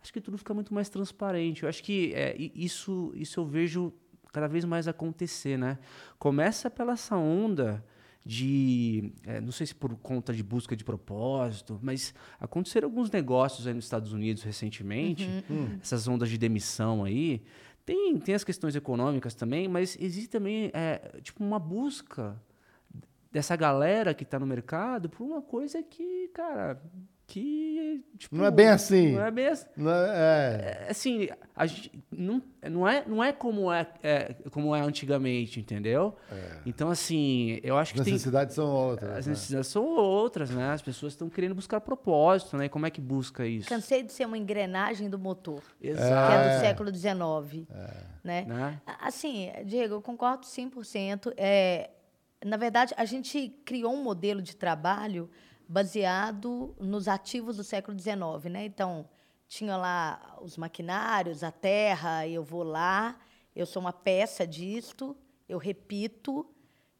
acho 0.00 0.12
que 0.12 0.20
tudo 0.20 0.38
fica 0.38 0.54
muito 0.54 0.72
mais 0.72 0.88
transparente. 0.88 1.62
Eu 1.62 1.68
acho 1.68 1.82
que 1.82 2.14
é, 2.14 2.34
isso, 2.38 3.12
isso 3.14 3.38
eu 3.38 3.44
vejo 3.44 3.92
cada 4.34 4.48
vez 4.48 4.64
mais 4.64 4.88
acontecer, 4.88 5.56
né? 5.56 5.78
Começa 6.18 6.68
pela 6.68 6.92
essa 6.94 7.16
onda 7.16 7.84
de, 8.26 9.12
é, 9.24 9.40
não 9.40 9.52
sei 9.52 9.66
se 9.66 9.74
por 9.74 9.94
conta 9.96 10.32
de 10.32 10.42
busca 10.42 10.74
de 10.74 10.82
propósito, 10.82 11.78
mas 11.80 12.12
aconteceram 12.40 12.88
alguns 12.88 13.10
negócios 13.10 13.66
aí 13.66 13.72
nos 13.74 13.84
Estados 13.84 14.12
Unidos 14.12 14.42
recentemente, 14.42 15.28
essas 15.80 16.08
ondas 16.08 16.28
de 16.28 16.36
demissão 16.36 17.04
aí. 17.04 17.42
Tem, 17.86 18.18
tem 18.18 18.34
as 18.34 18.42
questões 18.42 18.74
econômicas 18.74 19.34
também, 19.34 19.68
mas 19.68 19.96
existe 20.00 20.30
também 20.30 20.70
é, 20.74 21.20
tipo 21.22 21.44
uma 21.44 21.58
busca 21.60 22.34
dessa 23.30 23.54
galera 23.54 24.14
que 24.14 24.24
tá 24.24 24.38
no 24.38 24.46
mercado 24.46 25.08
por 25.10 25.22
uma 25.24 25.42
coisa 25.42 25.82
que, 25.82 26.28
cara, 26.28 26.82
que 27.26 28.04
tipo, 28.18 28.36
Não 28.36 28.44
é 28.44 28.50
bem 28.50 28.68
assim. 28.68 29.12
Não 29.12 29.24
é 29.24 29.30
bem 29.30 29.48
assim. 29.48 29.66
Não 29.76 29.90
é- 29.90 30.84
É, 30.84 30.86
assim, 30.90 31.28
a 31.56 31.66
gente, 31.66 31.90
não, 32.10 32.42
não, 32.62 32.86
é, 32.88 33.04
não 33.06 33.24
é, 33.24 33.32
como 33.32 33.72
é, 33.72 33.86
é 34.02 34.34
como 34.50 34.74
é 34.76 34.80
antigamente, 34.80 35.58
entendeu? 35.58 36.14
Então, 36.66 36.90
assim, 36.90 37.58
eu 37.62 37.76
acho 37.78 37.92
As 37.92 37.98
que 37.98 38.04
tem... 38.04 38.12
necessidades 38.12 38.54
são 38.54 38.66
outras. 38.70 39.10
As 39.18 39.26
né? 39.26 39.30
necessidades 39.32 39.68
são 39.70 39.84
outras, 39.84 40.50
né? 40.50 40.70
As 40.70 40.82
pessoas 40.82 41.12
estão 41.14 41.28
querendo 41.30 41.54
buscar 41.54 41.80
propósito, 41.80 42.56
né? 42.56 42.68
Como 42.68 42.86
é 42.86 42.90
que 42.90 43.00
busca 43.00 43.46
isso? 43.46 43.68
Cansei 43.68 44.02
de 44.02 44.12
ser 44.12 44.26
uma 44.26 44.36
engrenagem 44.38 45.08
do 45.08 45.18
motor, 45.18 45.62
que 45.80 45.88
Exato. 45.88 46.32
é 46.34 46.56
do 46.56 46.60
século 46.60 46.94
XIX. 46.94 47.66
Né? 48.22 48.44
Né? 48.46 48.80
A- 48.86 49.08
Assim, 49.08 49.50
Diego, 49.64 49.94
eu 49.94 50.02
concordo 50.02 50.46
100%. 50.46 51.32
É, 51.36 51.90
na 52.44 52.56
verdade, 52.56 52.92
a 52.96 53.04
gente 53.04 53.48
criou 53.64 53.92
um 53.94 54.02
modelo 54.02 54.42
de 54.42 54.54
trabalho 54.56 55.30
baseado 55.68 56.74
nos 56.78 57.08
ativos 57.08 57.56
do 57.56 57.64
século 57.64 57.98
XIX. 57.98 58.50
Né? 58.50 58.64
Então, 58.64 59.08
tinha 59.46 59.76
lá 59.76 60.38
os 60.40 60.56
maquinários, 60.56 61.42
a 61.42 61.50
terra, 61.50 62.26
eu 62.26 62.42
vou 62.42 62.62
lá, 62.62 63.18
eu 63.54 63.66
sou 63.66 63.80
uma 63.80 63.92
peça 63.92 64.46
disto, 64.46 65.16
eu 65.48 65.58
repito, 65.58 66.46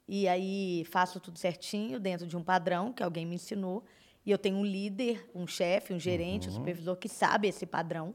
e 0.06 0.28
aí 0.28 0.84
faço 0.84 1.18
tudo 1.18 1.38
certinho 1.38 1.98
dentro 1.98 2.26
de 2.26 2.36
um 2.36 2.42
padrão 2.42 2.92
que 2.92 3.02
alguém 3.02 3.24
me 3.24 3.36
ensinou. 3.36 3.84
E 4.24 4.30
eu 4.30 4.38
tenho 4.38 4.56
um 4.56 4.64
líder, 4.64 5.30
um 5.34 5.46
chefe, 5.46 5.92
um 5.92 5.98
gerente, 5.98 6.48
um 6.48 6.52
supervisor 6.52 6.96
que 6.96 7.08
sabe 7.08 7.48
esse 7.48 7.66
padrão. 7.66 8.14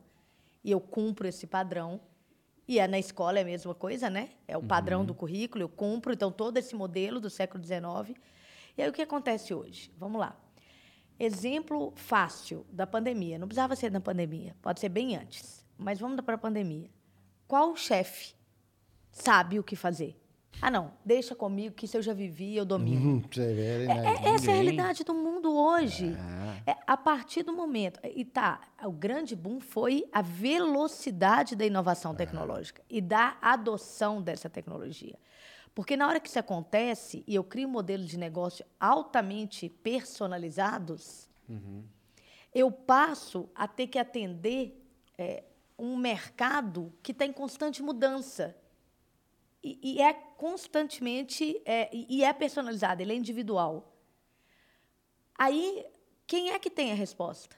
E 0.64 0.72
eu 0.72 0.80
cumpro 0.80 1.28
esse 1.28 1.46
padrão. 1.46 2.00
E 2.68 2.80
é 2.80 2.88
na 2.88 3.00
escola 3.00 3.40
é 3.40 3.42
a 3.42 3.46
mesma 3.46 3.74
coisa, 3.74 4.10
né? 4.10 4.30
É 4.48 4.58
o 4.58 4.64
padrão 4.64 5.04
do 5.04 5.14
currículo, 5.14 5.64
eu 5.64 5.70
cumpro. 5.70 6.14
Então, 6.14 6.32
todo 6.32 6.58
esse 6.58 6.76
modelo 6.76 7.20
do 7.20 7.30
século 7.30 7.64
XIX. 7.64 8.16
E 8.80 8.82
aí, 8.82 8.88
o 8.88 8.94
que 8.94 9.02
acontece 9.02 9.54
hoje? 9.54 9.92
Vamos 9.98 10.22
lá. 10.22 10.40
Exemplo 11.20 11.92
fácil 11.98 12.66
da 12.72 12.88
pandemia. 12.88 13.38
Não 13.38 13.46
precisava 13.46 13.76
ser 13.76 13.90
da 13.90 14.00
pandemia, 14.00 14.56
pode 14.62 14.80
ser 14.80 14.88
bem 14.88 15.18
antes. 15.18 15.66
Mas 15.78 16.00
vamos 16.00 16.22
para 16.22 16.36
a 16.36 16.38
pandemia. 16.38 16.90
Qual 17.46 17.76
chefe 17.76 18.34
sabe 19.12 19.60
o 19.60 19.64
que 19.66 19.76
fazer? 19.76 20.18
Ah, 20.62 20.72
não, 20.72 20.94
deixa 21.04 21.36
comigo 21.36 21.76
que 21.76 21.84
isso 21.84 21.98
eu 21.98 22.02
já 22.02 22.14
vivi, 22.14 22.56
eu 22.56 22.64
domino. 22.64 23.18
Hum, 23.18 23.24
ver, 23.30 23.82
É, 23.82 23.88
né? 23.88 24.16
é- 24.24 24.30
essa 24.30 24.50
é 24.50 24.54
a 24.54 24.56
realidade 24.56 25.04
do 25.04 25.14
mundo 25.14 25.54
hoje. 25.54 26.16
É, 26.66 26.78
a 26.88 26.96
partir 26.96 27.44
do 27.44 27.52
momento. 27.52 28.00
E 28.16 28.24
tá, 28.24 28.62
o 28.86 28.92
grande 28.94 29.36
boom 29.36 29.60
foi 29.60 30.06
a 30.14 30.22
velocidade 30.22 31.54
da 31.54 31.66
inovação 31.66 32.16
tecnológica 32.16 32.82
e 32.90 33.02
da 33.02 33.38
adoção 33.42 34.22
dessa 34.22 34.50
tecnologia. 34.50 35.18
Porque 35.74 35.96
na 35.96 36.08
hora 36.08 36.20
que 36.20 36.28
isso 36.28 36.40
acontece 36.40 37.24
e 37.28 37.36
eu 37.36 37.44
crio 37.44 37.70
modelos 37.70 38.08
de 38.08 38.18
negócio 38.18 38.66
altamente 38.80 39.70
personalizados, 39.70 41.30
eu 42.54 42.72
passo 42.72 43.50
a 43.56 43.68
ter 43.68 43.88
que 43.88 44.00
atender 44.00 44.86
é, 45.18 45.44
um 45.78 45.96
mercado 45.96 46.94
que 47.02 47.12
está 47.12 47.26
em 47.26 47.34
constante 47.34 47.82
mudança. 47.82 48.56
E, 49.64 49.80
e 49.82 50.02
é 50.02 50.14
constantemente 50.14 51.62
é, 51.66 51.90
e 51.94 52.24
é 52.24 52.32
personalizado, 52.34 53.02
ele 53.02 53.14
é 53.14 53.16
individual. 53.16 53.94
Aí, 55.38 55.86
quem 56.28 56.52
é 56.52 56.60
que 56.60 56.70
tem 56.70 56.92
a 56.92 56.96
resposta? 56.96 57.56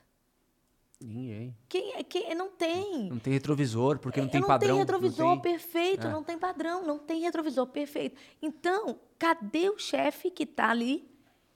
Ninguém. 1.01 1.55
Quem, 1.67 1.93
é- 1.95 2.03
quem 2.03 2.35
não 2.35 2.49
tem. 2.51 3.09
Não 3.09 3.19
tem 3.19 3.33
retrovisor, 3.33 3.97
porque 3.99 4.21
não 4.21 4.27
tem 4.29 4.41
não 4.41 4.47
padrão. 4.47 4.69
tem 4.69 4.79
retrovisor 4.79 5.25
não 5.25 5.39
tem- 5.39 5.51
perfeito, 5.51 6.07
É. 6.07 6.11
não 6.11 6.23
tem 6.23 6.37
padrão, 6.37 6.85
não 6.85 6.99
tem 6.99 7.21
retrovisor 7.21 7.65
perfeito. 7.67 8.15
Então, 8.41 8.99
cadê 9.17 9.69
o 9.69 9.79
chefe 9.79 10.29
que 10.29 10.43
está 10.43 10.69
ali 10.69 11.09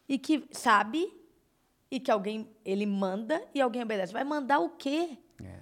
e 0.09 0.17
que 0.17 0.47
sabe 0.51 1.11
e 1.91 1.99
que 1.99 2.09
alguém 2.09 2.49
ele 2.65 2.85
manda 2.85 3.41
e 3.53 3.61
alguém 3.61 3.83
obedece? 3.83 4.11
Vai 4.11 4.23
mandar 4.23 4.59
o 4.59 4.69
quê? 4.69 5.17
É. 5.43 5.59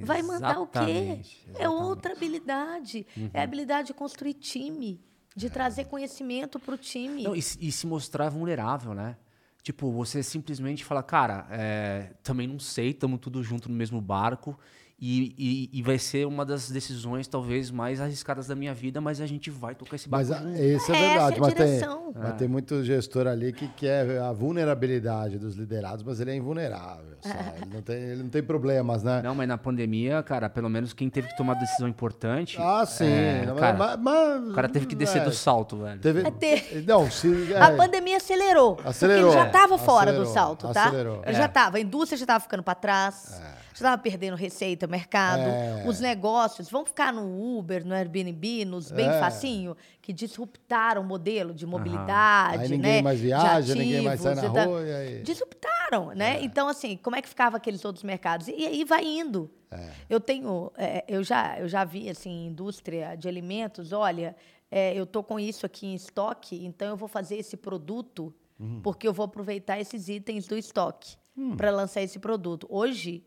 Vai 0.00 0.22
mandar 0.22 0.58
o 0.58 0.66
quê? 0.66 0.78
Exatamente, 0.78 1.46
É 1.58 1.68
outra 1.68 2.12
habilidade. 2.14 3.06
É 3.32 3.40
a 3.40 3.44
habilidade 3.44 3.88
de 3.88 3.94
construir 3.94 4.34
time, 4.34 5.00
de 5.36 5.48
trazer 5.50 5.84
conhecimento 5.84 6.58
para 6.58 6.74
o 6.74 6.78
time. 6.78 7.22
Não, 7.22 7.36
e, 7.36 7.38
e 7.38 7.70
se 7.70 7.86
mostrar 7.86 8.28
vulnerável, 8.30 8.92
né? 8.94 9.16
Tipo, 9.62 9.92
você 9.92 10.22
simplesmente 10.22 10.84
fala, 10.84 11.02
cara, 11.02 11.46
é, 11.50 12.12
também 12.22 12.48
não 12.48 12.58
sei, 12.58 12.90
estamos 12.90 13.20
tudo 13.20 13.42
junto 13.42 13.68
no 13.68 13.74
mesmo 13.76 14.00
barco. 14.00 14.58
E, 15.04 15.34
e, 15.72 15.78
e 15.80 15.82
vai 15.82 15.98
ser 15.98 16.26
uma 16.28 16.46
das 16.46 16.70
decisões, 16.70 17.26
talvez, 17.26 17.72
mais 17.72 18.00
arriscadas 18.00 18.46
da 18.46 18.54
minha 18.54 18.72
vida, 18.72 19.00
mas 19.00 19.20
a 19.20 19.26
gente 19.26 19.50
vai 19.50 19.74
tocar 19.74 19.96
esse 19.96 20.08
barco 20.08 20.28
Mas 20.30 20.38
junto. 20.38 20.56
isso 20.56 20.92
é, 20.92 20.96
É, 20.96 21.08
verdade. 21.08 21.36
é 21.36 21.40
mas, 21.40 21.54
tem, 21.54 21.66
direção. 21.66 22.12
mas 22.14 22.32
tem 22.34 22.46
muito 22.46 22.84
gestor 22.84 23.26
ali 23.26 23.52
que 23.52 23.66
quer 23.66 24.20
a 24.20 24.32
vulnerabilidade 24.32 25.38
dos 25.38 25.56
liderados, 25.56 26.04
mas 26.04 26.20
ele 26.20 26.30
é 26.30 26.36
invulnerável. 26.36 27.16
sabe? 27.20 27.62
Ele, 27.62 27.74
não 27.74 27.82
tem, 27.82 27.96
ele 27.96 28.22
não 28.22 28.30
tem 28.30 28.42
problemas, 28.44 29.02
né? 29.02 29.20
Não, 29.24 29.34
mas 29.34 29.48
na 29.48 29.58
pandemia, 29.58 30.22
cara, 30.22 30.48
pelo 30.48 30.68
menos 30.68 30.92
quem 30.92 31.10
teve 31.10 31.26
que 31.28 31.36
tomar 31.36 31.54
decisão 31.54 31.88
importante. 31.88 32.56
Ah, 32.60 32.86
sim. 32.86 33.06
é, 33.06 33.44
cara, 33.58 33.76
mas- 33.76 33.98
mas- 34.00 34.50
o 34.50 34.54
cara 34.54 34.68
teve 34.68 34.86
que 34.86 34.94
descer 34.94 35.22
é, 35.22 35.24
do 35.24 35.32
salto, 35.32 35.78
velho. 35.78 36.00
Teve, 36.00 36.22
Não, 36.86 37.10
se, 37.10 37.52
é, 37.52 37.60
A 37.60 37.72
pandemia 37.76 38.18
acelerou. 38.18 38.78
Acelerou. 38.84 39.30
Porque 39.30 39.36
ele 39.36 39.44
já 39.44 39.46
estava 39.48 39.78
fora 39.78 40.10
Acelerou, 40.10 40.24
do 40.26 40.32
salto, 40.32 40.68
tá? 40.72 40.84
acelerou. 40.86 41.22
Ele 41.26 41.36
já 41.36 41.46
estava. 41.46 41.76
A 41.76 41.80
indústria 41.80 42.16
já 42.16 42.22
estava 42.24 42.38
ficando 42.40 42.62
para 42.62 42.74
trás. 42.76 43.40
Já 43.40 43.61
estava 43.74 43.96
perdendo 44.00 44.36
receita, 44.36 44.86
mercado. 44.86 45.40
É. 45.42 45.84
Os 45.86 46.00
negócios 46.00 46.68
vão 46.70 46.84
ficar 46.84 47.12
no 47.12 47.58
Uber, 47.58 47.84
no 47.86 47.94
Airbnb, 47.94 48.64
nos 48.64 48.90
bem 48.90 49.08
É. 49.08 49.18
facinho, 49.20 49.76
que 50.00 50.12
disruptaram 50.12 51.02
o 51.02 51.04
modelo 51.04 51.54
de 51.54 51.66
mobilidade, 51.66 52.62
Aí 52.64 52.68
ninguém 52.68 52.92
né? 52.96 53.02
mais 53.02 53.18
de 53.18 53.26
viaja, 53.26 53.74
ninguém 53.74 54.02
mais 54.02 54.20
sai 54.20 54.32
ativos 54.32 54.52
na 54.54 54.64
rua? 54.64 54.82
Disruptaram, 55.22 56.06
né? 56.14 56.42
Então, 56.42 56.68
assim, 56.68 56.96
como 56.96 57.16
é 57.16 57.22
que 57.22 57.28
ficava 57.28 57.56
aqueles 57.56 57.84
outros 57.84 58.04
mercados? 58.04 58.48
E 58.48 58.66
aí 58.66 58.84
vai 58.84 59.04
indo. 59.04 59.50
É. 59.70 59.90
Eu 60.10 60.20
tenho, 60.20 60.70
é, 60.76 61.04
eu 61.08 61.24
já, 61.24 61.58
eu 61.58 61.66
já 61.68 61.84
vi 61.84 62.08
assim, 62.10 62.46
indústria 62.46 63.14
de 63.16 63.26
alimentos, 63.26 63.92
olha, 63.92 64.36
é, 64.70 64.94
eu 64.94 65.06
tô 65.06 65.22
com 65.22 65.40
isso 65.40 65.64
aqui 65.64 65.86
em 65.86 65.94
estoque, 65.94 66.64
então 66.64 66.88
eu 66.88 66.96
vou 66.96 67.08
fazer 67.08 67.36
esse 67.36 67.56
produto 67.56 68.34
Uhum. 68.60 68.80
porque 68.82 69.08
eu 69.08 69.12
vou 69.12 69.24
aproveitar 69.24 69.80
esses 69.80 70.08
itens 70.08 70.46
do 70.46 70.56
estoque 70.56 71.16
Hum. 71.36 71.56
para 71.56 71.70
lançar 71.70 72.02
esse 72.02 72.18
produto. 72.18 72.66
Hoje, 72.70 73.24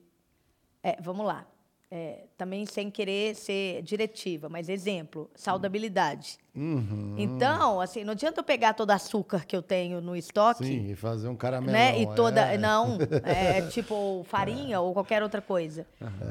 é, 0.85 0.97
vamos 1.01 1.25
lá, 1.25 1.47
é, 1.89 2.25
também 2.37 2.63
sem 2.67 2.91
querer 2.91 3.33
ser 3.33 3.81
diretiva, 3.81 4.47
mas 4.47 4.69
exemplo, 4.69 5.31
saudabilidade. 5.33 6.37
Uhum. 6.55 7.15
Então, 7.17 7.81
assim, 7.81 8.03
não 8.03 8.11
adianta 8.11 8.39
eu 8.39 8.43
pegar 8.43 8.73
todo 8.73 8.91
o 8.91 8.93
açúcar 8.93 9.45
que 9.47 9.55
eu 9.55 9.63
tenho 9.63 9.99
no 9.99 10.15
estoque 10.15 10.63
Sim, 10.63 10.91
e 10.91 10.95
fazer 10.95 11.27
um 11.27 11.35
caramelão. 11.35 11.73
né? 11.73 11.99
E 11.99 12.15
toda. 12.15 12.41
é. 12.41 12.57
Não, 12.57 12.99
é 13.23 13.63
tipo 13.63 14.23
farinha 14.29 14.79
ou 14.79 14.93
qualquer 14.93 15.23
outra 15.23 15.41
coisa. 15.41 15.87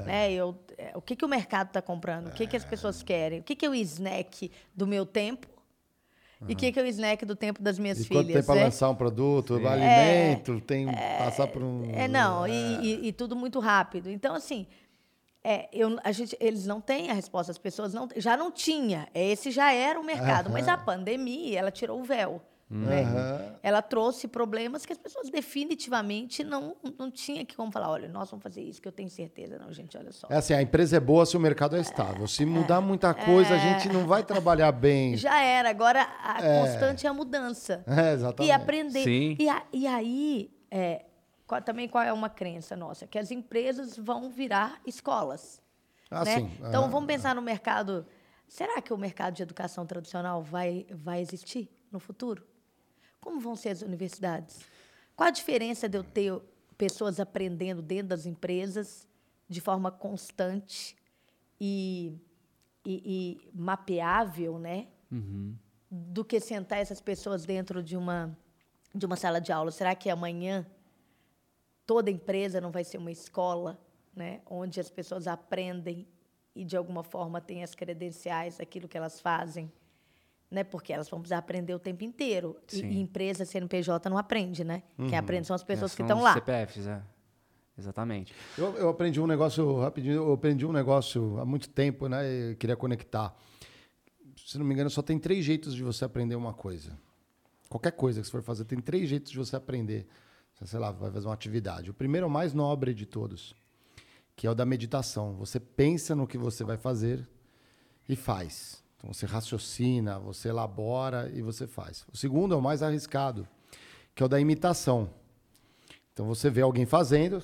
Né? 0.06 0.32
Eu, 0.32 0.56
é, 0.78 0.92
o 0.94 1.02
que, 1.02 1.16
que 1.16 1.24
o 1.24 1.28
mercado 1.28 1.66
está 1.68 1.82
comprando? 1.82 2.28
O 2.28 2.30
que, 2.30 2.46
que 2.46 2.56
as 2.56 2.64
pessoas 2.64 3.02
querem? 3.02 3.40
O 3.40 3.42
que, 3.42 3.56
que 3.56 3.66
é 3.66 3.68
o 3.68 3.74
snack 3.74 4.52
do 4.72 4.86
meu 4.86 5.04
tempo? 5.04 5.48
E 6.48 6.52
o 6.52 6.56
que, 6.56 6.70
que 6.72 6.78
é 6.78 6.82
o 6.82 6.86
snack 6.86 7.24
do 7.24 7.34
tempo 7.36 7.62
das 7.62 7.78
minhas 7.78 8.00
E 8.00 8.04
quanto 8.08 8.26
filhas? 8.26 8.34
tem 8.34 8.42
para 8.44 8.54
né? 8.56 8.64
lançar 8.64 8.90
um 8.90 8.94
produto, 8.94 9.54
alimento, 9.54 10.60
tem 10.60 10.86
passar 11.18 11.46
por 11.46 11.62
um. 11.62 11.90
É, 11.94 12.06
não, 12.08 12.46
e, 12.46 12.52
e- 13.02 13.08
e 13.08 13.12
tudo 13.12 13.34
muito 13.36 13.60
rápido. 13.60 14.10
Então, 14.10 14.34
assim, 14.34 14.66
é, 15.42 15.68
eu, 15.72 15.98
a 16.02 16.10
gente, 16.12 16.36
eles 16.40 16.66
não 16.66 16.80
têm 16.80 17.10
a 17.10 17.14
resposta, 17.14 17.52
as 17.52 17.58
pessoas 17.58 17.94
não 17.94 18.08
já 18.16 18.36
não 18.36 18.50
tinha. 18.50 19.08
Esse 19.14 19.50
já 19.50 19.72
era 19.72 19.98
o 20.00 20.04
mercado, 20.04 20.50
mas 20.50 20.66
a 20.68 20.76
pandemia, 20.76 21.58
ela 21.60 21.70
tirou 21.70 22.00
o 22.00 22.04
véu. 22.04 22.42
Né? 22.76 23.02
Aham. 23.02 23.56
Ela 23.62 23.80
trouxe 23.80 24.26
problemas 24.26 24.84
que 24.84 24.92
as 24.92 24.98
pessoas 24.98 25.30
definitivamente 25.30 26.42
não, 26.42 26.76
não 26.98 27.08
tinham 27.08 27.44
que 27.44 27.54
como 27.54 27.70
falar, 27.70 27.88
olha, 27.88 28.08
nós 28.08 28.28
vamos 28.28 28.42
fazer 28.42 28.62
isso, 28.62 28.82
que 28.82 28.88
eu 28.88 28.92
tenho 28.92 29.08
certeza. 29.08 29.58
Não, 29.58 29.72
gente, 29.72 29.96
olha 29.96 30.10
só. 30.10 30.26
É 30.28 30.36
assim, 30.36 30.54
a 30.54 30.60
empresa 30.60 30.96
é 30.96 31.00
boa 31.00 31.24
se 31.24 31.36
o 31.36 31.40
mercado 31.40 31.76
é 31.76 31.80
estável. 31.80 32.26
Se 32.26 32.44
mudar 32.44 32.80
muita 32.80 33.14
coisa, 33.14 33.54
a 33.54 33.58
gente 33.58 33.88
não 33.88 34.06
vai 34.06 34.24
trabalhar 34.24 34.72
bem. 34.72 35.14
Já 35.16 35.40
era, 35.40 35.70
agora 35.70 36.02
a 36.02 36.42
constante 36.42 37.06
é 37.06 37.10
a 37.10 37.14
mudança. 37.14 37.84
É, 37.94 38.12
exatamente. 38.12 38.48
E 38.48 38.52
aprender. 38.52 39.04
Sim. 39.04 39.36
E, 39.38 39.48
a- 39.48 39.62
e 39.72 39.86
aí, 39.86 40.50
é, 40.70 41.04
qual- 41.46 41.62
também 41.62 41.88
qual 41.88 42.02
é 42.02 42.12
uma 42.12 42.28
crença 42.28 42.74
nossa? 42.76 43.06
Que 43.06 43.18
as 43.18 43.30
empresas 43.30 43.96
vão 43.96 44.28
virar 44.30 44.80
escolas. 44.84 45.62
Ah, 46.10 46.24
né? 46.24 46.34
sim. 46.40 46.50
Então, 46.58 46.82
Aham. 46.82 46.90
vamos 46.90 47.06
pensar 47.06 47.34
no 47.36 47.40
mercado. 47.42 48.04
Será 48.48 48.82
que 48.82 48.92
o 48.92 48.98
mercado 48.98 49.34
de 49.34 49.42
educação 49.44 49.86
tradicional 49.86 50.42
vai, 50.42 50.86
vai 50.90 51.20
existir 51.20 51.70
no 51.92 52.00
futuro? 52.00 52.44
Como 53.24 53.40
vão 53.40 53.56
ser 53.56 53.70
as 53.70 53.80
universidades? 53.80 54.60
Qual 55.16 55.26
a 55.26 55.30
diferença 55.30 55.88
de 55.88 55.96
eu 55.96 56.04
ter 56.04 56.38
pessoas 56.76 57.18
aprendendo 57.18 57.80
dentro 57.80 58.08
das 58.08 58.26
empresas 58.26 59.08
de 59.48 59.62
forma 59.62 59.90
constante 59.90 60.94
e, 61.58 62.18
e- 62.84 63.40
e 63.46 63.50
mapeável, 63.54 64.58
né? 64.58 64.88
Do 65.90 66.22
que 66.22 66.38
sentar 66.38 66.80
essas 66.80 67.00
pessoas 67.00 67.46
dentro 67.46 67.82
de 67.82 67.96
uma, 67.96 68.36
de 68.94 69.06
uma 69.06 69.16
sala 69.16 69.40
de 69.40 69.50
aula. 69.52 69.70
Será 69.70 69.94
que 69.94 70.10
amanhã 70.10 70.66
toda 71.86 72.10
empresa 72.10 72.60
não 72.60 72.70
vai 72.70 72.84
ser 72.84 72.98
uma 72.98 73.10
escola, 73.10 73.80
né, 74.14 74.42
onde 74.46 74.80
as 74.80 74.90
pessoas 74.90 75.26
aprendem 75.26 76.06
e 76.54 76.62
de 76.62 76.76
alguma 76.76 77.02
forma 77.02 77.40
têm 77.40 77.62
as 77.64 77.74
credenciais 77.74 78.58
daquilo 78.58 78.86
que 78.86 78.96
elas 78.98 79.18
fazem, 79.20 79.72
né? 80.54 80.64
Porque 80.64 80.92
elas 80.92 81.08
vão 81.08 81.20
precisar 81.20 81.38
aprender 81.38 81.74
o 81.74 81.78
tempo 81.78 82.04
inteiro. 82.04 82.56
E, 82.72 82.76
Sim. 82.76 82.88
e 82.88 83.00
empresa 83.00 83.44
CNPJ 83.44 84.08
não 84.08 84.16
aprende, 84.16 84.64
né? 84.64 84.82
Quem 84.96 85.18
aprende 85.18 85.46
são 85.46 85.54
as 85.56 85.62
pessoas 85.64 85.92
É, 85.92 85.96
que 85.96 86.02
são 86.02 86.06
estão 86.06 86.18
os 86.18 86.24
lá. 86.24 86.34
CPFs, 86.34 86.86
é. 86.86 87.02
Exatamente. 87.76 88.32
Eu, 88.56 88.72
eu 88.76 88.88
aprendi 88.88 89.20
um 89.20 89.26
negócio 89.26 89.80
rapidinho, 89.80 90.14
eu 90.14 90.32
aprendi 90.32 90.64
um 90.64 90.72
negócio 90.72 91.38
há 91.40 91.44
muito 91.44 91.68
tempo, 91.68 92.08
né? 92.08 92.24
e 92.24 92.50
Eu 92.52 92.56
queria 92.56 92.76
conectar. 92.76 93.34
Se 94.46 94.56
não 94.58 94.64
me 94.64 94.72
engano, 94.74 94.88
só 94.90 95.02
tem 95.02 95.18
três 95.18 95.44
jeitos 95.44 95.74
de 95.74 95.82
você 95.82 96.04
aprender 96.04 96.36
uma 96.36 96.54
coisa. 96.54 96.96
Qualquer 97.68 97.90
coisa 97.92 98.20
que 98.20 98.26
você 98.26 98.30
for 98.30 98.42
fazer, 98.42 98.64
tem 98.64 98.78
três 98.78 99.08
jeitos 99.08 99.32
de 99.32 99.38
você 99.38 99.56
aprender. 99.56 100.06
Você, 100.54 100.66
Sei 100.66 100.78
lá, 100.78 100.92
vai 100.92 101.10
fazer 101.10 101.26
uma 101.26 101.34
atividade. 101.34 101.90
O 101.90 101.94
primeiro 101.94 102.26
é 102.26 102.28
o 102.28 102.30
mais 102.30 102.54
nobre 102.54 102.94
de 102.94 103.06
todos, 103.06 103.56
que 104.36 104.46
é 104.46 104.50
o 104.50 104.54
da 104.54 104.64
meditação. 104.64 105.34
Você 105.34 105.58
pensa 105.58 106.14
no 106.14 106.28
que 106.28 106.38
você 106.38 106.62
vai 106.62 106.76
fazer 106.76 107.26
e 108.08 108.14
faz. 108.14 108.83
Então 109.04 109.12
você 109.12 109.26
raciocina, 109.26 110.18
você 110.18 110.48
elabora 110.48 111.30
e 111.34 111.42
você 111.42 111.66
faz. 111.66 112.06
O 112.10 112.16
segundo 112.16 112.54
é 112.54 112.56
o 112.56 112.62
mais 112.62 112.82
arriscado, 112.82 113.46
que 114.14 114.22
é 114.22 114.26
o 114.26 114.28
da 114.30 114.40
imitação. 114.40 115.10
Então 116.14 116.24
você 116.26 116.48
vê 116.48 116.62
alguém 116.62 116.86
fazendo. 116.86 117.42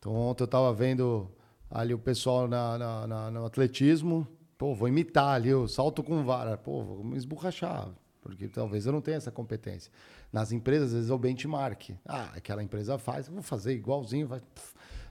Então 0.00 0.12
ontem 0.12 0.42
eu 0.42 0.46
estava 0.46 0.74
vendo 0.74 1.30
ali 1.70 1.94
o 1.94 1.98
pessoal 2.00 2.48
na, 2.48 2.76
na- 2.76 3.06
na- 3.06 3.30
no 3.30 3.46
atletismo. 3.46 4.26
Pô, 4.56 4.74
vou 4.74 4.88
imitar 4.88 5.36
ali, 5.36 5.50
eu 5.50 5.68
salto 5.68 6.02
com 6.02 6.24
vara. 6.24 6.56
Pô, 6.58 6.82
vou 6.82 7.04
me 7.04 7.16
esborrachar, 7.16 7.88
porque 8.20 8.48
talvez 8.48 8.84
eu 8.84 8.92
não 8.92 9.00
tenha 9.00 9.18
essa 9.18 9.30
competência. 9.30 9.92
Nas 10.32 10.50
empresas, 10.50 10.88
às 10.88 10.94
vezes 10.94 11.10
é 11.10 11.14
o 11.14 11.18
benchmark. 11.18 11.90
Ah, 12.04 12.32
aquela 12.34 12.60
empresa 12.60 12.98
faz, 12.98 13.28
vou 13.28 13.40
fazer 13.40 13.72
igualzinho, 13.72 14.26
vai, 14.26 14.42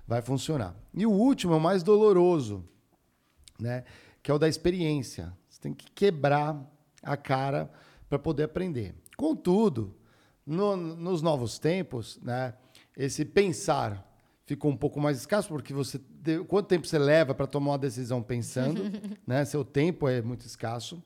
vai 0.06 0.22
funcionar. 0.22 0.76
E 0.94 1.06
o 1.06 1.12
último 1.12 1.54
é 1.54 1.56
o 1.56 1.62
mais 1.62 1.82
doloroso, 1.82 2.62
né? 3.58 3.86
Que 4.22 4.30
é 4.30 4.34
o 4.34 4.38
da 4.38 4.50
experiência. 4.50 5.32
Você 5.58 5.62
tem 5.64 5.74
que 5.74 5.90
quebrar 5.92 6.56
a 7.02 7.18
cara 7.18 7.72
para 8.08 8.20
poder 8.20 8.44
aprender. 8.44 8.94
Contudo, 9.18 9.96
no- 10.46 10.78
nos 10.78 11.24
novos 11.24 11.58
tempos, 11.58 12.20
né? 12.22 12.54
Esse 12.96 13.26
pensar 13.26 14.06
ficou 14.46 14.70
um 14.70 14.78
pouco 14.78 15.00
mais 15.02 15.18
escasso 15.18 15.50
porque 15.50 15.74
você 15.74 16.00
quanto 16.48 16.68
tempo 16.68 16.86
você 16.86 17.00
leva 17.00 17.34
para 17.34 17.48
tomar 17.48 17.72
uma 17.72 17.78
decisão 17.78 18.22
pensando, 18.22 18.84
né? 19.26 19.44
Seu 19.46 19.66
tempo 19.66 20.08
é 20.08 20.22
muito 20.22 20.46
escasso. 20.46 21.02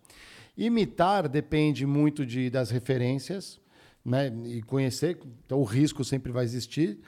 Imitar 0.57 1.29
depende 1.29 1.85
muito 1.85 2.25
de, 2.25 2.49
das 2.49 2.69
referências, 2.71 3.57
né? 4.03 4.27
E 4.45 4.61
conhecer, 4.63 5.17
então 5.45 5.59
o 5.61 5.63
risco 5.63 6.03
sempre 6.03 6.29
vai 6.29 6.43
existir. 6.43 6.99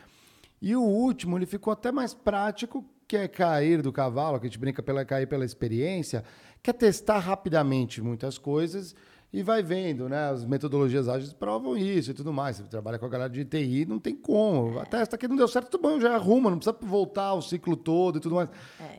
E 0.61 0.77
o 0.77 0.81
último, 0.81 1.37
ele 1.37 1.45
ficou 1.45 1.73
até 1.73 1.91
mais 1.91 2.13
prático, 2.13 2.85
que 3.05 3.17
é 3.17 3.27
cair 3.27 3.81
do 3.81 3.91
cavalo, 3.91 4.39
que 4.39 4.45
a 4.45 4.49
gente 4.49 4.57
brinca 4.57 4.81
pela 4.81 5.03
cair 5.03 5.27
pela 5.27 5.43
experiência, 5.43 6.23
que 6.63 6.69
é 6.69 6.73
testar 6.73 7.19
rapidamente 7.19 8.01
muitas 8.01 8.37
coisas 8.37 8.95
e 9.33 9.43
vai 9.43 9.61
vendo, 9.61 10.07
né? 10.07 10.29
As 10.29 10.45
metodologias 10.45 11.09
ágeis 11.09 11.33
provam 11.33 11.75
isso 11.75 12.11
e 12.11 12.13
tudo 12.13 12.31
mais. 12.31 12.57
Você 12.57 12.63
trabalha 12.63 12.97
com 12.97 13.05
a 13.05 13.09
galera 13.09 13.29
de 13.29 13.43
TI, 13.43 13.85
não 13.85 13.99
tem 13.99 14.15
como. 14.15 14.79
A 14.79 14.85
testa 14.85 15.17
aqui 15.17 15.27
não 15.27 15.35
deu 15.35 15.47
certo, 15.47 15.71
tudo 15.71 15.81
bom, 15.81 15.99
já 15.99 16.15
arruma, 16.15 16.49
não 16.49 16.57
precisa 16.57 16.77
voltar 16.81 17.33
o 17.33 17.41
ciclo 17.41 17.75
todo 17.75 18.17
e 18.17 18.21
tudo 18.21 18.35
mais. 18.35 18.49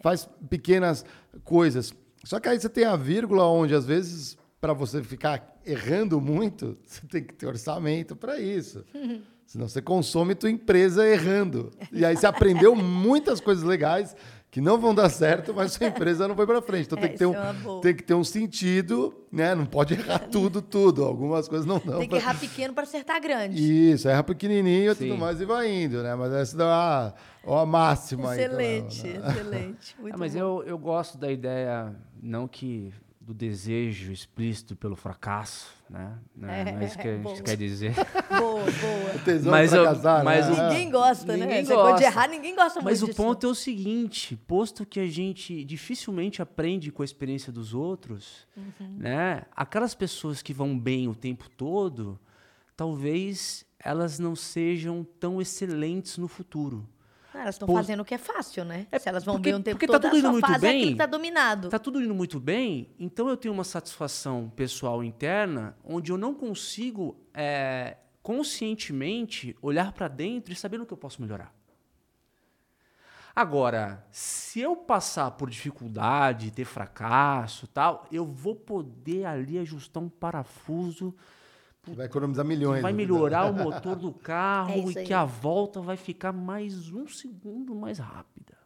Faz 0.03 0.29
pequenas 0.51 1.07
coisas. 1.43 1.95
Só 2.23 2.39
que 2.39 2.49
aí 2.49 2.61
você 2.61 2.69
tem 2.69 2.85
a 2.85 2.97
vírgula 2.97 3.47
onde, 3.47 3.75
às 3.75 3.87
vezes, 3.87 4.37
para 4.61 4.75
você 4.75 5.03
ficar 5.03 5.57
errando 5.65 6.21
muito, 6.21 6.77
você 6.85 7.07
tem 7.07 7.25
que 7.25 7.33
ter 7.33 7.47
orçamento 7.47 8.15
para 8.15 8.39
isso. 8.39 8.85
Senão 9.47 9.69
você 9.69 9.81
consome 9.81 10.35
tua 10.35 10.51
empresa 10.51 11.07
errando. 11.07 11.71
E 11.93 12.05
aí 12.05 12.17
você 12.17 12.27
aprendeu 12.27 12.75
muitas 12.75 13.41
coisas 13.41 13.63
legais 13.63 14.17
que 14.55 14.61
não 14.61 14.79
vão 14.79 14.95
dar 14.95 15.09
certo, 15.09 15.53
mas 15.53 15.73
sua 15.73 15.89
empresa 15.89 16.29
não 16.29 16.37
foi 16.37 16.47
para 16.47 16.63
frente. 16.63 16.87
Então 16.87 16.97
É, 16.97 17.01
tem, 17.03 17.11
que 17.11 17.19
ter 17.19 17.25
isso 17.25 17.35
é 17.35 17.51
um, 17.51 17.55
boa. 17.55 17.81
tem 17.83 17.93
que 17.97 18.03
ter 18.05 18.15
um 18.15 18.23
sentido, 18.23 19.13
né? 19.33 19.53
Não 19.53 19.67
pode 19.67 19.95
errar 19.95 20.21
tudo, 20.31 20.63
tudo. 20.63 21.03
Algumas 21.05 21.49
coisas 21.49 21.67
não 21.67 21.81
dão 21.85 21.99
Tem 21.99 22.09
que 22.09 22.11
pra- 22.11 22.19
errar 22.19 22.39
pequeno 22.39 22.73
para 22.73 22.85
acertar 22.85 23.21
grande. 23.21 23.91
Isso, 23.93 24.09
erra 24.09 24.23
pequenininho 24.23 24.93
e 24.93 24.95
tudo 24.95 25.19
mais 25.19 25.41
e 25.41 25.45
vai 25.45 25.69
indo, 25.73 26.05
né? 26.05 26.15
Mas 26.15 26.33
essa 26.33 26.57
dá 26.57 26.65
uma, 27.45 27.53
uma 27.57 27.67
máxima. 27.67 28.31
aí, 28.31 28.45
Excelente, 28.45 29.07
então, 29.09 29.21
né? 29.23 29.31
excelente. 29.33 29.97
Muito 30.01 30.15
Ah, 30.15 30.19
mas 30.19 30.35
bom. 30.35 30.39
eu, 30.39 30.63
eu 30.69 30.79
gosto 30.79 31.19
da 31.19 31.33
ideia, 31.33 31.93
não 32.23 32.47
que 32.47 32.93
do 33.25 33.33
desejo 33.33 34.13
explícito 34.13 34.77
pelo 34.77 34.95
fracasso, 34.95 35.73
né? 35.89 36.19
Não 36.37 36.49
é, 36.49 36.65
não 36.73 36.81
é 36.81 36.85
isso 36.85 36.99
que 36.99 37.09
a 37.09 37.17
boa. 37.17 37.35
gente 37.35 37.45
quer 37.45 37.57
dizer. 37.57 37.95
Boa, 38.29 38.65
boa. 38.65 39.19
Tesão 39.25 39.51
Mas 39.51 39.71
pra 39.71 39.79
eu- 39.79 39.85
casar, 39.85 40.25
mas 40.25 40.47
né? 40.49 40.53
o- 40.53 40.69
Ninguém 40.69 40.91
gosta, 40.91 41.27
né? 41.37 41.45
Ninguém 41.45 41.59
Essa 41.61 41.75
coisa 41.75 41.85
de 41.85 41.91
gosta. 41.93 42.05
errar, 42.07 42.29
ninguém 42.29 42.55
gosta 42.55 42.81
Mas 42.83 43.01
muito 43.01 43.05
o 43.05 43.07
disso. 43.15 43.17
ponto 43.23 43.47
é 43.47 43.49
o 43.49 43.55
seguinte, 43.55 44.37
posto 44.37 44.85
que 44.85 45.01
a 45.01 45.07
gente 45.07 45.65
dificilmente 45.65 46.43
aprende 46.43 46.91
com 46.93 47.03
a 47.03 47.05
experiência 47.05 47.53
dos 47.53 47.73
outros, 47.75 48.47
Uhum. 48.57 48.97
né? 48.99 49.43
Aquelas 49.55 49.95
pessoas 49.95 50.43
que 50.43 50.53
vão 50.53 50.79
bem 50.79 51.09
o 51.09 51.15
tempo 51.15 51.49
todo, 51.57 52.19
talvez 52.77 53.65
elas 53.79 54.19
não 54.19 54.35
sejam 54.35 55.05
tão 55.21 55.41
excelentes 55.41 56.19
no 56.19 56.27
futuro. 56.29 56.87
Ah, 57.35 57.41
elas 57.43 57.57
estão 57.57 57.67
fazendo 57.69 58.01
o 58.01 58.05
que 58.05 58.15
é 58.15 58.19
fácil, 58.19 58.65
né? 58.65 58.87
É, 58.93 58.99
Se 58.99 59.09
elas 59.09 59.25
vão 59.25 59.35
porque- 59.35 59.51
bem 59.51 59.59
o 59.61 59.63
tempo 59.63 59.77
porque 59.77 59.87
tá 59.91 59.99
todo, 59.99 60.13
tudo 60.13 60.15
a 60.15 60.19
indo 60.21 60.31
muito 60.33 60.61
bem. 60.61 60.89
que 60.93 60.95
tá 60.95 61.07
dominado. 61.07 61.69
Tá 61.69 61.79
tudo 61.81 62.01
indo 62.01 62.15
muito 62.15 62.39
bem, 62.39 62.95
então 62.99 63.29
eu 63.29 63.37
tenho 63.37 63.53
uma 63.53 63.65
satisfação 63.65 64.49
pessoal 64.55 65.03
interna 65.03 65.77
onde 65.85 66.13
eu 66.13 66.17
não 66.17 66.33
consigo 66.33 67.17
é, 67.35 67.97
conscientemente 68.23 69.57
olhar 69.61 69.93
para 69.93 70.07
dentro 70.09 70.53
e 70.53 70.57
saber 70.57 70.79
no 70.79 70.87
que 70.87 70.93
eu 70.93 70.97
posso 70.97 71.21
melhorar. 71.21 71.53
Agora, 73.37 74.07
se 74.13 74.61
eu 74.61 74.77
passar 74.77 75.33
por 75.33 75.51
dificuldade, 75.51 76.53
ter 76.53 76.65
fracasso, 76.65 77.67
tal, 77.67 78.07
eu 78.13 78.25
vou 78.25 78.55
poder 78.55 79.25
ali 79.25 79.59
ajustar 79.59 80.01
um 80.01 80.09
parafuso 80.09 81.13
Você 81.87 81.95
Vai 81.95 82.07
economizar 82.07 82.45
milhões. 82.45 82.83
vai 82.83 82.93
né? 82.93 82.97
melhorar 82.97 83.51
o 83.51 83.53
motor 83.55 83.97
do 83.97 84.11
É 84.11 84.23
carro 84.25 84.89
isso 84.89 84.99
e 84.99 85.01
aí. 85.01 85.07
que 85.07 85.13
a 85.13 85.25
volta 85.25 85.81
vai 85.81 85.97
ficar 85.97 86.33
mais 86.33 86.91
um 86.91 87.07
segundo 87.07 87.75
mais 87.75 87.99
rápida. 87.99 88.57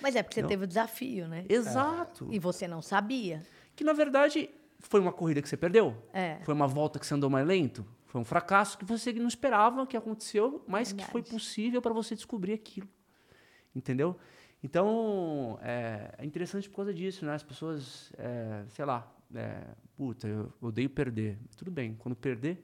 Mas 0.00 0.16
é 0.16 0.22
porque 0.22 0.34
você 0.34 0.42
Não. 0.42 0.48
teve 0.48 0.64
o 0.64 0.66
desafio, 0.66 1.28
né? 1.28 1.44
Exato. 1.48 2.28
E 2.30 2.38
você 2.38 2.66
não 2.68 2.80
sabia. 2.82 3.42
Que 3.76 3.84
na 3.84 3.92
verdade 3.92 4.50
foi 4.80 5.00
uma 5.00 5.12
corrida 5.12 5.40
que 5.40 5.48
você 5.48 5.56
perdeu. 5.56 5.96
É. 6.12 6.38
Foi 6.44 6.52
uma 6.54 6.66
volta 6.66 6.98
que 6.98 7.06
você 7.06 7.14
andou 7.14 7.30
mais 7.30 7.46
lento. 7.46 7.84
Foi 8.06 8.20
um 8.20 8.24
fracasso 8.24 8.78
que 8.78 8.84
você 8.84 9.12
não 9.14 9.26
esperava 9.28 9.86
que 9.86 9.96
aconteceu, 9.96 10.62
mas 10.68 10.92
que 10.92 11.02
foi 11.04 11.20
Verdade. 11.22 11.30
possível 11.42 11.82
para 11.82 11.92
você 11.92 12.14
descobrir 12.14 12.52
aquilo. 12.52 12.88
Entendeu? 13.74 14.16
Então, 14.62 15.58
é, 15.62 16.14
é 16.18 16.24
interessante 16.24 16.68
por 16.70 16.76
causa 16.76 16.94
disso, 16.94 17.24
né? 17.26 17.34
As 17.34 17.42
pessoas, 17.42 18.12
é, 18.16 18.62
sei 18.68 18.84
lá, 18.84 19.10
é, 19.34 19.62
puta, 19.96 20.26
eu 20.28 20.52
odeio 20.60 20.90
perder. 20.90 21.38
Tudo 21.56 21.70
bem, 21.70 21.94
quando 21.98 22.14
perder, 22.16 22.62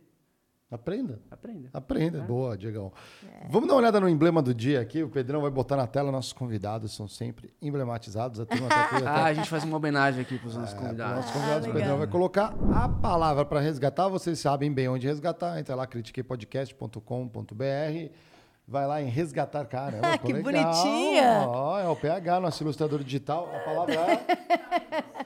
Aprenda. 0.70 1.18
aprenda. 1.28 1.68
Aprenda. 1.72 2.20
Boa, 2.20 2.56
Diegão. 2.56 2.92
É. 3.42 3.48
Vamos 3.48 3.66
dar 3.68 3.74
uma 3.74 3.80
olhada 3.80 3.98
no 3.98 4.08
emblema 4.08 4.40
do 4.40 4.54
dia 4.54 4.80
aqui. 4.80 5.02
O 5.02 5.08
Pedrão 5.08 5.40
vai 5.40 5.50
botar 5.50 5.74
na 5.76 5.84
tela. 5.84 6.12
Nossos 6.12 6.32
convidados 6.32 6.92
são 6.94 7.08
sempre 7.08 7.52
emblematizados. 7.60 8.38
A 8.38 8.46
turma 8.46 8.68
tá 8.68 8.82
aqui. 8.84 9.02
Ah, 9.04 9.24
a 9.24 9.34
gente 9.34 9.48
faz 9.50 9.64
uma 9.64 9.76
homenagem 9.76 10.20
aqui 10.22 10.38
para 10.38 10.46
os 10.46 10.54
nossos 10.56 10.74
É, 10.74 10.78
convidados. 10.78 11.16
Nossos 11.16 11.32
convidados, 11.32 11.66
o 11.66 11.70
legal. 11.70 11.80
Pedrão 11.82 11.98
vai 11.98 12.06
colocar 12.06 12.54
a 12.72 12.88
palavra 12.88 13.44
para 13.44 13.58
resgatar. 13.58 14.06
Vocês 14.08 14.38
sabem 14.38 14.72
bem 14.72 14.86
onde 14.88 15.08
resgatar. 15.08 15.58
Entra 15.58 15.74
lá, 15.74 15.88
critiquepodcast.com.br. 15.88 18.12
Vai 18.68 18.86
lá 18.86 19.02
em 19.02 19.08
resgatar, 19.08 19.64
caramba. 19.66 20.06
Ah, 20.14 20.18
que 20.18 20.32
legal. 20.32 20.52
bonitinha. 20.52 21.46
Ó, 21.48 21.80
é 21.80 21.88
o 21.88 21.96
PH, 21.96 22.38
nosso 22.38 22.62
ilustrador 22.62 23.02
digital. 23.02 23.50
A 23.52 23.58
palavra 23.60 23.94
é 23.94 24.24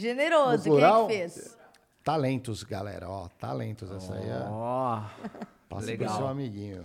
Generoso, 0.00 0.68
No 0.68 0.74
plural? 0.76 1.06
quem 1.06 1.16
é 1.20 1.24
que 1.28 1.30
fez? 1.34 1.58
talentos, 2.02 2.62
galera. 2.64 3.08
Ó, 3.08 3.28
talentos. 3.38 3.90
Essa 3.90 4.14
aí 4.14 4.28
é. 4.28 4.44
Ó, 4.48 5.02
Passa 5.68 5.86
legal. 5.86 6.08
pro 6.08 6.16
seu 6.18 6.26
amiguinho. 6.28 6.84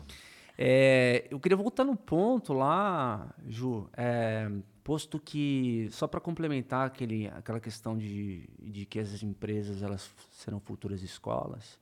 É, 0.58 1.28
eu 1.30 1.40
queria 1.40 1.58
voltar 1.58 1.84
no 1.84 1.96
ponto 1.96 2.54
lá, 2.54 3.34
Ju, 3.48 3.90
é, 3.98 4.50
posto 4.84 5.20
que, 5.20 5.90
só 5.92 6.08
para 6.08 6.20
complementar 6.22 6.88
aquele, 6.88 7.28
aquela 7.30 7.60
questão 7.60 7.98
de, 7.98 8.48
de 8.62 8.86
que 8.86 9.00
as 9.00 9.22
empresas 9.24 9.82
elas 9.82 10.10
serão 10.32 10.60
futuras 10.60 11.02
escolas, 11.02 11.78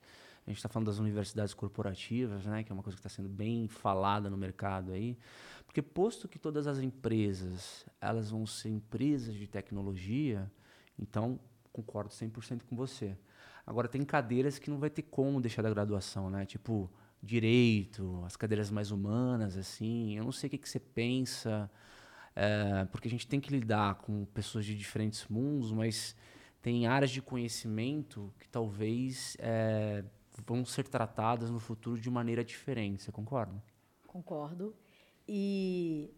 a 0.45 0.49
gente 0.49 0.57
está 0.57 0.67
falando 0.69 0.87
das 0.87 0.97
universidades 0.97 1.53
corporativas, 1.53 2.45
né, 2.45 2.63
que 2.63 2.71
é 2.71 2.73
uma 2.73 2.81
coisa 2.81 2.95
que 2.97 3.05
está 3.05 3.09
sendo 3.15 3.29
bem 3.29 3.67
falada 3.67 4.27
no 4.29 4.35
mercado 4.37 4.91
aí, 4.91 5.17
porque 5.65 5.81
posto 5.81 6.27
que 6.27 6.39
todas 6.39 6.65
as 6.65 6.79
empresas 6.79 7.85
elas 8.01 8.31
vão 8.31 8.45
ser 8.47 8.69
empresas 8.69 9.35
de 9.35 9.45
tecnologia, 9.47 10.51
então 10.97 11.39
concordo 11.71 12.09
100% 12.11 12.63
com 12.63 12.75
você. 12.75 13.17
Agora 13.65 13.87
tem 13.87 14.03
cadeiras 14.03 14.59
que 14.59 14.69
não 14.69 14.77
vai 14.77 14.89
ter 14.89 15.03
como 15.03 15.41
deixar 15.41 15.61
da 15.61 15.69
graduação, 15.69 16.29
né? 16.29 16.45
Tipo 16.45 16.91
direito, 17.21 18.21
as 18.25 18.35
cadeiras 18.35 18.69
mais 18.69 18.91
humanas, 18.91 19.57
assim. 19.57 20.17
Eu 20.17 20.25
não 20.25 20.31
sei 20.31 20.47
o 20.47 20.51
que, 20.51 20.57
que 20.57 20.69
você 20.69 20.79
pensa, 20.79 21.71
é, 22.35 22.85
porque 22.85 23.07
a 23.07 23.11
gente 23.11 23.25
tem 23.25 23.39
que 23.39 23.49
lidar 23.49 23.95
com 23.95 24.25
pessoas 24.25 24.65
de 24.65 24.75
diferentes 24.75 25.25
mundos, 25.27 25.71
mas 25.71 26.15
tem 26.61 26.85
áreas 26.85 27.11
de 27.11 27.21
conhecimento 27.21 28.33
que 28.39 28.49
talvez 28.49 29.37
é, 29.39 30.03
vão 30.45 30.65
ser 30.65 30.87
tratadas 30.87 31.49
no 31.49 31.59
futuro 31.59 31.99
de 31.99 32.09
maneira 32.09 32.43
diferente. 32.43 33.03
Você 33.03 33.11
concorda? 33.11 33.63
Concordo. 34.05 34.75
E 35.27 36.13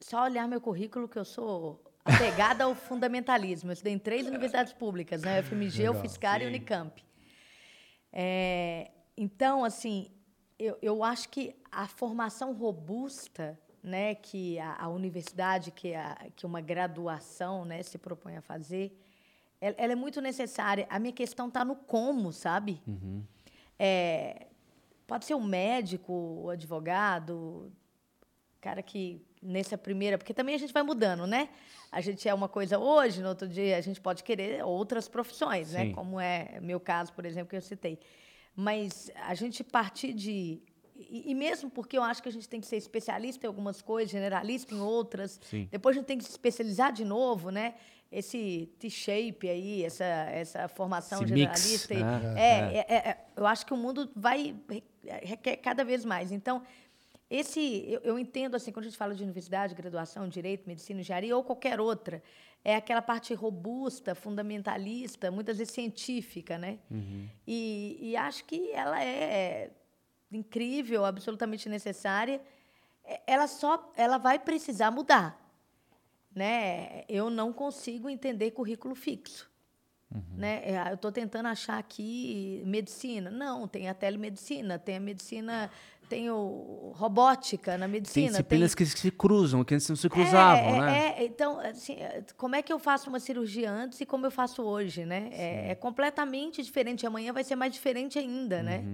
só 0.00 0.24
olhar 0.24 0.46
meu 0.46 0.60
currículo 0.60 1.08
que 1.08 1.18
eu 1.18 1.24
sou 1.24 1.82
apegada 2.04 2.64
ao 2.64 2.74
fundamentalismo. 2.74 3.70
Eu 3.70 3.74
estudei 3.74 3.92
em 3.92 3.98
três 3.98 4.26
universidades 4.26 4.72
públicas, 4.72 5.22
né? 5.22 5.42
FMG, 5.42 5.88
Legal. 5.88 6.02
UFSCar 6.02 6.42
e 6.42 6.46
Unicamp. 6.46 7.04
É, 8.12 8.90
então, 9.16 9.64
assim, 9.64 10.10
eu, 10.58 10.76
eu 10.82 11.02
acho 11.02 11.28
que 11.28 11.54
a 11.70 11.86
formação 11.88 12.52
robusta, 12.52 13.58
né, 13.82 14.14
que 14.14 14.58
a, 14.58 14.84
a 14.84 14.88
universidade, 14.88 15.70
que, 15.70 15.94
a, 15.94 16.16
que 16.36 16.44
uma 16.44 16.60
graduação, 16.60 17.64
né, 17.64 17.82
se 17.82 17.98
propõe 17.98 18.36
a 18.36 18.42
fazer, 18.42 18.96
ela, 19.60 19.74
ela 19.78 19.92
é 19.92 19.96
muito 19.96 20.20
necessária. 20.20 20.86
A 20.90 20.98
minha 20.98 21.12
questão 21.12 21.48
está 21.48 21.64
no 21.64 21.76
como, 21.76 22.32
sabe? 22.32 22.82
É, 23.78 24.46
pode 25.06 25.24
ser 25.24 25.34
um 25.34 25.42
médico, 25.42 26.12
o 26.12 26.50
advogado, 26.50 27.72
cara 28.62 28.80
que 28.82 29.20
nessa 29.42 29.76
primeira, 29.76 30.16
porque 30.16 30.32
também 30.32 30.54
a 30.54 30.58
gente 30.58 30.72
vai 30.72 30.82
mudando, 30.84 31.26
né? 31.26 31.48
A 31.90 32.00
gente 32.00 32.26
é 32.28 32.32
uma 32.32 32.48
coisa 32.48 32.78
hoje, 32.78 33.20
no 33.20 33.28
outro 33.28 33.46
dia 33.48 33.76
a 33.76 33.80
gente 33.80 34.00
pode 34.00 34.22
querer 34.22 34.64
outras 34.64 35.08
profissões, 35.08 35.68
Sim. 35.68 35.74
né? 35.88 35.92
Como 35.92 36.18
é 36.20 36.58
meu 36.62 36.78
caso, 36.80 37.12
por 37.12 37.26
exemplo, 37.26 37.50
que 37.50 37.56
eu 37.56 37.60
citei. 37.60 37.98
Mas 38.54 39.10
a 39.26 39.34
gente 39.34 39.64
partir 39.64 40.12
de 40.12 40.62
e, 40.94 41.30
e 41.32 41.34
mesmo 41.34 41.68
porque 41.68 41.98
eu 41.98 42.02
acho 42.02 42.22
que 42.22 42.28
a 42.28 42.32
gente 42.32 42.48
tem 42.48 42.60
que 42.60 42.66
ser 42.66 42.76
especialista 42.76 43.44
em 43.46 43.48
algumas 43.48 43.82
coisas, 43.82 44.10
generalista 44.12 44.72
em 44.74 44.80
outras. 44.80 45.40
Sim. 45.42 45.68
Depois 45.70 45.96
a 45.96 45.98
gente 45.98 46.06
tem 46.06 46.16
que 46.18 46.24
se 46.24 46.30
especializar 46.30 46.92
de 46.92 47.04
novo, 47.04 47.50
né? 47.50 47.74
Esse 48.12 48.70
T-shape 48.78 49.48
aí, 49.48 49.84
essa, 49.84 50.04
essa 50.04 50.68
formação 50.68 51.22
Esse 51.24 51.32
mix, 51.32 51.62
generalista. 51.62 51.94
e- 51.94 52.02
né? 52.04 52.34
é, 52.36 52.76
é, 52.78 52.86
é, 52.88 53.08
é, 53.10 53.24
eu 53.34 53.46
acho 53.46 53.66
que 53.66 53.72
o 53.72 53.76
mundo 53.76 54.08
vai 54.14 54.54
re- 54.70 54.84
requer 55.22 55.56
cada 55.56 55.82
vez 55.84 56.04
mais. 56.04 56.30
Então, 56.30 56.62
esse 57.34 57.84
eu, 57.88 58.00
eu 58.02 58.18
entendo 58.18 58.54
assim 58.54 58.70
quando 58.70 58.84
a 58.84 58.88
gente 58.88 58.98
fala 58.98 59.14
de 59.14 59.22
universidade, 59.22 59.74
graduação, 59.74 60.28
direito, 60.28 60.66
medicina, 60.66 61.00
engenharia 61.00 61.36
ou 61.36 61.42
qualquer 61.42 61.80
outra, 61.80 62.22
é 62.64 62.76
aquela 62.76 63.02
parte 63.02 63.32
robusta, 63.34 64.14
fundamentalista, 64.14 65.30
muitas 65.30 65.58
vezes 65.58 65.72
científica, 65.72 66.58
né? 66.58 66.78
E, 67.46 67.98
e 68.00 68.16
acho 68.16 68.44
que 68.44 68.70
ela 68.72 69.02
é 69.02 69.70
incrível, 70.30 71.04
absolutamente 71.04 71.68
necessária. 71.68 72.40
É, 73.04 73.20
Ela 73.26 73.46
só 73.48 73.90
ela 73.96 74.18
vai 74.18 74.38
precisar 74.38 74.90
mudar, 74.90 75.36
né? 76.34 77.04
Eu 77.08 77.30
não 77.30 77.52
consigo 77.52 78.08
entender 78.08 78.50
currículo 78.52 78.94
fixo. 78.94 79.50
Né? 80.36 80.62
É, 80.64 80.90
Eu 80.90 80.94
estou 80.94 81.10
tentando 81.10 81.46
achar 81.46 81.78
aqui 81.78 82.62
medicina. 82.66 83.30
Não, 83.30 83.66
tem 83.66 83.88
a 83.88 83.94
telemedicina, 83.94 84.78
tem 84.78 84.96
a 84.96 85.00
medicina, 85.00 85.70
tem 86.12 86.28
o 86.28 86.92
robótica 86.94 87.78
na 87.78 87.86
Tem 87.86 87.92
medicina. 87.92 88.28
disciplinas 88.28 88.74
que 88.74 88.84
se 88.84 89.10
cruzam, 89.10 89.64
que 89.64 89.74
antes 89.74 89.88
não 89.88 89.96
se 89.96 90.10
cruzavam, 90.10 90.74
é, 90.74 90.80
né? 90.80 91.14
é, 91.16 91.24
então, 91.24 91.58
assim, 91.58 91.94
é, 91.94 92.22
como 92.36 92.54
é 92.54 92.60
que 92.60 92.70
eu 92.70 92.78
faço 92.78 93.08
uma 93.08 93.18
cirurgia 93.18 93.70
antes 93.70 93.98
e 93.98 94.04
como 94.04 94.26
eu 94.26 94.30
faço 94.30 94.62
hoje, 94.62 95.06
né? 95.06 95.30
É, 95.32 95.70
é 95.70 95.74
completamente 95.74 96.62
diferente. 96.62 97.06
Amanhã 97.06 97.32
vai 97.32 97.42
ser 97.42 97.56
mais 97.56 97.72
diferente 97.72 98.18
ainda, 98.18 98.62
né? 98.62 98.84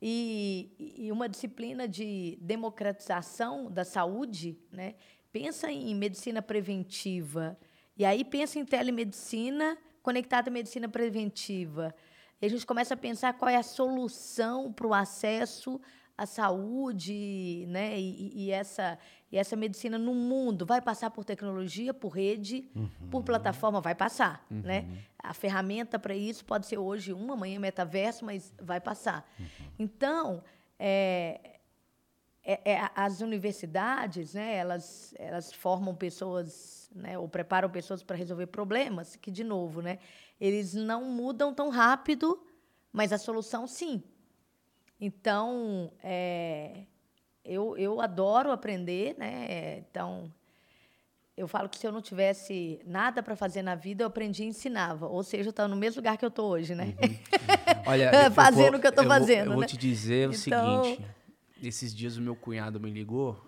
E, 0.00 0.94
e 0.98 1.10
uma 1.10 1.28
disciplina 1.28 1.88
de 1.88 2.38
democratização 2.40 3.68
da 3.68 3.84
saúde, 3.84 4.56
né? 4.70 4.94
Pensa 5.32 5.68
em 5.68 5.96
medicina 5.96 6.40
preventiva. 6.40 7.58
E 7.98 8.04
aí 8.04 8.24
pensa 8.24 8.60
em 8.60 8.64
telemedicina 8.64 9.76
conectada 10.00 10.48
à 10.48 10.52
medicina 10.52 10.88
preventiva. 10.88 11.92
E 12.40 12.46
a 12.46 12.48
gente 12.48 12.64
começa 12.64 12.94
a 12.94 12.96
pensar 12.96 13.32
qual 13.32 13.48
é 13.48 13.56
a 13.56 13.64
solução 13.64 14.72
para 14.72 14.86
o 14.86 14.94
acesso 14.94 15.80
à 16.16 16.26
saúde, 16.26 17.64
né? 17.68 17.98
E, 17.98 18.46
e- 18.46 18.50
essa, 18.50 18.98
E 19.30 19.38
essa 19.38 19.56
medicina 19.56 19.96
no 19.98 20.14
mundo 20.14 20.66
vai 20.66 20.80
passar 20.80 21.10
por 21.10 21.24
tecnologia, 21.24 21.94
por 21.94 22.10
rede, 22.10 22.70
por 23.10 23.22
plataforma, 23.24 23.80
vai 23.80 23.94
passar, 23.94 24.44
né? 24.50 24.86
A 25.18 25.32
ferramenta 25.32 25.98
para 25.98 26.14
isso 26.14 26.44
pode 26.44 26.66
ser 26.66 26.76
hoje 26.78 27.12
uma, 27.14 27.32
amanhã 27.34 27.58
metaverso, 27.58 28.24
mas 28.26 28.52
vai 28.60 28.78
passar. 28.80 29.26
Então, 29.78 30.42
é, 30.78 31.58
é, 32.44 32.72
é, 32.72 32.90
as 32.94 33.20
universidades, 33.20 34.34
né, 34.34 34.56
elas, 34.56 35.14
elas 35.18 35.52
formam 35.52 35.94
pessoas, 35.94 36.90
né, 36.94 37.16
ou 37.16 37.28
preparam 37.28 37.70
pessoas 37.70 38.02
para 38.02 38.16
resolver 38.16 38.48
problemas, 38.48 39.14
que, 39.16 39.30
de 39.30 39.44
novo, 39.44 39.80
né, 39.80 39.98
eles 40.40 40.74
não 40.74 41.04
mudam 41.04 41.54
tão 41.54 41.70
rápido, 41.70 42.44
mas 42.92 43.12
a 43.12 43.18
solução, 43.18 43.66
sim. 43.66 44.02
Então, 45.04 45.90
é, 46.00 46.84
eu, 47.44 47.76
eu 47.76 48.00
adoro 48.00 48.52
aprender, 48.52 49.16
né, 49.18 49.78
então, 49.78 50.32
eu 51.36 51.48
falo 51.48 51.68
que 51.68 51.76
se 51.76 51.84
eu 51.84 51.90
não 51.90 52.00
tivesse 52.00 52.78
nada 52.86 53.20
para 53.20 53.34
fazer 53.34 53.62
na 53.62 53.74
vida, 53.74 54.04
eu 54.04 54.06
aprendi 54.06 54.44
e 54.44 54.46
ensinava. 54.46 55.08
Ou 55.08 55.24
seja, 55.24 55.48
eu 55.48 55.50
estava 55.50 55.68
no 55.68 55.74
mesmo 55.74 55.98
lugar 55.98 56.16
que 56.16 56.24
eu 56.24 56.28
estou 56.28 56.48
hoje, 56.52 56.72
né? 56.76 56.94
Uhum. 57.02 57.18
Olha, 57.84 58.30
fazendo 58.30 58.70
vou- 58.70 58.78
o 58.78 58.80
que 58.80 58.86
eu 58.86 58.90
estou 58.90 59.02
eu 59.04 59.08
vou- 59.08 59.18
fazendo. 59.18 59.46
Eu 59.46 59.52
vou 59.54 59.60
né? 59.62 59.66
te 59.66 59.76
dizer 59.76 60.28
o 60.28 60.32
Então- 60.32 60.84
seguinte. 60.84 61.04
Esses 61.60 61.92
dias 61.94 62.16
o 62.16 62.20
meu 62.22 62.36
cunhado 62.36 62.78
me 62.78 62.90
ligou. 62.90 63.40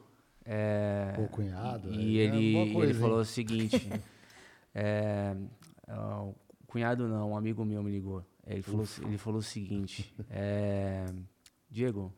é, 0.44 1.12
Pô, 1.16 1.28
cunhado, 1.28 1.92
E 1.94 2.18
é 2.18 2.24
ele, 2.24 2.54
uma 2.56 2.72
coisa, 2.74 2.92
ele 2.92 2.98
falou 3.00 3.16
hein? 3.16 3.22
o 3.22 3.24
seguinte. 3.24 3.90
é, 4.74 5.34
ah, 5.88 6.22
o 6.22 6.34
cunhado 6.66 7.06
não, 7.08 7.30
um 7.30 7.36
amigo 7.36 7.64
meu 7.64 7.82
me 7.82 7.90
ligou. 7.92 8.24
Ele 8.46 8.60
falou, 8.62 8.86
ele 9.06 9.18
falou 9.18 9.38
o 9.38 9.42
seguinte. 9.42 10.12
é, 10.30 11.06
Diego, 11.74 12.14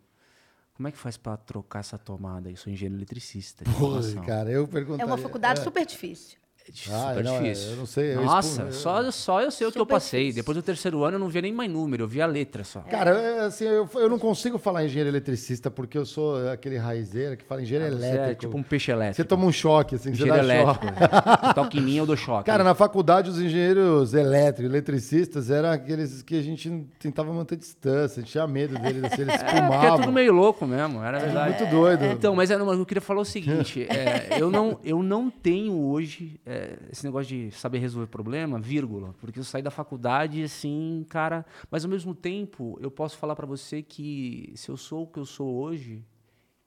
como 0.75 0.87
é 0.87 0.93
que 0.93 0.99
faz 0.99 1.17
para 1.17 1.35
trocar 1.39 1.79
essa 1.81 1.97
tomada? 1.97 2.51
Eu 2.51 2.57
sou 2.57 2.71
engenheiro 2.71 2.95
eletricista. 2.99 3.65
formação. 3.65 4.23
cara, 4.23 4.51
eu 4.51 4.65
É 4.65 4.67
perguntaria... 4.67 5.07
uma 5.07 5.17
faculdade 5.17 5.61
super 5.61 5.87
difícil. 5.87 6.39
É 6.69 6.93
Ah, 6.93 7.09
super 7.11 7.25
não, 7.25 7.37
é, 7.37 7.43
difícil. 7.43 7.71
eu 7.71 7.77
não 7.77 7.87
sei, 7.87 8.15
eu 8.17 8.25
Nossa, 8.25 8.63
expu- 8.63 8.73
só, 8.73 9.11
só 9.13 9.41
eu 9.43 9.51
sei 9.53 9.67
o 9.69 9.71
que 9.73 9.79
eu 9.79 9.83
Super 9.83 9.95
passei. 9.95 10.21
difícil. 10.23 10.43
Depois 10.43 10.57
do 10.57 10.63
terceiro 10.63 11.05
ano 11.05 11.15
eu 11.15 11.21
não 11.21 11.29
via 11.29 11.41
nem 11.43 11.53
mais 11.53 11.71
número, 11.71 12.03
eu 12.05 12.09
via 12.09 12.25
a 12.25 12.27
letra 12.27 12.65
só. 12.65 12.81
Cara, 12.81 13.11
é, 13.11 13.41
assim, 13.47 13.65
eu, 13.65 13.89
eu 13.95 14.09
não 14.11 14.19
consigo 14.19 14.59
falar 14.59 14.85
engenheiro 14.85 15.09
eletricista 15.11 15.71
porque 15.71 15.97
eu 15.97 16.05
sou 16.05 16.49
aquele 16.51 16.77
raizeiro 16.77 17.37
que 17.37 17.45
fala 17.45 17.63
engenheiro 17.63 17.97
Você 17.97 18.05
elétrico. 18.07 18.31
é 18.31 18.35
tipo 18.35 18.59
um 18.59 18.63
peixe 18.65 18.91
elétrico. 18.91 19.17
Você 19.17 19.25
toma 19.25 19.45
um 19.47 19.53
choque, 19.53 19.95
assim, 19.95 20.13
você 20.13 20.23
engenheiro 20.25 20.37
dá 20.47 20.55
elétrico. 20.55 20.87
choque. 20.87 21.55
Toque 21.55 21.79
em 21.79 21.83
mim, 21.83 21.97
eu 21.99 22.07
dou 22.07 22.17
choque. 22.17 22.47
Cara, 22.47 22.65
na 22.65 22.75
faculdade, 22.75 23.31
os 23.31 23.41
engenheiros 23.41 24.13
elétricos, 24.13 24.65
eletricistas, 24.73 25.51
eram 25.51 25.71
aqueles 25.71 26.23
que 26.23 26.37
a 26.37 26.43
gente 26.43 26.69
tentava 26.99 27.33
manter 27.33 27.57
distância, 27.57 28.21
a 28.21 28.23
gente 28.23 28.33
tinha 28.33 28.47
medo 28.47 28.77
deles, 28.79 29.05
assim, 29.05 29.23
eles 29.23 29.35
É, 29.37 29.39
porque 29.39 29.57
é 29.57 29.63
fumavam. 29.63 30.01
tudo 30.01 30.13
meio 30.13 30.33
louco 30.33 30.67
mesmo, 30.67 31.03
era 31.03 31.19
verdade. 31.21 31.57
Muito 31.59 31.71
doido. 31.71 32.05
Então, 32.07 32.35
mas 32.35 32.51
era, 32.51 32.63
eu 32.63 32.87
queria 32.87 33.01
falar 33.01 33.21
o 33.21 33.25
seguinte: 33.25 33.87
é, 33.89 34.37
eu, 34.41 34.51
não, 34.51 34.79
eu 34.83 35.03
não 35.03 35.31
tenho 35.31 35.73
hoje 35.79 36.41
é, 36.45 36.56
esse 36.91 37.05
negócio 37.05 37.29
de 37.29 37.51
saber 37.51 37.79
resolver 37.79 38.07
problema, 38.09 38.59
vírgula, 38.59 39.15
porque 39.21 39.39
eu 39.39 39.45
saí 39.45 39.63
da 39.63 39.71
faculdade 39.71 40.43
assim, 40.43 41.05
cara. 41.09 41.45
Mas 41.71 41.85
ao 41.85 41.91
mesmo 41.91 42.15
tempo, 42.15 42.79
eu 42.81 42.91
posso 42.91 43.17
falar 43.17 43.35
pra 43.37 43.47
você 43.47 43.83
que 43.83 44.53
se 44.57 44.69
eu 44.71 44.77
sou 44.77 45.05
o 45.05 45.07
que 45.07 45.19
eu 45.19 45.27
sou 45.27 45.55
hoje, 45.55 46.05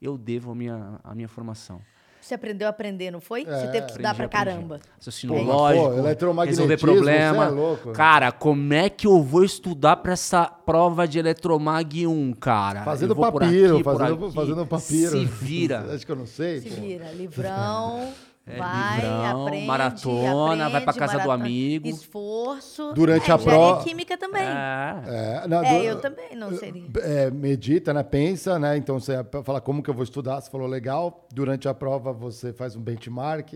eu 0.02 0.18
devo 0.18 0.52
a 0.52 0.56
minha, 0.56 0.99
a 1.03 1.14
minha 1.14 1.28
formação. 1.28 1.82
Você 2.22 2.36
aprendeu 2.36 2.68
a 2.68 2.70
aprender, 2.70 3.10
não 3.11 3.22
foi? 3.22 3.41
É, 3.41 3.45
você 3.45 3.68
teve 3.72 3.86
que 3.86 3.91
estudar 3.91 4.14
pra 4.14 4.26
Aprendi, 4.26 4.45
caramba. 4.45 4.76
aprendi. 4.76 4.94
Raciocínio 4.98 5.36
Pô, 5.36 5.41
mas, 5.44 5.56
lógico, 5.56 5.86
pô, 5.86 5.98
eletromagnetismo, 5.98 6.68
resolver 6.68 6.78
você 6.78 6.86
problema. 7.02 7.45
é 7.45 7.49
louco. 7.49 7.91
Cara, 7.94 8.32
como 8.32 8.74
é 8.74 8.90
que 8.90 9.07
eu 9.07 9.24
vou 9.24 9.44
estudar 9.44 9.95
pra 9.98 10.14
essa 10.14 10.45
prova 10.45 11.07
de 11.07 11.18
Eletromag 11.18 12.06
1, 12.06 12.34
cara? 12.34 12.84
Fazendo 12.84 13.16
papiro, 13.16 13.76
aqui, 13.76 13.84
fazendo, 13.84 14.32
fazendo 14.32 14.66
papiro. 14.66 15.11
Se 15.11 15.26
vira. 15.26 15.80
Acho 15.95 16.06
que 16.06 16.11
eu 16.11 16.16
não 16.18 16.28
sei. 16.28 16.60
Se 16.60 16.70
pô. 16.70 16.82
vira. 16.82 17.11
Livrão, 17.14 18.14
É, 18.50 18.58
vai, 18.58 18.96
livrão, 19.02 19.42
aprende. 19.46 19.68
maratona, 19.68 20.70
vai 20.70 20.82
pra 20.82 20.92
aprende, 20.92 21.00
casa 21.00 21.14
do 21.14 21.18
maratona, 21.28 21.44
amigo. 21.46 21.88
Esforço. 21.88 22.94
Durante 22.94 23.30
é, 23.30 23.34
a 23.34 23.38
prova- 23.38 23.84
química 23.84 24.18
também. 24.18 24.42
É. 24.44 25.44
É, 25.44 25.48
não, 25.48 25.64
É, 25.64 25.78
do- 25.80 25.84
eu 25.86 26.02
também 26.02 26.36
não 26.36 26.56
seria. 26.58 26.86
é, 27.02 27.30
medita, 27.32 27.94
né? 27.94 28.04
Pensa, 28.04 28.58
né? 28.58 28.76
Então 28.78 29.00
você 29.00 29.14
fala 29.44 29.62
como 29.62 29.84
que 29.84 29.90
eu 29.90 29.94
vou 29.94 30.04
estudar, 30.04 30.42
você 30.42 30.50
falou 30.50 30.68
legal. 30.68 31.28
Durante 31.34 31.68
a 31.68 31.74
prova 31.74 32.12
você 32.12 32.52
faz 32.52 32.76
um 32.76 32.82
benchmark. 32.82 33.54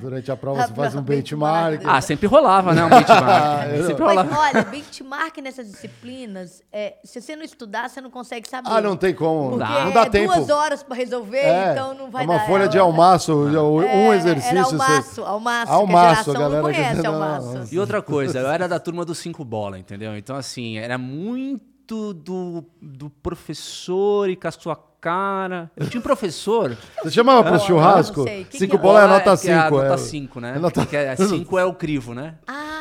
Durante 0.00 0.30
a 0.32 0.36
prova 0.36 0.62
A 0.62 0.66
você 0.66 0.74
faz 0.74 0.94
um 0.94 0.98
prova, 1.04 1.08
benchmark. 1.20 1.70
benchmark. 1.78 1.96
Ah, 1.98 2.00
sempre 2.00 2.26
rolava, 2.26 2.74
né? 2.74 2.84
Um 2.84 2.88
benchmark. 2.90 3.86
sempre 3.86 4.04
Mas 4.04 4.16
rolava. 4.16 4.38
olha, 4.38 4.62
benchmark 4.64 5.38
nessas 5.38 5.66
disciplinas, 5.70 6.62
é, 6.72 6.96
se 7.04 7.20
você 7.20 7.36
não 7.36 7.42
estudar, 7.44 7.88
você 7.88 8.00
não 8.00 8.10
consegue 8.10 8.48
saber. 8.48 8.68
Ah, 8.70 8.80
não 8.80 8.96
tem 8.96 9.14
como. 9.14 9.50
Porque 9.58 9.64
Não 9.64 9.92
dá 9.92 10.02
é 10.02 10.08
tempo. 10.10 10.34
duas 10.34 10.50
horas 10.50 10.82
pra 10.82 10.96
resolver, 10.96 11.38
É, 11.38 11.72
então 11.72 11.94
não 11.94 12.10
vai 12.10 12.24
é 12.24 12.26
uma 12.26 12.38
dar. 12.38 12.46
folha 12.46 12.64
É, 12.64 12.68
de 12.68 12.78
almaço, 12.78 13.34
um 13.34 13.82
é, 13.82 14.16
exercício. 14.16 14.50
Era 14.58 14.64
você- 14.64 14.74
almaço, 14.74 15.24
almaço. 15.24 15.72
Almaço, 15.72 15.84
que 15.86 15.96
a 15.96 16.00
a 16.00 16.08
geração 16.10 16.34
não 16.34 16.40
galera 16.40 16.66
que- 16.66 16.74
conhece 16.74 17.02
não, 17.02 17.14
almaço. 17.14 17.74
E 17.74 17.78
outra 17.78 18.02
coisa, 18.02 18.38
eu 18.40 18.48
era 18.48 18.66
da 18.68 18.78
turma 18.78 19.04
dos 19.04 19.18
cinco 19.18 19.44
bola, 19.44 19.78
entendeu? 19.78 20.16
Então, 20.16 20.36
assim, 20.36 20.78
era 20.78 20.98
muito 20.98 22.12
do, 22.14 22.64
do 22.82 23.08
professor 23.10 24.28
e 24.28 24.34
com 24.36 24.48
a 24.48 24.50
sua 24.50 24.74
cara. 25.06 25.70
Eu 25.76 25.88
tinha 25.88 26.00
um 26.00 26.02
professor. 26.02 26.76
Você 27.04 27.10
chamava 27.12 27.44
pro 27.44 27.60
churrasco? 27.60 28.18
não 28.20 28.24
sei. 28.26 28.44
Que 28.44 28.50
que 28.50 28.58
Cinco 28.58 28.74
é? 28.74 28.78
bola 28.78 29.04
é 29.04 29.06
nota 29.06 29.36
que 29.36 29.48
é 29.48 29.54
a 29.54 29.64
5. 29.66 29.76
nota 29.76 29.98
5, 29.98 30.40
né? 30.40 30.52
É 30.56 30.58
nota- 30.58 30.84
Que 30.86 30.96
é 30.96 31.14
5 31.16 31.58
é 31.58 31.64
o 31.64 31.72
crivo, 31.72 32.12
né? 32.12 32.34
Ah, 32.46 32.75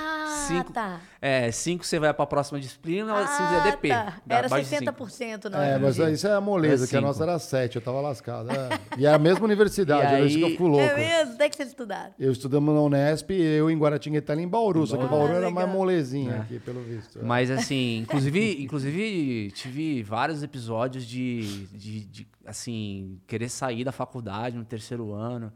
Cinco- 0.48 0.74
tá. 0.74 1.00
É, 1.22 1.52
5 1.52 1.84
você 1.86 1.98
vai 2.00 2.14
pra 2.14 2.26
próxima 2.26 2.60
disciplina, 2.60 3.14
Ah, 3.14 3.26
5 3.28 3.54
é 3.68 3.72
DP. 3.72 3.90
tá. 3.90 4.14
Era 4.30 4.46
abaixo 4.48 4.70
de 4.70 4.78
cinco. 4.78 4.92
60%, 5.06 5.50
não 5.50 5.60
É, 5.62 5.78
mas 5.80 5.98
isso 5.98 6.28
é 6.28 6.34
a 6.34 6.42
moleza, 6.42 6.86
É 6.86 6.88
que 6.88 6.96
a 6.96 7.00
cinco. 7.00 7.08
nossa 7.08 7.24
era 7.24 7.40
7, 7.40 7.76
eu 7.78 7.82
tava 7.82 8.00
lascado. 8.02 8.50
é. 8.52 8.70
E 8.98 9.06
é 9.06 9.14
a 9.14 9.18
mesma 9.18 9.44
universidade, 9.46 10.04
E 10.14 10.16
era 10.18 10.26
isso 10.26 10.36
que 10.38 10.42
eu 10.44 10.48
aí- 10.48 10.52
fico 10.54 10.68
louco. 10.68 10.84
É 10.86 10.96
mesmo? 10.96 11.38
Tem 11.38 11.50
que 11.50 11.56
ser 11.58 11.64
estudado. 11.64 12.14
Eu 12.20 12.32
estudamos 12.32 12.74
na 12.74 12.82
Unesp 12.82 13.32
e 13.32 13.42
eu 13.42 13.70
em 13.72 13.78
Guaratinguetá 13.78 14.36
e 14.36 14.42
em 14.44 14.48
Bauru, 14.48 14.86
só 14.86 14.98
que 14.98 15.06
Bauru 15.08 15.34
era 15.34 15.50
mais 15.50 15.68
molezinha 15.70 16.42
aqui, 16.42 16.60
pelo 16.60 16.82
visto. 16.82 17.20
é. 17.20 17.24
Mas 17.24 17.50
assim, 17.50 18.00
inclusive, 18.08 18.64
inclusive 18.64 19.52
tive 19.52 20.04
vários 20.04 20.44
episódios 20.44 21.06
de, 21.06 21.66
de, 21.68 22.06
de, 22.06 22.28
assim, 22.46 23.20
querer 23.26 23.50
sair 23.50 23.84
da 23.84 23.92
faculdade 23.92 24.56
no 24.56 24.64
terceiro 24.66 25.14
ano. 25.14 25.52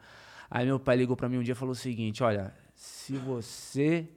Aí 0.49 0.65
meu 0.65 0.79
pai 0.79 0.97
ligou 0.97 1.15
pra 1.15 1.29
mim 1.29 1.37
um 1.37 1.43
dia 1.43 1.51
e 1.51 1.55
falou 1.55 1.73
o 1.73 1.75
seguinte, 1.75 2.23
olha, 2.23 2.51
se 2.73 3.13
você 3.17 4.07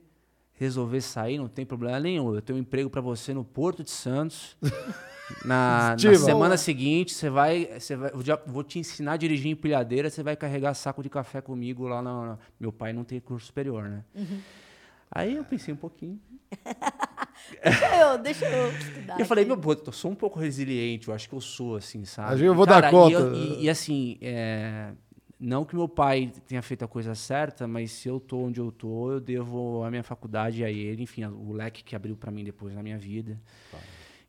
resolver 0.63 1.01
sair, 1.01 1.37
não 1.37 1.47
tem 1.47 1.65
problema 1.65 1.99
nenhum. 1.99 2.33
Eu 2.33 2.41
tenho 2.41 2.57
um 2.57 2.61
emprego 2.61 2.89
pra 2.89 3.01
você 3.01 3.33
no 3.33 3.43
Porto 3.43 3.83
de 3.83 3.91
Santos. 3.91 4.57
Na, 5.45 5.95
na 6.03 6.15
semana 6.17 6.57
seguinte, 6.57 7.13
você 7.13 7.29
vai, 7.29 7.79
você 7.79 7.95
vai. 7.95 8.11
eu 8.13 8.21
já 8.21 8.37
vou 8.45 8.61
te 8.61 8.77
ensinar 8.77 9.13
a 9.13 9.17
dirigir 9.17 9.49
empilhadeira, 9.51 10.09
você 10.09 10.21
vai 10.21 10.35
carregar 10.35 10.73
saco 10.73 11.01
de 11.01 11.09
café 11.09 11.39
comigo 11.41 11.87
lá 11.87 12.01
na. 12.01 12.25
na- 12.25 12.37
meu 12.59 12.73
pai 12.73 12.91
não 12.91 13.05
tem 13.05 13.19
curso 13.21 13.47
superior, 13.47 13.87
né? 13.89 14.03
Aí 15.09 15.35
eu 15.37 15.43
pensei 15.45 15.73
um 15.73 15.77
pouquinho. 15.77 16.19
Deixa 17.63 17.95
eu, 17.95 18.17
deixa 18.17 18.45
eu 18.45 18.71
estudar. 18.73 19.17
Eu 19.19 19.25
falei, 19.25 19.43
aqui. 19.43 19.53
meu, 19.53 19.57
pô, 19.59 19.73
eu 19.73 19.91
sou 19.93 20.11
um 20.11 20.15
pouco 20.15 20.39
resiliente, 20.39 21.07
eu 21.07 21.13
acho 21.15 21.27
que 21.29 21.33
eu 21.35 21.41
sou, 21.41 21.77
assim, 21.77 22.03
sabe? 22.05 22.43
Eu 22.43 22.53
vou 22.53 22.65
E, 22.65 22.67
dar 22.69 22.81
cara, 22.81 22.91
conta. 22.91 23.11
E, 23.11 23.13
eu- 23.13 23.33
e- 23.33 23.63
e, 23.63 23.69
assim, 23.69 24.17
é, 24.21 24.91
não 25.43 25.65
que 25.65 25.75
meu 25.75 25.89
pai 25.89 26.31
tenha 26.47 26.61
feito 26.61 26.85
a 26.85 26.87
coisa 26.87 27.13
certa, 27.13 27.67
mas 27.67 27.91
se 27.91 28.07
eu 28.07 28.19
tô 28.19 28.39
onde 28.39 28.59
eu 28.59 28.71
tô, 28.71 29.11
eu 29.11 29.19
devo 29.19 29.83
a 29.83 29.89
minha 29.89 30.03
faculdade 30.03 30.63
a 30.63 30.71
ele, 30.71 31.03
enfim, 31.03 31.25
o 31.25 31.51
leque 31.51 31.83
que 31.83 31.95
abriu 31.95 32.15
pra 32.15 32.31
mim 32.31 32.43
depois 32.43 32.73
na 32.73 32.81
minha 32.81 32.97
vida. 32.97 33.39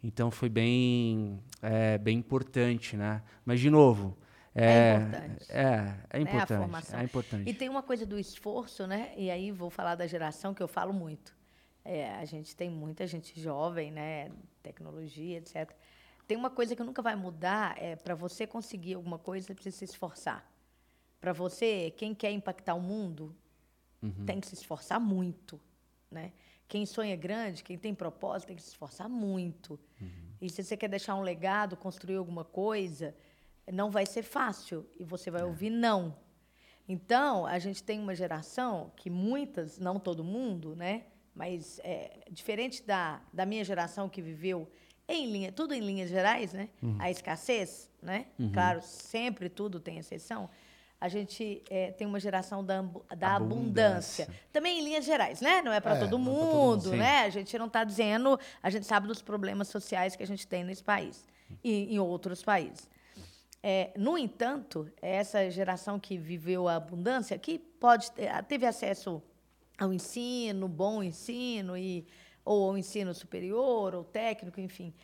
Então 0.02 0.30
foi 0.30 0.48
bem, 0.48 1.40
é, 1.62 1.96
bem 1.96 2.18
importante, 2.18 2.96
né? 2.96 3.22
Mas, 3.44 3.60
de 3.60 3.70
novo... 3.70 4.18
É 4.56 4.64
É, 4.66 4.96
importante. 4.96 5.46
É, 5.48 5.60
é 5.60 5.64
né, 5.64 5.98
a 6.10 6.18
importante. 6.20 6.58
formação. 6.58 7.00
é 7.00 7.04
importante. 7.04 7.50
E 7.50 7.54
tem 7.54 7.68
uma 7.68 7.82
coisa 7.82 8.06
do 8.06 8.18
esforço, 8.18 8.86
né? 8.86 9.12
E 9.16 9.30
aí 9.30 9.50
vou 9.50 9.68
falar 9.68 9.96
da 9.96 10.06
geração 10.06 10.54
que 10.54 10.62
eu 10.62 10.68
falo 10.68 10.92
muito. 10.92 11.34
É, 11.84 12.14
a 12.14 12.24
gente 12.24 12.54
tem 12.54 12.70
muita 12.70 13.06
gente 13.06 13.40
jovem, 13.40 13.90
né? 13.90 14.30
Tecnologia, 14.62 15.38
etc. 15.38 15.72
Tem 16.26 16.36
uma 16.36 16.50
coisa 16.50 16.76
que 16.76 16.82
nunca 16.82 17.02
vai 17.02 17.16
mudar, 17.16 17.76
é 17.82 17.96
para 17.96 18.14
você 18.14 18.46
conseguir 18.46 18.94
alguma 18.94 19.18
coisa, 19.18 19.46
você 19.46 19.54
precisa 19.54 19.76
se 19.76 19.84
esforçar. 19.84 20.48
Para 21.24 21.32
você, 21.32 21.90
quem 21.96 22.14
quer 22.14 22.30
impactar 22.32 22.74
o 22.74 22.80
mundo, 22.82 23.34
Uhum. 24.02 24.26
tem 24.26 24.38
que 24.38 24.46
se 24.46 24.52
esforçar 24.56 25.00
muito, 25.00 25.58
né? 26.10 26.32
Quem 26.68 26.84
sonha 26.84 27.16
grande, 27.16 27.64
quem 27.64 27.78
tem 27.78 27.94
propósito, 27.94 28.48
tem 28.48 28.56
que 28.56 28.62
se 28.62 28.68
esforçar 28.68 29.08
muito. 29.08 29.80
Uhum. 29.98 30.08
E 30.38 30.50
se 30.50 30.62
você 30.62 30.76
quer 30.76 30.88
deixar 30.88 31.14
um 31.14 31.22
legado, 31.22 31.78
construir 31.78 32.16
alguma 32.16 32.44
coisa, 32.44 33.14
não 33.72 33.90
vai 33.90 34.04
ser 34.04 34.22
fácil 34.22 34.86
e 35.00 35.02
você 35.02 35.30
É. 35.30 35.32
vai 35.32 35.44
ouvir 35.44 35.70
não. 35.70 36.14
Então, 36.86 37.46
a 37.46 37.58
gente 37.58 37.82
tem 37.82 37.98
uma 37.98 38.14
geração 38.14 38.92
que 38.94 39.08
muitas, 39.08 39.78
não 39.78 39.98
todo 39.98 40.22
mundo, 40.22 40.76
né? 40.76 41.04
Mas 41.34 41.80
é, 41.82 42.18
diferente 42.30 42.82
da, 42.82 43.22
da 43.32 43.46
minha 43.46 43.64
geração 43.64 44.10
que 44.10 44.20
viveu 44.20 44.70
em 45.08 45.32
linha, 45.32 45.50
tudo 45.50 45.72
em 45.72 45.80
linhas 45.80 46.10
gerais, 46.10 46.52
né? 46.52 46.68
Uhum. 46.82 46.96
A 46.98 47.10
escassez, 47.10 47.90
né? 48.02 48.26
Claro, 48.52 48.82
sempre 48.82 49.48
tudo 49.48 49.80
tem 49.80 49.96
exceção. 49.96 50.50
A 51.04 51.08
gente 51.08 51.62
é, 51.68 51.90
tem 51.92 52.06
uma 52.06 52.18
geração 52.18 52.64
da, 52.64 52.80
da 53.14 53.36
abundância. 53.36 54.24
Abundância. 54.24 54.28
Também 54.50 54.80
em 54.80 54.84
linhas 54.84 55.04
gerais, 55.04 55.42
né? 55.42 55.60
Não 55.60 55.70
é 55.70 55.78
para 55.78 55.96
É, 55.96 55.98
todo 55.98 56.06
é 56.06 56.10
todo 56.12 56.18
mundo, 56.18 56.54
mundo, 56.54 56.90
sim. 56.92 56.96
né? 56.96 57.24
A 57.24 57.28
gente 57.28 57.58
não 57.58 57.66
está 57.66 57.84
dizendo, 57.84 58.40
a 58.62 58.70
gente 58.70 58.86
sabe 58.86 59.06
dos 59.06 59.20
problemas 59.20 59.68
sociais 59.68 60.16
que 60.16 60.22
a 60.22 60.26
gente 60.26 60.46
tem 60.46 60.64
nesse 60.64 60.82
país 60.82 61.26
e 61.62 61.94
em 61.94 61.98
outros 61.98 62.42
países. 62.42 62.88
É, 63.62 63.90
no 63.98 64.16
entanto, 64.16 64.90
essa 65.02 65.50
geração 65.50 66.00
que 66.00 66.16
viveu 66.16 66.68
a 66.68 66.76
abundância, 66.76 67.38
que 67.38 67.58
pode 67.58 68.10
ter, 68.12 68.30
teve 68.44 68.64
acesso 68.64 69.22
ao 69.78 69.92
ensino, 69.92 70.66
bom 70.66 71.02
ensino, 71.02 71.76
e, 71.76 72.06
ou 72.46 72.70
ao 72.70 72.78
ensino 72.78 73.12
superior, 73.12 73.94
ou 73.94 74.04
técnico, 74.04 74.58
enfim, 74.58 74.94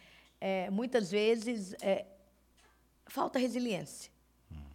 é, 0.40 0.70
muitas 0.70 1.10
vezes 1.10 1.74
é, 1.82 2.06
falta 3.06 3.38
resiliência. 3.38 4.10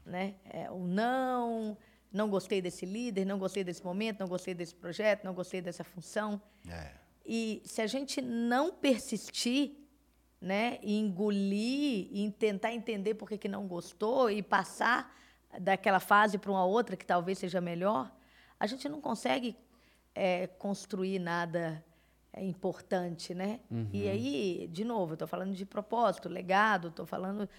Né? 0.05 0.35
É, 0.45 0.69
o 0.69 0.85
não, 0.85 1.77
não 2.11 2.29
gostei 2.29 2.61
desse 2.61 2.85
líder, 2.85 3.25
não 3.25 3.39
gostei 3.39 3.63
desse 3.63 3.83
momento, 3.83 4.19
não 4.19 4.27
gostei 4.27 4.53
desse 4.53 4.75
projeto, 4.75 5.23
não 5.23 5.33
gostei 5.33 5.61
dessa 5.61 5.83
função. 5.83 6.41
É. 6.69 6.91
E 7.25 7.61
se 7.65 7.81
a 7.81 7.87
gente 7.87 8.21
não 8.21 8.71
persistir, 8.71 9.73
né, 10.39 10.77
e 10.83 10.99
engolir, 10.99 12.07
e 12.11 12.31
tentar 12.37 12.71
entender 12.71 13.15
por 13.15 13.27
que, 13.27 13.37
que 13.37 13.47
não 13.47 13.67
gostou 13.67 14.29
e 14.29 14.43
passar 14.43 15.15
daquela 15.59 15.99
fase 15.99 16.37
para 16.37 16.51
uma 16.51 16.65
outra 16.65 16.95
que 16.95 17.05
talvez 17.05 17.39
seja 17.39 17.59
melhor, 17.59 18.11
a 18.59 18.67
gente 18.67 18.87
não 18.87 19.01
consegue 19.01 19.55
é, 20.13 20.47
construir 20.47 21.19
nada 21.19 21.83
é, 22.31 22.43
importante, 22.43 23.33
né? 23.33 23.59
Uhum. 23.71 23.89
E 23.91 24.07
aí, 24.07 24.69
de 24.71 24.83
novo, 24.83 25.11
eu 25.11 25.15
estou 25.15 25.27
falando 25.27 25.53
de 25.53 25.65
propósito, 25.65 26.29
legado, 26.29 26.89
estou 26.89 27.05
falando 27.05 27.49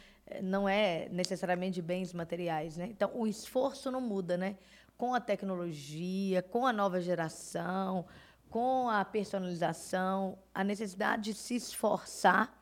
não 0.42 0.68
é 0.68 1.08
necessariamente 1.10 1.74
de 1.74 1.82
bens 1.82 2.12
materiais, 2.12 2.76
né? 2.76 2.88
Então, 2.90 3.10
o 3.14 3.26
esforço 3.26 3.90
não 3.90 4.00
muda, 4.00 4.36
né? 4.36 4.56
Com 4.96 5.14
a 5.14 5.20
tecnologia, 5.20 6.42
com 6.42 6.66
a 6.66 6.72
nova 6.72 7.00
geração, 7.00 8.06
com 8.48 8.88
a 8.88 9.04
personalização, 9.04 10.38
a 10.54 10.64
necessidade 10.64 11.32
de 11.32 11.34
se 11.34 11.54
esforçar 11.54 12.56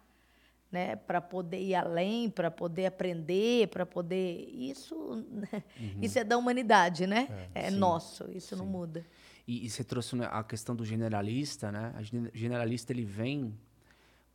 né, 0.74 0.96
para 0.96 1.20
poder 1.20 1.62
ir 1.62 1.76
além, 1.76 2.28
para 2.28 2.50
poder 2.50 2.86
aprender, 2.86 3.68
para 3.68 3.86
poder 3.86 4.48
isso, 4.52 4.96
uhum. 4.96 5.44
isso 6.02 6.18
é 6.18 6.24
da 6.24 6.36
humanidade, 6.36 7.06
né? 7.06 7.48
É, 7.54 7.68
é 7.68 7.70
nosso, 7.70 8.28
isso 8.32 8.56
sim. 8.56 8.56
não 8.56 8.66
muda. 8.66 9.06
E, 9.46 9.64
e, 9.64 9.70
você 9.70 9.84
trouxe 9.84 10.16
né, 10.16 10.28
a 10.28 10.42
questão 10.42 10.74
do 10.74 10.84
generalista, 10.84 11.70
né? 11.70 11.94
O 12.00 12.36
generalista 12.36 12.92
ele 12.92 13.04
vem 13.04 13.56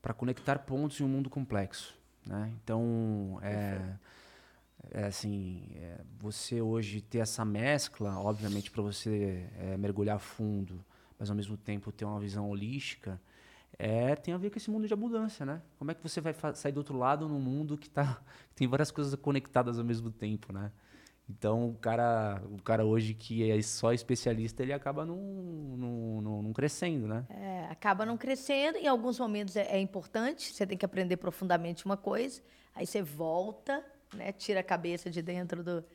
para 0.02 0.14
conectar 0.14 0.60
pontos 0.60 1.02
em 1.02 1.04
um 1.04 1.10
mundo 1.10 1.30
complexo, 1.30 1.99
né? 2.30 2.54
Então 2.64 3.40
é, 3.42 3.82
é 4.92 5.06
assim, 5.06 5.64
é, 5.76 6.00
você 6.20 6.62
hoje 6.62 7.02
ter 7.02 7.18
essa 7.18 7.44
mescla, 7.44 8.18
obviamente 8.20 8.70
para 8.70 8.84
você 8.84 9.50
é, 9.58 9.76
mergulhar 9.78 10.20
fundo, 10.20 10.86
mas 11.18 11.30
ao 11.30 11.36
mesmo 11.36 11.58
tempo 11.58 11.92
ter 11.92 12.06
uma 12.06 12.20
visão 12.20 12.48
holística 12.48 13.20
é, 13.78 14.16
tem 14.16 14.34
a 14.34 14.38
ver 14.38 14.52
com 14.52 14.58
esse 14.58 14.70
mundo 14.70 14.88
de 14.88 14.94
abundância, 14.94 15.46
né? 15.46 15.62
Como 15.78 15.90
é 15.90 15.94
que 15.94 16.04
você 16.04 16.22
vai 16.22 16.36
sair 16.54 16.72
do 16.72 16.78
outro 16.78 16.98
lado 16.98 17.28
num 17.28 17.40
mundo 17.40 17.78
que, 17.78 17.90
tá, 17.90 18.22
que 18.50 18.56
tem 18.56 18.68
várias 18.68 18.92
coisas 18.92 19.16
conectadas 19.16 19.80
ao 19.80 19.86
mesmo 19.86 20.12
tempo, 20.12 20.54
né? 20.54 20.72
Então, 21.30 21.70
o 21.70 21.76
cara, 21.76 22.42
o 22.52 22.62
cara 22.62 22.84
hoje 22.84 23.14
que 23.14 23.52
é 23.52 23.62
só 23.62 23.94
especialista, 23.94 24.64
ele 24.64 24.74
acaba 24.74 25.06
não, 25.06 25.16
não, 25.16 26.22
não, 26.22 26.42
não 26.42 26.54
crescendo, 26.54 27.08
né? 27.08 27.24
É, 27.30 27.68
acaba 27.70 28.04
não 28.06 28.18
crescendo. 28.18 28.78
Em 28.78 28.88
alguns 28.88 29.20
momentos 29.20 29.56
é, 29.56 29.68
é, 29.68 29.80
importante, 29.80 30.52
você 30.52 30.66
tem 30.66 30.78
que 30.78 30.86
aprender 30.86 31.18
profundamente 31.18 31.86
uma 31.86 31.96
coisa. 31.96 32.42
Aí 32.74 32.86
você 32.86 33.04
volta, 33.04 33.86
né? 34.16 34.32
tira 34.32 34.62
a 34.62 34.64
cabeça 34.64 35.10
de 35.10 35.22
dentro 35.22 35.64
do... 35.64 35.86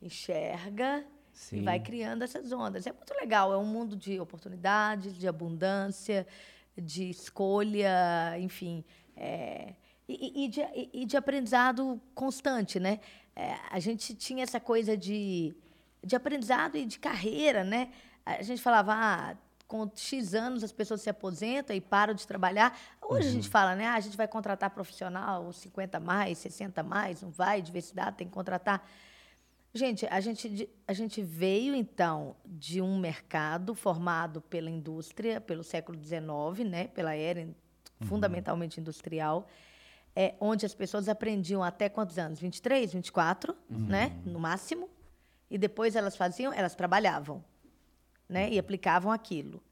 enxerga 0.00 1.04
Sim. 1.32 1.58
e 1.58 1.60
vai 1.62 1.78
criando 1.78 2.22
essas 2.22 2.50
ondas. 2.50 2.84
É 2.84 2.92
muito 2.92 3.14
legal, 3.14 3.52
é 3.52 3.56
um 3.56 3.64
mundo 3.64 3.94
de 3.96 4.18
oportunidades, 4.18 5.16
de 5.16 5.28
abundância, 5.28 6.26
de 6.76 7.08
escolha, 7.08 8.36
enfim, 8.38 8.84
é, 9.16 9.74
e, 10.08 10.44
e, 10.44 10.48
de, 10.48 10.60
e, 10.92 11.04
de, 11.06 11.16
aprendizado 11.16 12.00
constante, 12.14 12.80
né? 12.80 13.00
É, 13.34 13.56
a 13.70 13.78
gente 13.78 14.14
tinha 14.14 14.42
essa 14.42 14.60
coisa 14.60 14.96
de, 14.96 15.54
de 16.04 16.14
aprendizado 16.14 16.76
e 16.76 16.84
de 16.84 16.98
carreira, 16.98 17.64
né? 17.64 17.90
A 18.24 18.42
gente 18.42 18.62
falava, 18.62 18.92
ah, 18.94 19.36
com 19.66 19.90
X 19.94 20.34
anos 20.34 20.62
as 20.62 20.70
pessoas 20.70 21.00
se 21.00 21.08
aposentam 21.08 21.74
e 21.74 21.80
param 21.80 22.12
de 22.12 22.26
trabalhar. 22.26 22.78
Hoje 23.00 23.24
uhum. 23.24 23.30
a 23.30 23.32
gente 23.32 23.44
uhum. 23.46 23.50
fala, 23.50 23.74
né? 23.74 23.86
Ah, 23.86 23.94
a 23.94 24.00
gente 24.00 24.16
vai 24.16 24.28
contratar 24.28 24.68
profissional, 24.70 25.50
50 25.50 25.98
mais, 25.98 26.38
60 26.38 26.82
mais, 26.82 27.22
não 27.22 27.30
vai, 27.30 27.62
diversidade, 27.62 28.18
tem 28.18 28.26
que 28.26 28.34
contratar. 28.34 28.86
Gente, 29.74 30.06
a 30.10 30.20
gente, 30.20 30.68
a 30.86 30.92
gente 30.92 31.22
veio, 31.22 31.74
então, 31.74 32.36
de 32.44 32.82
um 32.82 32.98
mercado 32.98 33.74
formado 33.74 34.42
pela 34.42 34.68
indústria, 34.68 35.40
pelo 35.40 35.64
século 35.64 35.98
XIX, 35.98 36.68
né, 36.68 36.88
pela 36.88 37.14
era 37.14 37.40
uhum. 37.40 37.54
fundamentalmente 38.06 38.78
industrial, 38.78 39.48
é, 40.14 40.34
onde 40.40 40.66
as 40.66 40.74
pessoas 40.74 41.08
aprendiam 41.08 41.62
até 41.62 41.88
quantos 41.88 42.18
anos? 42.18 42.38
23, 42.38 42.92
24, 42.92 43.56
uhum. 43.70 43.86
né, 43.86 44.16
no 44.24 44.38
máximo. 44.38 44.88
E 45.50 45.58
depois 45.58 45.96
elas 45.96 46.16
faziam, 46.16 46.52
elas 46.52 46.74
trabalhavam, 46.74 47.44
né, 48.28 48.50
e 48.50 48.58
aplicavam 48.58 49.10
aquilo. 49.12 49.62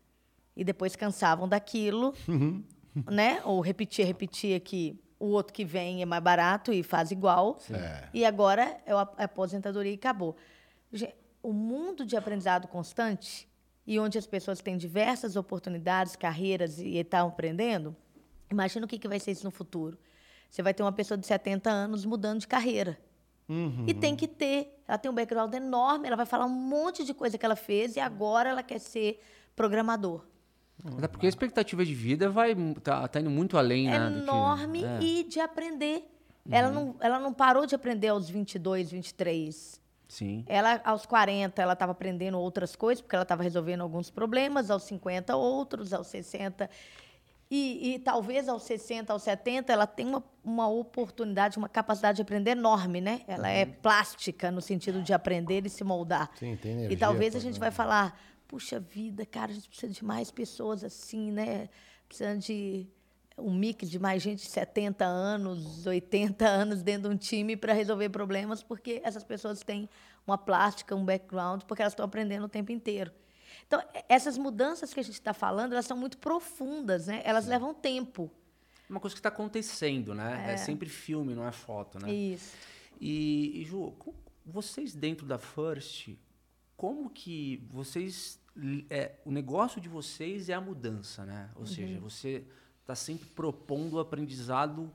E 0.57 0.65
depois 0.65 0.97
cansavam 0.97 1.49
daquilo, 1.49 2.15
uhum. 2.29 2.63
né, 3.11 3.41
ou 3.45 3.61
repetia, 3.61 4.05
repetia 4.05 4.59
que 4.61 4.99
o 5.19 5.27
outro 5.27 5.53
que 5.53 5.65
vem 5.65 6.01
é 6.01 6.07
mais 6.07 6.23
barato 6.23 6.73
e 6.73 6.83
faz 6.83 7.11
igual. 7.11 7.59
É. 7.71 8.09
E 8.13 8.25
agora 8.25 8.81
é 8.87 8.93
a 8.93 9.25
aposentadoria 9.25 9.93
e 9.93 9.97
acabou. 9.97 10.35
O 11.43 11.53
mundo 11.53 12.05
de 12.05 12.17
aprendizado 12.17 12.67
constante 12.67 13.49
e 13.87 13.99
onde 13.99 14.17
as 14.19 14.27
pessoas 14.27 14.61
têm 14.61 14.77
diversas 14.77 15.37
oportunidades, 15.37 16.17
carreiras 16.17 16.79
e 16.79 16.97
estão 16.97 17.29
aprendendo, 17.29 17.95
imagina 18.51 18.87
o 18.87 18.89
que, 18.89 18.99
que 18.99 19.09
vai 19.09 19.21
ser 19.21 19.33
isso 19.33 19.45
no 19.45 19.51
futuro. 19.51 19.99
Você 20.51 20.63
vai 20.63 20.75
ter 20.75 20.83
uma 20.83 20.93
pessoa 20.93 21.17
de 21.17 21.27
70 21.27 21.71
anos 21.71 22.05
mudando 22.05 22.41
de 22.41 22.49
carreira. 22.49 22.99
Uhum. 23.49 23.85
E 23.87 23.95
tem 23.95 24.17
que 24.17 24.29
ter. 24.29 24.83
Ela 24.87 24.99
tem 24.99 25.11
um 25.11 25.15
background 25.15 25.55
enorme, 25.55 26.07
ela 26.07 26.17
vai 26.17 26.27
falar 26.27 26.47
um 26.47 26.49
monte 26.49 27.05
de 27.05 27.15
coisa 27.15 27.39
que 27.39 27.47
ela 27.47 27.57
fez 27.57 27.97
e 27.97 28.01
agora 28.01 28.51
ela 28.51 28.63
quer 28.63 28.79
ser 28.79 29.21
programador. 29.55 30.25
Até 30.97 31.09
porque 31.09 31.27
a 31.27 31.29
expectativa 31.29 31.85
de 31.85 31.95
vida 31.95 32.31
vai 32.31 32.55
tá, 32.83 33.07
tá 33.07 33.21
indo 33.21 33.31
muito 33.31 33.59
além, 33.59 33.89
é 33.89 33.99
né? 33.99 34.19
enorme 34.19 34.81
que, 34.81 34.87
é. 34.87 35.03
e 35.03 35.25
de 35.25 35.41
aprender. 35.41 36.11
Uhum. 36.47 36.53
Ela, 36.55 36.71
não, 36.71 36.97
ela 37.01 37.19
não 37.19 37.33
parou 37.33 37.67
de 37.67 37.75
aprender 37.75 38.09
aos 38.09 38.29
22, 38.29 38.91
23. 38.91 39.81
Sim. 40.09 40.45
Ela, 40.49 40.81
aos 40.85 41.07
40, 41.07 41.61
ela 41.63 41.75
estava 41.75 41.93
aprendendo 41.93 42.39
outras 42.39 42.75
coisas, 42.75 43.01
porque 43.01 43.15
ela 43.15 43.23
estava 43.23 43.43
resolvendo 43.43 43.83
alguns 43.83 44.11
problemas. 44.11 44.71
Aos 44.71 44.85
50, 44.85 45.37
outros. 45.37 45.93
Aos 45.93 46.09
60. 46.09 46.69
E, 47.51 47.95
e, 47.95 47.99
talvez 47.99 48.49
aos 48.49 48.63
60, 48.63 49.13
aos 49.13 49.23
70, 49.23 49.73
ela 49.73 49.85
tem 49.85 50.07
uma, 50.07 50.23
uma 50.45 50.69
oportunidade, 50.69 51.59
uma 51.59 51.69
capacidade 51.69 52.17
de 52.17 52.23
aprender 52.23 52.53
enorme, 52.53 53.01
né? 53.01 53.23
Ela 53.27 53.51
é 53.51 53.65
uhum. 53.65 53.71
é 53.73 53.75
plástica 53.83 54.53
no 54.53 54.61
sentido 54.61 55.03
de 55.03 55.13
aprender 55.13 55.67
e 55.67 55.69
se 55.69 55.83
moldar. 55.83 56.31
Sim, 56.39 56.57
tem 56.57 56.73
energia. 56.73 56.95
E 56.95 56.97
talvez 56.97 57.35
a 57.35 57.41
gente 57.41 57.59
vai 57.59 57.73
falar, 57.73 58.17
puxa 58.47 58.79
vida, 58.79 59.27
cara, 59.27 59.51
a 59.51 59.55
gente 59.55 59.69
precisa 59.69 59.93
de 59.93 60.05
mais 60.05 60.31
pessoas 60.31 60.85
assim, 60.85 61.33
né? 61.33 61.69
Precisa 62.07 62.37
de 62.37 62.87
um 63.37 63.53
mix 63.53 63.91
de 63.91 63.99
mais 63.99 64.23
gente 64.23 64.45
de 64.45 64.51
70 64.51 65.05
anos, 65.05 65.87
80 65.87 66.47
anos 66.47 66.83
dentro 66.83 67.09
de 67.09 67.15
um 67.15 67.19
time 67.19 67.57
para 67.57 67.73
resolver 67.73 68.11
problemas, 68.11 68.63
porque 68.63 69.01
essas 69.03 69.25
pessoas 69.25 69.61
têm 69.61 69.89
uma 70.25 70.39
plástica, 70.39 70.95
um 70.95 71.05
background, 71.05 71.63
porque 71.63 71.83
elas 71.83 71.93
estão 71.93 72.05
aprendendo 72.05 72.45
o 72.45 72.49
tempo 72.49 72.71
inteiro. 72.71 73.11
Então, 73.71 73.81
essas 74.09 74.37
mudanças 74.37 74.93
que 74.93 74.99
a 74.99 75.03
gente 75.05 75.15
está 75.15 75.33
falando, 75.33 75.75
elas 75.75 75.87
são 75.87 75.97
muito 75.97 76.19
profundas, 76.19 77.07
né? 77.07 77.23
Elas 77.25 77.45
Sim. 77.45 77.51
levam 77.51 77.73
tempo. 77.73 78.29
É 78.89 78.93
uma 78.93 78.99
coisa 78.99 79.15
que 79.15 79.21
está 79.21 79.29
acontecendo, 79.29 80.13
né? 80.13 80.49
É. 80.49 80.53
é. 80.55 80.57
sempre 80.57 80.89
filme, 80.89 81.37
não 81.37 81.47
é 81.47 81.53
foto, 81.53 81.97
né? 82.01 82.13
Isso. 82.13 82.53
E, 83.01 83.61
e 83.61 83.65
Ju, 83.65 83.95
vocês 84.45 84.93
dentro 84.93 85.25
da 85.25 85.39
First, 85.39 86.17
como 86.77 87.09
que 87.09 87.65
vocês 87.71 88.41
é, 88.91 89.13
o 89.25 89.31
negócio 89.31 89.81
de 89.81 89.89
vocês 89.89 90.49
é 90.49 90.55
a 90.55 90.61
mudança, 90.61 91.25
né? 91.25 91.49
Ou 91.55 91.61
uhum. 91.61 91.67
seja, 91.69 92.01
você 92.01 92.45
está 92.81 92.97
sempre 92.97 93.29
propondo 93.29 93.95
o 93.95 94.01
aprendizado 94.01 94.93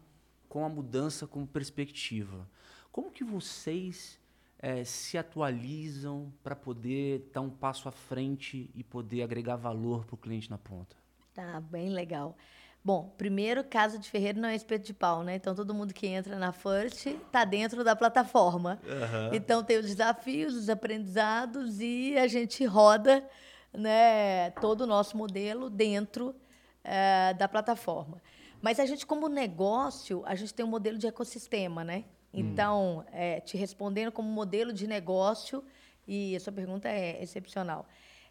com 0.50 0.66
a 0.66 0.70
mudança 0.70 1.26
como 1.26 1.48
perspectiva. 1.48 2.46
Como 2.92 3.10
que 3.10 3.24
vocês 3.24 4.20
é, 4.66 4.84
se 4.84 5.16
atualizam 5.16 6.34
para 6.44 6.56
poder 6.56 7.20
estar 7.28 7.40
um 7.40 7.52
passo 7.52 7.88
à 7.88 7.92
frente 7.92 8.68
e 8.74 8.84
poder 8.84 9.22
agregar 9.22 9.56
valor 9.58 10.06
para 10.06 10.16
o 10.16 10.18
cliente 10.18 10.50
na 10.50 10.58
ponta? 10.58 10.96
Tá, 11.36 11.62
bem 11.62 11.90
legal. 11.90 12.36
Bom, 12.84 13.14
primeiro, 13.16 13.64
casa 13.64 14.00
de 14.00 14.10
ferreiro 14.10 14.40
não 14.40 14.50
é 14.50 14.56
espeto 14.56 14.88
de 14.88 14.94
pau, 14.94 15.22
né? 15.22 15.36
Então, 15.36 15.54
todo 15.54 15.72
mundo 15.72 15.94
que 15.94 16.08
entra 16.08 16.40
na 16.40 16.52
First 16.52 17.06
está 17.06 17.46
dentro 17.46 17.84
da 17.84 17.96
plataforma. 17.96 18.80
Uhum. 18.84 19.36
Então, 19.36 19.64
tem 19.64 19.78
os 19.78 19.86
desafios, 19.86 20.56
os 20.56 20.68
aprendizados 20.68 21.80
e 21.80 22.18
a 22.18 22.26
gente 22.28 22.66
roda 22.66 23.24
né, 23.72 24.50
todo 24.50 24.82
o 24.82 24.88
nosso 24.88 25.16
modelo 25.16 25.70
dentro 25.70 26.36
é, 26.84 27.36
da 27.36 27.48
plataforma. 27.48 28.20
Mas 28.64 28.80
a 28.80 28.86
gente, 28.88 29.06
como 29.06 29.30
negócio, 29.30 30.24
a 30.26 30.34
gente 30.34 30.56
tem 30.56 30.66
um 30.66 30.70
modelo 30.70 30.98
de 30.98 31.06
ecossistema, 31.06 31.84
né? 31.84 32.06
Então, 32.40 33.00
hum. 33.00 33.04
é, 33.12 33.40
te 33.40 33.58
respondendo 33.58 34.12
como 34.12 34.30
modelo 34.30 34.74
de 34.74 34.88
negócio, 34.88 35.64
e 36.08 36.36
a 36.36 36.40
sua 36.40 36.54
pergunta 36.54 36.88
é 36.88 37.22
excepcional. 37.22 37.88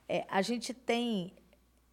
É, 0.08 0.24
a 0.28 0.42
gente 0.42 0.72
tem 0.72 1.32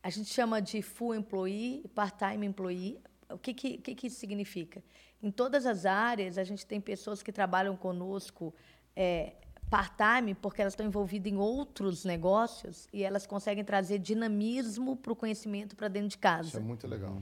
a 0.03 0.09
gente 0.09 0.33
chama 0.33 0.61
de 0.61 0.81
full 0.81 1.13
employee 1.13 1.81
e 1.85 1.88
part-time 1.88 2.45
employee. 2.45 2.99
o 3.29 3.38
que, 3.38 3.53
que, 3.53 3.77
que, 3.77 3.95
que 3.95 4.07
isso 4.07 4.19
significa? 4.19 4.83
Em 5.21 5.29
todas 5.29 5.65
as 5.65 5.85
áreas, 5.85 6.38
a 6.38 6.43
gente 6.43 6.65
tem 6.65 6.81
pessoas 6.81 7.21
que 7.21 7.31
trabalham 7.31 7.77
conosco 7.77 8.53
é, 8.95 9.33
part-time, 9.69 10.33
porque 10.33 10.61
elas 10.61 10.73
estão 10.73 10.85
envolvidas 10.85 11.31
em 11.31 11.38
outros 11.38 12.03
negócios 12.03 12.88
e 12.91 13.03
elas 13.03 13.27
conseguem 13.27 13.63
trazer 13.63 13.99
dinamismo 13.99 14.95
para 14.95 15.13
o 15.13 15.15
conhecimento 15.15 15.75
para 15.75 15.88
dentro 15.88 16.09
de 16.09 16.17
casa. 16.17 16.49
Isso 16.49 16.57
é 16.57 16.61
muito 16.61 16.88
legal. 16.88 17.21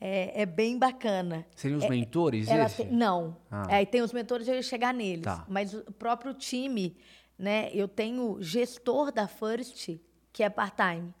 É, 0.00 0.42
é 0.42 0.46
bem 0.46 0.78
bacana. 0.78 1.44
Seriam 1.56 1.78
os 1.78 1.84
É, 1.84 1.88
mentores? 1.88 2.46
ela 2.48 2.66
esse? 2.66 2.84
tem- 2.84 2.92
não. 2.92 3.36
Ah. 3.50 3.66
Aí 3.76 3.86
tem 3.86 4.00
os 4.02 4.12
mentores, 4.12 4.46
eu 4.46 4.54
ia 4.54 4.62
chegar 4.62 4.94
neles. 4.94 5.24
Tá. 5.24 5.44
Mas 5.48 5.74
o 5.74 5.82
próprio 5.92 6.32
time, 6.34 6.96
né? 7.36 7.68
Eu 7.72 7.88
tenho 7.88 8.36
gestor 8.40 9.10
da 9.10 9.26
First, 9.26 9.98
que 10.32 10.42
é 10.42 10.48
part-time. 10.50 11.12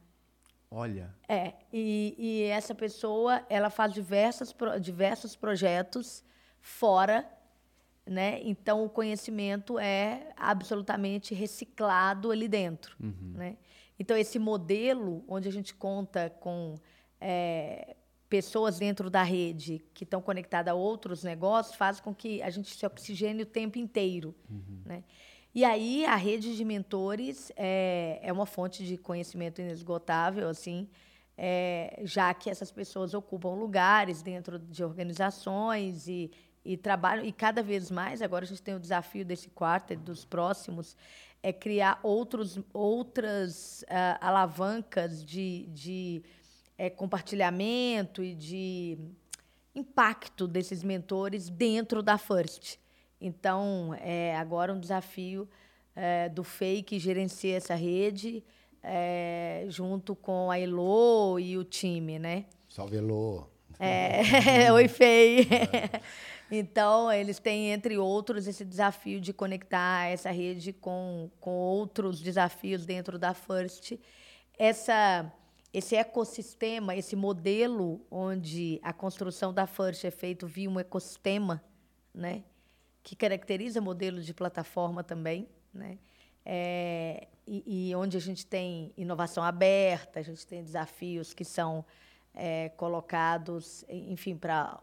Olha. 0.70 1.12
É, 1.28 1.54
e, 1.72 2.14
e 2.18 2.42
essa 2.44 2.74
pessoa, 2.74 3.44
ela 3.48 3.70
faz 3.70 3.92
diversas, 3.92 4.54
diversos 4.80 5.34
projetos 5.34 6.22
fora, 6.60 7.28
né? 8.06 8.40
Então, 8.42 8.84
o 8.84 8.88
conhecimento 8.88 9.78
é 9.78 10.28
absolutamente 10.36 11.34
reciclado 11.34 12.30
ali 12.30 12.46
dentro, 12.46 12.94
né? 13.00 13.56
Então, 13.98 14.16
esse 14.16 14.38
modelo, 14.38 15.24
onde 15.26 15.48
a 15.48 15.52
gente 15.52 15.74
conta 15.74 16.30
com 16.38 16.76
é, 17.20 17.96
pessoas 18.28 18.78
dentro 18.78 19.08
da 19.08 19.22
rede 19.22 19.84
que 19.94 20.04
estão 20.04 20.20
conectadas 20.20 20.72
a 20.72 20.74
outros 20.74 21.24
negócios, 21.24 21.76
faz 21.76 22.00
com 22.00 22.14
que 22.14 22.42
a 22.42 22.50
gente 22.50 22.74
se 22.74 22.84
oxigene 22.84 23.42
o 23.42 23.46
tempo 23.46 23.78
inteiro, 23.78 24.34
né? 24.84 25.02
E 25.54 25.64
aí, 25.64 26.04
a 26.04 26.14
rede 26.14 26.56
de 26.56 26.64
mentores 26.64 27.50
é, 27.56 28.20
é 28.22 28.32
uma 28.32 28.46
fonte 28.46 28.84
de 28.84 28.96
conhecimento 28.96 29.60
inesgotável, 29.60 30.48
assim, 30.48 30.88
é, 31.36 32.00
já 32.04 32.32
que 32.34 32.50
essas 32.50 32.70
pessoas 32.70 33.14
ocupam 33.14 33.54
lugares 33.54 34.22
dentro 34.22 34.58
de 34.58 34.84
organizações 34.84 36.06
e, 36.06 36.30
e 36.64 36.76
trabalham, 36.76 37.24
e 37.24 37.32
cada 37.32 37.62
vez 37.62 37.90
mais, 37.90 38.20
agora 38.20 38.44
a 38.44 38.48
gente 38.48 38.62
tem 38.62 38.74
o 38.74 38.80
desafio 38.80 39.24
desse 39.24 39.48
quarto 39.48 39.94
e 39.94 39.96
dos 39.96 40.24
próximos, 40.24 40.96
é 41.42 41.52
criar 41.52 41.98
outros, 42.02 42.60
outras 42.72 43.84
ah, 43.88 44.18
alavancas 44.20 45.24
de, 45.24 45.66
de 45.68 46.22
eh, 46.78 46.88
compartilhamento 46.88 48.22
e 48.22 48.34
de 48.34 48.98
impacto 49.74 50.48
desses 50.48 50.82
mentores 50.82 51.50
dentro 51.50 52.02
da 52.02 52.16
First. 52.16 52.78
Então, 53.20 53.94
é 54.00 54.36
agora 54.36 54.72
um 54.72 54.80
desafio 54.80 55.48
é, 55.94 56.28
do 56.28 56.44
FEI 56.44 56.82
que 56.82 56.98
gerencia 56.98 57.56
essa 57.56 57.74
rede, 57.74 58.44
é, 58.82 59.64
junto 59.68 60.14
com 60.14 60.50
a 60.50 60.58
Elo 60.58 61.38
e 61.40 61.58
o 61.58 61.64
time, 61.64 62.18
né? 62.18 62.46
Salve, 62.68 62.96
Elô. 62.96 63.44
É, 63.80 64.70
Oi, 64.72 64.88
FEI. 64.88 65.48
Então, 66.50 67.12
eles 67.12 67.38
têm, 67.38 67.72
entre 67.72 67.98
outros, 67.98 68.46
esse 68.46 68.64
desafio 68.64 69.20
de 69.20 69.34
conectar 69.34 70.06
essa 70.06 70.30
rede 70.30 70.72
com, 70.72 71.30
com 71.38 71.50
outros 71.50 72.22
desafios 72.22 72.86
dentro 72.86 73.18
da 73.18 73.34
First. 73.34 73.98
Essa, 74.58 75.30
esse 75.72 75.94
ecossistema, 75.96 76.96
esse 76.96 77.14
modelo 77.14 78.00
onde 78.10 78.80
a 78.82 78.92
construção 78.92 79.52
da 79.52 79.66
First 79.66 80.04
é 80.04 80.10
feito 80.10 80.46
via 80.46 80.68
um 80.68 80.78
ecossistema, 80.78 81.62
né? 82.14 82.44
que 83.08 83.16
caracteriza 83.16 83.80
modelo 83.80 84.20
de 84.20 84.34
plataforma 84.34 85.02
também, 85.02 85.48
né? 85.72 85.98
É, 86.44 87.26
e, 87.46 87.88
e 87.90 87.94
onde 87.94 88.18
a 88.18 88.20
gente 88.20 88.44
tem 88.44 88.92
inovação 88.98 89.42
aberta, 89.42 90.20
a 90.20 90.22
gente 90.22 90.46
tem 90.46 90.62
desafios 90.62 91.32
que 91.32 91.42
são 91.42 91.84
é, 92.34 92.68
colocados, 92.70 93.82
enfim, 93.88 94.36
para 94.36 94.78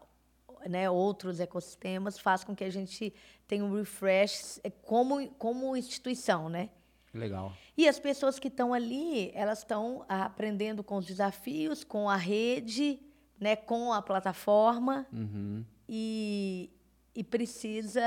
né, 0.68 0.90
outros 0.90 1.38
ecossistemas, 1.38 2.18
faz 2.18 2.42
com 2.42 2.54
que 2.54 2.64
a 2.64 2.70
gente 2.70 3.14
tenha 3.46 3.64
um 3.64 3.72
refresh 3.72 4.58
é, 4.64 4.70
como, 4.70 5.28
como 5.34 5.76
instituição, 5.76 6.48
né? 6.48 6.70
Legal. 7.16 7.52
E 7.76 7.88
as 7.88 7.98
pessoas 7.98 8.38
que 8.38 8.48
estão 8.48 8.72
ali, 8.72 9.30
elas 9.34 9.58
estão 9.58 10.04
aprendendo 10.08 10.82
com 10.84 10.96
os 10.96 11.06
desafios, 11.06 11.84
com 11.84 12.08
a 12.08 12.16
rede, 12.16 13.00
né, 13.38 13.56
com 13.56 13.92
a 13.92 14.00
plataforma 14.00 15.06
Uhum. 15.12 15.64
e, 15.88 16.70
e 17.14 17.22
precisa 17.24 18.00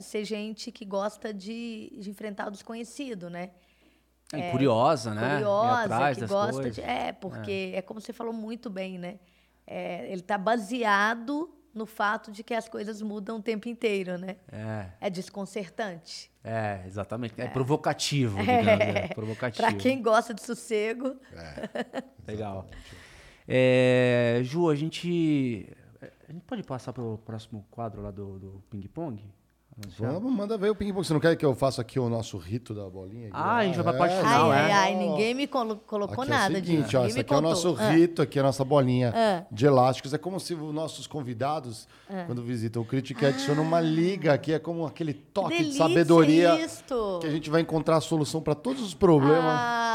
ser 0.00 0.24
gente 0.24 0.70
que 0.70 0.84
gosta 0.84 1.32
de, 1.32 1.92
de 1.98 2.10
enfrentar 2.10 2.48
o 2.48 2.50
desconhecido, 2.50 3.30
né? 3.30 3.50
É, 4.32 4.50
curiosa, 4.50 5.14
né? 5.14 5.34
Curiosa, 5.34 6.14
que 6.14 6.26
gosta 6.26 6.52
coisas. 6.52 6.74
de. 6.74 6.80
É, 6.80 7.12
porque 7.12 7.72
é. 7.74 7.82
como 7.82 8.00
você 8.00 8.12
falou 8.12 8.32
muito 8.32 8.68
bem, 8.68 8.98
né? 8.98 9.18
É, 9.66 10.06
ele 10.10 10.20
está 10.20 10.36
baseado 10.36 11.54
no 11.74 11.86
fato 11.86 12.30
de 12.30 12.42
que 12.44 12.54
as 12.54 12.68
coisas 12.68 13.02
mudam 13.02 13.38
o 13.38 13.42
tempo 13.42 13.68
inteiro, 13.68 14.16
né? 14.18 14.36
É, 14.50 14.86
É 15.00 15.10
desconcertante. 15.10 16.30
é, 16.42 16.82
exatamente. 16.86 17.34
É, 17.40 17.48
provocativo, 17.48 18.38
digamos. 18.38 18.68
É, 18.68 19.08
provocativo. 19.08 19.66
Para 19.66 19.76
quem 19.76 20.00
gosta 20.02 20.32
de 20.32 20.42
sossego, 20.42 21.16
Legal. 22.26 22.66
É, 23.46 24.40
Ju, 24.42 24.68
a 24.70 24.74
gente. 24.74 25.68
A 26.28 26.32
gente 26.32 26.44
pode 26.44 26.62
passar 26.62 26.92
para 26.92 27.02
o 27.02 27.18
próximo 27.18 27.66
quadro 27.70 28.02
lá 28.02 28.10
do, 28.10 28.38
do 28.38 28.64
ping-pong? 28.70 29.22
Vamos, 29.98 30.32
manda 30.32 30.56
ver 30.56 30.70
o 30.70 30.74
ping-pong. 30.74 31.04
Você 31.04 31.12
não 31.12 31.18
quer 31.18 31.34
que 31.34 31.44
eu 31.44 31.52
faça 31.52 31.80
aqui 31.82 31.98
o 31.98 32.08
nosso 32.08 32.38
rito 32.38 32.72
da 32.72 32.88
bolinha? 32.88 33.26
aqui? 33.26 33.36
Ah, 33.36 33.56
a 33.56 33.64
gente 33.64 33.74
vai 33.74 33.82
pra 33.82 33.92
parte 33.94 34.14
É, 34.14 34.18
final, 34.20 34.50
ai, 34.52 34.70
é? 34.70 34.72
ai, 34.72 34.94
ninguém 34.94 35.34
me 35.34 35.48
colo- 35.48 35.80
colocou 35.84 36.22
Aqui 36.22 36.30
nada 36.30 36.54
é 36.54 36.60
o 36.60 36.64
seguinte, 36.64 36.96
ó, 36.96 37.00
ninguém 37.00 37.10
esse 37.10 37.20
aqui 37.20 37.34
é 37.34 37.36
o 37.36 37.40
nosso 37.40 37.70
contou. 37.70 37.84
Ah. 37.84 37.90
rito, 37.90 38.22
aqui 38.22 38.38
é 38.38 38.42
a 38.42 38.44
nossa 38.44 38.64
bolinha 38.64 39.12
Ah. 39.16 39.42
de 39.50 39.66
elásticos. 39.66 40.14
É 40.14 40.18
como 40.18 40.38
se 40.38 40.54
os 40.54 40.72
nossos 40.72 41.08
convidados, 41.08 41.88
quando 42.26 42.40
visitam 42.42 42.82
o 42.82 42.84
Critic, 42.84 43.20
adicionam 43.24 43.64
uma 43.64 43.80
liga 43.80 44.32
aqui, 44.32 44.52
é 44.52 44.60
como 44.60 44.86
aquele 44.86 45.12
toque 45.12 45.64
de 45.64 45.72
sabedoria 45.76 46.54
isto! 46.64 47.18
que 47.20 47.26
a 47.26 47.30
gente 47.30 47.50
vai 47.50 47.60
encontrar 47.60 47.96
a 47.96 48.00
solução 48.00 48.40
para 48.40 48.54
todos 48.54 48.80
os 48.80 48.94
problemas. 48.94 49.42
Ah, 49.44 49.93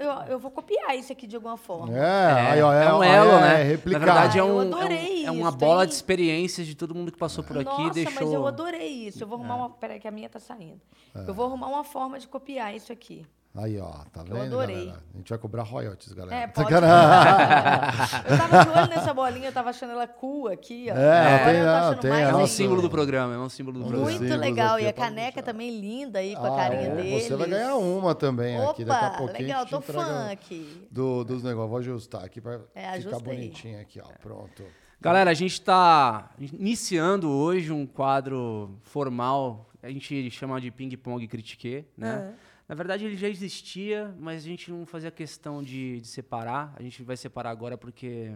eu, 0.00 0.10
eu, 0.32 0.38
vou 0.38 0.50
copiar 0.50 0.96
isso 0.96 1.12
aqui 1.12 1.26
de 1.26 1.36
alguma 1.36 1.56
forma. 1.56 1.96
É, 1.96 2.50
aí, 2.52 2.62
ó, 2.62 2.72
é, 2.72 2.84
é 2.84 2.92
um 2.94 3.00
aí, 3.02 3.10
elo, 3.10 3.30
é, 3.32 3.40
né? 3.40 3.62
replicar. 3.62 3.98
Na 4.00 4.04
verdade, 4.06 4.38
é, 4.38 4.40
eu 4.40 4.46
um, 4.46 4.60
adorei 4.60 5.24
é, 5.24 5.30
um- 5.30 5.34
é 5.34 5.38
uma 5.42 5.48
isso, 5.50 5.58
bola 5.58 5.82
hein? 5.82 5.88
de 5.88 5.94
experiências 5.94 6.66
de 6.66 6.74
todo 6.74 6.94
mundo 6.94 7.12
que 7.12 7.18
passou 7.18 7.44
por 7.44 7.56
aqui 7.58 7.64
Nossa, 7.64 7.82
e 8.00 8.04
deixou. 8.04 8.22
mas 8.24 8.32
eu 8.32 8.46
adorei 8.46 8.88
isso. 8.88 9.22
Eu 9.22 9.28
vou 9.28 9.38
É. 9.38 9.40
arrumar 9.40 9.56
uma. 9.56 9.70
Peraí, 9.70 10.00
que 10.00 10.08
a 10.08 10.10
minha 10.10 10.28
tá 10.28 10.40
saindo. 10.40 10.80
Eu 11.14 11.34
vou 11.34 11.46
arrumar 11.46 11.66
uma 11.68 11.84
forma 11.84 12.18
de 12.18 12.26
copiar 12.26 12.74
isso 12.74 12.92
aqui. 12.92 13.26
Aí, 13.52 13.80
ó, 13.80 13.90
tá 14.12 14.22
vendo, 14.22 14.42
adorei. 14.42 14.86
galera? 14.86 15.02
A 15.12 15.16
gente 15.16 15.28
vai 15.28 15.38
cobrar 15.38 15.62
royalties, 15.64 16.12
galera. 16.12 16.36
É, 16.42 16.46
pode. 16.46 16.68
Sacanagem. 16.72 18.20
eu 18.30 18.38
tava 18.38 18.64
de 18.64 18.70
olho 18.70 18.88
nessa 18.88 19.12
bolinha, 19.12 19.48
eu 19.48 19.52
tava 19.52 19.70
achando 19.70 19.90
ela 19.90 20.06
cool 20.06 20.46
aqui, 20.46 20.86
ó. 20.88 20.94
É, 20.96 21.26
Agora 21.34 21.44
tem, 21.52 21.60
eu 21.60 21.66
tô 21.66 21.80
não, 21.90 21.94
tem, 21.96 22.10
mais 22.10 22.28
é 22.28 22.30
É 22.30 22.36
um 22.36 22.46
símbolo 22.46 22.80
do 22.82 22.88
programa, 22.88 23.34
é 23.34 23.38
um 23.38 23.48
símbolo 23.48 23.80
do 23.80 23.86
programa. 23.86 24.08
Muito 24.08 24.36
legal. 24.36 24.78
e 24.78 24.86
a 24.86 24.92
pode 24.92 25.04
caneca 25.04 25.32
deixar. 25.34 25.42
também 25.42 25.80
linda 25.80 26.20
aí, 26.20 26.36
com 26.36 26.44
a 26.44 26.54
Ah, 26.54 26.56
carinha 26.56 26.82
é, 26.92 26.94
deles. 26.94 27.24
Você 27.24 27.34
vai 27.34 27.48
ganhar 27.48 27.74
uma 27.74 28.14
também 28.14 28.56
aqui. 28.56 28.84
Daqui 28.84 29.04
a 29.04 29.08
Opa, 29.08 29.18
pouquinho 29.18 29.48
legal, 29.48 29.66
tô 29.66 29.80
fã 29.80 30.30
aqui. 30.30 30.86
Do, 30.88 31.24
dos 31.24 31.42
negócios. 31.42 31.70
Vou 31.70 31.78
ajustar 31.80 32.24
aqui 32.24 32.40
para 32.40 32.60
É, 32.72 33.00
ficar 33.00 33.18
bonitinho 33.18 33.80
aqui, 33.80 34.00
ó. 34.00 34.06
Pronto. 34.22 34.62
Galera, 35.00 35.30
a 35.30 35.34
gente 35.34 35.54
está 35.54 36.30
iniciando 36.38 37.28
hoje 37.28 37.72
um 37.72 37.84
quadro 37.84 38.78
formal, 38.82 39.68
a 39.82 39.88
gente 39.88 40.30
chama 40.30 40.60
de 40.60 40.70
ping-pong 40.70 41.26
critique, 41.26 41.84
né? 41.96 42.32
Na 42.70 42.76
verdade, 42.76 43.04
ele 43.04 43.16
já 43.16 43.28
existia, 43.28 44.14
mas 44.16 44.44
a 44.44 44.46
gente 44.46 44.70
não 44.70 44.86
fazia 44.86 45.10
questão 45.10 45.60
de, 45.60 46.00
de 46.00 46.06
separar. 46.06 46.72
A 46.76 46.82
gente 46.84 47.02
vai 47.02 47.16
separar 47.16 47.50
agora 47.50 47.76
porque 47.76 48.32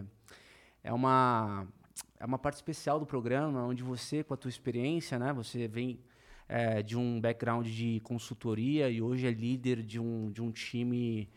é 0.83 0.91
uma, 0.91 1.65
é 2.19 2.25
uma 2.25 2.37
parte 2.37 2.55
especial 2.55 2.99
do 2.99 3.05
programa, 3.05 3.65
onde 3.65 3.81
você, 3.81 4.25
com 4.25 4.33
a 4.33 4.37
tua 4.37 4.49
experiência, 4.49 5.17
né? 5.17 5.31
Você 5.31 5.69
vem 5.69 6.01
é, 6.49 6.83
de 6.83 6.97
um 6.97 7.21
background 7.21 7.65
de 7.65 8.01
consultoria 8.01 8.89
e 8.89 9.01
hoje 9.01 9.25
é 9.25 9.31
líder 9.31 9.81
de 9.81 10.01
um, 10.01 10.29
de 10.29 10.41
um 10.41 10.51
time, 10.51 11.29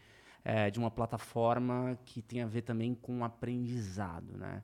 é, 0.44 0.68
de 0.68 0.80
uma 0.80 0.90
plataforma 0.90 1.96
que 2.04 2.20
tem 2.20 2.42
a 2.42 2.48
ver 2.48 2.62
também 2.62 2.96
com 2.96 3.24
aprendizado, 3.24 4.36
né? 4.36 4.60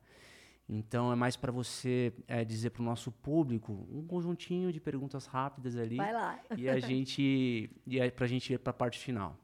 Então 0.68 1.12
é 1.12 1.14
mais 1.14 1.36
para 1.36 1.52
você 1.52 2.12
é, 2.26 2.44
dizer 2.44 2.70
para 2.70 2.82
o 2.82 2.84
nosso 2.84 3.12
público 3.12 3.86
um 3.90 4.06
conjuntinho 4.06 4.72
de 4.72 4.80
perguntas 4.80 5.26
rápidas 5.26 5.76
ali 5.76 5.96
Vai 5.96 6.12
lá. 6.12 6.40
e 6.56 6.68
a 6.68 6.78
gente 6.80 7.70
e 7.86 8.00
é 8.00 8.10
para 8.10 8.24
a 8.24 8.28
gente 8.28 8.52
ir 8.52 8.58
para 8.58 8.70
a 8.70 8.74
parte 8.74 8.98
final. 8.98 9.36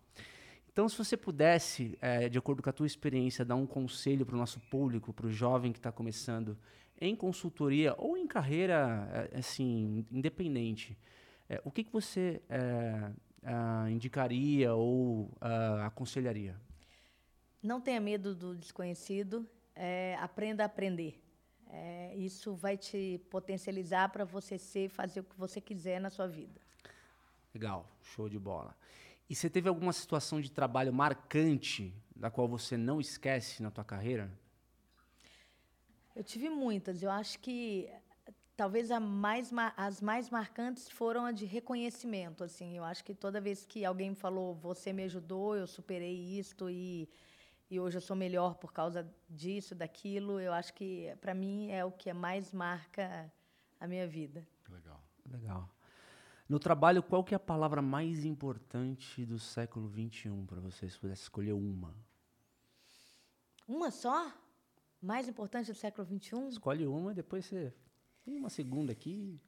Então, 0.73 0.89
se 0.89 0.97
você 0.97 1.17
pudesse, 1.17 1.99
é, 2.01 2.29
de 2.29 2.39
acordo 2.39 2.63
com 2.63 2.71
a 2.71 2.73
tua 2.73 2.87
experiência, 2.87 3.45
dar 3.45 3.57
um 3.57 3.67
conselho 3.67 4.25
para 4.25 4.37
o 4.37 4.39
nosso 4.39 4.61
público, 4.71 5.13
para 5.13 5.27
o 5.27 5.31
jovem 5.31 5.73
que 5.73 5.79
está 5.79 5.91
começando 5.91 6.57
em 7.01 7.17
consultoria 7.17 7.95
ou 7.99 8.17
em 8.17 8.27
carreira 8.27 9.29
é, 9.33 9.39
assim 9.39 10.07
independente, 10.11 10.97
é, 11.49 11.61
o 11.65 11.71
que, 11.71 11.83
que 11.83 11.93
você 11.93 12.41
é, 12.49 13.11
ah, 13.43 13.87
indicaria 13.91 14.73
ou 14.75 15.31
ah, 15.41 15.87
aconselharia? 15.87 16.57
Não 17.61 17.81
tenha 17.81 18.01
medo 18.01 18.35
do 18.35 18.55
desconhecido, 18.55 19.47
é, 19.83 20.15
aprenda 20.21 20.63
a 20.63 20.67
aprender. 20.67 21.19
É, 21.67 22.15
isso 22.17 22.55
vai 22.55 22.77
te 22.77 23.19
potencializar 23.31 24.11
para 24.11 24.25
você 24.25 24.59
ser, 24.59 24.91
fazer 24.91 25.21
o 25.21 25.25
que 25.25 25.39
você 25.39 25.59
quiser 25.59 25.99
na 25.99 26.11
sua 26.11 26.27
vida. 26.27 26.61
Legal, 27.55 27.89
show 28.03 28.29
de 28.29 28.39
bola. 28.39 28.77
E 29.29 29.35
você 29.35 29.49
teve 29.49 29.69
alguma 29.71 29.93
situação 29.93 30.39
de 30.39 30.51
trabalho 30.51 30.93
marcante 30.93 31.95
da 32.15 32.31
qual 32.31 32.47
você 32.47 32.77
não 32.77 33.01
esquece 33.01 33.63
na 33.63 33.71
tua 33.71 33.85
carreira? 33.85 34.31
Eu 36.15 36.23
tive 36.23 36.51
muitas. 36.51 37.03
Eu 37.03 37.11
acho 37.11 37.39
que 37.39 37.89
talvez 38.55 38.91
mais, 38.91 39.51
as 39.77 40.03
mais 40.03 40.29
marcantes 40.29 40.91
foram 40.91 41.25
a 41.25 41.33
de 41.33 41.47
reconhecimento. 41.47 42.45
Assim, 42.45 42.77
eu 42.77 42.85
acho 42.85 43.03
que 43.03 43.15
toda 43.15 43.41
vez 43.41 43.65
que 43.65 43.85
alguém 43.85 44.15
falou, 44.15 44.55
você 44.55 44.93
me 44.93 45.05
ajudou, 45.05 45.57
eu 45.57 45.67
superei 45.67 46.39
isto 46.39 46.69
e, 46.69 47.09
e 47.71 47.79
hoje 47.79 47.99
eu 47.99 48.01
sou 48.01 48.17
melhor 48.17 48.57
por 48.57 48.73
causa 48.73 49.09
disso, 49.29 49.75
daquilo. 49.75 50.41
Eu 50.41 50.53
acho 50.53 50.75
que 50.75 51.15
para 51.21 51.33
mim 51.33 51.71
é 51.71 51.85
o 51.85 51.93
que 51.93 52.13
mais 52.13 52.53
marca 52.53 53.33
a 53.79 53.87
minha 53.87 54.09
vida. 54.09 54.47
Legal. 54.69 55.01
Legal. 55.31 55.71
No 56.49 56.59
trabalho, 56.59 57.01
qual 57.01 57.23
que 57.23 57.33
é 57.33 57.37
a 57.37 57.41
palavra 57.41 57.81
mais 57.81 58.25
importante 58.25 59.25
do 59.25 59.39
século 59.39 59.89
XXI 59.89 60.45
para 60.49 60.59
você, 60.59 60.89
se 60.89 60.99
pudesse 60.99 61.23
escolher 61.23 61.53
uma? 61.53 61.95
Uma 63.69 63.93
só? 63.93 64.33
Mais 65.01 65.29
importante 65.29 65.71
do 65.71 65.79
século 65.79 66.05
XXI? 66.05 66.49
Escolhe 66.49 66.89
uma 66.89 67.13
e 67.13 67.15
depois 67.15 67.47
você 67.47 67.73
tem 68.25 68.37
uma 68.37 68.51
segunda 68.51 68.91
aqui. 68.91 69.41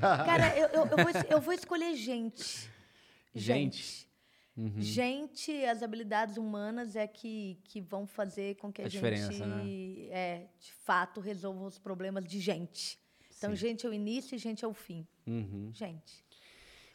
Cara, 0.00 0.56
eu, 0.56 0.68
eu, 0.68 0.86
eu, 0.86 0.96
vou, 0.96 1.22
eu 1.28 1.40
vou 1.42 1.52
escolher 1.52 1.94
gente. 1.94 2.70
Gente. 3.34 4.09
Uhum. 4.56 4.80
Gente, 4.80 5.64
as 5.64 5.82
habilidades 5.82 6.36
humanas 6.36 6.96
é 6.96 7.06
que, 7.06 7.58
que 7.64 7.80
vão 7.80 8.06
fazer 8.06 8.56
com 8.56 8.72
que 8.72 8.82
a, 8.82 8.86
a 8.86 8.88
gente, 8.88 9.40
né? 9.40 9.64
é, 10.10 10.46
de 10.58 10.72
fato, 10.72 11.20
resolva 11.20 11.64
os 11.64 11.78
problemas 11.78 12.24
de 12.24 12.40
gente. 12.40 12.98
Então, 13.36 13.50
Sim. 13.50 13.56
gente 13.56 13.86
é 13.86 13.88
o 13.88 13.94
início 13.94 14.34
e 14.34 14.38
gente 14.38 14.64
é 14.64 14.68
o 14.68 14.74
fim. 14.74 15.06
Uhum. 15.26 15.70
Gente. 15.72 16.24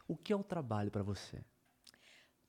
O 0.08 0.16
que 0.16 0.32
é 0.32 0.36
o 0.36 0.44
trabalho 0.44 0.92
para 0.92 1.02
você? 1.02 1.44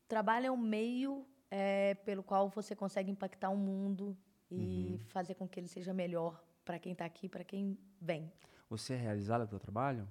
Trabalho 0.07 0.47
é 0.47 0.51
um 0.51 0.57
meio 0.57 1.27
é, 1.51 1.95
pelo 1.95 2.23
qual 2.23 2.49
você 2.51 2.77
consegue 2.77 3.11
impactar 3.11 3.49
o 3.51 3.57
mundo 3.57 4.17
e 4.51 4.91
uhum. 4.93 4.99
fazer 5.07 5.35
com 5.35 5.49
que 5.49 5.59
ele 5.59 5.69
seja 5.69 5.95
melhor 5.95 6.45
para 6.65 6.79
quem 6.79 6.93
está 6.93 7.05
aqui, 7.05 7.29
para 7.29 7.45
quem 7.45 7.79
vem. 8.01 8.31
Você 8.69 8.95
é 8.95 8.97
realizada 8.97 9.45
o 9.45 9.49
seu 9.49 9.59
trabalho? 9.59 10.07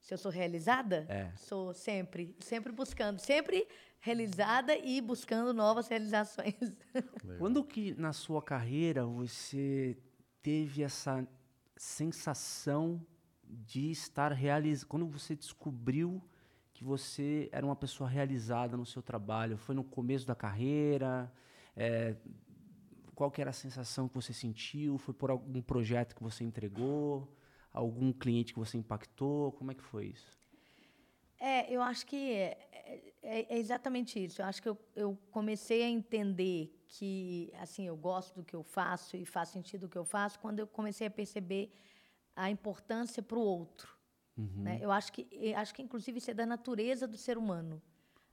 Se 0.00 0.14
eu 0.14 0.18
sou 0.18 0.30
realizada? 0.30 1.04
É. 1.08 1.32
Sou 1.36 1.74
sempre, 1.74 2.36
sempre 2.40 2.72
buscando, 2.72 3.18
sempre 3.18 3.66
realizada 4.00 4.76
e 4.76 5.00
buscando 5.00 5.52
novas 5.52 5.88
realizações. 5.88 6.54
Quando 7.38 7.64
que 7.64 7.94
na 7.94 8.12
sua 8.12 8.42
carreira 8.42 9.04
você 9.04 9.96
teve 10.42 10.82
essa 10.82 11.26
sensação 11.76 13.04
de 13.44 13.90
estar 13.90 14.32
realizado? 14.32 14.88
Quando 14.88 15.06
você 15.06 15.34
descobriu 15.34 16.22
que 16.72 16.84
você 16.84 17.48
era 17.52 17.64
uma 17.64 17.76
pessoa 17.76 18.08
realizada 18.08 18.76
no 18.76 18.86
seu 18.86 19.02
trabalho? 19.02 19.56
Foi 19.56 19.74
no 19.74 19.82
começo 19.82 20.26
da 20.26 20.34
carreira? 20.34 21.32
É, 21.74 22.16
qual 23.14 23.30
que 23.30 23.40
era 23.40 23.50
a 23.50 23.52
sensação 23.52 24.08
que 24.08 24.14
você 24.14 24.32
sentiu? 24.32 24.98
Foi 24.98 25.14
por 25.14 25.30
algum 25.30 25.62
projeto 25.62 26.14
que 26.14 26.22
você 26.22 26.44
entregou? 26.44 27.34
Algum 27.72 28.12
cliente 28.12 28.52
que 28.52 28.58
você 28.58 28.76
impactou? 28.76 29.52
Como 29.52 29.70
é 29.72 29.74
que 29.74 29.82
foi 29.82 30.06
isso? 30.06 30.36
É, 31.38 31.70
eu 31.72 31.82
acho 31.82 32.06
que 32.06 32.56
é, 32.86 33.12
é, 33.22 33.54
é 33.54 33.58
exatamente 33.58 34.24
isso. 34.24 34.40
Eu 34.40 34.46
acho 34.46 34.62
que 34.62 34.68
eu, 34.68 34.78
eu, 34.94 35.18
comecei 35.30 35.82
a 35.82 35.88
entender 35.88 36.72
que, 36.86 37.52
assim, 37.58 37.86
eu 37.86 37.96
gosto 37.96 38.36
do 38.36 38.44
que 38.44 38.54
eu 38.54 38.62
faço 38.62 39.16
e 39.16 39.26
faz 39.26 39.48
sentido 39.48 39.84
o 39.84 39.88
que 39.88 39.98
eu 39.98 40.04
faço 40.04 40.38
quando 40.38 40.60
eu 40.60 40.66
comecei 40.66 41.06
a 41.06 41.10
perceber 41.10 41.72
a 42.34 42.48
importância 42.50 43.22
para 43.22 43.38
o 43.38 43.42
outro. 43.42 43.96
Uhum. 44.36 44.62
Né? 44.62 44.78
Eu 44.80 44.92
acho 44.92 45.12
que, 45.12 45.54
acho 45.54 45.74
que, 45.74 45.82
inclusive, 45.82 46.18
isso 46.18 46.30
é 46.30 46.34
da 46.34 46.46
natureza 46.46 47.06
do 47.08 47.16
ser 47.16 47.36
humano. 47.36 47.82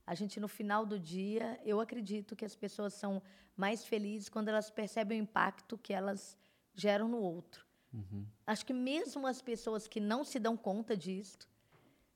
A 0.06 0.14
gente, 0.14 0.40
no 0.40 0.48
final 0.48 0.86
do 0.86 1.00
dia, 1.00 1.60
eu 1.66 1.80
acredito 1.80 2.36
que 2.36 2.46
as 2.46 2.56
pessoas 2.56 2.94
são 2.94 3.22
mais 3.56 3.84
felizes 3.86 4.30
quando 4.30 4.50
elas 4.50 4.70
percebem 4.70 5.20
o 5.20 5.24
impacto 5.24 5.78
que 5.78 5.94
elas 5.94 6.38
geram 6.76 7.08
no 7.08 7.18
outro. 7.18 7.66
Uhum. 7.94 8.26
Acho 8.46 8.66
que 8.66 8.74
mesmo 8.74 9.26
as 9.26 9.42
pessoas 9.42 9.88
que 9.88 10.00
não 10.00 10.24
se 10.24 10.40
dão 10.40 10.58
conta 10.58 10.98
disso, 10.98 11.48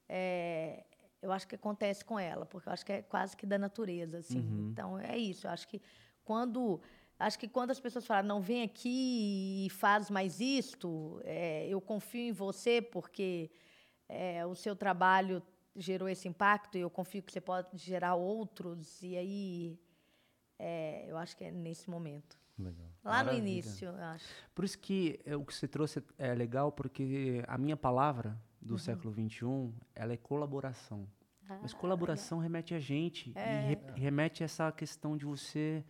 é, 0.10 0.86
eu 1.22 1.32
acho 1.32 1.48
que 1.48 1.56
acontece 1.56 2.04
com 2.06 2.20
ela, 2.20 2.46
porque 2.46 2.70
eu 2.70 2.74
acho 2.74 2.86
que 2.86 2.92
é 2.92 3.02
quase 3.02 3.36
que 3.36 3.46
da 3.46 3.58
natureza, 3.58 4.20
assim. 4.20 4.40
Uhum. 4.40 4.70
Então 4.72 5.00
é 5.00 5.18
isso. 5.18 5.48
Eu 5.48 5.52
acho 5.52 5.68
que 5.68 5.82
quando 6.24 6.80
acho 7.20 7.40
que 7.40 7.48
quando 7.48 7.72
as 7.72 7.80
pessoas 7.80 8.06
falam 8.06 8.24
não 8.24 8.42
vem 8.42 8.62
aqui 8.64 9.66
e 9.66 9.70
faz 9.72 10.10
mais 10.10 10.40
isto, 10.40 11.20
é, 11.24 11.68
eu 11.68 11.82
confio 11.82 12.22
em 12.22 12.32
você 12.32 12.82
porque 12.82 13.50
é, 14.08 14.46
o 14.46 14.54
seu 14.54 14.76
trabalho 14.76 15.42
gerou 15.76 16.10
esse 16.10 16.28
impacto 16.28 16.78
e 16.78 16.82
eu 16.82 16.90
confio 16.90 17.24
que 17.24 17.32
você 17.32 17.42
pode 17.42 17.78
gerar 17.78 18.16
outros. 18.16 19.02
E 19.02 19.16
aí, 19.16 19.80
é, 20.58 21.06
eu 21.08 21.18
acho 21.18 21.36
que 21.38 21.44
é 21.44 21.52
nesse 21.52 21.90
momento. 21.90 22.38
Legal. 22.58 22.88
Lá 23.04 23.12
Maravilha. 23.12 23.44
no 23.44 23.48
início, 23.48 23.88
eu 23.88 23.96
acho. 23.96 24.26
Por 24.56 24.66
isso 24.66 24.80
que 24.80 25.20
é, 25.24 25.36
o 25.36 25.46
que 25.46 25.54
você 25.54 25.68
trouxe 25.68 26.04
é 26.18 26.34
legal, 26.34 26.72
porque 26.72 27.44
a 27.48 27.58
minha 27.58 27.78
palavra 27.78 28.40
do 28.62 28.74
uhum. 28.74 28.78
século 28.78 29.14
XXI, 29.14 29.74
ela 29.96 30.14
é 30.14 30.18
colaboração. 30.18 31.08
Ah, 31.50 31.60
Mas 31.62 31.74
colaboração 31.74 32.40
remete 32.40 32.74
a 32.74 32.80
gente 32.80 33.32
é. 33.36 33.64
e 33.64 33.68
re 33.68 33.78
remete 33.96 34.44
a 34.44 34.46
essa 34.46 34.72
questão 34.72 35.16
de 35.16 35.26
você 35.26 35.84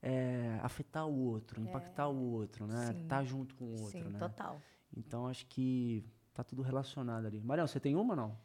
é, 0.00 0.58
afetar 0.62 1.06
o 1.06 1.14
outro, 1.14 1.60
impactar 1.60 2.08
o 2.08 2.32
outro, 2.32 2.66
né? 2.66 2.86
Sim. 2.86 3.02
Estar 3.02 3.18
tá 3.18 3.24
junto 3.24 3.54
com 3.54 3.64
o 3.64 3.80
outro, 3.80 3.98
Sim, 3.98 4.10
né? 4.10 4.18
total. 4.18 4.60
Então, 4.96 5.26
acho 5.26 5.46
que 5.46 6.04
tá 6.34 6.44
tudo 6.44 6.62
relacionado 6.62 7.26
ali. 7.26 7.40
Marião, 7.40 7.66
você 7.66 7.80
tem 7.80 7.96
uma 7.96 8.12
ou 8.12 8.16
não? 8.16 8.38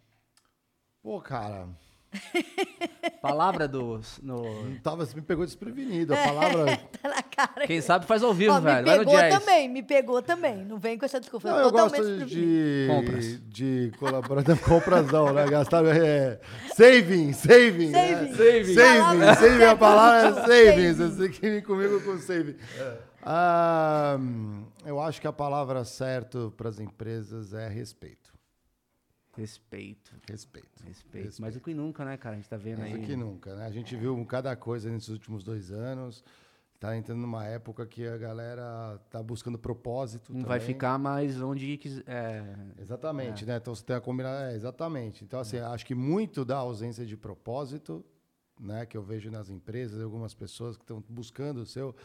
Pô, 1.02 1.22
cara. 1.22 1.70
Palavra 3.22 3.68
dos. 3.68 4.20
No... 4.22 4.64
Não 4.64 4.78
tava, 4.80 5.06
você 5.06 5.16
me 5.16 5.22
pegou 5.22 5.46
desprevenido. 5.46 6.14
A 6.14 6.18
palavra. 6.18 6.78
tá 7.02 7.10
na 7.10 7.22
cara. 7.22 7.68
Quem 7.68 7.82
sabe 7.82 8.06
faz 8.06 8.24
ao 8.24 8.34
vivo, 8.34 8.54
Ó, 8.54 8.60
velho. 8.60 8.88
Me 8.88 8.98
pegou 8.98 9.40
também, 9.40 9.70
me 9.70 9.84
pegou 9.84 10.22
também. 10.22 10.66
Não 10.66 10.78
vem 10.78 10.98
com 10.98 11.06
essa 11.06 11.20
desculpa. 11.20 11.50
Não, 11.50 11.60
eu 11.60 11.72
gosto 11.72 12.26
de. 12.26 12.88
Compras. 12.90 13.40
De 13.48 13.92
colaborar. 14.00 14.44
Compras 14.60 15.12
não, 15.12 15.34
né? 15.34 15.46
Gastar. 15.48 15.86
É, 15.86 16.40
saving, 16.76 17.34
saving. 17.34 17.92
Saving. 17.92 17.94
É, 17.94 18.36
saving. 18.36 18.74
Saving. 18.74 19.36
Saving, 19.36 19.64
a 19.64 19.76
palavra 19.76 20.30
é 20.30 20.46
saving. 20.46 20.94
Você 20.94 21.30
que 21.30 21.42
vir 21.42 21.64
comigo 21.64 22.02
com 22.02 22.18
saving. 22.18 22.56
É. 22.78 23.08
Ah, 23.30 24.18
eu 24.86 25.02
acho 25.02 25.20
que 25.20 25.28
a 25.28 25.34
palavra 25.34 25.84
certa 25.84 26.50
para 26.56 26.70
as 26.70 26.80
empresas 26.80 27.54
é 27.54 27.68
respeito. 27.68 28.27
Respeito. 29.38 30.12
Respeito. 30.28 30.84
Respeito. 30.84 31.26
Respeito. 31.26 31.42
Mais 31.42 31.54
do 31.54 31.62
que 31.62 31.74
nunca, 31.74 32.04
né, 32.04 32.18
cara? 32.18 32.36
A 32.36 32.38
gente 32.38 32.50
tá 32.50 32.58
vendo 32.58 32.80
Mais 32.80 32.92
aí. 32.92 32.98
Mais 32.98 33.08
do 33.08 33.12
que 33.12 33.16
nunca, 33.16 33.56
né? 33.56 33.66
A 33.66 33.72
gente 33.72 33.96
viu 33.96 34.26
cada 34.26 34.56
coisa 34.56 34.90
nesses 34.90 35.10
últimos 35.10 35.44
dois 35.44 35.72
anos. 35.72 36.24
Tá 36.80 36.96
entrando 36.96 37.22
numa 37.22 37.44
época 37.46 37.86
que 37.88 38.08
a 38.08 38.18
galera 38.18 39.00
tá 39.10 39.22
buscando 39.22 39.58
propósito. 39.58 40.32
Não 40.32 40.42
também. 40.42 40.58
vai 40.58 40.60
ficar 40.60 40.98
mais 41.00 41.42
onde 41.42 41.78
quiser. 41.78 42.04
É... 42.08 42.56
Exatamente, 42.80 43.44
é. 43.44 43.48
né? 43.48 43.58
Então 43.58 43.74
você 43.74 43.84
tem 43.84 43.96
a 43.96 44.02
combinação. 44.02 44.46
É, 44.46 44.56
exatamente. 44.56 45.24
Então, 45.24 45.40
assim, 45.40 45.58
é. 45.58 45.62
acho 45.62 45.86
que 45.86 45.96
muito 45.96 46.44
da 46.44 46.58
ausência 46.58 47.06
de 47.06 47.18
propósito, 47.18 48.06
né, 48.60 48.86
que 48.86 48.98
eu 48.98 49.04
vejo 49.04 49.30
nas 49.32 49.50
empresas, 49.50 50.02
algumas 50.02 50.34
pessoas 50.34 50.78
que 50.78 50.84
estão 50.84 51.04
buscando 51.10 51.62
o 51.62 51.66
seu, 51.66 51.96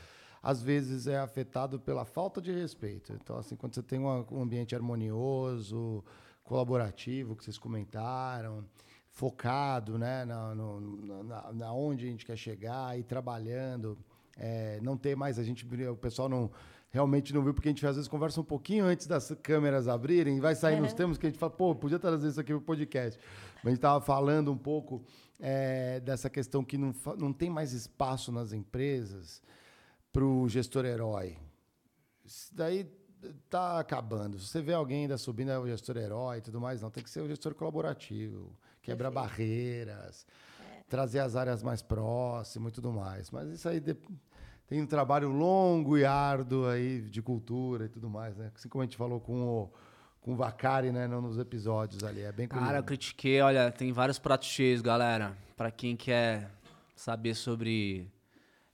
às 0.42 0.62
vezes 0.62 1.06
é 1.06 1.18
afetado 1.18 1.78
pela 1.78 2.04
falta 2.04 2.40
de 2.40 2.50
respeito. 2.50 3.12
Então, 3.12 3.36
assim, 3.38 3.56
quando 3.56 3.74
você 3.74 3.82
tem 3.82 3.98
um 3.98 4.40
ambiente 4.40 4.74
harmonioso, 4.74 6.04
colaborativo 6.44 7.36
que 7.36 7.44
vocês 7.44 7.58
comentaram, 7.58 8.64
focado 9.10 9.98
né, 9.98 10.24
na, 10.24 10.54
no, 10.54 11.24
na, 11.24 11.52
na 11.52 11.72
onde 11.72 12.06
a 12.06 12.10
gente 12.10 12.24
quer 12.24 12.36
chegar 12.36 12.98
e 12.98 13.02
trabalhando. 13.02 13.98
É, 14.36 14.80
não 14.80 14.96
ter 14.96 15.14
mais, 15.14 15.38
a 15.38 15.42
gente, 15.42 15.66
o 15.86 15.96
pessoal 15.96 16.28
não 16.28 16.50
realmente 16.92 17.32
não 17.32 17.42
viu, 17.42 17.54
porque 17.54 17.68
a 17.68 17.72
gente 17.72 17.86
às 17.86 17.96
vezes 17.96 18.08
conversa 18.08 18.40
um 18.40 18.44
pouquinho 18.44 18.84
antes 18.84 19.06
das 19.06 19.34
câmeras 19.42 19.88
abrirem, 19.88 20.38
vai 20.40 20.54
sair 20.54 20.78
nos 20.78 20.92
termos 20.92 21.16
que 21.16 21.26
a 21.26 21.30
gente 21.30 21.38
fala, 21.38 21.50
pô, 21.50 21.74
podia 21.74 21.98
trazer 21.98 22.28
isso 22.28 22.38
aqui 22.38 22.52
para 22.52 22.58
o 22.58 22.60
podcast. 22.60 23.18
Mas 23.56 23.64
a 23.64 23.68
gente 23.70 23.78
estava 23.78 24.00
falando 24.00 24.52
um 24.52 24.58
pouco 24.58 25.02
é, 25.40 26.00
dessa 26.00 26.28
questão 26.28 26.62
que 26.62 26.76
não, 26.76 26.94
não 27.16 27.32
tem 27.32 27.48
mais 27.48 27.72
espaço 27.72 28.30
nas 28.30 28.52
empresas 28.52 29.42
para 30.12 30.22
o 30.22 30.46
gestor 30.48 30.84
herói. 30.84 31.38
Isso 32.24 32.54
daí 32.54 32.86
tá 33.48 33.78
acabando. 33.78 34.38
Se 34.38 34.46
você 34.46 34.60
vê 34.60 34.72
alguém 34.72 35.02
ainda 35.02 35.18
subindo, 35.18 35.50
é 35.50 35.58
o 35.58 35.66
gestor 35.66 35.96
herói 35.96 36.38
e 36.38 36.40
tudo 36.40 36.60
mais, 36.60 36.82
não. 36.82 36.90
Tem 36.90 37.02
que 37.02 37.10
ser 37.10 37.20
o 37.20 37.28
gestor 37.28 37.54
colaborativo, 37.54 38.56
quebrar 38.80 39.10
barreiras, 39.10 40.26
é. 40.60 40.82
trazer 40.88 41.20
as 41.20 41.36
áreas 41.36 41.62
mais 41.62 41.82
próximas 41.82 42.72
e 42.72 42.74
tudo 42.74 42.92
mais. 42.92 43.30
Mas 43.30 43.48
isso 43.50 43.68
aí 43.68 43.80
tem 44.66 44.80
um 44.80 44.86
trabalho 44.86 45.30
longo 45.30 45.98
e 45.98 46.04
árduo 46.04 46.66
aí 46.66 47.02
de 47.02 47.20
cultura 47.20 47.86
e 47.86 47.88
tudo 47.88 48.08
mais, 48.08 48.36
né? 48.36 48.50
Assim 48.54 48.68
como 48.68 48.82
a 48.82 48.86
gente 48.86 48.96
falou 48.96 49.20
com 49.20 49.42
o, 49.42 49.72
com 50.20 50.32
o 50.32 50.36
Vacari, 50.36 50.90
né, 50.90 51.06
nos 51.06 51.38
episódios 51.38 52.02
ali. 52.04 52.22
É 52.22 52.32
bem 52.32 52.48
Cara, 52.48 52.78
eu 52.78 52.84
critiquei, 52.84 53.40
olha, 53.40 53.70
tem 53.70 53.92
vários 53.92 54.18
pratos 54.18 54.48
cheios, 54.48 54.80
galera. 54.80 55.36
Para 55.56 55.70
quem 55.70 55.96
quer 55.96 56.50
saber 56.96 57.34
sobre 57.34 58.10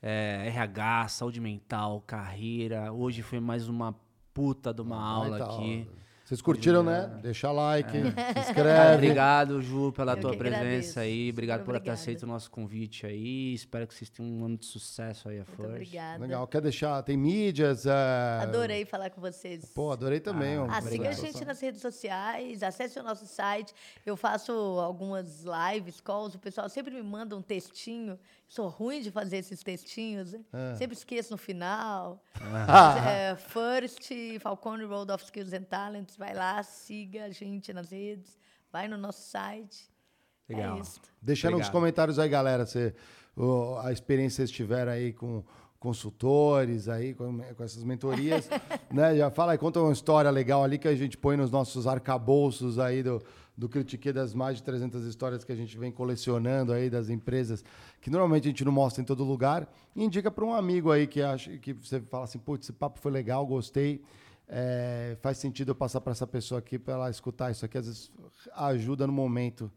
é, 0.01 0.45
RH, 0.47 1.09
saúde 1.09 1.41
mental, 1.41 2.03
carreira. 2.07 2.93
Hoje 2.93 3.23
foi 3.23 3.41
mais 3.41 3.69
uma 3.69 3.95
puta 4.39 4.73
de 4.73 4.81
uma 4.83 5.03
aula 5.03 5.37
aqui. 5.45 5.89
Vocês 6.25 6.43
curtiram, 6.43 6.83
né? 6.83 7.19
Deixa 7.23 7.51
like, 7.51 7.91
se 7.91 8.13
Cara, 8.13 8.41
inscreve. 8.41 8.95
obrigado, 8.97 9.63
Ju, 9.63 9.91
pela 9.93 10.13
Eu 10.13 10.21
tua 10.21 10.37
presença 10.37 10.61
agradeço. 10.61 11.01
aí. 11.01 11.31
Obrigado 11.31 11.65
por 11.65 11.81
ter 11.81 11.89
aceito 11.89 12.25
o 12.25 12.27
nosso 12.27 12.51
convite 12.51 13.07
aí. 13.07 13.55
Espero 13.55 13.87
que 13.87 13.95
vocês 13.95 14.11
tenham 14.11 14.31
um 14.31 14.45
ano 14.45 14.59
de 14.59 14.67
sucesso 14.67 15.31
aí 15.31 15.41
a 15.41 15.45
Muito 15.47 15.65
obrigada. 15.65 16.23
Legal. 16.23 16.47
Quer 16.47 16.61
deixar? 16.61 17.03
Tem 17.03 17.17
mídias? 17.17 17.87
é, 17.87 18.41
Adorei 18.43 18.85
falar 18.85 19.09
com 19.09 19.23
vocês. 19.23 19.73
Pô, 19.75 19.91
adorei 19.91 20.21
também. 20.21 20.59
ó. 20.59 20.67
Ah, 20.71 20.83
siga 20.83 21.09
a 21.09 21.13
gente 21.13 21.43
nas 21.47 21.61
redes 21.63 21.81
sociais, 21.81 22.63
acesse 22.63 23.01
o 23.01 23.03
nosso 23.03 23.25
site. 23.27 23.73
Eu 24.05 24.15
faço 24.15 24.53
algumas 24.53 25.45
lives, 25.73 25.99
calls, 25.99 26.35
o 26.35 26.39
pessoal 26.39 26.69
sempre 26.69 26.95
me 26.95 27.03
manda 27.03 27.35
um 27.35 27.43
textinho. 27.43 28.19
Sou 28.49 28.69
ruim 28.69 29.03
de 29.03 29.11
fazer 29.11 29.37
esses 29.37 29.63
textinhos, 29.63 30.33
né? 30.33 30.41
Ah. 30.51 30.75
sempre 30.75 30.97
esqueço 30.97 31.31
no 31.31 31.37
final. 31.37 32.25
Ah. 32.41 33.11
É, 33.11 33.37
First, 33.37 34.11
Falcone 34.41 34.85
Road 34.85 35.13
of 35.13 35.23
Skills 35.23 35.53
and 35.53 35.65
Talents, 35.65 36.17
vai 36.17 36.33
lá, 36.33 36.63
siga 36.63 37.27
a 37.27 37.31
gente 37.31 37.73
nas 37.75 37.91
redes, 37.91 38.39
vai 38.73 38.89
no 38.89 38.97
nosso 38.97 39.29
site. 39.29 39.91
Legal. 40.49 40.79
É 40.79 40.81
isso. 40.81 40.99
Deixa 41.21 41.49
nos 41.49 41.57
Obrigado. 41.57 41.73
comentários 41.73 42.19
aí, 42.19 42.29
galera, 42.29 42.65
se 42.65 42.95
a 43.83 43.93
experiência 43.93 44.43
que 44.43 44.49
vocês 44.49 44.51
tiveram 44.51 44.93
aí 44.93 45.13
com 45.13 45.45
consultores 45.79 46.89
aí, 46.89 47.15
com, 47.15 47.39
com 47.39 47.63
essas 47.63 47.85
mentorias, 47.85 48.49
né? 48.91 49.15
Já 49.15 49.31
fala 49.31 49.53
aí, 49.53 49.59
conta 49.59 49.79
uma 49.81 49.93
história 49.93 50.31
legal 50.31 50.65
ali 50.65 50.79
que 50.79 50.89
a 50.89 50.95
gente 50.95 51.19
põe 51.19 51.37
nos 51.37 51.51
nossos 51.51 51.87
arcabouços 51.87 52.79
aí 52.79 53.03
do, 53.03 53.23
do 53.59 53.69
Critique 53.69 54.13
das 54.13 54.33
mais 54.33 54.59
de 54.59 54.63
300 54.63 55.05
histórias 55.05 55.43
que 55.43 55.51
a 55.51 55.57
gente 55.57 55.77
vem 55.77 55.91
colecionando 55.91 56.73
aí 56.73 56.89
das 56.89 57.09
empresas, 57.09 57.65
que 58.01 58.09
normalmente 58.09 58.45
a 58.45 58.51
gente 58.51 58.65
não 58.65 58.71
mostra 58.71 59.03
em 59.03 59.05
todo 59.05 59.25
lugar, 59.25 59.69
e 59.97 60.05
indica 60.05 60.31
para 60.31 60.45
um 60.45 60.55
amigo 60.55 60.93
aí 60.93 61.09
que 61.09 61.21
acha 61.21 61.59
que 61.59 61.73
você 61.73 62.01
fala 62.03 62.23
assim, 62.23 62.39
putz, 62.39 62.67
esse 62.67 62.73
papo 62.73 63.01
foi 63.01 63.11
legal, 63.11 63.45
gostei, 63.45 64.01
é, 64.49 65.17
faz 65.21 65.39
sentido 65.39 65.73
eu 65.73 65.75
passar 65.75 66.01
para 66.01 66.13
essa 66.13 66.27
pessoa 66.27 66.61
aqui 66.61 66.79
para 66.79 66.95
ela 66.95 67.11
escutar 67.11 67.51
isso 67.51 67.65
aqui, 67.65 67.77
às 67.77 67.87
vezes 67.87 68.13
ajuda 68.55 69.09
no 69.09 69.13
momento. 69.13 69.69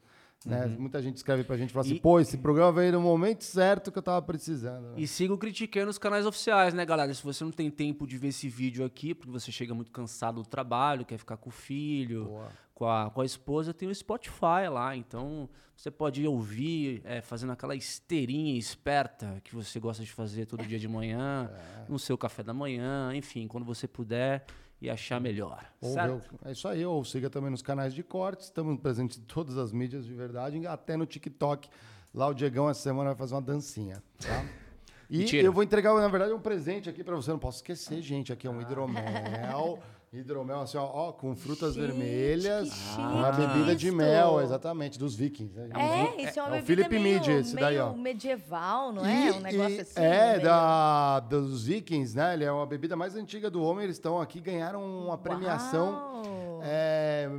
Né? 0.46 0.66
Muita 0.66 1.02
gente 1.02 1.18
escreve 1.18 1.44
pra 1.44 1.56
gente 1.56 1.70
e 1.70 1.74
fala 1.74 1.86
assim, 1.86 1.98
pô, 1.98 2.20
esse 2.20 2.38
programa 2.38 2.72
veio 2.72 2.94
no 2.94 3.02
momento 3.02 3.44
certo 3.44 3.92
que 3.92 3.98
eu 4.00 4.02
tava 4.02 4.22
precisando. 4.24 4.90
né? 4.90 4.94
E 4.98 5.08
siga 5.08 5.34
o 5.34 5.38
Critiquei 5.38 5.86
nos 5.86 5.98
canais 6.00 6.26
oficiais, 6.26 6.74
né, 6.74 6.84
galera? 6.86 7.14
Se 7.14 7.24
você 7.24 7.44
não 7.44 7.52
tem 7.52 7.70
tempo 7.70 8.08
de 8.08 8.18
ver 8.18 8.30
esse 8.30 8.50
vídeo 8.50 8.84
aqui, 8.84 9.14
porque 9.14 9.32
você 9.32 9.52
chega 9.52 9.74
muito 9.74 9.92
cansado 9.92 10.42
do 10.42 10.50
trabalho, 10.50 11.06
quer 11.06 11.18
ficar 11.18 11.38
com 11.38 11.50
o 11.50 11.52
filho, 11.52 12.42
com 12.74 12.88
a, 12.88 13.12
com 13.12 13.22
a 13.22 13.26
esposa, 13.26 13.74
tem 13.74 13.88
o 13.88 13.94
Spotify 13.94 14.68
lá. 14.72 14.96
Então, 14.96 15.48
você 15.76 15.92
pode 15.92 16.26
ouvir 16.26 17.02
é, 17.06 17.22
fazendo 17.22 17.52
aquela 17.52 17.76
esteirinha 17.76 18.58
esperta 18.58 19.40
que 19.44 19.54
você 19.54 19.80
gosta 19.80 20.04
de 20.04 20.12
fazer 20.12 20.48
todo 20.48 20.66
dia 20.66 20.80
de 20.80 20.88
manhã, 20.88 21.52
no 21.88 22.00
seu 22.00 22.18
café 22.18 22.42
da 22.42 22.54
manhã, 22.54 23.12
enfim, 23.16 23.48
quando 23.48 23.64
você 23.66 23.88
puder 23.88 24.46
e 24.82 24.90
achar 24.90 25.22
melhor. 25.22 25.64
Ou 25.80 25.94
certo? 25.94 26.40
é 26.44 26.52
isso 26.52 26.68
aí, 26.68 26.84
ou 26.86 27.04
siga 27.06 27.30
também 27.30 27.52
nos 27.52 27.62
canais 27.62 27.94
de 27.94 28.02
cortes, 28.02 28.48
estamos 28.48 28.80
presentes 28.80 29.18
em 29.18 29.22
todas 29.22 29.58
as 29.58 29.72
mídias 29.72 30.06
de 30.06 30.14
verdade, 30.14 30.66
até 30.66 30.98
no 30.98 31.06
TikTok. 31.06 31.70
Lá 32.14 32.28
o 32.28 32.34
Diegão 32.34 32.70
essa 32.70 32.82
semana 32.82 33.12
vai 33.12 33.18
fazer 33.18 33.36
uma 33.36 33.42
dancinha, 33.42 34.02
tá? 34.20 34.44
E 35.10 35.18
Mentira. 35.18 35.46
eu 35.46 35.52
vou 35.52 35.62
entregar, 35.62 35.94
na 35.94 36.08
verdade, 36.08 36.32
um 36.32 36.40
presente 36.40 36.90
aqui 36.90 37.04
pra 37.04 37.14
você, 37.18 37.32
não 37.32 37.38
posso 37.38 37.58
esquecer, 37.58 38.02
gente, 38.02 38.32
aqui 38.32 38.48
é 38.48 38.50
um 38.50 38.62
hidromel, 38.62 39.78
hidromel 40.22 40.60
assim, 40.60 40.78
ó, 40.78 40.84
ó, 40.84 41.12
com 41.14 41.34
frutas 41.34 41.74
Gente, 41.74 41.88
vermelhas, 41.88 42.70
uma 42.98 43.34
chique 43.34 43.48
bebida 43.48 43.74
de 43.74 43.92
mel, 43.92 44.42
exatamente, 44.42 45.00
dos 45.00 45.16
vikings. 45.16 45.58
né? 45.58 45.70
É, 45.74 46.24
isso 46.24 46.38
é 46.38 46.44
uma 46.44 46.58
é 46.58 46.60
o 46.60 46.62
bebida 46.62 46.84
Felipe 46.84 47.00
meio, 47.02 47.20
Midi, 47.20 47.32
esse 47.32 47.56
daí, 47.56 47.76
meio 47.76 47.86
ó. 47.88 47.94
medieval, 47.94 48.92
não 48.92 49.06
é? 49.06 49.28
E- 49.28 49.32
um 49.32 49.40
negócio 49.40 49.78
e- 49.78 49.80
assim. 49.80 49.94
É, 50.02 50.32
meio- 50.32 50.42
da, 50.44 51.20
dos 51.22 51.64
vikings, 51.66 52.14
né? 52.18 52.34
Ele 52.34 52.44
é 52.44 52.52
uma 52.52 52.66
bebida 52.66 52.94
mais 52.98 53.16
antiga 53.16 53.50
do 53.50 53.64
homem. 53.64 53.86
Eles 53.86 53.96
estão 53.96 54.20
aqui, 54.20 54.42
ganharam 54.42 54.84
uma 54.84 55.18
premiação 55.18 56.22
é, 56.62 57.30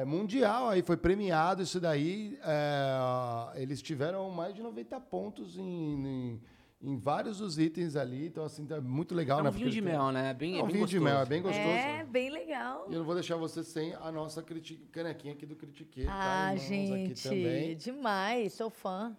é, 0.00 0.04
mundial. 0.06 0.70
Aí 0.70 0.80
foi 0.80 0.96
premiado 0.96 1.62
isso 1.62 1.78
daí. 1.78 2.38
é, 2.42 3.60
eles 3.60 3.82
tiveram 3.82 4.30
mais 4.30 4.54
de 4.54 4.62
90 4.62 4.98
pontos 5.00 5.58
em, 5.58 5.62
em, 5.62 6.40
em 6.82 6.96
vários 6.98 7.38
dos 7.38 7.58
itens 7.58 7.94
ali. 7.96 8.26
Então, 8.26 8.44
assim, 8.44 8.66
tá 8.66 8.80
muito 8.80 9.14
legal, 9.14 9.40
É 9.40 9.42
né? 9.44 9.48
um 9.48 9.52
vinho 9.52 9.66
Porque 9.66 9.80
de 9.80 9.82
tem- 9.86 9.92
mel, 9.92 10.10
né? 10.10 10.34
Bem, 10.34 10.58
É 10.58 10.62
um 10.62 10.66
bem 10.66 10.74
vinho 10.74 10.86
de 10.86 10.98
gostoso. 10.98 11.04
mel, 11.04 11.22
é 11.22 11.26
bem 11.26 11.42
gostoso. 11.42 11.66
É, 11.68 12.04
bem 12.04 12.30
legal. 12.30 12.86
E 12.90 12.92
eu 12.92 12.98
não 12.98 13.06
vou 13.06 13.14
deixar 13.14 13.36
você 13.36 13.62
sem 13.62 13.94
a 13.94 14.10
nossa 14.10 14.42
criti- 14.42 14.76
canequinha 14.90 15.34
aqui 15.34 15.46
do 15.46 15.54
Critique. 15.54 16.04
Ah, 16.08 16.08
tá, 16.08 16.54
irmãos, 16.54 16.64
aqui 16.64 17.06
gente, 17.06 17.22
também. 17.22 17.76
demais, 17.76 18.52
sou 18.54 18.68
fã. 18.70 19.16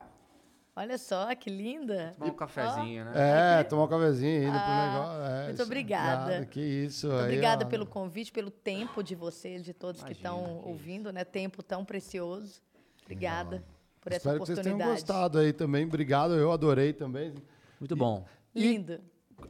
Olha 0.75 0.97
só, 0.97 1.33
que 1.35 1.51
linda. 1.51 2.15
Tomar 2.17 2.31
um 2.31 2.35
cafezinho, 2.35 3.05
né? 3.05 3.59
É, 3.59 3.63
tomar 3.63 3.83
um 3.83 3.87
cafezinho, 3.87 4.49
pro 4.49 4.59
Ah, 4.59 4.91
negócio. 4.91 5.21
é, 5.23 5.43
muito 5.43 5.53
isso- 5.53 5.63
obrigada. 5.63 6.31
Nada, 6.31 6.45
que 6.47 6.59
isso. 6.59 7.05
Muito 7.07 7.19
aí, 7.19 7.25
Obrigada 7.27 7.65
ó. 7.65 7.69
pelo 7.69 7.85
convite, 7.85 8.31
pelo 8.31 8.49
tempo 8.49 9.03
de 9.03 9.13
vocês, 9.13 9.63
de 9.63 9.71
todos 9.71 10.01
que 10.01 10.13
Imagina, 10.13 10.29
estão 10.29 10.61
que 10.63 10.67
ouvindo, 10.69 11.13
né? 11.13 11.23
Tempo 11.23 11.61
tão 11.61 11.85
precioso. 11.85 12.59
Obrigada 13.03 13.63
por 14.01 14.11
essa 14.13 14.17
Espero 14.29 14.39
que 14.39 14.45
vocês 14.47 14.59
tenham 14.59 14.75
oportunidade. 14.77 15.01
gostado 15.01 15.37
aí 15.37 15.53
também. 15.53 15.85
Obrigado, 15.85 16.33
eu 16.33 16.51
adorei 16.51 16.91
também. 16.91 17.35
Muito 17.79 17.95
bom. 17.95 18.25
Lindo. 18.55 18.99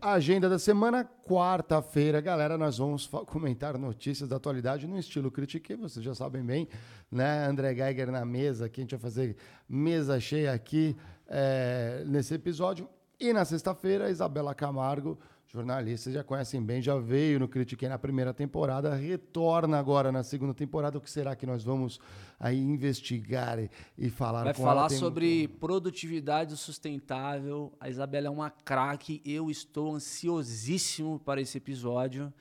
A 0.01 0.13
agenda 0.13 0.49
da 0.49 0.57
semana, 0.57 1.03
quarta-feira, 1.03 2.19
galera, 2.19 2.57
nós 2.57 2.77
vamos 2.77 3.05
comentar 3.27 3.77
notícias 3.77 4.27
da 4.27 4.37
atualidade 4.37 4.87
no 4.87 4.97
estilo 4.97 5.29
Critique, 5.29 5.75
vocês 5.75 6.03
já 6.03 6.15
sabem 6.15 6.43
bem, 6.43 6.67
né? 7.11 7.45
André 7.45 7.75
Geiger 7.75 8.11
na 8.11 8.25
mesa, 8.25 8.65
aqui 8.65 8.81
a 8.81 8.83
gente 8.83 8.91
vai 8.91 8.99
fazer 8.99 9.37
mesa 9.69 10.19
cheia 10.19 10.51
aqui 10.51 10.95
é, 11.27 12.03
nesse 12.07 12.33
episódio. 12.33 12.89
E 13.19 13.31
na 13.31 13.45
sexta-feira, 13.45 14.09
Isabela 14.09 14.55
Camargo, 14.55 15.19
jornalista, 15.53 16.05
vocês 16.05 16.15
já 16.15 16.23
conhecem 16.23 16.61
bem, 16.63 16.81
já 16.81 16.97
veio 16.97 17.39
no 17.39 17.47
Critique 17.47 17.87
na 17.87 17.99
primeira 17.99 18.33
temporada, 18.33 18.95
retorna 18.95 19.77
agora 19.77 20.11
na 20.11 20.23
segunda 20.23 20.53
temporada. 20.53 20.97
O 20.97 21.01
que 21.01 21.09
será 21.11 21.35
que 21.35 21.45
nós 21.45 21.63
vamos 21.63 21.99
aí 22.39 22.57
investigar 22.59 23.59
e, 23.59 23.69
e 23.95 24.09
falar 24.09 24.45
Vai 24.45 24.53
com 24.55 24.63
ela? 24.63 24.73
falar 24.73 24.89
Tem- 24.89 24.97
sobre 24.97 25.47
produtividade 25.47 26.57
sustentável. 26.57 27.71
A 27.79 27.87
Isabela 27.87 28.27
é 28.27 28.29
uma 28.31 28.49
craque. 28.49 29.21
Eu 29.23 29.51
estou 29.51 29.93
ansiosíssimo 29.93 31.19
para 31.19 31.39
esse 31.39 31.57
episódio. 31.59 32.33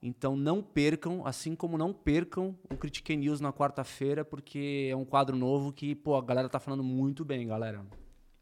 Então 0.00 0.34
não 0.36 0.62
percam, 0.62 1.26
assim 1.26 1.54
como 1.56 1.76
não 1.76 1.92
percam 1.92 2.56
o 2.72 2.76
Critique 2.76 3.14
News 3.16 3.40
na 3.40 3.52
quarta-feira, 3.52 4.24
porque 4.24 4.88
é 4.90 4.96
um 4.96 5.04
quadro 5.04 5.36
novo 5.36 5.72
que, 5.72 5.94
pô, 5.94 6.16
a 6.16 6.22
galera 6.22 6.48
tá 6.48 6.58
falando 6.60 6.82
muito 6.84 7.22
bem, 7.24 7.48
galera. 7.48 7.84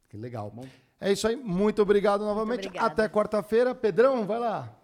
Que 0.09 0.17
legal. 0.17 0.53
É 1.01 1.12
isso 1.12 1.27
aí. 1.29 1.37
Muito 1.37 1.81
obrigado 1.83 2.25
novamente. 2.25 2.66
obrigada. 2.66 2.87
Até 2.87 3.09
quarta-feira. 3.09 3.75
Pedrão, 3.75 4.27
vai 4.27 4.39
lá. 4.39 4.78